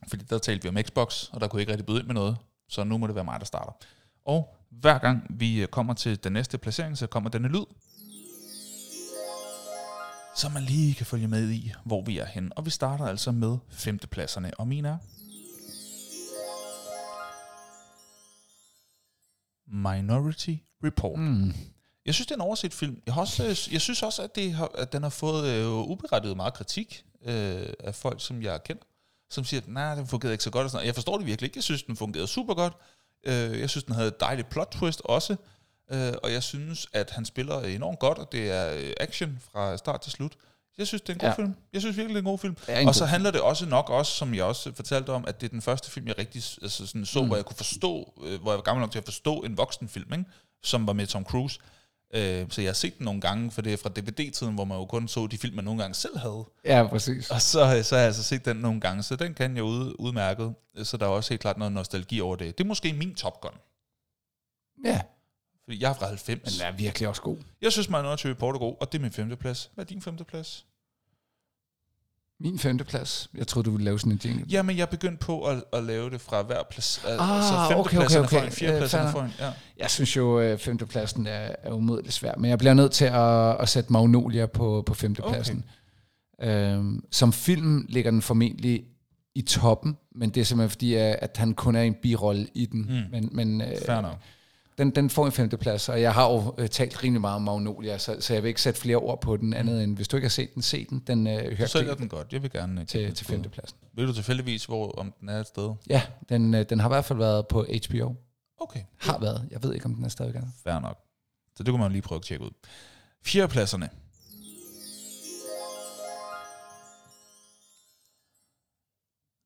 Fordi 0.09 0.25
der 0.25 0.39
talte 0.39 0.63
vi 0.63 0.69
om 0.69 0.83
Xbox, 0.83 1.29
og 1.33 1.41
der 1.41 1.49
kunne 1.49 1.59
jeg 1.59 1.63
ikke 1.63 1.73
rigtig 1.73 1.87
byde 1.87 1.99
ind 1.99 2.07
med 2.07 2.15
noget. 2.15 2.37
Så 2.69 2.85
nu 2.85 2.99
må 2.99 3.07
det 3.07 3.15
være 3.15 3.25
mig, 3.25 3.41
der 3.41 3.47
starter. 3.47 3.73
Og 4.27 4.57
hver 4.71 4.99
gang 4.99 5.27
vi 5.31 5.67
kommer 5.71 5.95
til 5.95 6.25
den 6.25 6.33
næste 6.33 6.59
placering, 6.59 6.99
så 6.99 7.07
kommer 7.07 7.31
denne 7.31 7.49
lyd. 7.49 7.65
Så 10.37 10.49
man 10.49 10.63
lige 10.63 10.95
kan 10.95 11.07
følge 11.07 11.29
med 11.29 11.51
i, 11.51 11.73
hvor 11.85 12.03
vi 12.03 12.19
er 12.19 12.27
henne. 12.27 12.51
Og 12.53 12.67
vi 12.67 12.71
starter 12.71 13.05
altså 13.05 13.33
med 13.33 13.59
femtepladserne. 13.71 14.51
Og 14.59 14.69
min 14.69 14.85
er... 14.85 14.99
Minority 19.67 20.55
Report. 20.85 21.19
Mm. 21.19 21.53
Jeg 22.07 22.15
synes, 22.15 22.27
det 22.27 22.31
er 22.31 22.37
en 22.37 22.41
overset 22.41 22.75
film. 22.75 23.03
Jeg, 23.07 23.15
har 23.15 23.21
også, 23.21 23.45
øh, 23.45 23.73
jeg 23.73 23.81
synes 23.81 24.03
også, 24.03 24.23
at, 24.23 24.35
det 24.35 24.53
har, 24.53 24.71
at 24.79 24.93
den 24.93 25.03
har 25.03 25.11
fået 25.11 25.49
øh, 25.49 25.91
uberettiget 25.91 26.37
meget 26.37 26.55
kritik 26.55 27.05
øh, 27.25 27.67
af 27.81 27.95
folk, 27.95 28.21
som 28.21 28.43
jeg 28.43 28.65
kender, 28.65 28.83
som 29.31 29.45
siger, 29.45 29.61
at 29.61 29.69
nej, 29.69 29.95
den 29.95 30.07
fungerede 30.07 30.35
ikke 30.35 30.45
så 30.45 30.51
godt. 30.51 30.65
Og 30.65 30.71
sådan 30.71 30.77
noget. 30.79 30.87
Jeg 30.87 30.95
forstår 30.95 31.17
det 31.19 31.27
virkelig 31.27 31.47
ikke. 31.49 31.57
Jeg 31.57 31.65
synes, 31.65 31.83
den 31.83 31.97
fungerede 31.97 32.27
super 32.27 32.55
godt. 32.55 32.73
Øh, 33.27 33.61
jeg 33.61 33.71
synes, 33.71 33.85
den 33.85 33.95
havde 33.95 34.09
et 34.09 34.21
dejligt 34.21 34.51
plot 34.51 34.69
twist 34.73 35.03
også. 35.05 35.37
Øh, 35.93 36.13
og 36.23 36.33
jeg 36.33 36.43
synes, 36.43 36.87
at 36.93 37.11
han 37.11 37.25
spiller 37.25 37.61
enormt 37.61 37.99
godt, 37.99 38.19
og 38.19 38.33
det 38.33 38.51
er 38.51 38.73
øh, 38.75 38.93
action 39.01 39.39
fra 39.53 39.77
start 39.77 40.01
til 40.01 40.13
slut. 40.13 40.33
Jeg 40.79 40.87
synes, 40.87 41.03
det 41.03 41.09
er 41.09 41.13
en 41.13 41.19
god 41.19 41.29
Ja. 41.29 41.35
film. 41.35 41.55
Jeg 41.73 41.81
synes 41.81 41.97
virkelig, 41.97 42.15
det 42.15 42.19
er 42.19 42.23
en 42.23 42.31
god 42.31 42.39
film. 42.39 42.57
en 42.69 42.89
Og 42.89 42.95
så 42.95 43.05
handler 43.05 43.31
det 43.31 43.41
også 43.41 43.67
nok 43.67 43.91
også, 43.91 44.13
som 44.13 44.35
jeg 44.35 44.45
også 44.45 44.73
fortalte 44.73 45.11
om, 45.11 45.25
at 45.27 45.41
det 45.41 45.47
er 45.47 45.51
den 45.51 45.63
første 45.63 45.91
film, 45.91 46.07
jeg 46.07 46.19
rigtig 46.19 46.43
altså 46.63 46.87
sådan 46.87 47.07
så, 47.07 47.21
mm. 47.23 47.27
hvor 47.27 47.37
jeg 47.37 47.45
kunne 47.45 47.57
forstå, 47.57 48.13
øh, 48.25 48.41
hvor 48.41 48.51
jeg 48.51 48.57
var 48.57 48.63
gammel 48.63 48.81
nok 48.81 48.91
til 48.91 48.99
at 48.99 49.05
forstå 49.05 49.41
en 49.41 49.57
voksen 49.57 49.89
film, 49.89 50.13
ikke? 50.13 50.25
som 50.63 50.87
var 50.87 50.93
med 50.93 51.07
Tom 51.07 51.25
Cruise. 51.25 51.61
Øh, 52.15 52.47
så 52.51 52.61
jeg 52.61 52.69
har 52.69 52.75
set 52.75 52.99
den 52.99 53.05
nogle 53.05 53.21
gange, 53.21 53.51
for 53.51 53.63
det 53.63 53.73
er 53.73 53.77
fra 53.77 53.89
DVD-tiden, 53.89 54.55
hvor 54.55 54.65
man 54.65 54.79
jo 54.79 54.85
kun 54.85 55.09
så 55.09 55.27
de 55.27 55.39
film, 55.39 55.55
man 55.57 55.65
nogle 55.65 55.81
gange 55.81 55.95
selv 55.95 56.19
havde. 56.19 56.45
Ja, 56.65 56.87
præcis. 56.87 57.31
Og 57.31 57.43
så, 57.43 57.83
så 57.83 57.95
har 57.95 58.01
jeg 58.01 58.07
altså 58.07 58.23
set 58.23 58.45
den 58.45 58.57
nogle 58.57 58.81
gange, 58.81 59.03
så 59.03 59.17
den 59.17 59.35
kan 59.35 59.57
jeg 59.57 59.65
ud, 59.65 59.95
udmærket. 59.99 60.55
Så 60.83 60.97
der 60.97 61.07
er 61.07 61.11
også 61.11 61.31
helt 61.31 61.41
klart 61.41 61.59
noget 61.59 61.73
nostalgi 61.73 62.21
over 62.21 62.37
det. 62.37 62.59
Det 62.59 62.65
er 62.65 62.69
måske 62.69 62.93
min 62.93 63.15
Top 63.15 63.41
Gun, 63.41 63.55
Ja, 64.85 65.01
fordi 65.65 65.83
jeg 65.83 65.91
er 65.91 65.95
fra 65.95 66.07
men 66.07 66.09
90. 66.09 66.59
den 66.59 66.67
er 66.67 66.73
virkelig 66.73 67.09
også 67.09 67.23
god. 67.23 67.37
Jeg 67.63 67.73
synes, 67.73 67.89
Report 68.31 68.55
er 68.55 68.59
god, 68.59 68.77
og 68.81 68.93
det 68.93 68.99
er 68.99 69.03
min 69.03 69.13
femte 69.13 69.37
plads. 69.37 69.71
Hvad 69.75 69.85
er 69.85 69.89
din 69.89 70.03
femte 70.03 70.25
plads? 70.25 70.67
Min 72.41 72.59
femteplads. 72.59 73.31
Jeg 73.35 73.47
troede, 73.47 73.67
du 73.67 73.71
ville 73.71 73.85
lave 73.85 73.99
sådan 73.99 74.13
en 74.13 74.21
jingle. 74.25 74.45
Jamen, 74.51 74.77
jeg 74.77 74.89
begyndte 74.89 75.19
på 75.19 75.43
at, 75.45 75.65
at 75.73 75.85
lave 75.85 76.11
det 76.11 76.21
fra 76.21 76.43
hver 76.43 76.63
plads. 76.71 77.05
Ah, 77.05 77.37
altså 77.37 77.55
okay, 77.55 77.75
okay, 77.75 77.91
femtepladserne 77.91 78.25
okay. 78.25 78.37
foran, 78.39 78.53
fjerdepladserne 78.53 79.07
Øh, 79.07 79.13
foran. 79.13 79.31
Ja. 79.41 79.51
Jeg 79.79 79.91
synes 79.91 80.17
jo, 80.17 80.39
at 80.39 80.61
femtepladsen 80.61 81.27
er, 81.27 81.49
er 81.63 81.73
umådeligt 81.73 82.15
svær, 82.15 82.33
men 82.39 82.51
jeg 82.51 82.59
bliver 82.59 82.75
nødt 82.75 82.93
til 82.93 83.05
at, 83.05 83.61
at 83.61 83.69
sætte 83.69 83.93
Magnolia 83.93 84.47
på, 84.47 84.83
på 84.87 84.95
femtepladsen. 84.95 85.65
Okay. 86.39 86.75
Øhm, 86.75 87.05
som 87.11 87.33
film 87.33 87.87
ligger 87.89 88.11
den 88.11 88.23
formentlig 88.23 88.85
i 89.35 89.43
toppen, 89.43 89.97
men 90.15 90.31
det 90.31 90.41
er 90.41 90.45
simpelthen 90.45 90.71
fordi, 90.71 90.95
at 90.95 91.17
at 91.21 91.37
han 91.37 91.55
kun 91.55 91.77
er 91.77 91.83
en 91.83 91.95
birolle 92.03 92.47
i 92.55 92.67
den. 92.67 92.81
Mm. 92.81 93.11
Men, 93.11 93.29
men 93.33 93.61
øh, 93.61 93.69
Fair 93.87 94.01
nok. 94.01 94.17
Den, 94.79 94.91
den 94.91 95.11
får 95.11 95.27
en 95.27 95.33
femteplads, 95.33 95.89
og 95.89 96.01
jeg 96.01 96.15
har 96.15 96.33
jo 96.33 96.55
øh, 96.59 96.69
talt 96.69 97.05
rimelig 97.05 97.21
meget 97.21 97.37
om 97.37 97.43
Magnolia, 97.43 97.99
så, 97.99 98.17
så 98.21 98.35
jeg 98.35 98.43
vil 98.43 98.49
ikke 98.49 98.63
sætte 98.63 98.81
flere 98.81 98.97
ord 98.97 99.21
på 99.21 99.37
den 99.37 99.55
andet 99.55 99.85
end, 99.85 99.97
hvis 99.97 100.09
du 100.09 100.17
ikke 100.17 100.25
har 100.25 100.31
set 100.31 100.55
den, 100.55 100.63
se 100.63 100.87
den. 100.91 100.99
Den 101.07 101.27
øh, 101.27 101.51
Du 101.51 101.55
hører 101.57 101.67
sælger 101.69 101.95
den 101.95 102.09
godt. 102.09 102.33
Jeg 102.33 102.43
vil 102.43 102.51
gerne 102.51 102.81
øh, 102.81 102.87
til, 102.87 103.15
til 103.15 103.27
femtepladsen. 103.27 103.79
Ved 103.93 104.07
du 104.07 104.13
tilfældigvis, 104.13 104.65
hvor 104.65 104.93
om 104.93 105.13
den 105.21 105.29
er 105.29 105.41
et 105.41 105.47
sted? 105.47 105.75
Ja, 105.89 106.03
den, 106.29 106.55
øh, 106.55 106.65
den 106.69 106.81
har 106.81 106.89
i 106.89 106.93
hvert 106.93 107.05
fald 107.05 107.19
været 107.19 107.49
på 107.49 107.67
HBO. 107.89 108.15
Okay. 108.61 108.81
Har 109.01 109.19
været. 109.19 109.49
Jeg 109.51 109.63
ved 109.63 109.75
ikke, 109.75 109.87
om 109.87 109.95
den 109.95 110.05
er 110.05 110.09
stadig 110.09 110.35
der. 110.35 110.43
Fair 110.65 110.79
nok. 110.79 110.99
Så 111.57 111.63
det 111.63 111.73
kunne 111.73 111.83
man 111.83 111.93
lige 111.93 112.03
prøve 112.03 112.17
at 112.17 112.23
tjekke 112.23 112.45
ud. 112.45 112.51
Fjerdepladserne. 113.25 113.89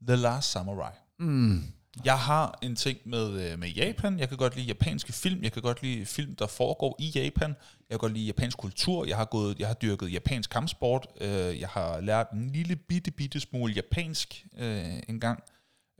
The 0.07 0.17
Last 0.17 0.51
Samurai. 0.51 0.93
Mm. 1.19 1.63
Jeg 2.05 2.19
har 2.19 2.59
en 2.63 2.77
ting 2.77 2.99
med, 3.05 3.31
øh, 3.53 3.59
med 3.59 3.69
Japan. 3.69 4.19
Jeg 4.19 4.29
kan 4.29 4.37
godt 4.39 4.57
lide 4.57 4.67
japanske 4.67 5.13
film. 5.13 5.43
Jeg 5.43 5.53
kan 5.53 5.63
godt 5.63 5.83
lide 5.83 6.07
film, 6.07 6.35
der 6.37 6.47
foregår 6.47 6.97
i 6.99 7.07
Japan. 7.15 7.49
Jeg 7.51 7.91
kan 7.91 7.99
godt 7.99 8.13
lide 8.13 8.27
japansk 8.27 8.57
kultur. 8.59 9.05
Jeg 9.07 9.17
har, 9.17 9.25
gået, 9.25 9.59
jeg 9.59 9.67
har 9.67 9.75
dyrket 9.75 10.13
japansk 10.13 10.51
kampsport. 10.51 11.07
Øh, 11.21 11.61
Jeg 11.61 11.69
har 11.69 12.01
lært 12.01 12.27
en 12.33 12.51
lille 12.51 12.77
bitte, 12.77 13.11
bitte 13.11 13.41
smule 13.41 13.73
japansk 13.75 14.45
øh, 14.59 14.85
en 15.09 15.21
gang. 15.21 15.43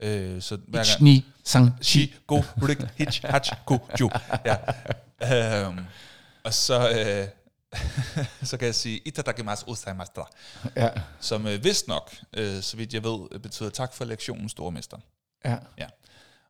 Øh, 0.01 0.41
Så 0.41 0.55
hver 0.55 0.71
gang, 0.79 0.85
Ichni 0.87 1.25
Sang 1.43 1.73
Shi, 1.81 2.13
go, 2.27 2.37
rik, 2.39 2.77
hich, 2.97 3.21
hach, 3.25 3.51
go, 3.65 3.77
jo. 3.99 4.09
Ja. 4.45 4.55
Øhm, 5.65 5.79
og 6.43 6.53
så, 6.53 6.89
øh, 6.89 7.27
så 8.49 8.57
kan 8.57 8.65
jeg 8.65 8.75
sige, 8.75 8.97
itadakimasu 9.05 9.65
osaimashita, 9.71 10.21
Ja, 10.75 10.89
som 11.19 11.47
øh, 11.47 11.63
vist 11.63 11.87
nok, 11.87 12.15
øh, 12.33 12.61
så 12.61 12.77
vidt 12.77 12.93
jeg 12.93 13.03
ved, 13.03 13.39
betyder 13.39 13.69
tak 13.69 13.93
for 13.93 14.05
lektionen, 14.05 14.49
store 14.49 14.71
mester. 14.71 14.97
Ja. 15.45 15.57
Ja. 15.77 15.87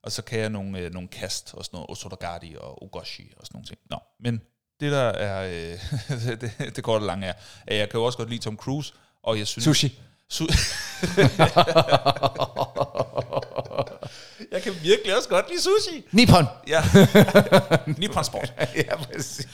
Og 0.03 0.11
så 0.11 0.22
kan 0.22 0.40
jeg 0.40 0.49
nogle, 0.49 0.80
øh, 0.80 0.94
nogle 0.94 1.07
kast 1.10 1.53
og 1.53 1.66
sådan 1.66 1.78
noget, 1.78 1.90
osotogari 1.90 2.56
og 2.60 2.84
ogoshi 2.84 3.34
og 3.38 3.45
sådan 3.45 3.56
nogle 3.57 3.68
ting. 3.68 3.80
Nå, 3.90 3.98
men 4.20 4.41
det 4.80 4.91
der 4.91 4.99
er, 4.99 5.72
øh, 5.72 5.80
det, 6.41 6.76
det 6.76 6.84
korte 6.84 7.06
lange 7.06 7.28
er, 7.28 7.34
at 7.68 7.78
jeg 7.78 7.90
kan 7.90 7.99
jo 7.99 8.03
også 8.06 8.18
godt 8.18 8.30
lide 8.30 8.41
Tom 8.41 8.57
Cruise, 8.57 8.94
og 9.24 9.38
jeg 9.38 9.48
synes... 9.48 9.64
Sushi. 9.64 9.99
Su- 10.34 10.48
jeg 14.52 14.61
kan 14.61 14.74
virkelig 14.84 15.16
også 15.18 15.30
godt 15.30 15.45
lide 15.49 15.61
sushi. 15.61 16.03
Nippon. 16.11 16.45
Ja. 16.68 16.84
Nippon 17.99 18.24
Sport. 18.24 18.53
ja, 18.76 18.95
præcis. 18.98 19.48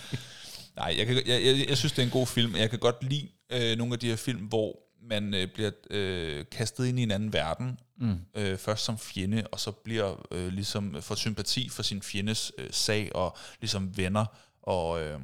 Nej, 0.76 0.95
jeg, 0.98 1.07
kan, 1.07 1.16
jeg, 1.16 1.45
jeg, 1.45 1.66
jeg 1.70 1.78
synes, 1.78 1.91
det 1.94 1.99
er 1.99 2.03
en 2.06 2.12
god 2.12 2.28
film. 2.28 2.56
Jeg 2.56 2.70
kan 2.70 2.80
godt 2.80 3.03
lide 3.03 3.30
øh, 3.49 3.78
nogle 3.78 3.94
af 3.94 3.99
de 3.99 4.10
her 4.10 4.16
film, 4.16 4.40
hvor 4.40 4.80
man 5.10 5.34
øh, 5.34 5.48
bliver 5.53 5.72
øh, 5.90 6.45
kastet 6.52 6.86
ind 6.86 6.99
i 6.99 7.03
en 7.03 7.11
anden 7.11 7.34
verden. 7.34 7.80
Mm. 7.98 8.19
Øh, 8.36 8.57
først 8.57 8.86
som 8.86 8.98
fjende, 8.98 9.48
og 9.52 9.60
så 9.60 9.72
bliver 9.72 10.26
øh, 10.32 10.48
ligesom 10.48 11.02
for 11.02 11.15
sympati 11.15 11.69
for 11.69 11.84
sin 11.84 12.02
fjendes 12.02 12.52
øh, 12.57 12.68
sag, 12.72 13.15
og 13.15 13.38
ligesom 13.61 13.98
venner, 13.98 14.26
og, 14.61 15.02
øh, 15.02 15.19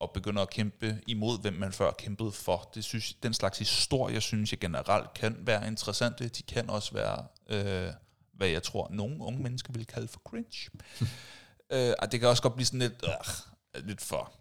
og 0.00 0.10
begynder 0.14 0.42
at 0.42 0.50
kæmpe 0.50 1.00
imod, 1.06 1.40
hvem 1.40 1.52
man 1.52 1.72
før 1.72 1.90
kæmpede 1.98 2.32
for. 2.32 2.70
Det 2.74 2.84
synes, 2.84 3.14
den 3.14 3.34
slags 3.34 3.58
historier, 3.58 4.20
synes 4.20 4.52
jeg 4.52 4.58
generelt 4.58 5.14
kan 5.14 5.36
være 5.40 5.66
interessante. 5.66 6.28
De 6.28 6.42
kan 6.42 6.70
også 6.70 6.94
være, 6.94 7.26
øh, 7.48 7.92
hvad 8.32 8.48
jeg 8.48 8.62
tror, 8.62 8.88
nogle 8.90 9.16
unge 9.20 9.42
mennesker 9.42 9.72
vil 9.72 9.86
kalde 9.86 10.08
for 10.08 10.20
cringe. 10.20 10.70
øh, 11.72 11.94
og 11.98 12.12
det 12.12 12.20
kan 12.20 12.28
også 12.28 12.42
godt 12.42 12.54
blive 12.54 12.66
sådan 12.66 12.80
lidt, 12.80 13.04
øh, 13.04 13.86
lidt 13.86 14.00
for 14.00 14.32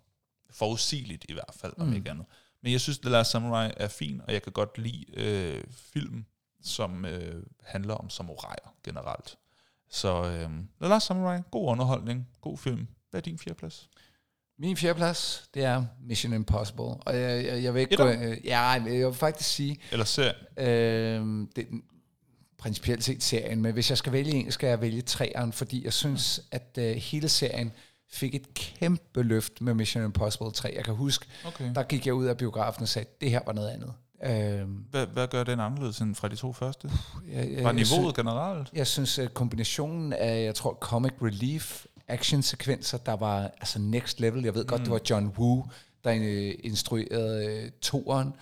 forudsigeligt 0.50 1.26
i 1.30 1.34
hvert 1.34 1.56
fald, 1.62 1.74
om 1.78 1.88
mm. 1.88 1.94
ikke 1.94 2.10
andet. 2.10 2.26
Men 2.68 2.72
jeg 2.72 2.82
synes, 2.82 3.00
The 3.00 3.10
Last 3.10 3.32
Samurai 3.32 3.72
er 3.78 3.88
fin, 3.88 4.22
og 4.28 4.34
jeg 4.34 4.42
kan 4.42 4.52
godt 4.52 4.78
lide 4.78 5.06
øh, 5.14 5.64
film, 5.70 6.26
som 6.64 7.06
øh, 7.06 7.44
handler 7.64 7.94
om 7.94 8.10
samuraier 8.10 8.76
generelt. 8.84 9.38
Så 9.90 10.24
øh, 10.24 10.50
The 10.82 10.90
Last 10.90 11.06
Samurai, 11.06 11.40
god 11.52 11.68
underholdning, 11.70 12.28
god 12.42 12.58
film. 12.58 12.88
Hvad 13.10 13.22
er 13.22 13.24
din 13.24 13.38
fjerdeplads? 13.38 13.90
Min 14.60 14.78
fjerdeplads, 14.78 15.50
det 15.54 15.64
er 15.64 15.86
Mission 16.02 16.34
Impossible. 16.34 16.84
Og 16.84 17.16
jeg, 17.16 17.46
jeg, 17.46 17.64
jeg 17.64 17.74
vil 17.74 17.80
ikke 17.80 17.94
Etter? 17.94 18.16
gå... 18.16 18.22
Øh, 18.24 18.46
ja, 18.46 18.62
jeg 18.62 19.06
vil 19.08 19.14
faktisk 19.14 19.50
sige, 19.50 19.80
Eller 19.92 20.06
serien? 20.06 20.36
øh, 20.58 21.48
det, 21.56 21.68
principielt 22.58 23.04
set 23.04 23.24
serien, 23.24 23.62
men 23.62 23.74
hvis 23.74 23.90
jeg 23.90 23.98
skal 23.98 24.12
vælge 24.14 24.32
en, 24.32 24.52
skal 24.52 24.68
jeg 24.68 24.82
vælge 24.82 25.02
træeren, 25.02 25.54
fordi 25.54 25.84
jeg 25.84 25.94
synes, 25.94 26.42
at 26.52 26.78
øh, 26.80 26.96
hele 26.96 27.30
serien 27.30 27.72
fik 28.10 28.36
et 28.36 28.54
kæmpe 28.54 29.24
løft 29.24 29.62
med 29.62 29.74
Mission 29.74 30.04
Impossible 30.04 30.52
3. 30.52 30.74
Jeg 30.76 30.84
kan 30.86 30.94
huske, 30.96 31.26
Okay. 31.48 31.72
der 31.76 31.84
gik 31.84 32.06
jeg 32.06 32.14
ud 32.14 32.26
af 32.26 32.38
biografen 32.38 32.82
og 32.84 32.88
sagde, 32.88 33.06
at 33.08 33.22
det 33.22 33.30
her 33.30 33.40
var 33.46 33.54
noget 33.54 33.70
andet. 33.70 33.94
Øh, 34.26 34.68
Hvad, 34.92 35.08
hvad 35.08 35.28
gør 35.28 35.44
den 35.44 35.60
anderledes 35.60 36.00
end 36.00 36.16
fra 36.16 36.28
de 36.28 36.36
to 36.36 36.54
første? 36.54 36.92
jeg, 37.32 37.52
jeg, 37.52 37.64
Var 37.64 37.74
jeg 37.74 37.86
niveauet 37.92 38.16
generelt? 38.16 38.70
Jeg 38.74 38.88
synes, 38.88 39.20
at 39.20 39.34
kombinationen 39.34 40.14
af, 40.14 40.44
jeg 40.44 40.56
tror, 40.56 40.78
comic 40.82 41.12
relief, 41.22 41.86
action-sekvenser, 42.08 42.98
der 42.98 43.14
var 43.14 43.42
altså 43.60 43.80
next 43.80 44.20
level. 44.20 44.44
Jeg 44.44 44.56
ved 44.56 44.66
godt, 44.66 44.82
det 44.82 44.90
var 44.92 45.00
John 45.10 45.28
Woo, 45.38 45.66
der 46.04 46.14
øh, 46.22 46.54
instruerede 46.64 47.46
øh, 47.46 47.72
toeren, 47.82 48.34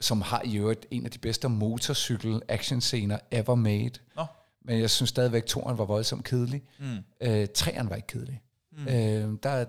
som 0.00 0.20
har 0.20 0.42
i 0.44 0.56
øvrigt 0.58 0.86
en 0.90 1.04
af 1.04 1.10
de 1.10 1.18
bedste 1.18 1.48
motorcykel-action-scener 1.48 3.18
ever 3.30 3.54
made. 3.54 3.90
Nå. 4.16 4.24
Men 4.64 4.80
jeg 4.80 4.90
synes 4.90 5.08
stadigvæk, 5.10 5.46
toeren 5.46 5.78
var 5.78 5.84
voldsomt 5.84 6.24
kedelig. 6.24 6.62
Mm. 6.78 6.98
Øh, 7.20 7.46
treeren 7.54 7.90
var 7.90 7.96
ikke 7.96 8.06
kedelig. 8.06 8.40
Mm. 8.72 8.88
Øh, 8.88 9.38
der, 9.42 9.64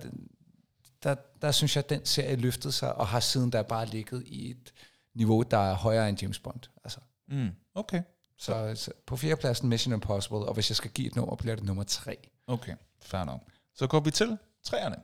der, 1.04 1.16
der 1.42 1.52
synes 1.52 1.76
jeg, 1.76 1.84
at 1.84 1.90
den 1.90 2.06
serie 2.06 2.36
løftede 2.36 2.74
sig, 2.74 2.96
og 2.96 3.08
har 3.08 3.20
siden 3.20 3.52
der 3.52 3.64
bare 3.64 3.86
ligget 3.86 4.24
i 4.26 4.50
et 4.52 4.74
niveau, 5.14 5.42
der 5.42 5.58
er 5.58 5.74
højere 5.74 6.10
end 6.10 6.22
James 6.22 6.40
Bond. 6.40 6.62
Altså. 6.84 7.00
Mm. 7.28 7.50
Okay. 7.76 8.02
Så, 8.38 8.76
så 8.76 8.92
på 9.06 9.18
fjerdepladsen 9.18 9.70
Mission 9.70 9.94
Impossible, 9.94 10.38
og 10.38 10.54
hvis 10.54 10.70
jeg 10.70 10.76
skal 10.76 10.92
give 10.92 11.08
et 11.08 11.16
nummer, 11.16 11.36
bliver 11.36 11.56
det 11.56 11.66
nummer 11.66 11.84
tre. 11.84 12.18
Okay, 12.48 12.76
fair 13.02 13.24
nok. 13.24 13.42
Så 13.76 13.88
går 13.88 14.00
vi 14.00 14.12
til 14.12 14.38
træerne. 14.64 14.96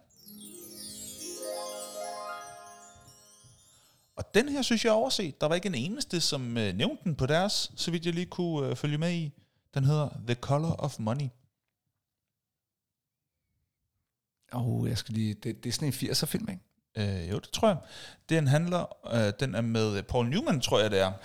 Og 4.15 4.33
den 4.33 4.49
her 4.49 4.61
synes 4.61 4.85
jeg 4.85 4.91
er 4.91 4.95
overset. 4.95 5.41
Der 5.41 5.47
var 5.47 5.55
ikke 5.55 5.67
en 5.67 5.75
eneste, 5.75 6.21
som 6.21 6.57
øh, 6.57 6.75
nævnte 6.75 7.03
den 7.03 7.15
på 7.15 7.25
deres, 7.25 7.71
så 7.75 7.91
vidt 7.91 8.05
jeg 8.05 8.13
lige 8.13 8.25
kunne 8.25 8.69
øh, 8.69 8.75
følge 8.75 8.97
med 8.97 9.13
i. 9.13 9.33
Den 9.73 9.83
hedder 9.83 10.09
The 10.27 10.35
Color 10.35 10.75
of 10.79 10.99
Money. 10.99 11.27
Og 14.51 14.85
jeg 14.89 14.97
skal 14.97 15.13
lige, 15.13 15.33
det, 15.33 15.63
det 15.63 15.69
er 15.69 15.73
sådan 15.73 15.87
en 15.87 15.93
80'er 15.93 16.25
film, 16.25 16.49
ikke? 16.49 17.21
Øh, 17.23 17.29
jo, 17.31 17.39
det 17.39 17.49
tror 17.49 17.67
jeg. 17.67 17.77
Den 18.29 18.47
handler, 18.47 18.95
øh, 19.13 19.33
den 19.39 19.55
er 19.55 19.61
med 19.61 20.03
Paul 20.03 20.29
Newman, 20.29 20.61
tror 20.61 20.79
jeg 20.79 20.91
det 20.91 20.99
er. 20.99 21.11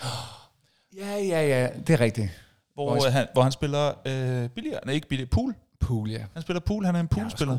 Ja, 0.97 1.17
ja, 1.17 1.47
ja, 1.47 1.69
det 1.87 1.91
er 1.95 2.01
rigtigt. 2.01 2.31
Hvor, 2.75 2.95
Hvor- 2.95 3.07
øh, 3.07 3.13
han, 3.13 3.27
hvor 3.33 3.43
han 3.43 3.53
spiller 3.53 3.89
øh, 4.07 4.49
billiard, 4.49 4.85
nej 4.87 4.95
ikke 4.95 5.09
billiard, 5.09 5.29
pool. 5.31 5.55
Pool, 5.81 6.11
ja. 6.11 6.25
Han 6.33 6.43
spiller 6.43 6.61
pool, 6.61 6.85
han 6.85 6.97
er 6.97 7.01
en 7.01 7.09
Ja, 7.13 7.15
poolspiller. 7.21 7.59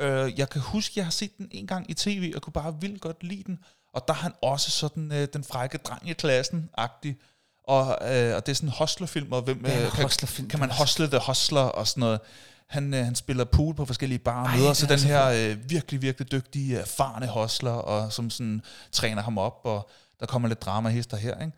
Øh, 0.00 0.38
jeg 0.38 0.48
kan 0.50 0.60
huske, 0.60 0.92
jeg 0.96 1.04
har 1.06 1.10
set 1.10 1.38
den 1.38 1.48
en 1.50 1.66
gang 1.66 1.90
i 1.90 1.94
tv, 1.94 2.32
og 2.36 2.42
kunne 2.42 2.52
bare 2.52 2.80
vildt 2.80 3.00
godt 3.00 3.22
lide 3.24 3.42
den. 3.46 3.58
Og 3.94 4.04
der 4.08 4.14
er 4.14 4.18
han 4.18 4.32
også 4.42 4.70
sådan 4.70 5.12
øh, 5.12 5.28
den 5.32 5.44
frække 5.44 5.78
dreng 5.78 6.10
i 6.10 6.12
klassen-agtig. 6.12 7.16
Og, 7.64 7.82
øh, 7.86 8.36
og 8.36 8.46
det 8.46 8.48
er 8.48 8.54
sådan 8.54 8.68
en 8.68 8.72
hostlerfilm, 8.72 9.32
og 9.32 9.42
hvem, 9.42 9.66
Ja, 9.66 9.84
øh, 9.84 9.90
kan, 9.92 10.08
kan 10.48 10.60
man 10.60 10.70
hostle 10.70 11.06
the 11.06 11.18
hostler 11.18 11.60
og 11.60 11.86
sådan 11.86 12.00
noget. 12.00 12.20
Han, 12.68 12.94
øh, 12.94 13.04
han 13.04 13.14
spiller 13.14 13.44
pool 13.44 13.74
på 13.74 13.84
forskellige 13.84 14.18
barer, 14.18 14.52
og 14.52 14.58
møder 14.58 14.72
så 14.72 14.86
den 14.86 14.98
så 14.98 15.06
her 15.06 15.26
øh, 15.26 15.70
virkelig, 15.70 16.02
virkelig 16.02 16.32
dygtige, 16.32 16.76
erfarne 16.78 17.26
hostler, 17.26 17.70
og 17.70 18.12
som 18.12 18.30
sådan 18.30 18.62
træner 18.92 19.22
ham 19.22 19.38
op, 19.38 19.60
og 19.64 19.90
der 20.20 20.26
kommer 20.26 20.48
lidt 20.48 20.62
drama 20.62 20.88
hister 20.88 21.16
her. 21.16 21.40
Ikke? 21.40 21.52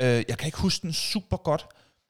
ja. 0.00 0.16
Øh, 0.18 0.24
jeg 0.28 0.38
kan 0.38 0.46
ikke 0.46 0.58
huske 0.58 0.82
den 0.82 0.92
super 0.92 1.36
godt, 1.36 1.66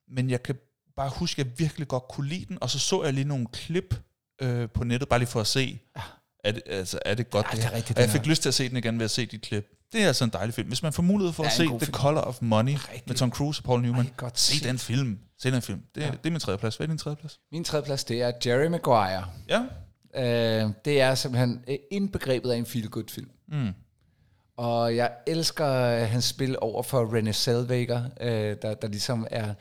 men 0.08 0.30
jeg 0.30 0.42
kan 0.42 0.54
bare 0.96 1.10
huske, 1.16 1.40
at 1.40 1.46
jeg 1.46 1.58
virkelig 1.58 1.88
godt 1.88 2.08
kunne 2.08 2.28
lide 2.28 2.44
den, 2.48 2.58
og 2.60 2.70
så 2.70 2.78
så 2.78 3.04
jeg 3.04 3.12
lige 3.12 3.24
nogle 3.24 3.46
klip 3.52 3.94
øh, 4.42 4.68
på 4.70 4.84
nettet, 4.84 5.08
bare 5.08 5.18
lige 5.18 5.28
for 5.28 5.40
at 5.40 5.46
se, 5.46 5.78
er 6.44 6.52
det, 6.52 6.62
altså, 6.66 6.98
er 7.04 7.14
det 7.14 7.30
godt 7.30 7.46
Ja, 7.46 7.50
det 7.50 7.56
det 7.58 7.64
er 7.64 7.68
her? 7.70 7.76
rigtigt, 7.76 7.98
Og 7.98 8.02
jeg 8.04 8.10
fik 8.10 8.26
lyst 8.26 8.42
til 8.42 8.48
at 8.48 8.54
se 8.54 8.68
den 8.68 8.76
igen 8.76 8.98
ved 8.98 9.04
at 9.04 9.10
se 9.10 9.26
de 9.26 9.38
klip. 9.38 9.68
Det 9.92 10.02
er 10.02 10.06
altså 10.06 10.24
en 10.24 10.30
dejlig 10.32 10.54
film. 10.54 10.68
Hvis 10.68 10.82
man 10.82 10.92
får 10.92 11.02
mulighed 11.02 11.32
for 11.32 11.42
Ja, 11.42 11.48
at 11.48 11.52
se 11.52 11.64
The 11.64 11.78
film. 11.80 11.92
Color 11.92 12.20
of 12.20 12.38
Money 12.42 12.72
Rigtig. 12.72 13.02
med 13.06 13.16
Tom 13.16 13.30
Cruise 13.30 13.60
og 13.60 13.64
Paul 13.64 13.82
Newman, 13.82 14.04
Ej, 14.06 14.12
godt 14.16 14.38
se 14.38 14.52
set. 14.58 14.64
den 14.64 14.78
film. 14.78 15.18
Se 15.38 15.50
den 15.50 15.62
film. 15.62 15.80
Det, 15.94 16.00
Ja. 16.00 16.10
det 16.10 16.26
er 16.26 16.30
min 16.30 16.40
tredje 16.40 16.58
plads. 16.58 16.76
Hvad 16.76 16.86
er 16.86 16.90
din 16.90 16.98
tredje 16.98 17.16
plads? 17.16 17.40
Min 17.52 17.64
tredje 17.64 17.84
plads, 17.84 18.04
det 18.04 18.22
er 18.22 18.32
Jerry 18.46 18.66
Maguire. 18.66 19.24
Ja. 19.48 19.62
Øh, 20.64 20.70
det 20.84 21.00
er 21.00 21.14
simpelthen 21.14 21.64
øh, 21.68 21.76
indbegrebet 21.90 22.50
af 22.50 22.56
en 22.56 22.66
feel-good-film. 22.66 23.30
Mm. 23.48 23.68
Og 24.56 24.96
jeg 24.96 25.10
elsker 25.26 25.68
øh, 25.72 26.08
hans 26.08 26.24
spil 26.24 26.56
over 26.60 26.82
for 26.82 27.18
Renée 27.18 27.32
Zellweger, 27.32 28.04
øh, 28.20 28.56
der, 28.62 28.74
der 28.74 28.88
ligesom 28.88 29.26
er 29.30 29.54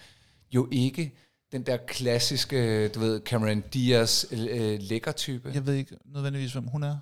jo 0.52 0.68
ikke 0.72 1.16
den 1.52 1.64
der 1.64 1.78
klassiske, 1.88 2.88
du 2.88 3.00
ved, 3.00 3.22
Cameron 3.26 3.62
Diaz 3.74 4.26
øh, 4.32 4.80
lækker 4.82 5.12
type. 5.12 5.52
Jeg 5.54 5.66
ved 5.66 5.74
ikke 5.74 5.98
nødvendigvis, 6.06 6.54
hvem 6.54 6.64
hun 6.68 6.84
er. 6.84 6.98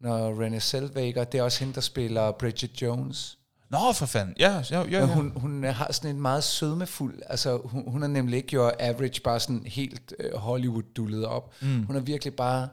Når 0.00 0.46
Renée 0.46 0.58
Zellweger, 0.58 1.24
det 1.24 1.38
er 1.38 1.42
også 1.42 1.60
hende, 1.60 1.74
der 1.74 1.80
spiller 1.80 2.30
Bridget 2.32 2.82
Jones. 2.82 3.38
Nå, 3.70 3.92
for 3.94 4.06
fanden. 4.06 4.34
Ja, 4.38 4.62
ja, 4.70 4.80
ja. 4.82 4.86
ja. 4.98 5.06
Hun, 5.06 5.32
hun 5.36 5.64
har 5.64 5.92
sådan 5.92 6.10
en 6.16 6.20
meget 6.22 6.44
sødmefuld, 6.44 7.22
altså 7.26 7.60
hun, 7.64 7.90
hun 7.90 8.02
er 8.02 8.06
nemlig 8.06 8.36
ikke 8.36 8.54
jo 8.54 8.72
average, 8.78 9.20
bare 9.24 9.40
sådan 9.40 9.62
helt 9.66 10.14
øh, 10.18 10.34
Hollywood-dullet 10.34 11.26
op. 11.26 11.54
Mm. 11.62 11.82
Hun 11.86 11.96
er 11.96 12.00
virkelig 12.00 12.34
bare, 12.34 12.68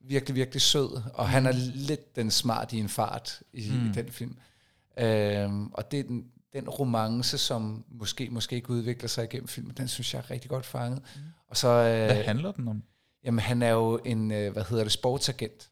virkelig, 0.00 0.34
virkelig 0.36 0.62
sød, 0.62 1.02
og 1.14 1.28
han 1.28 1.46
er 1.46 1.52
lidt 1.74 2.16
den 2.16 2.30
smart 2.30 2.72
i 2.72 2.78
en 2.78 2.88
fart 2.88 3.40
i, 3.52 3.70
mm. 3.70 3.86
i 3.90 3.92
den 3.92 4.08
film. 4.12 4.36
Øhm, 4.98 5.66
og 5.72 5.90
det, 5.90 5.98
er 6.00 6.04
den- 6.04 6.24
den 6.52 6.68
romance, 6.68 7.38
som 7.38 7.84
måske, 7.90 8.28
måske 8.30 8.56
ikke 8.56 8.70
udvikler 8.70 9.08
sig 9.08 9.24
igennem 9.24 9.48
filmen, 9.48 9.74
den 9.76 9.88
synes 9.88 10.14
jeg 10.14 10.18
er 10.20 10.30
rigtig 10.30 10.50
godt 10.50 10.66
fanget. 10.66 11.02
Mm. 11.16 11.20
Og 11.50 11.56
så, 11.56 11.68
Hvad 11.82 12.18
øh, 12.18 12.24
handler 12.24 12.52
den 12.52 12.68
om? 12.68 12.82
jamen 13.24 13.38
han 13.38 13.62
er 13.62 13.70
jo 13.70 14.00
en, 14.04 14.30
øh, 14.30 14.52
hvad 14.52 14.64
hedder 14.70 14.84
det, 14.84 14.92
sportsagent. 14.92 15.68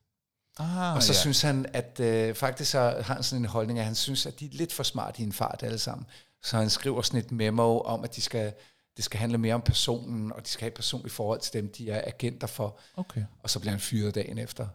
Ah, 0.59 0.95
Og 0.97 1.03
så 1.03 1.13
ja. 1.13 1.19
synes 1.19 1.43
han, 1.43 1.67
at 1.73 2.01
øh, 2.01 2.35
faktisk 2.35 2.71
så 2.71 2.81
har 2.81 3.15
han 3.15 3.23
sådan 3.23 3.43
en 3.43 3.49
holdning, 3.49 3.79
at 3.79 3.85
han 3.85 3.95
synes, 3.95 4.27
at 4.27 4.41
de 4.41 4.45
er 4.45 4.51
lidt 4.53 4.73
for 4.73 4.83
smart 4.83 5.19
i 5.19 5.23
en 5.23 5.33
fart 5.33 5.63
alle 5.63 5.79
sammen. 5.79 6.07
Så 6.43 6.57
han 6.57 6.71
skriver 6.71 7.03
sådan 7.03 7.21
et 7.21 7.33
memo 7.33 7.81
om, 7.81 8.05
at 8.05 8.17
de 8.17 8.21
skal, 8.21 8.53
det 8.99 9.05
skal 9.05 9.21
handle 9.21 9.39
mere 9.39 9.55
om 9.55 9.61
personen, 9.61 10.33
og 10.33 10.45
de 10.45 10.49
skal 10.49 10.61
have 10.61 10.69
et 10.69 10.75
personligt 10.75 11.15
forhold 11.15 11.41
til 11.41 11.53
dem, 11.53 11.73
de 11.79 11.91
er 11.91 12.03
agenter 12.07 12.47
for. 12.47 12.79
Okay. 12.97 13.25
Og 13.43 13.51
så 13.51 13.59
bliver 13.59 13.71
han 13.71 13.81
fyret 13.81 14.15
dagen 14.15 14.39
efter. 14.39 14.67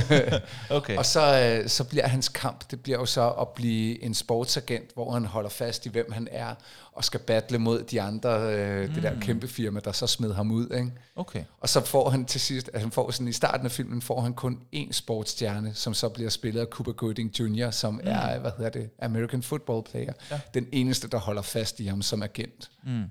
okay. 0.78 0.96
Og 0.96 1.06
så, 1.06 1.58
øh, 1.62 1.68
så 1.68 1.84
bliver 1.84 2.06
hans 2.06 2.28
kamp, 2.28 2.70
det 2.70 2.82
bliver 2.82 2.98
jo 2.98 3.06
så 3.06 3.30
at 3.30 3.48
blive 3.48 4.02
en 4.02 4.14
sportsagent, 4.14 4.90
hvor 4.94 5.12
han 5.12 5.24
holder 5.24 5.50
fast 5.50 5.86
i, 5.86 5.88
hvem 5.88 6.12
han 6.12 6.28
er, 6.30 6.54
og 6.92 7.04
skal 7.04 7.20
battle 7.20 7.58
mod 7.58 7.82
de 7.82 8.02
andre, 8.02 8.54
øh, 8.54 8.88
mm. 8.88 8.94
det 8.94 9.02
der 9.02 9.20
kæmpe 9.20 9.48
firma, 9.48 9.80
der 9.80 9.92
så 9.92 10.06
smed 10.06 10.34
ham 10.34 10.50
ud. 10.50 10.70
Ikke? 10.70 10.92
Okay. 11.16 11.44
Og 11.60 11.68
så 11.68 11.84
får 11.84 12.10
han 12.10 12.24
til 12.24 12.40
sidst, 12.40 12.70
at 12.72 12.80
han 12.80 12.90
får 12.90 13.10
sådan 13.10 13.28
i 13.28 13.32
starten 13.32 13.66
af 13.66 13.72
filmen, 13.72 14.02
får 14.02 14.20
han 14.20 14.34
kun 14.34 14.60
én 14.74 14.92
sportsstjerne, 14.92 15.74
som 15.74 15.94
så 15.94 16.08
bliver 16.08 16.30
spillet 16.30 16.60
af 16.60 16.66
Cuba 16.66 16.90
Gooding 16.90 17.40
Jr., 17.40 17.70
som 17.70 17.94
mm. 17.94 18.00
er, 18.04 18.38
hvad 18.38 18.50
hedder 18.56 18.70
det, 18.70 18.90
American 18.98 19.42
football 19.42 19.82
player. 19.90 20.12
Ja. 20.30 20.40
Den 20.54 20.66
eneste, 20.72 21.08
der 21.08 21.18
holder 21.18 21.42
fast 21.42 21.80
i 21.80 21.86
ham 21.86 22.02
som 22.02 22.22
agent. 22.22 22.70
Mm. 22.84 23.04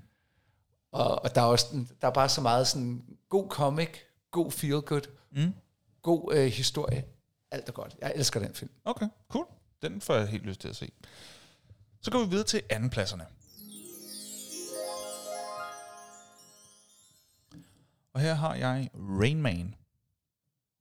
Og, 0.92 1.22
og 1.24 1.34
der, 1.34 1.40
er 1.40 1.46
også, 1.46 1.66
der 2.00 2.08
er 2.08 2.12
bare 2.12 2.28
så 2.28 2.40
meget 2.40 2.66
sådan 2.68 3.04
god 3.28 3.48
comic, 3.48 3.88
god 4.30 4.50
feel 4.52 4.80
good, 4.80 5.02
Mm. 5.30 5.54
god 6.02 6.34
øh, 6.34 6.46
historie. 6.46 7.04
Alt 7.50 7.68
er 7.68 7.72
godt. 7.72 7.96
Jeg 8.00 8.12
elsker 8.16 8.40
den 8.40 8.54
film. 8.54 8.70
Okay, 8.84 9.06
cool. 9.28 9.46
Den 9.82 10.00
får 10.00 10.14
jeg 10.14 10.26
helt 10.28 10.42
lyst 10.44 10.60
til 10.60 10.68
at 10.68 10.76
se. 10.76 10.90
Så 12.02 12.10
går 12.10 12.24
vi 12.24 12.28
videre 12.30 12.44
til 12.46 12.62
andenpladserne. 12.70 13.26
Og 18.14 18.20
her 18.20 18.34
har 18.34 18.54
jeg 18.54 18.90
Rain 18.94 19.42
Man. 19.42 19.74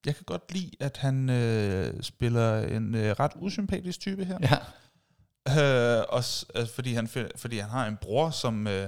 Jeg 0.05 0.15
kan 0.15 0.23
godt 0.25 0.53
lide, 0.53 0.71
at 0.79 0.97
han 0.97 1.29
øh, 1.29 2.03
spiller 2.03 2.59
en 2.67 2.95
øh, 2.95 3.11
ret 3.19 3.31
usympatisk 3.35 3.99
type 3.99 4.25
her. 4.25 4.37
Ja. 4.41 4.57
Øh, 5.99 6.05
også, 6.09 6.45
altså, 6.55 6.73
fordi, 6.75 6.93
han, 6.93 7.09
fordi 7.35 7.57
han 7.57 7.69
har 7.69 7.87
en 7.87 7.97
bror, 7.97 8.29
som 8.29 8.67
øh, 8.67 8.87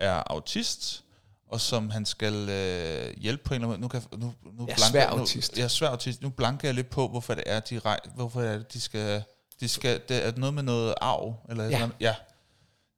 er 0.00 0.22
autist, 0.26 1.04
og 1.48 1.60
som 1.60 1.90
han 1.90 2.06
skal 2.06 2.48
øh, 2.48 3.14
hjælpe 3.20 3.42
på 3.44 3.54
en 3.54 3.60
eller 3.62 3.74
anden 3.74 3.80
måde. 3.80 3.80
Nu 3.80 3.88
kan, 3.88 4.18
nu, 4.20 4.34
nu 4.58 4.66
Ja, 4.68 4.74
blanker- 4.74 4.90
svær 4.90 5.10
nu, 5.10 5.16
autist. 5.18 5.58
Ja, 5.58 5.68
svær 5.68 5.88
autist. 5.88 6.22
Nu 6.22 6.28
blanker 6.30 6.68
jeg 6.68 6.74
lidt 6.74 6.90
på, 6.90 7.08
hvorfor 7.08 7.34
det 7.34 7.44
er, 7.46 7.60
de, 7.60 7.78
rej, 7.78 7.98
hvorfor 8.14 8.42
er 8.42 8.56
det, 8.58 8.72
de 8.72 8.80
skal... 8.80 9.22
De 9.60 9.68
skal 9.68 10.00
det 10.08 10.26
er 10.26 10.32
noget 10.36 10.54
med 10.54 10.62
noget 10.62 10.94
arv, 11.00 11.34
eller 11.48 11.64
Ja. 11.64 11.78
ja. 11.78 11.88
ja. 12.00 12.14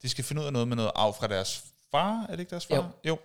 De 0.02 0.08
skal 0.08 0.24
finde 0.24 0.42
ud 0.42 0.46
af 0.46 0.52
noget 0.52 0.68
med 0.68 0.76
noget 0.76 0.90
arv 0.94 1.14
fra 1.18 1.26
deres 1.26 1.64
far, 1.90 2.26
er 2.28 2.30
det 2.30 2.40
ikke 2.40 2.50
deres 2.50 2.66
far? 2.66 2.76
Jo. 2.76 2.84
jo. 3.04 3.18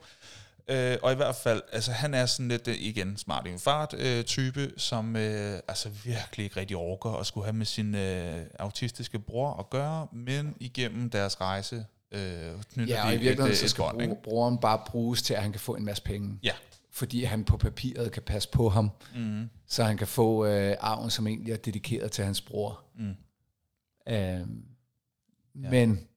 Øh, 0.75 0.97
og 1.03 1.11
i 1.11 1.15
hvert 1.15 1.35
fald, 1.35 1.61
altså 1.71 1.91
han 1.91 2.13
er 2.13 2.25
sådan 2.25 2.47
lidt, 2.47 2.67
øh, 2.67 2.75
igen, 2.79 3.17
smart 3.17 3.47
i 3.47 3.49
en 3.49 3.59
fart 3.59 3.93
øh, 3.97 4.23
type, 4.23 4.71
som 4.77 5.15
øh, 5.15 5.59
altså 5.67 5.89
virkelig 5.89 6.43
ikke 6.43 6.59
rigtig 6.59 6.77
orker 6.77 7.09
at 7.11 7.27
skulle 7.27 7.45
have 7.45 7.53
med 7.53 7.65
sin 7.65 7.95
øh, 7.95 8.45
autistiske 8.59 9.19
bror 9.19 9.53
at 9.59 9.69
gøre, 9.69 10.07
men 10.13 10.55
igennem 10.59 11.09
deres 11.09 11.41
rejse 11.41 11.85
øh, 12.11 12.53
knytter 12.73 12.95
Ja, 12.95 13.05
og 13.05 13.13
i 13.13 13.17
virkeligheden 13.17 13.51
et, 13.51 13.57
så 13.57 13.65
et 13.65 13.69
skal 13.71 13.81
bånd, 13.81 14.01
ikke? 14.01 14.13
bro- 14.15 14.21
brugeren 14.23 14.57
bare 14.57 14.81
bruges 14.87 15.21
til, 15.21 15.33
at 15.33 15.41
han 15.41 15.51
kan 15.51 15.61
få 15.61 15.75
en 15.75 15.85
masse 15.85 16.03
penge. 16.03 16.39
Ja. 16.43 16.53
Fordi 16.91 17.23
han 17.23 17.43
på 17.45 17.57
papiret 17.57 18.11
kan 18.11 18.23
passe 18.23 18.49
på 18.49 18.69
ham, 18.69 18.89
Mm. 19.15 19.49
så 19.67 19.83
han 19.83 19.97
kan 19.97 20.07
få 20.07 20.45
øh, 20.45 20.75
arven, 20.79 21.09
som 21.09 21.27
egentlig 21.27 21.53
er 21.53 21.57
dedikeret 21.57 22.11
til 22.11 22.23
hans 22.25 22.41
bror. 22.41 22.83
Mm. 22.99 23.13
Øhm, 24.13 24.63
Ja. 25.63 25.69
Men 25.69 26.07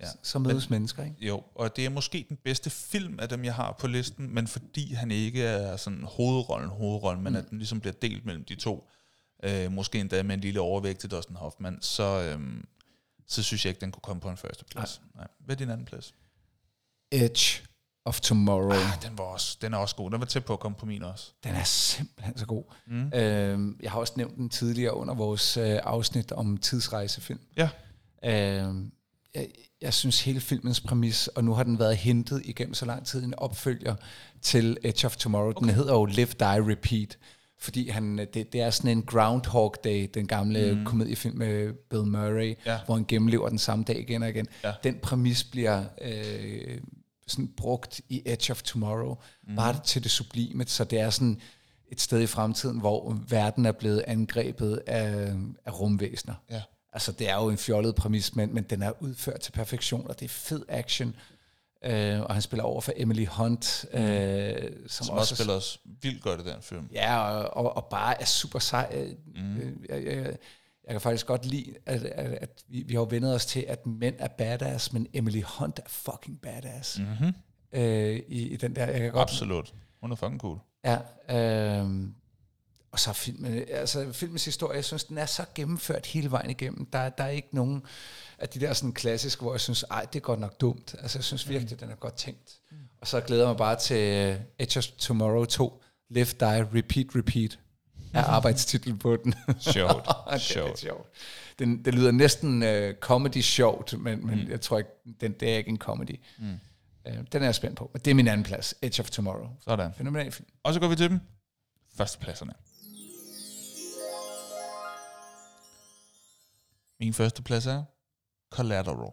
Ja. 0.00 0.06
så 0.22 0.38
mødes 0.38 0.70
men, 0.70 0.74
mennesker, 0.76 1.04
ikke? 1.04 1.16
Jo, 1.26 1.42
og 1.54 1.76
det 1.76 1.84
er 1.86 1.90
måske 1.90 2.26
den 2.28 2.36
bedste 2.44 2.70
film 2.70 3.18
af 3.20 3.28
dem, 3.28 3.44
jeg 3.44 3.54
har 3.54 3.76
på 3.80 3.86
listen, 3.86 4.34
men 4.34 4.46
fordi 4.46 4.92
han 4.94 5.10
ikke 5.10 5.42
er 5.42 5.76
sådan 5.76 6.02
hovedrollen, 6.02 6.68
hovedrollen, 6.70 7.22
men 7.24 7.32
Mm. 7.32 7.38
at 7.38 7.50
den 7.50 7.58
ligesom 7.58 7.80
bliver 7.80 7.94
delt 8.02 8.24
mellem 8.26 8.44
de 8.44 8.54
to, 8.54 8.88
øh, 9.44 9.72
måske 9.72 10.00
endda 10.00 10.22
med 10.22 10.34
en 10.34 10.40
lille 10.40 10.60
overvægt 10.60 10.98
til 10.98 11.10
Dustin 11.10 11.36
Hoffman, 11.36 11.78
så, 11.80 12.20
øhm, 12.22 12.64
så 13.26 13.42
synes 13.42 13.64
jeg 13.64 13.70
ikke, 13.70 13.80
den 13.80 13.92
kunne 13.92 14.00
komme 14.00 14.20
på 14.20 14.28
en 14.28 14.36
første 14.36 14.64
plads. 14.64 15.00
Nej. 15.14 15.26
Hvad 15.40 15.56
er 15.56 15.58
din 15.58 15.70
anden 15.70 15.86
plads? 15.86 16.14
Edge 17.12 17.62
of 18.04 18.20
Tomorrow. 18.20 18.70
Ah, 18.70 19.02
den, 19.02 19.18
var 19.18 19.24
også, 19.24 19.58
den 19.60 19.74
er 19.74 19.78
også 19.78 19.96
god. 19.96 20.10
Den 20.10 20.20
var 20.20 20.26
tæt 20.26 20.44
på 20.44 20.52
at 20.52 20.60
komme 20.60 20.78
på 20.78 20.86
min 20.86 21.02
også. 21.02 21.32
Den 21.44 21.54
er 21.54 21.64
simpelthen 21.64 22.38
så 22.38 22.46
god. 22.46 22.64
Mm. 22.86 23.12
Øhm, 23.14 23.78
jeg 23.82 23.90
har 23.90 23.98
også 23.98 24.12
nævnt 24.16 24.36
den 24.36 24.48
tidligere 24.48 24.94
under 24.94 25.14
vores 25.14 25.56
øh, 25.56 25.78
afsnit 25.82 26.32
om 26.32 26.56
tidsrejsefilm. 26.56 27.40
Ja. 27.56 27.68
Øhm, 28.24 28.92
jeg, 29.34 29.48
jeg 29.80 29.94
synes 29.94 30.24
hele 30.24 30.40
filmens 30.40 30.80
præmis, 30.80 31.28
og 31.28 31.44
nu 31.44 31.54
har 31.54 31.62
den 31.62 31.78
været 31.78 31.96
hentet 31.96 32.42
igennem 32.44 32.74
så 32.74 32.86
lang 32.86 33.06
tid, 33.06 33.24
en 33.24 33.34
opfølger 33.34 33.94
til 34.42 34.78
Edge 34.82 35.06
of 35.06 35.16
Tomorrow. 35.16 35.50
Okay. 35.50 35.66
Den 35.66 35.74
hedder 35.74 35.92
jo 35.92 36.04
Live, 36.04 36.26
Die, 36.38 36.72
Repeat. 36.72 37.18
Fordi 37.62 37.88
han, 37.88 38.18
det, 38.18 38.52
det 38.52 38.60
er 38.60 38.70
sådan 38.70 38.90
en 38.90 39.02
Groundhog 39.02 39.74
Day, 39.84 40.10
den 40.14 40.26
gamle 40.26 40.74
mm. 40.74 40.84
komediefilm 40.84 41.36
med 41.36 41.72
Bill 41.72 42.04
Murray, 42.04 42.54
Ja. 42.66 42.78
hvor 42.86 42.94
han 42.94 43.04
gennemlever 43.08 43.48
den 43.48 43.58
samme 43.58 43.84
dag 43.84 43.98
igen 43.98 44.22
og 44.22 44.28
igen. 44.28 44.46
Ja. 44.64 44.72
Den 44.84 44.98
præmis 45.02 45.44
bliver 45.44 45.84
øh, 46.00 46.78
sådan 47.26 47.48
brugt 47.56 48.00
i 48.08 48.22
Edge 48.26 48.50
of 48.50 48.62
Tomorrow, 48.62 49.16
mm. 49.48 49.56
bare 49.56 49.80
til 49.84 50.02
det 50.02 50.10
sublime, 50.10 50.64
så 50.66 50.84
det 50.84 51.00
er 51.00 51.10
sådan 51.10 51.40
et 51.92 52.00
sted 52.00 52.20
i 52.20 52.26
fremtiden, 52.26 52.80
hvor 52.80 53.18
verden 53.28 53.66
er 53.66 53.72
blevet 53.72 54.04
angrebet 54.06 54.82
af, 54.86 55.34
af 55.66 55.80
rumvæsener. 55.80 56.34
Ja. 56.50 56.62
Altså, 56.92 57.12
det 57.12 57.28
er 57.30 57.34
jo 57.34 57.48
en 57.48 57.58
fjollet 57.58 57.94
præmis, 57.94 58.36
men, 58.36 58.54
men 58.54 58.64
den 58.64 58.82
er 58.82 59.02
udført 59.02 59.40
til 59.40 59.52
perfektion, 59.52 60.06
og 60.08 60.20
det 60.20 60.24
er 60.24 60.28
fed 60.28 60.62
action. 60.68 61.14
Øh, 61.84 62.20
og 62.20 62.34
han 62.34 62.42
spiller 62.42 62.64
over 62.64 62.80
for 62.80 62.92
Emily 62.96 63.26
Hunt, 63.26 63.84
øh, 63.92 64.70
som, 64.86 65.06
Som 65.06 65.16
også 65.16 65.36
spiller 65.36 65.54
os 65.54 65.80
vildt 66.02 66.22
godt 66.22 66.40
i 66.40 66.44
den 66.44 66.62
film. 66.62 66.88
Ja, 66.92 67.18
og, 67.18 67.56
og, 67.64 67.76
og 67.76 67.84
bare 67.90 68.20
er 68.20 68.24
super 68.24 68.58
sej. 68.58 69.06
Mm. 69.34 69.56
Jeg, 69.88 70.04
jeg, 70.04 70.16
jeg, 70.16 70.36
jeg 70.84 70.90
kan 70.94 71.00
faktisk 71.00 71.26
godt 71.26 71.46
lide, 71.46 71.74
at, 71.86 72.02
at, 72.04 72.32
at 72.32 72.50
vi, 72.68 72.82
vi 72.86 72.94
har 72.94 73.00
jo 73.00 73.06
vendet 73.10 73.34
os 73.34 73.46
til, 73.46 73.64
at 73.68 73.86
mænd 73.86 74.14
er 74.18 74.28
badass, 74.28 74.92
men 74.92 75.06
Emily 75.12 75.42
Hunt 75.58 75.78
er 75.78 75.88
fucking 75.88 76.40
badass 76.40 76.98
Mm-hmm. 76.98 77.32
øh, 77.72 78.16
i, 78.28 78.48
i 78.48 78.56
den 78.56 78.76
der. 78.76 78.86
Jeg 78.86 79.00
kan 79.00 79.12
godt, 79.12 79.22
Absolut. 79.30 79.74
Hun 80.00 80.12
er 80.12 80.16
fucking 80.16 80.40
cool. 80.40 80.58
Ja, 80.84 80.98
øh, 81.30 81.90
og 82.92 83.00
så 83.00 83.12
filmen, 83.12 83.64
altså 83.68 84.12
filmens 84.12 84.44
historie, 84.44 84.76
jeg 84.76 84.84
synes, 84.84 85.04
den 85.04 85.18
er 85.18 85.26
så 85.26 85.44
gennemført 85.54 86.06
hele 86.06 86.30
vejen 86.30 86.50
igennem. 86.50 86.86
Der, 86.86 87.08
der 87.08 87.24
er 87.24 87.28
ikke 87.28 87.48
nogen 87.52 87.82
af 88.38 88.48
de 88.48 88.60
der 88.60 88.72
sådan 88.72 88.92
klassiske, 88.92 89.42
hvor 89.42 89.52
jeg 89.52 89.60
synes, 89.60 89.84
ej, 89.90 90.04
det 90.04 90.16
er 90.16 90.20
godt 90.20 90.40
nok 90.40 90.60
dumt. 90.60 90.94
Altså, 90.98 91.18
jeg 91.18 91.24
synes 91.24 91.48
virkelig, 91.48 91.80
den 91.80 91.90
er 91.90 91.94
godt 91.94 92.14
tænkt. 92.14 92.58
Mm. 92.70 92.76
Og 93.00 93.06
så 93.06 93.20
glæder 93.20 93.42
jeg 93.42 93.48
mig 93.48 93.56
bare 93.56 93.76
til 93.76 94.30
uh, 94.30 94.40
Edge 94.58 94.78
of 94.78 94.84
Tomorrow 94.84 95.44
2, 95.44 95.82
Live, 96.10 96.24
Die, 96.40 96.68
Repeat, 96.74 97.06
Repeat, 97.16 97.58
er 98.14 98.24
arbejdstitlen 98.36 98.98
på 98.98 99.16
den. 99.16 99.34
Sjovt. 99.58 100.06
er 100.30 100.38
Sjovt. 100.38 100.86
Den, 101.58 101.84
det 101.84 101.94
lyder 101.94 102.10
næsten 102.10 102.62
uh, 102.62 102.94
comedy 103.00 103.40
sjovt, 103.40 103.98
men, 103.98 104.26
men 104.26 104.44
mm. 104.44 104.50
jeg 104.50 104.60
tror 104.60 104.78
ikke, 104.78 104.90
den, 105.20 105.32
det 105.32 105.52
er 105.52 105.56
ikke 105.56 105.70
en 105.70 105.78
comedy. 105.78 106.20
Mm. 106.38 106.58
Uh, 107.06 107.12
den 107.32 107.42
er 107.42 107.46
jeg 107.46 107.54
spændt 107.54 107.76
på. 107.76 107.90
Men 107.92 108.02
det 108.04 108.10
er 108.10 108.14
min 108.14 108.28
anden 108.28 108.44
plads, 108.44 108.74
Edge 108.82 109.00
of 109.02 109.10
Tomorrow. 109.10 109.48
Sådan. 109.60 109.90
Fænomenal 109.96 110.32
film. 110.32 110.48
Og 110.62 110.74
så 110.74 110.80
går 110.80 110.88
vi 110.88 110.96
til 110.96 111.10
dem. 111.10 111.20
Førstepladserne. 111.96 112.52
Min 117.02 117.14
første 117.14 117.42
plads 117.42 117.66
er 117.66 117.84
Collateral. 118.50 119.12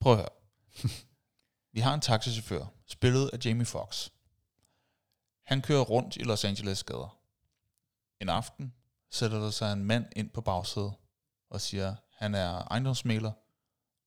Prøv 0.00 0.12
at 0.12 0.18
høre. 0.18 0.28
Vi 1.72 1.80
har 1.80 1.94
en 1.94 2.00
taxichauffør, 2.00 2.66
spillet 2.86 3.30
af 3.32 3.38
Jamie 3.44 3.66
Foxx. 3.66 4.10
Han 5.44 5.62
kører 5.62 5.80
rundt 5.80 6.16
i 6.16 6.22
Los 6.22 6.44
Angeles 6.44 6.84
gader. 6.84 7.18
En 8.20 8.28
aften 8.28 8.74
sætter 9.10 9.38
der 9.40 9.50
sig 9.50 9.72
en 9.72 9.84
mand 9.84 10.06
ind 10.16 10.30
på 10.30 10.40
bagsædet 10.40 10.94
og 11.50 11.60
siger, 11.60 11.94
han 12.10 12.34
er 12.34 12.50
ejendomsmaler, 12.50 13.32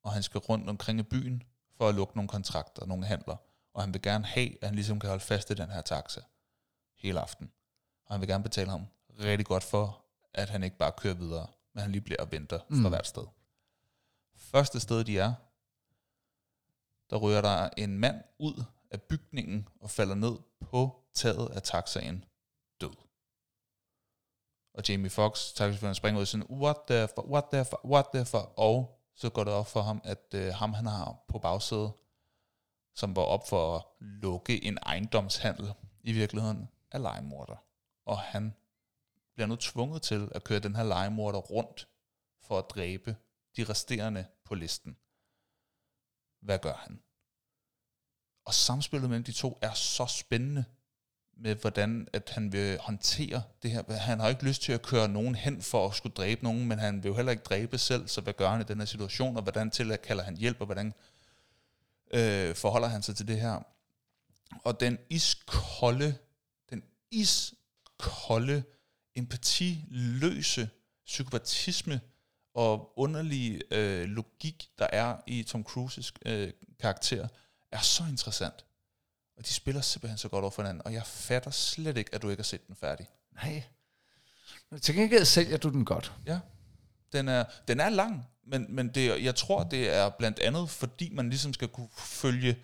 og 0.04 0.14
han 0.14 0.24
skal 0.24 0.40
rundt 0.40 0.70
omkring 0.70 1.00
i 1.00 1.04
byen 1.04 1.44
for 1.78 1.90
at 1.90 1.96
lukke 1.96 2.16
nogle 2.16 2.30
kontrakter, 2.30 2.86
nogle 2.86 3.06
handler. 3.06 3.36
Og 3.74 3.82
han 3.82 3.94
vil 3.94 4.02
gerne 4.02 4.26
have, 4.26 4.64
at 4.64 4.68
han 4.68 4.76
ligesom 4.76 5.00
kan 5.00 5.10
holde 5.10 5.24
fast 5.24 5.50
i 5.50 5.54
den 5.54 5.70
her 5.70 5.82
taxa 5.82 6.22
hele 6.98 7.20
aften. 7.20 7.52
Og 8.06 8.14
han 8.14 8.22
vil 8.22 8.30
gerne 8.30 8.44
betale 8.44 8.70
ham 8.70 8.88
rigtig 9.20 9.46
godt 9.46 9.64
for, 9.64 10.05
at 10.38 10.50
han 10.50 10.64
ikke 10.64 10.78
bare 10.78 10.92
kører 10.92 11.14
videre, 11.14 11.48
men 11.74 11.82
han 11.82 11.92
lige 11.92 12.02
bliver 12.02 12.22
og 12.22 12.32
venter 12.32 12.60
fra 12.60 12.66
Mm. 12.76 12.90
hvert 12.90 13.08
sted. 13.08 13.24
Første 14.36 14.80
sted, 14.80 15.04
de 15.04 15.20
er, 15.20 15.34
der 17.10 17.18
ryger 17.18 17.42
der 17.42 17.70
en 17.78 17.98
mand 18.00 18.22
ud 18.40 18.64
af 18.92 19.02
bygningen 19.02 19.68
og 19.82 19.90
falder 19.90 20.16
ned 20.16 20.38
på 20.60 21.04
taget 21.14 21.50
af 21.50 21.62
taxaen 21.62 22.26
død. 22.82 22.96
Og 24.74 24.84
Jamie 24.90 25.10
Foxx, 25.10 25.54
taxichaufføren, 25.54 25.96
springer 25.96 26.18
ud 26.18 26.22
og 26.22 26.28
siger, 26.28 26.46
what 26.50 26.76
the 26.88 27.08
fuck, 27.08 27.28
what 27.28 27.46
the 27.54 27.66
fuck, 27.66 27.84
what 27.86 28.06
the 28.14 28.26
fuck, 28.26 28.54
og 28.58 29.02
så 29.16 29.30
går 29.30 29.44
det 29.44 29.54
op 29.54 29.68
for 29.68 29.82
ham, 29.82 30.02
at 30.04 30.34
øh, 30.36 30.54
ham 30.54 30.74
han 30.74 30.86
har 30.86 31.16
på 31.28 31.40
bagsædet, 31.40 31.92
som 32.96 33.16
var 33.16 33.22
op 33.22 33.48
for 33.48 33.76
at 33.76 33.84
lukke 34.00 34.64
en 34.64 34.78
ejendomshandel 34.86 35.74
i 36.04 36.12
virkeligheden, 36.12 36.70
er 36.92 36.98
legemorder. 36.98 37.56
Og 38.06 38.20
han 38.20 38.56
bliver 39.36 39.48
nu 39.48 39.56
tvunget 39.56 40.02
til 40.02 40.30
at 40.32 40.44
køre 40.44 40.60
den 40.60 40.76
her 40.76 40.84
legemorder 40.84 41.40
rundt 41.40 41.88
for 42.42 42.60
at 42.60 42.66
dræbe 42.70 43.16
de 43.58 43.64
resterende 43.64 44.26
på 44.46 44.56
listen. 44.56 44.98
Hvad 46.42 46.60
gør 46.60 46.74
han? 46.74 47.00
Og 48.46 48.54
samspillet 48.54 49.10
mellem 49.10 49.24
de 49.24 49.32
to 49.32 49.58
er 49.62 49.74
så 49.74 50.06
spændende 50.06 50.66
med, 51.38 51.56
hvordan 51.56 52.08
at 52.14 52.30
han 52.30 52.52
vil 52.52 52.78
håndtere 52.80 53.44
det 53.64 53.72
her. 53.72 53.94
Han 53.94 54.20
har 54.20 54.30
ikke 54.30 54.44
lyst 54.44 54.62
til 54.62 54.72
at 54.72 54.82
køre 54.82 55.08
nogen 55.08 55.36
hen 55.36 55.62
for 55.62 55.88
at 55.88 55.96
skulle 55.96 56.14
dræbe 56.14 56.44
nogen, 56.44 56.68
men 56.68 56.80
han 56.80 57.04
vil 57.04 57.10
jo 57.10 57.16
heller 57.16 57.32
ikke 57.32 57.44
dræbe 57.44 57.78
selv, 57.78 58.08
så 58.08 58.22
hvad 58.22 58.34
gør 58.34 58.50
han 58.50 58.62
i 58.62 58.64
den 58.64 58.80
her 58.80 58.86
situation, 58.86 59.38
og 59.38 59.44
hvordan 59.44 59.72
til 59.72 59.98
kalder 59.98 60.24
han 60.24 60.38
hjælp, 60.38 60.60
og 60.60 60.66
hvordan 60.66 60.94
øh, 62.14 62.56
forholder 62.56 62.88
han 62.88 63.04
sig 63.04 63.16
til 63.16 63.28
det 63.28 63.42
her. 63.42 63.64
Og 64.64 64.80
den 64.80 64.98
iskolde, 65.10 66.18
den 66.70 66.84
iskolde, 67.12 68.64
empatiløse 69.16 70.70
psykopatisme 71.06 72.02
og 72.54 73.00
underlige 73.00 73.62
øh, 73.72 74.06
logik, 74.06 74.70
der 74.80 74.88
er 74.92 75.18
i 75.28 75.44
Tom 75.44 75.64
Cruises 75.64 76.14
øh, 76.26 76.52
karakter, 76.80 77.28
er 77.72 77.80
så 77.80 78.04
interessant. 78.10 78.66
Og 79.38 79.46
de 79.46 79.54
spiller 79.54 79.82
simpelthen 79.82 80.18
så 80.18 80.30
godt 80.30 80.42
over 80.42 80.52
for 80.52 80.62
hinanden, 80.62 80.82
og 80.86 80.94
jeg 80.94 81.06
fatter 81.06 81.52
slet 81.52 81.98
ikke, 81.98 82.16
at 82.16 82.22
du 82.22 82.30
ikke 82.30 82.42
har 82.42 82.46
set 82.46 82.68
den 82.68 82.76
færdig. 82.76 83.08
Nej. 83.32 83.64
Men 84.70 84.80
Til 84.80 84.96
gengæld 84.96 85.26
sælger 85.26 85.58
du 85.58 85.70
den 85.70 85.86
godt. 85.86 86.14
Ja. 86.26 86.40
Den 87.12 87.28
er, 87.28 87.46
den 87.68 87.80
er 87.80 87.90
lang, 87.90 88.26
men, 88.48 88.76
men 88.76 88.90
det, 88.90 89.24
jeg 89.24 89.36
tror, 89.36 89.64
det 89.64 89.96
er 89.96 90.10
blandt 90.10 90.40
andet, 90.40 90.70
fordi 90.70 91.10
man 91.10 91.30
ligesom 91.30 91.54
skal 91.54 91.68
kunne 91.68 91.90
følge 91.98 92.58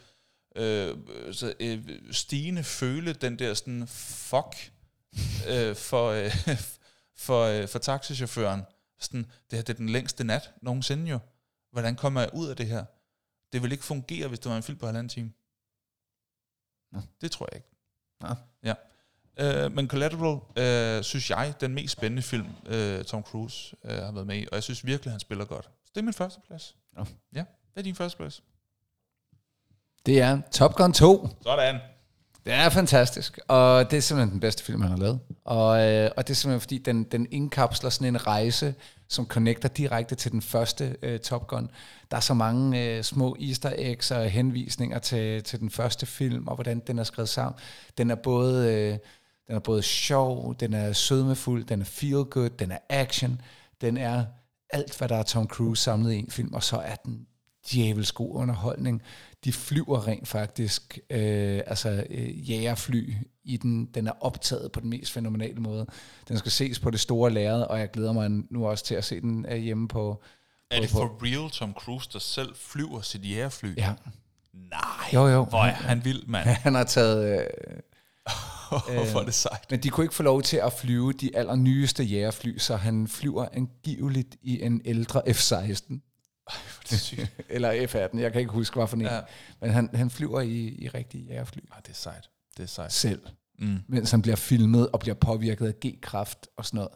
øh, 0.56 0.98
så, 1.32 1.54
øh, 1.60 1.90
Stine 2.12 2.64
føle 2.64 3.14
den 3.14 3.40
der 3.40 3.54
sådan 3.54 3.88
fuck 3.88 4.72
øh, 5.48 5.76
for, 5.76 6.10
øh, 6.10 6.32
for, 7.26 7.44
øh, 7.44 7.68
for 7.68 7.80
taxichaufføren. 7.80 8.62
Sådan, 9.00 9.24
det 9.24 9.58
her 9.58 9.62
det 9.62 9.70
er 9.70 9.78
den 9.78 9.90
længste 9.90 10.24
nat 10.24 10.52
nogensinde 10.62 11.10
jo. 11.10 11.20
Hvordan 11.72 11.96
kommer 11.96 12.22
jeg 12.22 12.30
ud 12.34 12.48
af 12.48 12.56
det 12.56 12.68
her? 12.68 12.86
Det 13.54 13.64
vil 13.64 13.72
ikke 13.72 13.84
fungere, 13.84 14.28
hvis 14.28 14.40
det 14.40 14.50
var 14.50 14.58
en 14.58 14.64
film 14.64 14.78
på 14.78 14.86
halvanden 14.86 15.10
time. 15.10 15.32
Nå. 16.92 17.02
Det 17.22 17.32
tror 17.32 17.48
jeg 17.52 17.56
ikke. 17.56 17.70
Nå. 18.22 18.36
Ja. 18.64 18.74
Øh, 19.40 19.72
men 19.72 19.88
Collateral, 19.88 20.40
øh, 20.58 21.04
synes 21.04 21.30
jeg, 21.30 21.54
den 21.62 21.74
mest 21.74 21.92
spændende 21.92 22.22
film, 22.22 22.48
øh, 22.66 23.06
Tom 23.06 23.24
Cruise 23.24 23.76
øh, 23.84 23.98
har 23.98 24.12
været 24.12 24.28
med 24.28 24.38
i, 24.38 24.48
og 24.52 24.56
jeg 24.56 24.64
synes 24.64 24.86
virkelig, 24.86 25.12
han 25.14 25.20
spiller 25.20 25.46
godt. 25.46 25.66
Så 25.66 25.92
det 25.96 26.02
er 26.02 26.06
min 26.06 26.14
første 26.14 26.42
plads. 26.48 26.76
Nå. 26.94 27.06
Ja, 27.34 27.46
hvad 27.74 27.82
er 27.82 27.84
din 27.84 27.96
første 27.96 28.18
plads? 28.18 28.44
Det 30.06 30.22
er 30.22 30.42
Top 30.52 30.76
Gun 30.76 30.94
2. 30.94 31.28
Sådan. 31.42 31.80
Det 32.46 32.54
er 32.54 32.70
fantastisk, 32.70 33.40
og 33.48 33.92
det 33.92 33.98
er 33.98 34.02
simpelthen 34.02 34.32
den 34.32 34.40
bedste 34.40 34.64
film, 34.64 34.82
han 34.82 34.92
har 34.92 34.98
lavet. 34.98 35.20
Og, 35.46 35.88
øh, 35.88 36.12
og 36.18 36.28
det 36.28 36.34
er 36.34 36.36
simpelthen 36.36 36.62
fordi, 36.62 36.78
den, 36.78 37.04
den 37.04 37.28
indkapsler 37.32 37.90
sådan 37.90 38.08
en 38.08 38.28
rejse, 38.28 38.76
som 39.08 39.28
connecter 39.28 39.70
direkte 39.70 40.16
til 40.16 40.32
den 40.32 40.42
første 40.42 40.96
øh, 41.02 41.20
Top 41.20 41.48
Gun. 41.48 41.72
Der 42.12 42.18
er 42.18 42.22
så 42.22 42.34
mange 42.34 42.86
øh, 42.86 43.04
små 43.04 43.36
easter 43.40 43.74
eggs 43.78 44.12
og 44.12 44.30
henvisninger 44.30 45.00
til, 45.00 45.44
til 45.44 45.60
den 45.60 45.70
første 45.70 46.06
film, 46.06 46.48
og 46.48 46.56
hvordan 46.56 46.82
den 46.88 47.00
er 47.00 47.04
skrevet 47.04 47.30
sammen. 47.30 47.60
Den 47.98 48.12
er 48.12 48.16
både, 48.16 48.74
øh, 48.74 48.98
den 49.48 49.56
er 49.56 49.60
både 49.60 49.82
sjov, 49.82 50.56
den 50.60 50.74
er 50.74 50.94
sødmefuld, 50.94 51.66
den 51.66 51.82
er 51.82 51.86
feel 51.86 52.24
good, 52.24 52.50
den 52.50 52.72
er 52.72 52.78
action, 52.90 53.42
den 53.82 53.98
er 53.98 54.26
alt, 54.70 54.98
hvad 54.98 55.10
der 55.10 55.16
er 55.16 55.24
Tom 55.24 55.48
Cruise 55.48 55.84
samlet 55.84 56.14
i 56.14 56.18
en 56.18 56.32
film, 56.32 56.54
og 56.54 56.64
så 56.64 56.78
er 56.78 56.96
den 56.96 57.28
djævelsk 57.72 58.16
god 58.16 58.36
underholdning. 58.36 59.02
De 59.46 59.54
flyver 59.54 60.08
rent 60.08 60.28
faktisk, 60.28 61.00
øh, 61.10 61.62
altså 61.68 62.04
øh, 62.10 62.50
jægerfly 62.52 63.14
i 63.44 63.58
den. 63.58 63.86
Den 63.86 64.08
er 64.08 64.12
optaget 64.22 64.72
på 64.72 64.80
den 64.80 64.90
mest 64.90 65.12
fænomenale 65.12 65.60
måde. 65.60 65.86
Den 66.28 66.38
skal 66.38 66.52
ses 66.52 66.80
på 66.80 66.90
det 66.90 67.00
store 67.00 67.32
lærred, 67.32 67.62
og 67.64 67.80
jeg 67.80 67.92
glæder 67.92 68.12
mig 68.14 68.30
nu 68.50 68.68
også 68.68 68.86
til 68.86 68.96
at 68.96 69.04
se 69.06 69.22
den 69.22 69.46
øh, 69.50 69.58
hjemme 69.58 69.88
på... 69.88 70.22
Er 70.72 70.80
det 70.82 70.90
på- 70.90 70.98
for 70.98 71.20
real 71.24 71.50
Tom 71.52 71.74
Cruise, 71.74 72.10
der 72.14 72.20
selv 72.20 72.56
flyver 72.56 73.02
sit 73.02 73.30
jægerfly? 73.30 73.78
Ja, 73.78 73.94
Nej. 74.54 74.80
Jo, 75.14 75.28
jo. 75.28 75.44
Hvor 75.44 75.60
er 75.64 75.72
han 75.72 76.06
vild, 76.06 76.24
mand. 76.28 76.48
han 76.66 76.76
har 76.76 76.84
taget... 76.84 77.40
Øh, 77.40 77.46
Hvor 79.12 79.20
er 79.20 79.26
det 79.26 79.34
sejt. 79.34 79.72
men 79.72 79.84
de 79.84 79.90
kunne 79.90 80.04
ikke 80.06 80.16
få 80.16 80.24
lov 80.24 80.42
til 80.42 80.58
at 80.58 80.74
flyve 80.74 81.14
de 81.14 81.36
allernyeste 81.38 82.04
jægerfly, 82.04 82.58
så 82.58 82.76
han 82.76 83.08
flyver 83.08 83.46
angiveligt 83.54 84.36
i 84.42 84.62
en 84.62 84.82
ældre 84.86 85.22
F-16. 85.30 86.11
Det 86.84 86.92
er 86.92 86.98
sygt. 86.98 87.32
Eller 87.50 87.88
F-18, 87.88 88.20
jeg 88.20 88.32
kan 88.32 88.42
ikke 88.42 88.52
huske, 88.54 88.76
hvad 88.76 88.88
for 88.88 88.96
en. 88.96 89.02
Ja. 89.02 89.16
Ja. 89.16 89.22
Men 89.62 89.70
han, 89.70 89.90
han 89.94 90.10
flyver 90.10 90.42
i, 90.42 90.56
i 90.80 90.88
rigtige 90.88 91.24
jægerfly 91.24 91.60
Ah, 91.72 91.78
det 91.86 91.90
er 91.92 91.96
sejt. 91.96 92.30
Det 92.58 92.64
er 92.64 92.68
sejt. 92.68 92.94
selv. 92.94 93.22
Mm. 93.60 93.80
mens 93.88 94.12
han 94.12 94.22
bliver 94.22 94.36
filmet 94.36 94.90
og 94.90 95.00
bliver 95.00 95.16
påvirket 95.16 95.68
af 95.68 95.74
G-kraft 95.86 96.48
og 96.58 96.66
sådan 96.66 96.76
noget. 96.78 96.92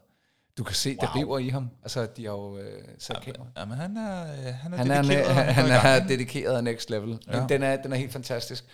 Du 0.57 0.63
kan 0.63 0.75
se, 0.75 0.89
det 0.89 0.99
Wow. 1.15 1.21
river 1.21 1.39
i 1.39 1.49
ham. 1.49 1.69
Altså, 1.83 2.05
de 2.17 2.25
har 2.25 2.31
jo 2.31 2.57
øh, 2.57 2.81
sat 2.99 3.21
kamera. 3.21 3.45
Jamen, 3.57 3.77
han 3.77 3.97
er, 3.97 4.21
øh, 4.23 4.53
han 4.53 4.73
er 4.73 4.77
Han 4.77 4.91
er, 4.91 5.01
dedikeret, 5.01 5.35
han, 5.35 5.53
han 5.53 5.65
i 5.65 5.69
gang. 5.69 5.85
er 5.87 6.07
dedikeret 6.07 6.63
next 6.63 6.89
level. 6.89 7.07
Men 7.09 7.19
Ja. 7.31 7.45
den, 7.49 7.63
er, 7.63 7.81
den 7.81 7.93
er 7.93 7.97
helt 7.97 8.11
fantastisk. 8.11 8.65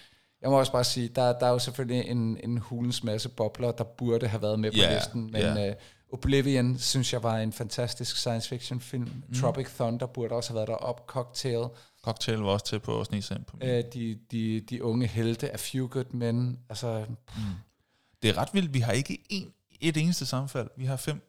Jeg 0.41 0.49
må 0.49 0.59
også 0.59 0.71
bare 0.71 0.83
sige, 0.83 1.07
der, 1.07 1.39
der 1.39 1.45
er 1.45 1.49
jo 1.51 1.59
selvfølgelig 1.59 2.05
en, 2.09 2.37
en 2.43 2.57
hulens 2.57 3.03
masse 3.03 3.29
bobler, 3.29 3.71
der 3.71 3.83
burde 3.83 4.27
have 4.27 4.41
været 4.41 4.59
med 4.59 4.71
på 4.71 4.77
Ja, 4.77 4.95
listen. 4.95 5.21
Men 5.31 5.41
ja. 5.41 5.69
øh, 5.69 5.75
Oblivion, 6.11 6.79
synes 6.79 7.13
jeg, 7.13 7.23
var 7.23 7.37
en 7.37 7.53
fantastisk 7.53 8.17
science 8.17 8.49
fiction 8.49 8.81
film. 8.81 9.11
Mm. 9.27 9.35
Tropic 9.35 9.67
Thunder 9.75 10.05
burde 10.05 10.35
også 10.35 10.49
have 10.49 10.55
været 10.55 10.67
der 10.67 10.73
op. 10.73 11.07
Cocktail. 11.07 11.65
Cocktail 12.03 12.37
var 12.37 12.49
også 12.49 12.65
til 12.65 12.79
på 12.79 12.99
at 12.99 13.05
snige 13.05 13.35
ind 13.35 13.45
på. 13.45 13.57
Øh, 13.61 13.83
de, 13.93 14.19
de, 14.31 14.61
de 14.61 14.83
unge 14.83 15.07
helte 15.07 15.51
af 15.51 15.59
Few 15.59 15.87
Good 15.87 16.13
Men. 16.13 16.59
Altså, 16.69 17.05
Det 18.21 18.29
er 18.29 18.37
ret 18.37 18.49
vildt. 18.53 18.73
Vi 18.73 18.79
har 18.79 18.91
ikke 18.91 19.21
en, 19.29 19.53
et 19.81 19.97
eneste 19.97 20.25
sammenfald. 20.25 20.69
Vi 20.77 20.85
har 20.85 20.95
fem 20.95 21.21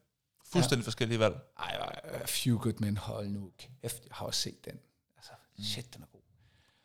fuldstændig 0.52 0.82
ja. 0.84 0.86
forskellige 0.86 1.18
valg. 1.18 1.34
Ej, 1.58 1.76
ej, 1.80 2.26
Few 2.26 2.58
Good 2.58 2.74
Men, 2.78 2.96
hold 2.96 3.28
nu 3.28 3.50
kæft, 3.58 4.02
jeg 4.04 4.10
har 4.10 4.26
også 4.26 4.40
set 4.40 4.64
den. 4.64 4.74
Altså, 5.16 5.32
shit, 5.62 5.94
den 5.94 6.02
er 6.02 6.06
god. 6.12 6.20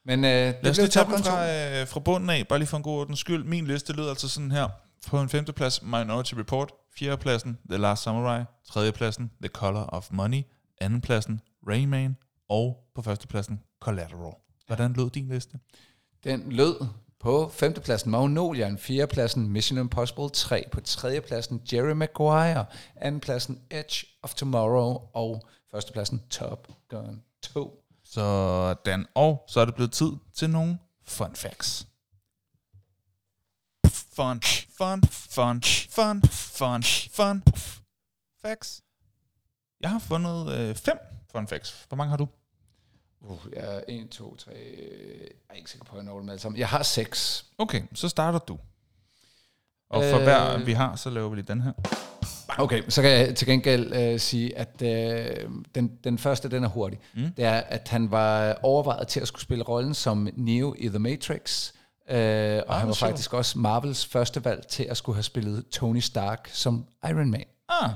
Men 0.05 0.25
øh, 0.25 0.31
det 0.31 0.55
Lad 0.63 0.71
os 0.71 0.77
lige 0.77 0.87
tage 0.87 1.05
2. 1.05 1.17
fra, 1.17 1.49
øh, 1.53 1.87
fra 1.87 1.99
bunden 1.99 2.29
af, 2.29 2.47
bare 2.47 2.59
lige 2.59 2.67
for 2.67 2.77
en 2.77 2.83
god 2.83 2.99
ordens 2.99 3.19
skyld. 3.19 3.43
Min 3.43 3.67
liste 3.67 3.93
lyder 3.93 4.09
altså 4.09 4.29
sådan 4.29 4.51
her. 4.51 4.69
På 5.07 5.21
en 5.21 5.29
femteplads, 5.29 5.81
Minority 5.81 6.33
Report. 6.33 6.71
Fjerdepladsen, 6.97 7.57
The 7.69 7.77
Last 7.77 8.03
Samurai. 8.03 8.43
Tredjepladsen, 8.67 9.31
The 9.41 9.49
Color 9.49 9.81
of 9.81 10.11
Money. 10.11 10.43
Andenpladsen, 10.81 11.41
Rain 11.67 11.89
Man. 11.89 12.17
Og 12.49 12.77
på 12.95 13.01
førstepladsen, 13.01 13.59
Collateral. 13.79 14.33
Hvordan 14.67 14.93
lød 14.93 15.09
din 15.09 15.27
liste? 15.29 15.59
Den 16.23 16.51
lød 16.51 16.85
på 17.19 17.49
femtepladsen 17.53 18.11
Magnolia, 18.11 18.75
fjerdepladsen 18.79 19.49
Mission 19.49 19.77
Impossible 19.79 20.29
3, 20.29 20.63
på 20.71 20.81
tredjepladsen 20.81 21.61
Jerry 21.73 21.91
Maguire, 21.91 22.65
andenpladsen 22.95 23.61
Edge 23.71 24.07
of 24.23 24.33
Tomorrow 24.33 24.97
og 25.13 25.47
førstepladsen 25.71 26.21
Top 26.29 26.67
Gun 26.89 27.23
2. 27.41 27.83
Sådan. 28.03 29.05
Og 29.15 29.43
så 29.47 29.59
er 29.59 29.65
det 29.65 29.75
blevet 29.75 29.91
tid 29.91 30.11
til 30.35 30.49
nogle 30.49 30.77
fun 31.05 31.35
facts. 31.35 31.86
Fun, 34.17 34.41
fun, 34.77 35.01
fun, 35.03 35.61
fun, 35.61 36.21
fun, 36.23 36.83
fun 37.11 37.43
facts. 38.41 38.81
Jeg 39.81 39.89
har 39.89 39.99
fundet 39.99 40.51
øh, 40.59 40.75
fem 40.75 40.97
fun 41.31 41.47
facts. 41.47 41.85
Hvor 41.87 41.97
mange 41.97 42.09
har 42.09 42.17
du? 42.17 42.27
Uh, 43.21 43.39
jeg 43.55 43.75
er 43.75 43.81
1, 43.87 44.09
2, 44.09 44.35
3, 44.35 44.51
jeg 44.51 44.59
er 45.49 45.53
ikke 45.53 45.69
sikker 45.71 45.85
på, 45.85 45.91
at 45.91 45.97
jeg 45.97 46.05
når 46.05 46.19
dem 46.19 46.29
alle 46.29 46.39
sammen. 46.39 46.59
Jeg 46.59 46.67
har 46.67 46.83
6. 46.83 47.45
Okay, 47.57 47.81
så 47.93 48.09
starter 48.09 48.39
du. 48.39 48.57
Og 49.89 50.03
for 50.03 50.17
Øh. 50.17 50.23
hver 50.23 50.57
vi 50.65 50.73
har, 50.73 50.95
så 50.95 51.09
laver 51.09 51.29
vi 51.29 51.35
lige 51.35 51.45
den 51.47 51.61
her. 51.61 51.71
Okay, 52.57 52.83
så 52.89 53.01
kan 53.01 53.11
jeg 53.11 53.35
til 53.35 53.47
gengæld 53.47 53.93
øh, 53.93 54.19
sige, 54.19 54.57
at 54.57 54.81
øh, 54.81 55.49
den, 55.75 55.97
den 56.03 56.17
første, 56.17 56.49
den 56.49 56.63
er 56.63 56.67
hurtig. 56.67 56.99
Mm. 57.15 57.31
Det 57.37 57.45
er, 57.45 57.53
at 57.59 57.87
han 57.87 58.11
var 58.11 58.57
overvejet 58.63 59.07
til 59.07 59.19
at 59.19 59.27
skulle 59.27 59.41
spille 59.41 59.63
rollen 59.63 59.93
som 59.93 60.29
Neo 60.33 60.75
i 60.77 60.87
The 60.89 60.99
Matrix, 60.99 61.71
øh, 62.09 62.63
og 62.67 62.75
han 62.75 62.87
var 62.87 62.93
sjovt. 62.93 62.97
faktisk 62.97 63.33
også 63.33 63.59
Marvels 63.59 64.05
første 64.05 64.45
valg 64.45 64.67
til 64.67 64.83
at 64.83 64.97
skulle 64.97 65.15
have 65.15 65.23
spillet 65.23 65.67
Tony 65.67 65.99
Stark 65.99 66.49
som 66.53 66.87
Iron 67.09 67.31
Man. 67.31 67.45
Ah, 67.69 67.89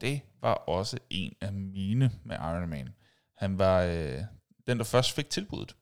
det 0.00 0.20
var 0.42 0.54
også 0.54 0.98
en 1.10 1.34
af 1.40 1.52
mine 1.52 2.10
med 2.24 2.36
Iron 2.36 2.68
Man. 2.68 2.88
Han 3.36 3.58
var 3.58 3.82
øh, 3.82 4.18
den, 4.66 4.78
der 4.78 4.84
først 4.84 5.12
fik 5.12 5.30
tilbuddet. 5.30 5.76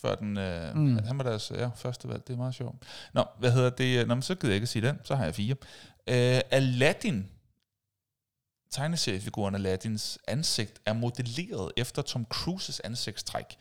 Før 0.00 0.14
den, 0.14 0.38
øh, 0.38 0.76
mm. 0.76 0.98
Han 0.98 1.18
var 1.18 1.24
deres 1.24 1.50
ja, 1.50 1.68
første 1.68 2.08
valg. 2.08 2.26
Det 2.26 2.32
er 2.32 2.36
meget 2.36 2.54
sjovt. 2.54 2.76
Nå, 3.12 3.24
hvad 3.38 3.52
hedder 3.52 3.70
det? 3.70 4.08
Nå, 4.08 4.14
men 4.14 4.22
så 4.22 4.34
gider 4.34 4.48
jeg 4.48 4.54
ikke 4.54 4.66
sige 4.66 4.88
den. 4.88 4.98
Så 5.04 5.14
har 5.14 5.24
jeg 5.24 5.34
fire. 5.34 5.56
Øh, 6.06 6.40
Aladdin, 6.50 7.30
tegneseriefiguren 8.70 9.54
Aladdins 9.54 10.18
ansigt, 10.28 10.80
er 10.86 10.92
modelleret 10.92 11.72
efter 11.76 12.02
Tom 12.02 12.26
Cruises 12.30 12.80
ansigtstræk. 12.80 13.56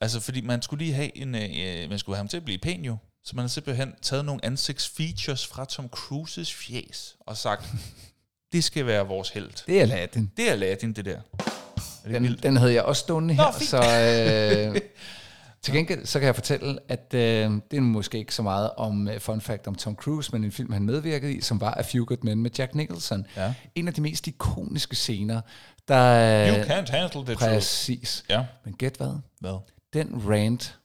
Altså, 0.00 0.20
fordi 0.20 0.40
man 0.40 0.62
skulle 0.62 0.84
lige 0.84 0.94
have 0.94 1.16
en... 1.16 1.34
Øh, 1.34 1.90
man 1.90 1.98
skulle 1.98 2.16
have 2.16 2.20
ham 2.20 2.28
til 2.28 2.36
at 2.36 2.44
blive 2.44 2.58
pæn 2.58 2.84
jo. 2.84 2.96
Så 3.24 3.36
man 3.36 3.42
har 3.42 3.48
simpelthen 3.48 3.94
taget 4.02 4.24
nogle 4.24 4.44
ansigtsfeatures 4.44 5.46
fra 5.46 5.64
Tom 5.64 5.88
Cruises 5.88 6.54
fjes 6.54 7.16
og 7.20 7.36
sagt, 7.36 7.68
det 8.52 8.64
skal 8.64 8.86
være 8.86 9.06
vores 9.06 9.28
held. 9.30 9.66
Det 9.66 9.78
er 9.78 9.82
Aladdin. 9.82 10.30
Det 10.36 10.48
er 10.48 10.52
Aladdin, 10.52 10.92
det 10.92 11.04
der. 11.04 11.16
Er 11.16 11.20
det 12.04 12.14
Den, 12.14 12.22
vildt? 12.22 12.42
den 12.42 12.56
havde 12.56 12.74
jeg 12.74 12.82
også 12.82 13.00
stående 13.00 13.34
her, 13.34 13.52
fint. 13.52 13.70
så 13.70 14.70
øh, 14.74 14.80
Til 15.62 15.74
gengæld 15.74 16.06
så 16.06 16.18
kan 16.18 16.26
jeg 16.26 16.34
fortælle, 16.34 16.78
at 16.88 17.14
øh, 17.14 17.50
det 17.70 17.76
er 17.76 17.80
måske 17.80 18.18
ikke 18.18 18.34
så 18.34 18.42
meget 18.42 18.70
om 18.76 19.08
uh, 19.08 19.18
fun 19.18 19.40
fact 19.40 19.66
om 19.66 19.74
Tom 19.74 19.94
Cruise, 19.94 20.30
men 20.32 20.44
en 20.44 20.52
film, 20.52 20.72
han 20.72 20.82
medvirkede 20.82 21.32
i, 21.34 21.40
som 21.40 21.60
var 21.60 21.74
A 21.74 21.82
Few 21.82 22.04
Good 22.04 22.18
Men 22.22 22.42
med 22.42 22.50
Jack 22.58 22.74
Nicholson. 22.74 23.26
Ja. 23.36 23.54
En 23.74 23.88
af 23.88 23.94
de 23.94 24.00
mest 24.00 24.26
ikoniske 24.26 24.96
scener, 24.96 25.40
der... 25.88 26.48
You 26.48 26.62
can't 26.64 26.90
handle 26.90 27.24
the 27.24 27.34
truth. 27.34 27.52
Præcis. 27.52 28.24
Ja. 28.30 28.44
Men 28.64 28.74
gæt 28.74 28.94
hvad? 28.96 29.20
Hvad? 29.40 29.58
Den 29.92 30.22
rant, 30.30 30.78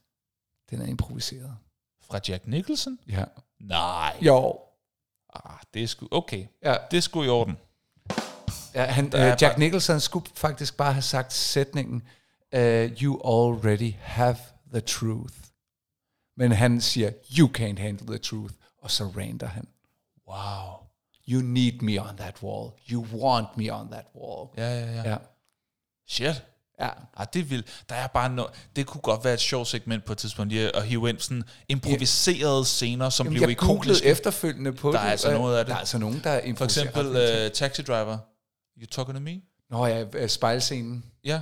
den 0.69 0.81
er 0.81 0.85
improviseret. 0.85 1.57
Fra 2.01 2.19
Jack 2.27 2.47
Nicholson? 2.47 2.99
Ja. 3.07 3.23
Nej. 3.59 4.17
Jo. 4.21 4.59
Ah, 5.33 5.57
det 5.73 5.83
er 5.83 5.87
sgu... 5.87 6.07
Okay. 6.11 6.45
Ja, 6.63 6.75
Det 6.91 6.97
er 6.97 7.01
sgu 7.01 7.23
i 7.23 7.29
orden. 7.29 7.57
ja 8.73 8.83
han, 8.85 9.05
øh, 9.05 9.11
Jack 9.13 9.41
bare- 9.41 9.59
Nicholson 9.59 9.99
skulle 9.99 10.29
faktisk 10.35 10.77
bare 10.77 10.93
have 10.93 11.01
sagt 11.01 11.33
sætningen, 11.33 12.01
uh, 12.55 12.61
you 12.61 13.21
already 13.25 13.93
have 13.99 14.37
the 14.71 14.81
truth. 14.81 15.33
Men 16.37 16.51
han 16.51 16.81
siger, 16.81 17.11
you 17.39 17.47
can't 17.57 17.79
handle 17.81 18.07
the 18.07 18.17
truth, 18.17 18.53
og 18.77 18.91
så 18.91 19.03
ranter 19.03 19.47
han. 19.47 19.67
Wow. 20.27 20.79
You 21.27 21.41
need 21.41 21.81
me 21.81 22.01
on 22.01 22.17
that 22.17 22.43
wall. 22.43 22.71
You 22.91 23.05
want 23.13 23.57
me 23.57 23.73
on 23.73 23.87
that 23.91 24.05
wall. 24.15 24.49
Ja, 24.57 24.79
ja, 24.79 24.91
ja. 24.91 25.09
Ja. 25.09 25.17
Shit. 26.07 26.43
Ja. 26.79 26.89
Ah, 27.17 27.27
det 27.33 27.39
er 27.39 27.43
vildt. 27.43 27.83
Der 27.89 27.95
er 27.95 28.07
bare 28.07 28.35
no- 28.43 28.51
det 28.75 28.85
kunne 28.87 29.01
godt 29.01 29.23
være 29.23 29.33
et 29.33 29.39
sjovt 29.39 29.67
segment 29.67 30.05
på 30.05 30.11
et 30.11 30.17
tidspunkt, 30.17 30.51
lige 30.51 30.75
at 30.75 30.83
hive 30.85 31.09
ind 31.09 31.19
sådan 31.19 31.43
improviserede 31.69 32.65
scener, 32.65 33.09
som 33.09 33.25
Jamen, 33.25 33.33
blev 33.33 33.41
jeg 33.41 33.51
ikoniske. 33.51 34.05
efterfølgende 34.07 34.73
på 34.73 34.91
Der 34.91 34.99
er 34.99 35.03
det. 35.03 35.11
altså 35.11 35.31
øh, 35.31 35.37
noget 35.37 35.57
af 35.57 35.65
det. 35.65 35.69
Der 35.69 35.75
er 35.75 35.79
altså 35.79 35.97
nogen, 35.97 36.21
der 36.23 36.39
For 36.41 36.47
improviserer 36.47 36.85
eksempel 36.89 37.45
uh, 37.45 37.51
Taxi 37.51 37.81
Driver. 37.81 38.17
You 38.81 38.85
talking 38.91 39.15
to 39.17 39.21
me? 39.21 39.41
Nå 39.69 39.85
ja, 39.85 40.05
øh, 40.13 40.29
spejlscenen. 40.29 41.05
Ja. 41.23 41.41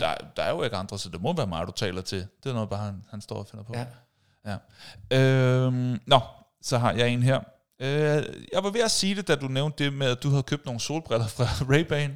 Der, 0.00 0.14
der 0.36 0.42
er 0.42 0.50
jo 0.50 0.62
ikke 0.62 0.76
andre, 0.76 0.98
så 0.98 1.08
det 1.08 1.20
må 1.22 1.32
være 1.36 1.46
mig, 1.46 1.66
du 1.66 1.72
taler 1.72 2.02
til. 2.02 2.26
Det 2.42 2.50
er 2.50 2.54
noget, 2.54 2.68
bare 2.70 2.84
han, 2.84 3.04
han 3.10 3.20
står 3.20 3.36
og 3.36 3.46
finder 3.46 3.64
på. 3.64 3.74
Ja. 3.76 3.86
Ja. 4.46 4.56
Øhm, 5.18 6.00
nå, 6.06 6.20
så 6.62 6.78
har 6.78 6.92
jeg 6.92 7.08
en 7.08 7.22
her. 7.22 7.40
Øh, 7.82 7.88
jeg 8.52 8.62
var 8.64 8.70
ved 8.70 8.80
at 8.80 8.90
sige 8.90 9.14
det, 9.14 9.28
da 9.28 9.34
du 9.34 9.48
nævnte 9.48 9.84
det 9.84 9.92
med, 9.92 10.06
at 10.06 10.22
du 10.22 10.28
havde 10.30 10.42
købt 10.42 10.64
nogle 10.64 10.80
solbriller 10.80 11.26
fra 11.26 11.44
Ray-Ban. 11.74 12.10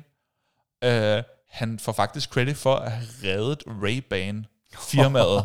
Øh, 0.89 1.23
han 1.51 1.79
får 1.79 1.93
faktisk 1.93 2.31
credit 2.31 2.57
for 2.57 2.75
at 2.75 2.93
have 2.93 3.07
reddet 3.23 3.63
Ray-Ban 3.67 4.45
firmaet. 4.91 5.45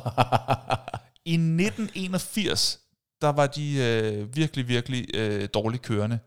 I 1.25 1.33
1981, 1.33 2.79
der 3.21 3.29
var 3.29 3.47
de 3.47 3.77
øh, 3.77 4.35
virkelig, 4.35 4.67
virkelig 4.67 5.15
øh, 5.15 5.49
dårligt 5.53 5.83
kørende. 5.83 6.19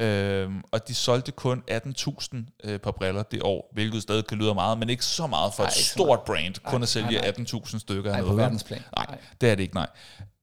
Øhm, 0.00 0.62
og 0.72 0.88
de 0.88 0.94
solgte 0.94 1.32
kun 1.32 1.62
18.000 1.70 2.36
øh, 2.64 2.78
par 2.78 2.90
briller 2.90 3.22
det 3.22 3.42
år, 3.42 3.70
hvilket 3.72 4.02
stadig 4.02 4.26
kan 4.26 4.38
lyde 4.38 4.54
meget, 4.54 4.78
men 4.78 4.90
ikke 4.90 5.04
så 5.04 5.26
meget 5.26 5.54
for 5.54 5.62
Ej, 5.62 5.68
et 5.68 5.74
stort 5.74 6.20
brand, 6.26 6.54
kun 6.64 6.80
Nej, 6.80 6.82
at 6.82 6.88
sælge 6.88 7.20
nej, 7.20 7.30
18.000 7.38 7.78
stykker 7.78 8.10
af 8.10 8.14
Nej, 8.14 8.20
på 8.20 8.26
noget. 8.26 8.42
verdensplan. 8.42 8.82
Nej, 8.96 9.18
det 9.40 9.50
er 9.50 9.54
det 9.54 9.62
ikke, 9.62 9.74
nej. 9.74 9.88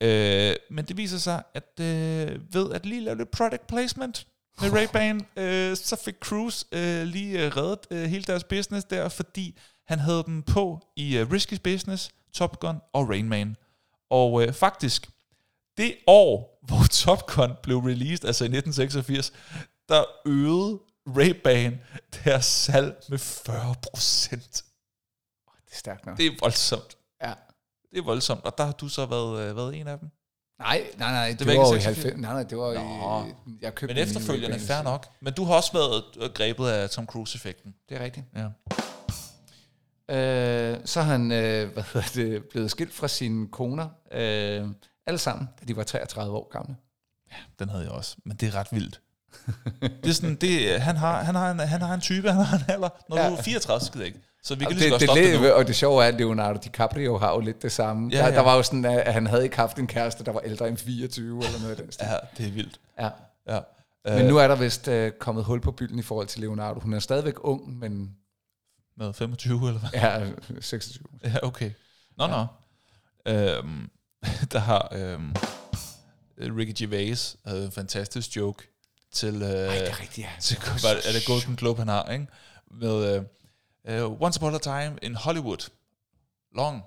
Øh, 0.02 0.56
men 0.72 0.86
det 0.86 0.98
viser 0.98 1.18
sig, 1.18 1.44
at 1.54 1.80
øh, 1.80 2.40
ved 2.54 2.72
at 2.72 2.86
lige 2.86 3.02
lave 3.02 3.18
lidt 3.18 3.32
product 3.32 3.68
placement 3.68 4.28
med 4.62 4.70
Ray-Ban, 4.72 5.42
øh, 5.42 5.78
så 5.78 5.96
fik 6.06 6.16
Cruise 6.20 6.66
øh, 6.72 7.04
lige 7.04 7.46
øh, 7.46 7.58
reddet 7.58 7.80
øh, 7.92 8.04
hele 8.04 8.24
deres 8.24 8.44
business 8.44 8.86
der, 8.86 9.10
fordi 9.10 9.60
han 9.88 10.00
havde 10.00 10.24
dem 10.26 10.44
på 10.44 10.80
i 10.96 11.18
øh, 11.18 11.32
Risky 11.32 11.60
Business, 11.64 12.10
Top 12.34 12.60
Gun 12.60 12.82
og 12.94 13.10
Rain 13.10 13.30
Man. 13.30 13.56
Og 14.10 14.44
øh, 14.44 14.54
faktisk, 14.54 15.10
det 15.78 15.98
år, 16.08 16.60
hvor 16.68 16.84
Top 16.92 17.28
Gun 17.28 17.52
blev 17.64 17.78
released, 17.78 18.26
altså 18.26 18.44
i 18.44 18.52
1986, 18.58 19.34
der 19.90 20.04
øgede 20.26 20.80
Ray-Ban 21.10 21.74
deres 22.24 22.46
salg 22.46 23.04
med 23.10 23.18
40 23.18 23.76
procent. 23.92 24.66
Det 25.66 25.72
er 25.74 25.78
stærkt 25.78 26.06
nok. 26.06 26.18
Det 26.18 26.26
er 26.26 26.32
voldsomt. 26.40 26.98
Ja. 27.22 27.34
Det 27.92 27.98
er 27.98 28.04
voldsomt, 28.04 28.46
og 28.46 28.58
der 28.58 28.66
har 28.66 28.72
du 28.72 28.88
så 28.88 29.06
været, 29.06 29.50
øh, 29.50 29.56
været 29.56 29.76
en 29.76 29.88
af 29.88 30.00
dem. 30.00 30.10
Nej, 30.60 30.88
nej, 30.98 31.12
nej, 31.12 31.28
det, 31.28 31.40
var 31.40 31.46
det 31.46 31.52
ikke 31.52 31.62
var 31.62 31.70
jo 31.70 31.76
i 31.76 31.82
86. 31.82 32.04
90. 32.04 32.22
Nej, 32.22 32.34
nej, 32.34 32.44
det 32.44 32.58
var 32.58 32.74
Nå. 32.74 33.28
i... 33.28 33.58
Jeg 33.62 33.76
købte 33.76 33.96
Men 33.96 34.04
efterfølgende, 34.04 34.60
fair 34.60 34.84
nok. 34.84 35.08
Men 35.20 35.34
du 35.34 35.44
har 35.44 35.54
også 35.56 35.74
været 35.74 36.04
øh, 36.22 36.30
grebet 36.34 36.68
af 36.68 36.90
Tom 36.90 37.06
Cruise-effekten. 37.06 37.76
Det 37.90 37.98
er 37.98 38.04
rigtigt. 38.04 38.26
Ja. 38.36 38.46
Øh, 40.10 40.80
så 40.86 41.00
er 41.00 41.04
han 41.04 41.32
øh, 41.32 41.74
hvad 41.74 41.84
hedder 41.94 42.08
det, 42.16 42.46
blevet 42.46 42.72
skilt 42.72 42.94
fra 42.94 43.08
sine 43.08 43.48
koner, 43.48 43.90
øh, 44.12 44.68
alle 45.08 45.18
sammen, 45.18 45.50
da 45.60 45.66
de 45.66 45.76
var 45.76 45.84
33 45.84 46.38
år 46.38 46.50
gamle. 46.52 46.76
Den 47.60 47.70
havde 47.70 47.84
jeg 47.84 47.92
også, 47.92 48.16
men 48.26 48.38
det 48.38 48.48
er 48.48 48.56
ret 48.56 48.68
vildt. 48.72 49.02
Det 49.82 50.10
er 50.10 50.14
sådan, 50.14 50.36
det, 50.36 50.82
han, 50.82 50.96
har, 50.98 51.24
han, 51.24 51.36
har 51.36 51.52
en, 51.52 51.60
han 51.60 51.82
har 51.82 51.94
en 51.94 52.02
type, 52.02 52.32
han 52.32 52.46
har 52.46 52.58
en 52.58 52.64
alder. 52.68 52.90
Når 53.10 53.18
Ja. 53.18 53.30
du 53.30 53.36
er 53.36 53.42
34, 53.42 53.86
så 53.86 53.92
gider 53.92 54.06
jeg 54.06 54.16
ikke. 54.16 54.28
Så 54.44 54.56
vi 54.56 54.66
kan 54.66 54.76
lige 54.76 54.92
det, 54.92 55.00
det, 55.00 55.10
det, 55.10 55.40
det, 55.42 55.54
og 55.54 55.68
det 55.68 55.76
sjove 55.76 56.04
er, 56.04 56.08
at 56.08 56.14
Leonardo 56.16 56.60
DiCaprio 56.64 57.18
har 57.18 57.34
jo 57.34 57.40
lidt 57.40 57.62
det 57.62 57.72
samme. 57.72 58.10
Ja, 58.12 58.18
der, 58.18 58.26
ja. 58.28 58.36
der 58.36 58.42
var 58.42 58.56
jo 58.56 58.64
sådan, 58.64 58.86
at 58.86 59.14
han 59.14 59.28
havde 59.28 59.44
ikke 59.44 59.56
haft 59.56 59.78
en 59.80 59.88
kæreste, 59.88 60.24
der 60.24 60.32
var 60.32 60.40
ældre 60.40 60.68
end 60.68 60.78
24 60.78 61.46
eller 61.46 61.60
noget 61.60 61.72
af 61.76 61.78
den 61.84 61.92
stil. 61.92 62.08
Ja, 62.12 62.18
det 62.38 62.48
er 62.48 62.52
vildt. 62.52 62.80
Ja. 63.00 63.10
Ja. 63.50 63.60
Men 64.06 64.26
nu 64.26 64.38
er 64.38 64.48
der 64.48 64.56
vist 64.56 64.88
øh, 64.88 65.12
kommet 65.12 65.44
hul 65.44 65.62
på 65.62 65.72
bylden 65.72 66.00
i 66.00 66.02
forhold 66.02 66.28
til 66.28 66.42
Leonardo. 66.42 66.80
Hun 66.80 66.94
er 66.94 67.00
stadigvæk 67.00 67.34
ung, 67.38 67.80
men 67.80 68.10
Med 68.98 69.14
25 69.14 69.68
eller 69.68 69.80
hvad? 69.80 69.90
er 69.94 70.26
26. 70.62 71.04
Ja, 71.24 71.34
okay. 71.44 71.72
Nå, 72.18 72.28
nå. 72.28 72.46
Øhm, 73.32 73.90
der 74.52 74.60
har 74.60 74.90
øhm, 74.96 75.34
Ricky 76.40 76.74
Gervais 76.82 77.38
havde 77.46 77.66
en 77.66 77.72
fantastisk 77.72 78.36
joke 78.36 78.75
til... 79.16 79.42
Øh, 79.42 79.50
Ej, 79.50 79.76
det 79.76 79.90
er 79.90 80.02
rigtigt, 80.02 80.28
ja. 80.28 80.32
til 80.40 80.58
hvad 80.58 80.96
er 80.96 81.12
det 81.12 81.26
Golden 81.26 81.56
Globe, 81.56 81.80
han 81.80 81.88
har, 81.88 82.12
ikke? 82.12 82.28
Med 82.72 83.18
uh, 83.18 83.24
uh, 84.12 84.22
Once 84.22 84.40
Upon 84.40 84.56
a 84.56 84.58
Time 84.58 84.96
in 85.02 85.16
Hollywood. 85.16 85.70
Long, 86.56 86.84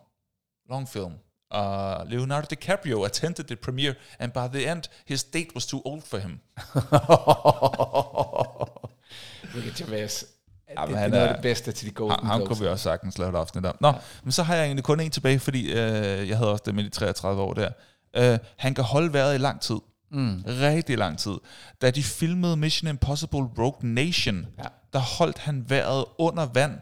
long 0.71 0.89
film. 0.89 1.13
Uh, 1.55 2.11
Leonardo 2.11 2.47
DiCaprio 2.51 3.05
attended 3.05 3.45
the 3.45 3.57
premiere, 3.57 3.95
and 4.19 4.33
by 4.33 4.59
the 4.59 4.73
end, 4.73 4.83
his 5.07 5.25
date 5.25 5.49
was 5.55 5.67
too 5.67 5.83
old 5.85 6.03
for 6.03 6.19
him. 6.19 6.41
Ricky 9.55 9.83
Gervais. 9.83 10.25
Ja, 10.69 10.81
Jamen, 10.81 10.95
det, 10.95 11.01
han 11.01 11.11
det 11.11 11.17
er 11.17 11.21
noget 11.21 11.29
af 11.29 11.35
det 11.35 11.43
bedste 11.43 11.73
til 11.73 11.89
de 11.89 11.93
Golden 11.93 12.19
Ham, 12.19 12.27
ham 12.27 12.47
kunne 12.47 12.61
vi 12.61 12.67
også 12.67 12.83
sagtens 12.83 13.19
lave 13.19 13.31
et 13.31 13.37
afsnit 13.37 13.67
om. 13.67 13.77
Nå, 13.81 13.93
men 14.23 14.33
så 14.33 14.43
har 14.43 14.55
jeg 14.55 14.65
egentlig 14.65 14.85
kun 14.85 15.01
en 15.01 15.11
tilbage, 15.11 15.39
fordi 15.39 15.73
øh, 15.73 16.29
jeg 16.29 16.37
havde 16.37 16.53
også 16.53 16.63
det 16.67 16.75
med 16.75 16.85
de 16.85 16.89
33 16.89 17.43
år 17.43 17.55
der. 17.55 17.71
Øh, 18.17 18.39
han 18.57 18.75
kan 18.75 18.85
holde 18.85 19.13
vejret 19.13 19.35
i 19.35 19.39
lang 19.39 19.61
tid. 19.61 19.77
Mm. 20.11 20.43
Rigtig 20.47 20.99
lang 20.99 21.19
tid. 21.19 21.35
Da 21.81 21.91
de 21.91 22.03
filmede 22.03 22.57
Mission 22.57 22.89
Impossible 22.89 23.39
Rogue 23.59 23.89
Nation, 23.89 24.47
Ja. 24.59 24.65
der 24.93 24.99
holdt 24.99 25.39
han 25.39 25.71
vejret 25.71 26.05
under 26.19 26.47
vand 26.47 26.79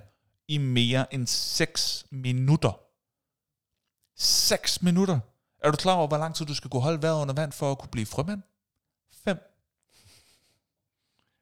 i 0.48 0.59
mere 0.59 1.15
end 1.15 1.27
6 1.27 2.07
minutter. 2.11 2.81
6 4.16 4.82
minutter. 4.82 5.19
Er 5.65 5.70
du 5.70 5.77
klar 5.77 5.93
over, 5.94 6.09
hvor 6.09 6.19
lang 6.19 6.35
tid 6.35 6.47
du 6.47 6.55
skal 6.55 6.70
kunne 6.70 6.82
holde 6.82 7.03
vejret 7.03 7.20
under 7.23 7.35
vand 7.35 7.53
for 7.53 7.73
at 7.73 7.78
kunne 7.78 7.90
blive 7.90 8.07
frømand? 8.07 8.43
5. 9.24 9.39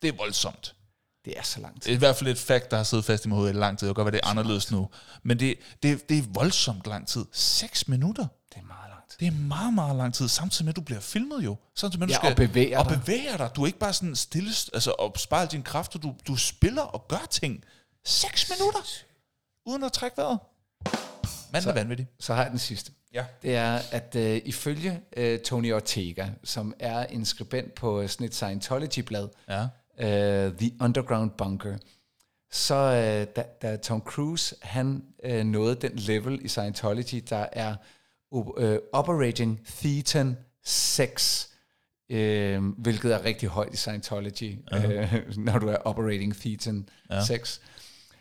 Det 0.03 0.09
er 0.09 0.17
voldsomt. 0.17 0.77
Det 1.25 1.39
er 1.39 1.43
så 1.43 1.61
langt. 1.61 1.85
Det 1.85 1.91
er 1.91 1.95
i 1.95 1.99
hvert 1.99 2.17
fald 2.17 2.31
et 2.31 2.39
fakt, 2.39 2.71
der 2.71 2.77
har 2.77 2.85
siddet 2.85 3.05
fast 3.05 3.25
i 3.25 3.29
mit 3.29 3.37
hoved 3.37 3.51
i 3.51 3.53
lang 3.53 3.79
tid. 3.79 3.89
Det 3.89 3.97
kan 3.97 4.05
godt 4.05 4.13
være, 4.13 4.21
det 4.21 4.27
er 4.27 4.31
anderledes 4.31 4.71
nu. 4.71 4.91
Men 5.23 5.39
det, 5.39 5.55
det, 5.83 6.09
det 6.09 6.19
er 6.19 6.23
voldsomt 6.29 6.87
lang 6.87 7.09
tid. 7.09 7.25
6 7.33 7.89
minutter. 7.89 8.27
Det 8.55 8.57
er 8.61 8.63
meget 8.67 8.84
langt. 9.21 9.35
Det 9.35 9.41
er 9.43 9.47
meget, 9.49 9.75
meget 9.75 9.97
lang 9.97 10.15
tid, 10.15 10.29
samtidig 10.29 10.65
med, 10.65 10.73
at 10.73 10.77
du 10.77 10.81
bliver 10.81 11.01
filmet 11.01 11.45
jo. 11.45 11.57
Samtidig 11.75 11.99
med, 12.01 12.07
at 12.07 12.09
du 12.09 12.27
Ja, 12.27 12.33
skal 12.35 12.45
og 12.45 12.49
bevæger 12.49 12.79
og 12.79 12.91
dig. 12.91 13.01
bevæger 13.01 13.37
dig. 13.37 13.51
Du 13.57 13.63
er 13.63 13.67
ikke 13.67 13.79
bare 13.79 13.93
sådan 13.93 14.17
stille, 14.17 14.51
altså 14.73 14.95
og 14.99 15.13
spejle 15.19 15.51
dine 15.51 15.63
kræfter. 15.63 15.99
Du, 15.99 16.15
du 16.27 16.37
spiller 16.37 16.83
og 16.83 17.09
gør 17.09 17.27
ting. 17.31 17.65
6 18.05 18.51
minutter, 18.51 18.81
uden 19.67 19.85
at 19.85 19.93
trække 19.93 20.17
vejret. 20.17 20.39
Manden 21.53 21.71
er 21.71 21.75
vanvittig. 21.75 22.07
Så 22.21 22.35
har 22.35 22.43
jeg 22.43 22.51
den 22.51 22.59
sidste. 22.59 22.93
Ja. 23.15 23.25
Det 23.43 23.57
er, 23.57 23.81
at 23.91 24.17
øh, 24.17 24.41
ifølge 24.45 25.01
øh, 25.17 25.39
Tony 25.41 25.73
Ortega, 25.73 26.29
som 26.45 26.75
er 26.79 27.07
en 27.07 27.25
skribent 27.25 27.75
på 27.75 28.01
øh, 28.01 28.09
sådan 28.09 28.27
et 28.27 28.35
Scientology-blad, 28.35 29.29
Ja. 29.49 29.63
øh, 30.47 30.59
The 30.59 30.71
Underground 30.81 31.31
Bunker, 31.31 31.77
så 32.53 32.75
øh, 32.75 33.27
da, 33.37 33.45
da 33.63 33.77
Tom 33.77 34.01
Cruise, 34.01 34.57
han 34.63 35.05
øh, 35.25 35.45
nåede 35.45 35.75
den 35.75 35.93
level 35.97 36.45
i 36.45 36.49
Scientology, 36.49 37.25
der 37.31 37.47
er 37.53 37.77
øh, 38.59 38.79
Operating 38.93 39.61
Thetan 39.67 40.37
6, 40.65 41.51
øh, 42.11 42.63
hvilket 42.79 43.15
er 43.15 43.25
rigtig 43.25 43.49
højt 43.49 43.75
i 43.75 43.77
Scientology, 43.77 44.59
øh, 44.73 45.15
når 45.47 45.59
du 45.59 45.69
er 45.69 45.77
Operating 45.77 46.37
Thetan 46.37 46.89
Ja. 47.11 47.25
6, 47.25 47.61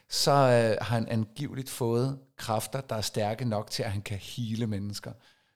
så 0.10 0.32
øh, 0.32 0.86
har 0.86 0.96
han 0.96 1.08
angiveligt 1.08 1.70
fået 1.70 2.20
kræfter, 2.38 2.82
der 2.82 2.96
er 2.96 3.02
stærke 3.02 3.46
nok 3.46 3.72
til, 3.72 3.84
at 3.84 3.92
han 3.92 4.02
kan 4.02 4.18
hele 4.18 4.68
mennesker. 4.68 5.12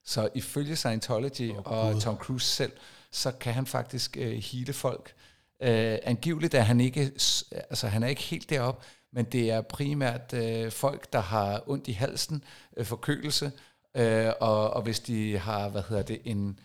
Så 0.05 0.29
ifølge 0.35 0.75
Scientology 0.75 1.51
oh, 1.51 1.63
og 1.65 2.01
Tom 2.01 2.17
Cruise 2.17 2.47
selv, 2.47 2.71
så 3.11 3.31
kan 3.31 3.53
han 3.53 3.65
faktisk 3.65 4.17
øh, 4.17 4.31
hele 4.31 4.73
folk. 4.73 5.13
Øh, 5.61 5.97
angiveligt 6.03 6.53
er 6.53 6.61
han 6.61 6.81
ikke, 6.81 7.11
altså 7.51 7.87
han 7.87 8.03
er 8.03 8.07
ikke 8.07 8.21
helt 8.21 8.49
derop, 8.49 8.83
men 9.13 9.25
det 9.25 9.51
er 9.51 9.61
primært 9.61 10.33
øh, 10.33 10.71
folk, 10.71 11.13
der 11.13 11.19
har 11.19 11.63
ondt 11.67 11.87
i 11.87 11.91
halsen, 11.91 12.43
øh, 12.77 12.85
forkølelse, 12.85 13.51
øh, 13.97 14.33
og, 14.39 14.69
og 14.69 14.81
hvis 14.81 14.99
de 14.99 15.37
har, 15.37 15.69
hvad 15.69 15.83
hedder 15.89 16.03
det, 16.03 16.21
en 16.25 16.59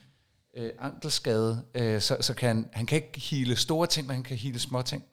øh, 0.57 0.71
ankelskade, 0.79 1.65
øh, 1.75 2.01
så, 2.01 2.17
så 2.21 2.35
kan 2.35 2.69
han, 2.73 2.87
kan 2.87 2.97
ikke 2.97 3.21
hele 3.21 3.57
store 3.57 3.87
ting, 3.87 4.07
men 4.07 4.15
han 4.15 4.25
kan 4.25 4.37
hele 4.37 4.59
små 4.59 4.83
ting. 4.83 5.05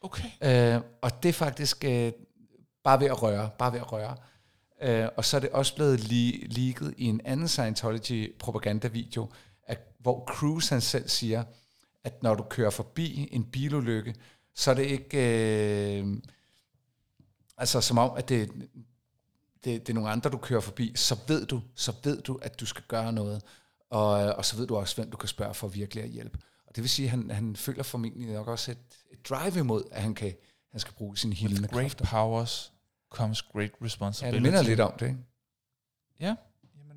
Okay. 0.00 0.28
Øh, 0.74 0.80
og 1.02 1.22
det 1.22 1.28
er 1.28 1.32
faktisk 1.32 1.84
øh, 1.84 2.12
bare 2.84 3.00
ved 3.00 3.06
at 3.06 3.22
røre, 3.22 3.50
bare 3.58 3.72
ved 3.72 3.80
at 3.80 3.92
røre. 3.92 4.16
Øh, 4.82 5.08
og 5.16 5.24
så 5.24 5.36
er 5.36 5.40
det 5.40 5.50
også 5.50 5.74
blevet 5.74 6.00
le- 6.00 6.46
leaget 6.46 6.94
i 6.98 7.04
en 7.04 7.20
anden 7.24 7.48
Scientology-propagandavideo, 7.48 9.28
at, 9.66 9.78
hvor 9.98 10.24
Cruise 10.24 10.74
han 10.74 10.80
selv 10.80 11.08
siger, 11.08 11.44
at 12.04 12.22
når 12.22 12.34
du 12.34 12.42
kører 12.42 12.70
forbi 12.70 13.28
en 13.32 13.44
bilulykke, 13.44 14.14
så 14.54 14.70
er 14.70 14.74
det 14.74 14.86
ikke... 14.86 15.18
Øh, 16.00 16.16
altså 17.56 17.80
som 17.80 17.98
om, 17.98 18.10
at 18.16 18.28
det, 18.28 18.50
det, 19.64 19.86
det 19.86 19.88
er 19.88 19.94
nogle 19.94 20.10
andre, 20.10 20.30
du 20.30 20.36
kører 20.38 20.60
forbi, 20.60 20.92
så 20.96 21.16
ved 21.28 21.46
du, 21.46 21.60
så 21.74 21.92
ved 22.04 22.22
du, 22.22 22.38
at 22.42 22.60
du 22.60 22.66
skal 22.66 22.84
gøre 22.88 23.12
noget. 23.12 23.42
Og, 23.90 24.08
og 24.10 24.44
så 24.44 24.56
ved 24.56 24.66
du 24.66 24.76
også, 24.76 24.94
hvem 24.96 25.10
du 25.10 25.16
kan 25.16 25.28
spørge 25.28 25.54
for 25.54 25.68
virkelig 25.68 26.04
at 26.04 26.10
hjælpe. 26.10 26.38
Og 26.66 26.76
det 26.76 26.82
vil 26.82 26.90
sige, 26.90 27.06
at 27.06 27.10
han, 27.10 27.30
han 27.30 27.56
føler 27.56 27.82
formentlig 27.82 28.32
nok 28.32 28.48
også 28.48 28.70
et, 28.70 28.78
et 29.12 29.28
drive 29.28 29.58
imod, 29.58 29.82
at 29.92 30.02
han, 30.02 30.14
kan, 30.14 30.34
han 30.70 30.80
skal 30.80 30.94
bruge 30.94 31.16
sine 31.18 31.34
healende 31.34 31.68
Great 31.68 31.82
kræfter. 31.82 32.04
powers 32.04 32.72
comes 33.10 33.42
great 33.42 33.70
Ja, 33.80 33.86
responsibility. 33.86 34.34
det 34.34 34.42
minder 34.42 34.62
lidt 34.62 34.80
om 34.80 34.92
det. 34.98 35.06
Ikke? 35.06 35.18
Ja. 36.20 36.34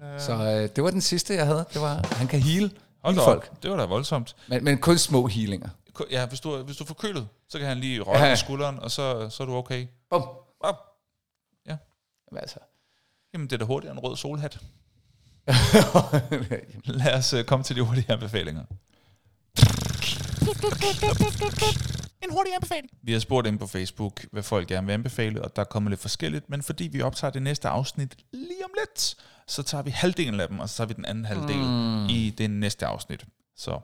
Jamen, 0.01 0.13
øh, 0.15 0.21
Så 0.21 0.33
øh, 0.33 0.69
det 0.75 0.83
var 0.83 0.91
den 0.91 1.01
sidste, 1.01 1.33
jeg 1.33 1.45
havde. 1.45 1.65
Det 1.73 1.81
var, 1.81 2.07
han 2.15 2.27
kan 2.27 2.39
heal, 2.41 2.71
hold 3.03 3.15
heal 3.15 3.19
op. 3.19 3.33
folk. 3.33 3.63
Det 3.63 3.71
var 3.71 3.77
da 3.77 3.85
voldsomt. 3.85 4.35
Men, 4.47 4.63
men 4.63 4.77
kun 4.77 4.97
små 4.97 5.27
healinger. 5.27 5.69
Ja, 6.11 6.25
hvis 6.27 6.39
du, 6.39 6.57
hvis 6.63 6.77
du 6.77 6.83
er 6.83 6.87
forkølet, 6.87 7.27
så 7.49 7.57
kan 7.59 7.67
han 7.67 7.77
lige 7.77 8.01
røre 8.01 8.17
Ja. 8.17 8.25
ja. 8.25 8.35
skulderen, 8.35 8.79
og 8.79 8.91
så, 8.91 9.29
så 9.29 9.43
er 9.43 9.47
du 9.47 9.53
okay. 9.55 9.87
Bum. 10.09 10.21
Bum. 10.63 10.75
Jamen, 12.35 12.41
altså. 12.41 12.59
Jamen, 13.33 13.47
det 13.47 13.53
er 13.53 13.57
da 13.57 13.65
hurtigere 13.65 13.93
en 13.93 13.99
rød 13.99 14.15
solhat. 14.17 14.59
Lad 16.99 17.13
os 17.17 17.33
uh, 17.33 17.43
komme 17.43 17.63
til 17.63 17.75
de 17.75 17.81
hurtige 17.81 18.11
anbefalinger. 18.11 18.65
En 22.23 22.31
hurtig 22.31 22.53
anbefaling. 22.55 22.89
Vi 23.03 23.11
har 23.11 23.19
spurgt 23.19 23.47
ind 23.47 23.59
på 23.59 23.67
Facebook, 23.67 24.25
hvad 24.31 24.43
folk 24.43 24.67
gerne 24.67 24.87
vil 24.87 24.93
anbefale, 24.93 25.41
og 25.41 25.55
der 25.55 25.63
kommer 25.63 25.89
lidt 25.89 25.99
forskelligt, 25.99 26.49
men 26.49 26.63
fordi 26.63 26.87
vi 26.87 27.01
optager 27.01 27.31
det 27.31 27.41
næste 27.41 27.69
afsnit 27.69 28.15
lige 28.31 28.65
om 28.65 28.71
lidt, 28.79 29.15
så 29.47 29.63
tager 29.63 29.81
vi 29.81 29.89
halvdelen 29.89 30.39
af 30.39 30.47
dem, 30.47 30.59
og 30.59 30.69
så 30.69 30.77
tager 30.77 30.87
vi 30.87 30.93
den 30.93 31.05
anden 31.05 31.25
halvdel 31.25 31.57
mm. 31.57 32.07
i 32.09 32.29
det 32.37 32.49
næste 32.49 32.85
afsnit. 32.85 33.25
Så 33.55 33.79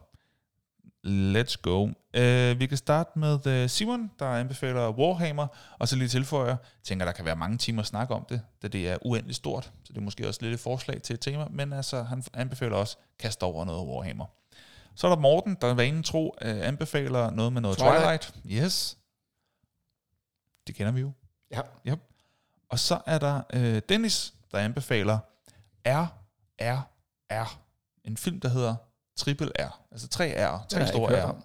let's 1.06 1.56
go. 1.62 1.82
Uh, 1.82 2.58
vi 2.60 2.66
kan 2.66 2.76
starte 2.76 3.18
med 3.18 3.62
uh, 3.64 3.70
Simon, 3.70 4.10
der 4.18 4.26
anbefaler 4.26 4.90
Warhammer, 4.90 5.46
og 5.78 5.88
så 5.88 5.96
lige 5.96 6.08
tilføjer, 6.08 6.56
tænker, 6.82 7.04
der 7.04 7.12
kan 7.12 7.24
være 7.24 7.36
mange 7.36 7.58
timer 7.58 7.82
at 7.82 7.86
snakke 7.86 8.14
om 8.14 8.26
det, 8.28 8.40
da 8.62 8.68
det 8.68 8.88
er 8.88 8.96
uendeligt 9.04 9.36
stort, 9.36 9.64
så 9.64 9.92
det 9.92 9.96
er 9.96 10.02
måske 10.02 10.28
også 10.28 10.42
lidt 10.42 10.54
et 10.54 10.60
forslag 10.60 11.02
til 11.02 11.14
et 11.14 11.20
tema, 11.20 11.46
men 11.50 11.72
altså, 11.72 12.02
han 12.02 12.24
anbefaler 12.34 12.76
også, 12.76 12.96
kast 13.18 13.42
over 13.42 13.64
noget 13.64 13.88
Warhammer. 13.88 14.26
Så 14.94 15.06
er 15.06 15.14
der 15.14 15.20
Morten, 15.20 15.56
der 15.60 15.74
vanen 15.74 16.02
tro 16.02 16.36
uh, 16.44 16.50
anbefaler 16.66 17.30
noget 17.30 17.52
med 17.52 17.60
noget 17.62 17.78
Twilight. 17.78 18.22
Twilight. 18.22 18.64
Yes. 18.64 18.98
Det 20.66 20.74
kender 20.74 20.92
vi 20.92 21.00
jo. 21.00 21.12
Ja. 21.50 21.60
Yep. 21.86 22.00
Og 22.68 22.78
så 22.78 23.00
er 23.06 23.18
der 23.18 23.42
øh, 23.52 23.82
Dennis, 23.88 24.34
der 24.52 24.58
anbefaler 24.58 25.18
R, 25.86 26.06
R, 26.60 26.88
R. 27.30 27.58
En 28.04 28.16
film, 28.16 28.40
der 28.40 28.48
hedder 28.48 28.74
Triple 29.16 29.50
R. 29.58 29.80
Altså 29.92 30.08
tre 30.08 30.46
R, 30.48 30.66
tre 30.68 30.86
store 30.86 31.12
ikke 31.12 31.22
hørt 31.22 31.28
R. 31.28 31.28
om. 31.28 31.44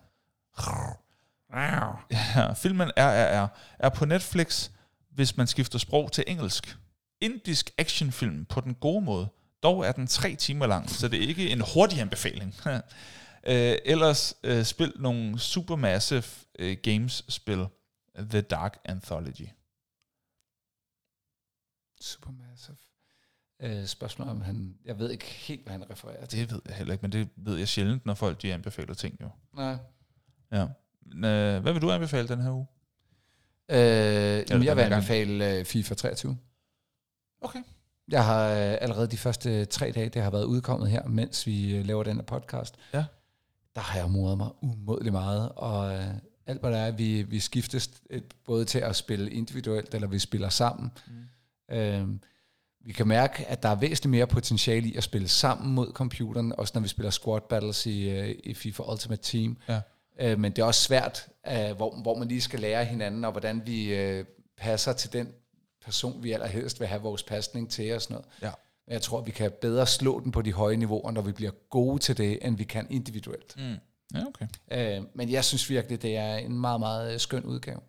Ja, 2.12 2.54
filmen 2.54 2.92
RRR 2.98 3.48
er 3.80 3.90
på 3.90 4.06
Netflix, 4.06 4.70
hvis 5.12 5.38
man 5.38 5.48
skifter 5.48 5.80
sprog 5.80 6.12
til 6.12 6.24
engelsk. 6.28 6.78
Indisk 7.22 7.72
actionfilm 7.78 8.46
på 8.46 8.62
den 8.62 8.74
gode 8.76 9.02
måde. 9.02 9.30
Dog 9.64 9.86
er 9.86 9.92
den 9.92 10.08
tre 10.08 10.36
timer 10.36 10.68
lang, 10.68 10.90
så 10.90 11.08
det 11.08 11.24
er 11.24 11.28
ikke 11.28 11.50
en 11.50 11.62
hurtig 11.74 12.02
anbefaling. 12.02 12.56
øh, 13.52 13.78
ellers 13.86 14.36
øh, 14.44 14.64
spil 14.64 14.94
nogle 14.96 15.40
Supermassive 15.40 16.24
øh, 16.60 16.78
Games-spil. 16.84 17.68
The 18.20 18.42
Dark 18.42 18.78
Anthology. 18.86 19.48
Supermassive. 22.02 22.87
Øh, 23.60 23.86
spørgsmål 23.86 24.28
om 24.28 24.42
han... 24.42 24.76
Jeg 24.86 25.00
ved 25.00 25.12
ikke 25.12 25.26
helt, 25.26 25.64
hvad 25.64 25.72
han 25.72 25.90
refererer 25.92 26.26
til. 26.26 26.40
Det 26.40 26.52
ved 26.52 26.62
jeg 26.68 26.76
heller 26.76 26.94
ikke, 26.94 27.02
men 27.02 27.12
det 27.12 27.30
ved 27.36 27.58
jeg 27.58 27.68
sjældent, 27.68 28.06
når 28.06 28.14
folk 28.14 28.42
de 28.42 28.54
anbefaler 28.54 28.94
ting 28.94 29.18
jo. 29.22 29.30
Nej. 29.56 29.78
Ja. 30.52 30.64
Øh, 31.06 31.62
hvad 31.62 31.74
vil 31.74 31.82
du 31.82 31.92
anbefale 31.92 32.28
den 32.28 32.42
her 32.42 32.52
uge? 32.52 32.68
Øh, 33.70 33.78
jamen, 33.78 34.46
jeg 34.50 34.60
vil 34.60 34.68
her 34.68 34.76
gang. 34.76 34.94
anbefale 34.94 35.58
øh, 35.58 35.66
FIFA 35.66 35.96
23. 35.96 36.38
Okay. 37.42 37.60
Jeg 38.08 38.26
har 38.26 38.50
øh, 38.50 38.78
allerede 38.82 39.08
de 39.08 39.18
første 39.18 39.66
tre 39.66 39.92
dage, 39.92 40.10
det 40.10 40.22
har 40.22 40.30
været 40.30 40.44
udkommet 40.44 40.90
her, 40.90 41.08
mens 41.08 41.48
vi 41.48 41.76
øh, 41.76 41.86
laver 41.86 42.04
den 42.04 42.16
her 42.16 42.24
podcast. 42.24 42.76
Ja. 42.94 43.06
Der 43.76 43.82
har 43.82 44.00
jeg 44.00 44.10
modet 44.10 44.38
mig 44.38 44.50
umådelig 44.62 45.14
meget, 45.14 45.52
og 45.56 45.96
øh, 45.96 46.08
alt 46.46 46.60
hvad 46.60 46.72
der 46.72 46.78
er, 46.78 46.92
vi, 46.92 47.22
vi 47.22 47.40
skiftes 47.40 47.92
et, 48.10 48.24
både 48.46 48.66
til 48.66 48.80
at 48.80 48.96
spille 48.96 49.32
individuelt, 49.32 49.94
eller 49.94 50.08
vi 50.08 50.20
spiller 50.20 50.50
sammen. 50.50 50.92
Mm. 51.08 51.76
Øh, 51.76 52.08
vi 52.88 52.94
kan 52.94 53.08
mærke, 53.08 53.46
at 53.46 53.64
der 53.64 53.70
er 53.70 53.76
væsentligt 53.76 54.12
mere 54.12 54.28
potentiale 54.28 54.88
i 54.88 54.96
at 54.96 55.04
spille 55.04 55.28
sammen 55.28 55.74
mod 55.74 55.92
computeren, 55.94 56.54
også 56.58 56.72
når 56.76 56.82
vi 56.82 56.88
spiller 56.88 57.10
squad 57.10 57.42
battles 57.50 57.86
i, 57.86 58.10
øh, 58.10 58.36
i 58.44 58.54
FIFA 58.54 58.84
Ultimate 58.92 59.24
Team. 59.24 59.58
Ja. 59.70 59.82
Øh, 60.20 60.40
men 60.40 60.52
det 60.52 60.62
er 60.62 60.66
også 60.66 60.84
svært, 60.84 61.28
øh, 61.48 61.76
hvor, 61.76 62.02
hvor 62.02 62.18
man 62.18 62.28
lige 62.28 62.42
skal 62.42 62.60
lære 62.60 62.86
hinanden, 62.86 63.26
og 63.26 63.32
hvordan 63.32 63.62
vi 63.66 63.96
øh, 63.96 64.26
passer 64.58 64.94
til 64.94 65.14
den 65.14 65.28
person, 65.86 66.24
vi 66.24 66.32
allerhelst 66.32 66.80
vil 66.80 66.88
have 66.88 67.02
vores 67.02 67.24
pasning 67.24 67.70
til 67.72 67.96
og 67.96 68.02
sådan 68.02 68.14
noget. 68.14 68.28
Ja. 68.42 68.52
Men 68.88 68.94
jeg 68.94 69.02
tror, 69.02 69.22
vi 69.22 69.32
kan 69.32 69.52
bedre 69.62 69.88
slå 69.88 70.20
den 70.20 70.32
på 70.32 70.42
de 70.42 70.54
høje 70.54 70.78
niveauer, 70.78 71.12
når 71.12 71.22
vi 71.22 71.32
bliver 71.32 71.52
gode 71.70 72.00
til 72.00 72.18
det, 72.18 72.40
end 72.42 72.58
vi 72.58 72.64
kan 72.64 72.88
individuelt. 72.90 73.56
Mm. 73.58 73.76
Ja, 74.16 74.24
okay. 74.28 74.48
Øh, 74.72 75.04
men 75.16 75.32
jeg 75.32 75.46
synes 75.46 75.70
virkelig, 75.70 76.02
det 76.02 76.18
er 76.18 76.36
en 76.36 76.60
meget, 76.60 76.80
meget 76.80 77.14
øh, 77.14 77.20
skøn 77.20 77.44
udgave. 77.44 77.80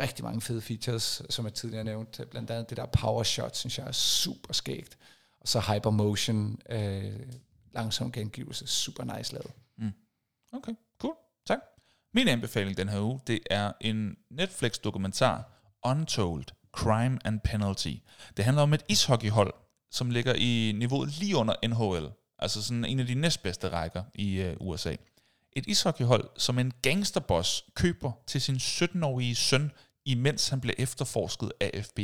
Rigtig 0.00 0.24
mange 0.24 0.40
fede 0.40 0.60
features, 0.60 1.22
som 1.30 1.44
jeg 1.44 1.54
tidligere 1.54 1.84
nævnt. 1.84 2.20
Blandt 2.30 2.50
andet 2.50 2.70
det 2.70 2.76
der 2.76 2.86
power 2.86 3.22
shot, 3.22 3.56
synes 3.56 3.78
jeg 3.78 3.86
er 3.86 3.92
super 3.92 4.52
skægt. 4.52 4.98
Og 5.40 5.48
så 5.48 5.60
hypermotion, 5.60 6.60
øh, 6.70 7.20
langsom 7.72 8.12
gengivelse, 8.12 8.66
super 8.66 9.16
nice 9.16 9.32
lavet. 9.32 9.50
Mm. 9.78 9.92
Okay, 10.52 10.72
cool. 11.00 11.14
Tak. 11.46 11.58
Min 12.14 12.28
anbefaling 12.28 12.76
den 12.76 12.88
her 12.88 13.00
uge, 13.00 13.20
det 13.26 13.40
er 13.50 13.72
en 13.80 14.16
Netflix-dokumentar, 14.30 15.44
Untold, 15.84 16.44
Crime 16.72 17.18
and 17.24 17.40
Penalty. 17.40 17.94
Det 18.36 18.44
handler 18.44 18.62
om 18.62 18.74
et 18.74 18.84
ishockeyhold, 18.88 19.54
som 19.90 20.10
ligger 20.10 20.34
i 20.34 20.72
niveauet 20.76 21.18
lige 21.20 21.36
under 21.36 21.54
NHL. 21.68 22.12
Altså 22.38 22.62
sådan 22.62 22.84
en 22.84 23.00
af 23.00 23.06
de 23.06 23.14
næstbedste 23.14 23.68
rækker 23.68 24.02
i 24.14 24.36
øh, 24.36 24.56
USA. 24.60 24.96
Et 25.56 25.64
ishockeyhold, 25.66 26.28
som 26.36 26.58
en 26.58 26.72
gangsterboss 26.82 27.64
køber 27.74 28.12
til 28.26 28.40
sin 28.40 28.56
17-årige 28.56 29.34
søn, 29.34 29.72
imens 30.04 30.48
han 30.48 30.60
bliver 30.60 30.74
efterforsket 30.78 31.52
af 31.60 31.84
FBI. 31.84 32.02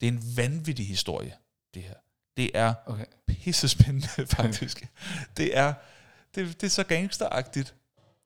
Det 0.00 0.08
er 0.08 0.12
en 0.12 0.22
vanvittig 0.36 0.86
historie, 0.86 1.34
det 1.74 1.82
her. 1.82 1.94
Det 2.36 2.50
er 2.54 2.74
Okay. 2.86 3.04
pissespændende, 3.26 4.08
faktisk. 4.36 4.86
det 5.36 5.56
er 5.56 5.74
det, 6.34 6.60
det 6.60 6.66
er 6.66 6.70
så 6.70 6.84
gangsteragtigt. 6.84 7.74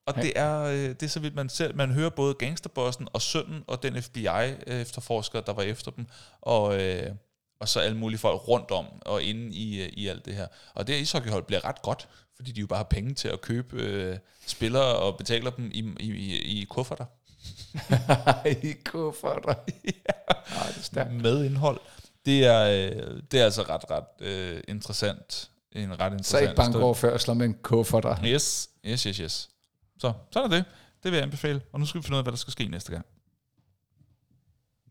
Og 0.05 0.13
Ja. 0.17 0.21
det 0.21 0.33
er, 0.39 0.59
øh, 0.61 0.77
det 0.89 1.03
er 1.03 1.07
så 1.07 1.19
vidt 1.19 1.35
man 1.35 1.49
selv, 1.49 1.75
man 1.75 1.91
hører 1.91 2.09
både 2.09 2.33
gangsterbossen 2.33 3.07
og 3.13 3.21
sønnen 3.21 3.63
og 3.67 3.83
den 3.83 4.01
FBI-efterforsker, 4.01 5.41
der 5.41 5.53
var 5.53 5.63
efter 5.63 5.91
dem, 5.91 6.05
og, 6.41 6.81
øh, 6.81 7.11
og 7.59 7.69
så 7.69 7.79
alle 7.79 7.97
mulige 7.97 8.19
folk 8.19 8.47
rundt 8.47 8.71
om 8.71 8.85
og 9.01 9.23
inde 9.23 9.55
i, 9.55 9.81
øh, 9.81 9.89
i 9.93 10.07
alt 10.07 10.25
det 10.25 10.35
her. 10.35 10.47
Og 10.73 10.87
det 10.87 10.95
her 10.95 11.01
ishockeyhold 11.01 11.43
bliver 11.43 11.65
ret 11.65 11.81
godt, 11.81 12.07
fordi 12.35 12.51
de 12.51 12.61
jo 12.61 12.67
bare 12.67 12.77
har 12.77 12.83
penge 12.83 13.13
til 13.13 13.27
at 13.27 13.41
købe 13.41 13.81
øh, 13.81 14.17
spillere 14.45 14.95
og 14.95 15.17
betaler 15.17 15.51
dem 15.51 15.71
i, 15.73 15.93
i, 15.99 16.11
i, 16.11 16.61
i 16.61 16.63
kufferter 16.69 17.05
I 18.63 18.73
kufferter. 18.85 19.53
ja. 19.85 20.33
Ah, 20.47 20.67
det 20.67 20.77
er 20.77 20.81
stærkt. 20.81 21.13
med 21.13 21.45
indhold. 21.45 21.79
Det 22.25 22.45
er, 22.45 22.63
øh, 22.63 23.21
det 23.31 23.39
er 23.39 23.43
altså 23.43 23.61
ret, 23.61 23.91
ret 23.91 24.27
øh, 24.27 24.61
interessant. 24.67 25.49
En 25.71 25.99
ret 25.99 25.99
Så 25.99 26.05
interessant 26.05 26.41
ikke 26.41 26.55
bankoverførsler, 26.55 27.33
men 27.33 27.53
kufferter. 27.53 28.17
Yes, 28.25 28.69
yes, 28.85 29.03
yes, 29.03 29.17
yes. 29.17 29.49
Så, 29.99 30.13
sådan 30.31 30.51
er 30.51 30.55
det. 30.55 30.65
Det 31.03 31.11
vil 31.11 31.17
jeg 31.17 31.23
anbefale. 31.23 31.61
Og 31.71 31.79
nu 31.79 31.85
skal 31.85 32.01
vi 32.01 32.03
finde 32.03 32.15
ud 32.15 32.17
af, 32.17 32.23
hvad 32.25 32.31
der 32.31 32.37
skal 32.37 32.51
ske 32.51 32.67
næste 32.67 32.91
gang. 32.91 33.05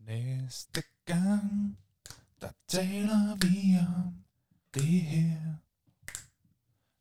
Næste 0.07 0.83
gang, 1.05 1.77
der 2.41 2.49
taler 2.67 3.35
vi 3.35 3.77
om 3.97 4.13
det 4.73 4.83
her, 5.01 5.37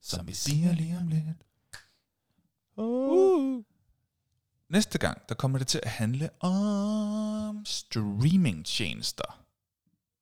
som 0.02 0.28
vi 0.28 0.32
siger 0.32 0.72
lige 0.72 0.98
om 0.98 1.08
lidt. 1.08 1.22
Uh. 2.76 3.62
Næste 4.68 4.98
gang, 4.98 5.28
der 5.28 5.34
kommer 5.34 5.58
det 5.58 5.66
til 5.66 5.80
at 5.82 5.90
handle 5.90 6.30
om 6.40 7.64
streamingtjenester. 7.66 9.42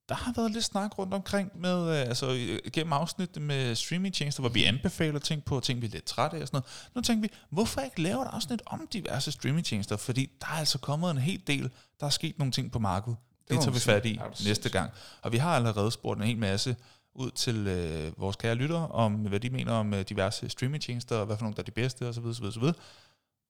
Der 0.08 0.14
har 0.16 0.32
været 0.36 0.50
lidt 0.50 0.64
snak 0.64 0.98
rundt 0.98 1.14
omkring 1.14 1.60
med, 1.60 2.00
øh, 2.00 2.08
altså 2.08 2.26
gennem 2.72 2.92
afsnittet 2.92 3.42
med 3.42 3.74
streamingtjenester, 3.74 4.40
hvor 4.40 4.50
vi 4.50 4.64
anbefaler 4.64 5.18
ting 5.18 5.44
på, 5.44 5.60
ting 5.60 5.80
vi 5.80 5.86
er 5.86 5.90
lidt 5.90 6.04
trætte 6.04 6.36
af 6.36 6.40
og 6.40 6.46
sådan 6.48 6.56
noget. 6.56 6.90
Nu 6.94 7.00
tænker 7.00 7.22
vi, 7.22 7.34
hvorfor 7.50 7.80
ikke 7.80 8.02
lave 8.02 8.22
et 8.22 8.28
afsnit 8.32 8.62
om 8.66 8.88
diverse 8.92 9.32
streamingtjenester? 9.32 9.96
Fordi 9.96 10.30
der 10.40 10.46
er 10.46 10.50
altså 10.58 10.78
kommet 10.78 11.10
en 11.10 11.18
hel 11.18 11.42
del, 11.46 11.70
der 12.00 12.06
er 12.06 12.10
sket 12.10 12.38
nogle 12.38 12.52
ting 12.52 12.72
på 12.72 12.78
markedet. 12.78 13.18
Det, 13.40 13.50
det 13.50 13.60
tager 13.60 13.72
vi 13.72 13.80
fat 13.80 14.06
i 14.06 14.20
næste 14.44 14.68
gang. 14.68 14.90
Og 15.22 15.32
vi 15.32 15.36
har 15.36 15.56
allerede 15.56 15.90
spurgt 15.90 16.20
en 16.20 16.26
hel 16.26 16.38
masse 16.38 16.76
ud 17.14 17.30
til 17.30 17.66
øh, 17.66 18.20
vores 18.20 18.36
kære 18.36 18.54
lyttere, 18.54 18.88
om 18.88 19.14
hvad 19.14 19.40
de 19.40 19.50
mener 19.50 19.72
om 19.72 19.94
øh, 19.94 20.04
diverse 20.08 20.48
streamingtjenester, 20.48 21.16
og 21.16 21.26
hvad 21.26 21.36
for 21.36 21.42
nogle 21.42 21.56
der 21.56 21.62
er 21.62 21.64
de 21.64 21.70
bedste, 21.70 22.08
osv. 22.08 22.24
osv., 22.24 22.44
osv. 22.44 22.62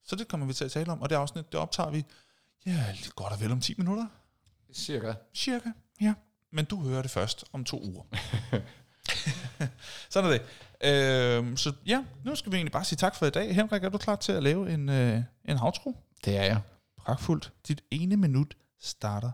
Så 0.03 0.15
det 0.15 0.27
kommer 0.27 0.47
vi 0.47 0.53
til 0.53 0.65
at 0.65 0.71
tale 0.71 0.91
om, 0.91 1.01
og 1.01 1.09
det 1.09 1.15
afsnit, 1.15 1.51
det 1.51 1.59
optager 1.59 1.89
vi, 1.89 2.05
ja, 2.65 2.85
lidt 2.95 3.15
godt 3.15 3.33
og 3.33 3.41
vel 3.41 3.51
om 3.51 3.61
10 3.61 3.73
minutter, 3.77 4.07
Cirka. 4.73 5.13
cirka, 5.35 5.69
ja. 6.01 6.13
men 6.51 6.65
du 6.65 6.81
hører 6.81 7.01
det 7.01 7.11
først 7.11 7.45
om 7.53 7.63
to 7.63 7.83
uger. 7.83 8.03
Sådan 10.09 10.31
er 10.31 10.33
det. 10.33 10.41
Øh, 10.83 11.57
så 11.57 11.73
ja, 11.85 12.03
nu 12.23 12.35
skal 12.35 12.51
vi 12.51 12.57
egentlig 12.57 12.71
bare 12.71 12.85
sige 12.85 12.97
tak 12.97 13.15
for 13.15 13.25
i 13.25 13.29
dag. 13.29 13.55
Henrik, 13.55 13.83
er 13.83 13.89
du 13.89 13.97
klar 13.97 14.15
til 14.15 14.31
at 14.31 14.43
lave 14.43 14.73
en, 14.73 14.89
øh, 14.89 15.23
en 15.45 15.57
outro? 15.59 15.95
Det 16.25 16.37
er 16.37 16.43
jeg. 16.43 16.61
Pragtfuldt. 16.97 17.53
Dit 17.67 17.81
ene 17.91 18.17
minut 18.17 18.53
starter. 18.79 19.31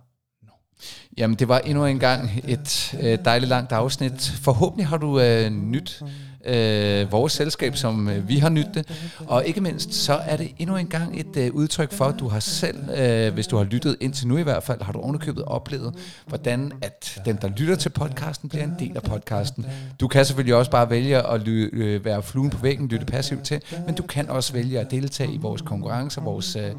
Jamen, 1.18 1.36
det 1.36 1.48
var 1.48 1.60
endnu 1.60 1.86
en 1.86 2.00
gang 2.00 2.32
et 2.48 2.96
øh, 3.02 3.18
dejligt 3.26 3.50
langt 3.50 3.72
afsnit. 3.72 4.34
Forhåbentlig 4.42 4.88
har 4.88 4.98
du 4.98 5.20
øh, 5.20 5.50
nyt 5.50 6.04
øh, 6.48 7.12
vores 7.12 7.34
selskab, 7.34 7.76
som 7.76 8.10
øh, 8.10 8.30
vi 8.30 8.38
har 8.38 8.50
nydt 8.50 8.68
det. 8.74 9.10
Og 9.28 9.46
ikke 9.46 9.62
mindst, 9.62 9.94
så 9.94 10.14
er 10.14 10.38
det 10.38 10.52
endnu 10.60 10.76
en 10.76 10.88
gang 10.88 11.20
et 11.20 11.38
øh, 11.38 11.54
udtryk 11.54 11.92
for, 11.92 12.06
at 12.06 12.20
du 12.20 12.28
har 12.28 12.40
selv, 12.40 12.90
øh, 12.90 13.34
hvis 13.34 13.48
du 13.48 13.58
har 13.58 13.64
lyttet 13.64 13.98
indtil 14.00 14.28
nu 14.28 14.38
i 14.38 14.42
hvert 14.42 14.64
fald, 14.64 14.82
har 14.82 14.92
du 14.94 15.00
ovenikøbet 15.00 15.44
oplevet, 15.44 15.96
hvordan 16.28 16.72
at 16.82 17.22
den, 17.26 17.38
der 17.42 17.48
lytter 17.58 17.76
til 17.76 17.90
podcasten, 17.90 18.50
bliver 18.50 18.64
en 18.64 18.76
del 18.80 18.96
af 18.96 19.04
podcasten. 19.04 19.66
Du 20.00 20.08
kan 20.08 20.26
selvfølgelig 20.26 20.56
også 20.56 20.72
bare 20.72 20.90
vælge 20.90 21.28
at 21.28 21.42
ly- 21.42 21.70
øh, 21.74 22.06
være 22.06 22.24
fluen 22.24 22.50
på 22.50 22.58
væggen, 22.58 22.88
lytte 22.88 23.06
passivt 23.06 23.44
til, 23.44 23.62
men 23.86 23.96
du 23.96 24.04
kan 24.04 24.30
også 24.30 24.54
vælge 24.54 24.80
at 24.80 24.92
deltage 24.92 25.34
i 25.34 25.38
vores 25.38 25.62
konkurrencer, 25.62 26.22
vores 26.22 26.56
øh, 26.56 26.72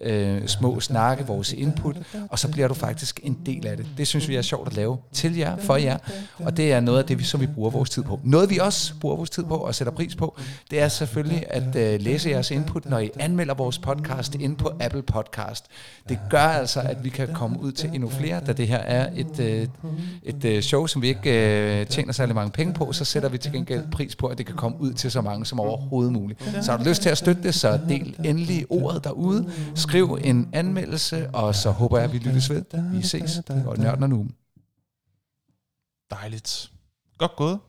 øh, 0.00 0.46
små 0.46 0.80
snakke, 0.80 1.26
vores 1.26 1.52
input, 1.52 1.96
og 2.30 2.38
så 2.38 2.48
bliver 2.48 2.68
du 2.68 2.74
faktisk 2.74 3.20
en 3.22 3.38
del 3.46 3.66
af 3.66 3.76
det. 3.76 3.86
Det 3.98 4.06
synes 4.06 4.28
vi 4.28 4.36
er 4.36 4.42
sjovt 4.42 4.68
at 4.68 4.74
lave 4.76 4.96
til 5.12 5.36
jer, 5.36 5.56
for 5.56 5.76
jer, 5.76 5.98
og 6.38 6.56
det 6.56 6.72
er 6.72 6.80
noget 6.80 6.98
af 6.98 7.04
det, 7.04 7.18
vi- 7.18 7.24
som 7.24 7.40
vi 7.40 7.46
bruger 7.46 7.70
vores 7.70 7.90
tid 7.90 8.02
på. 8.02 8.20
Noget 8.24 8.50
vi 8.50 8.58
også 8.58 8.94
bruger 9.00 9.16
vores 9.16 9.30
tid 9.30 9.42
på 9.44 9.56
og 9.56 9.74
sætter 9.74 9.92
pris 9.92 10.14
på, 10.14 10.36
det 10.70 10.80
er 10.80 10.88
selvfølgelig 10.88 11.44
at 11.50 11.76
øh, 11.76 12.00
læse 12.00 12.30
jeres 12.30 12.50
input, 12.50 12.86
når 12.86 12.98
I 12.98 13.10
anmelder 13.20 13.54
vores 13.54 13.78
podcast 13.78 14.34
ind 14.34 14.56
på 14.56 14.70
Apple 14.80 15.02
Podcast. 15.02 15.64
Det 16.08 16.18
gør 16.30 16.38
altså, 16.38 16.80
at 16.80 17.04
vi 17.04 17.08
kan 17.08 17.28
komme 17.34 17.60
ud 17.60 17.72
til 17.72 17.90
endnu 17.94 18.08
flere, 18.10 18.40
da 18.46 18.52
det 18.52 18.68
her 18.68 18.78
er 18.78 19.08
et, 19.16 19.40
øh, 19.40 19.68
et 20.22 20.44
øh, 20.44 20.62
show, 20.62 20.86
som 20.86 21.02
vi 21.02 21.08
ikke 21.08 21.30
øh, 21.80 21.86
tjener 21.86 22.12
særlig 22.12 22.34
mange 22.34 22.50
penge 22.50 22.74
på, 22.74 22.92
så 22.92 23.04
sætter 23.04 23.28
vi 23.28 23.38
til 23.38 23.52
gengæld 23.52 23.82
pris 23.92 24.16
på, 24.16 24.26
at 24.26 24.38
det 24.38 24.46
kan 24.46 24.54
komme 24.54 24.80
ud 24.80 24.92
til 24.92 25.10
så 25.10 25.20
mange 25.20 25.46
som 25.46 25.60
overhovedet 25.60 26.12
muligt. 26.12 26.40
Så 26.62 26.70
har 26.70 26.78
du 26.78 26.84
lyst 26.88 27.02
til 27.02 27.08
at 27.08 27.18
støtte 27.18 27.42
det, 27.42 27.54
så 27.54 27.78
del 27.88 28.16
endelig 28.24 28.64
ordet 28.70 29.04
derude, 29.04 29.50
skriv 29.88 30.18
en 30.24 30.50
anmeldelse, 30.52 31.30
og 31.30 31.54
så 31.54 31.70
håber 31.70 31.96
jeg, 31.98 32.04
at 32.04 32.12
vi 32.12 32.18
lyttes 32.18 32.50
ved. 32.50 32.64
Vi 32.92 33.02
ses. 33.02 33.32
Det 33.48 33.66
var 33.66 33.76
Nørden 33.76 34.02
og 34.02 34.08
nu. 34.08 34.26
Dejligt. 36.10 36.70
Godt 37.18 37.36
gået. 37.36 37.60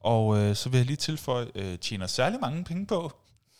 Og 0.00 0.38
øh, 0.38 0.56
så 0.56 0.68
vil 0.68 0.76
jeg 0.78 0.86
lige 0.86 0.96
tilføje, 0.96 1.46
øh, 1.54 1.78
tjener 1.78 2.06
særlig 2.06 2.40
mange 2.40 2.64
penge 2.64 2.86
på. 2.86 3.12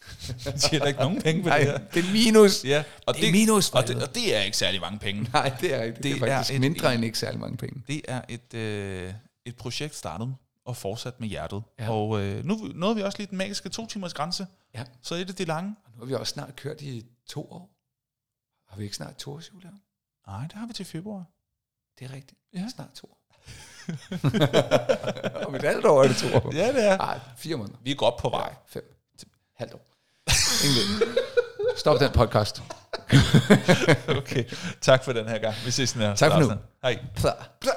tjener 0.68 0.86
ikke 0.86 1.00
nogen 1.00 1.22
penge 1.22 1.42
på 1.42 1.48
det 1.48 1.64
her. 1.64 1.78
det 1.78 2.04
er 2.04 2.12
minus. 2.12 2.64
Ja, 2.64 2.84
og 3.06 3.14
Det 3.14 3.28
er 3.28 3.32
minus, 3.32 3.70
og 3.70 3.88
det, 3.88 4.02
og 4.02 4.14
det 4.14 4.36
er 4.36 4.40
ikke 4.40 4.56
særlig 4.56 4.80
mange 4.80 4.98
penge. 4.98 5.22
Nej, 5.32 5.56
det 5.60 5.74
er 5.74 5.82
ikke. 5.82 5.96
Det, 5.96 6.02
det 6.04 6.12
Det 6.14 6.22
er 6.22 6.26
er 6.26 6.36
faktisk 6.36 6.54
et- 6.54 6.60
mindre 6.60 6.94
end 6.94 7.04
ikke 7.04 7.18
særlig 7.18 7.40
mange 7.40 7.56
penge. 7.56 7.82
Det 7.86 8.02
er 8.08 8.22
et, 8.28 8.54
øh, 8.54 9.12
et 9.44 9.56
projekt 9.56 9.96
startet 9.96 10.34
og 10.64 10.76
fortsat 10.76 11.20
med 11.20 11.28
hjertet. 11.28 11.62
Ja. 11.78 11.90
Og 11.90 12.20
øh, 12.20 12.44
nu 12.44 12.54
nåede 12.74 12.96
vi 12.96 13.02
også 13.02 13.18
lige 13.18 13.26
den 13.30 13.38
magiske 13.38 13.68
to 13.68 13.86
timers 13.86 14.14
grænse. 14.14 14.46
Ja. 14.74 14.84
Så 15.02 15.14
er 15.14 15.24
det 15.24 15.38
det 15.38 15.48
lange. 15.48 15.74
Og 15.84 15.90
nu 15.94 15.98
har 15.98 16.06
vi 16.06 16.14
også 16.14 16.30
snart 16.32 16.56
kørt 16.56 16.80
i 16.82 17.04
to 17.28 17.52
år. 17.52 17.70
Har 18.74 18.78
vi 18.78 18.84
ikke 18.84 18.96
snart 18.96 19.16
to 19.16 19.32
års 19.32 19.50
jubilæum? 19.52 19.80
Nej, 20.26 20.42
det 20.42 20.52
har 20.52 20.66
vi 20.66 20.72
til 20.72 20.84
februar. 20.84 21.24
Det 21.98 22.04
er 22.04 22.12
rigtigt. 22.12 22.40
Ja. 22.54 22.68
Snart 22.74 22.92
to 22.94 23.06
år. 23.06 23.18
Om 25.46 25.54
et 25.54 25.62
halvt 25.62 25.84
år 25.86 26.02
er 26.02 26.08
det 26.08 26.16
to 26.16 26.26
år. 26.36 26.54
Ja, 26.54 26.72
det 26.72 26.84
er. 26.88 26.96
Nej, 26.96 27.20
fire 27.36 27.56
måneder. 27.56 27.78
Vi 27.82 27.90
er 27.90 27.94
godt 27.94 28.16
på 28.16 28.28
vej. 28.28 28.40
Nej, 28.48 28.54
fem. 28.66 28.94
Halvt 29.56 29.74
år. 29.74 29.86
Ingen. 30.64 31.02
Stop 31.76 32.00
den 32.00 32.12
podcast. 32.12 32.62
Okay. 34.18 34.44
Tak 34.80 35.04
for 35.04 35.12
den 35.12 35.28
her 35.28 35.38
gang. 35.38 35.54
Vi 35.64 35.70
ses 35.70 35.96
næste. 35.96 36.24
Tak 36.26 36.32
for 36.32 36.40
nu. 36.40 36.50
Hej. 36.82 37.04
Pla. 37.16 37.30
Pla. 37.60 37.70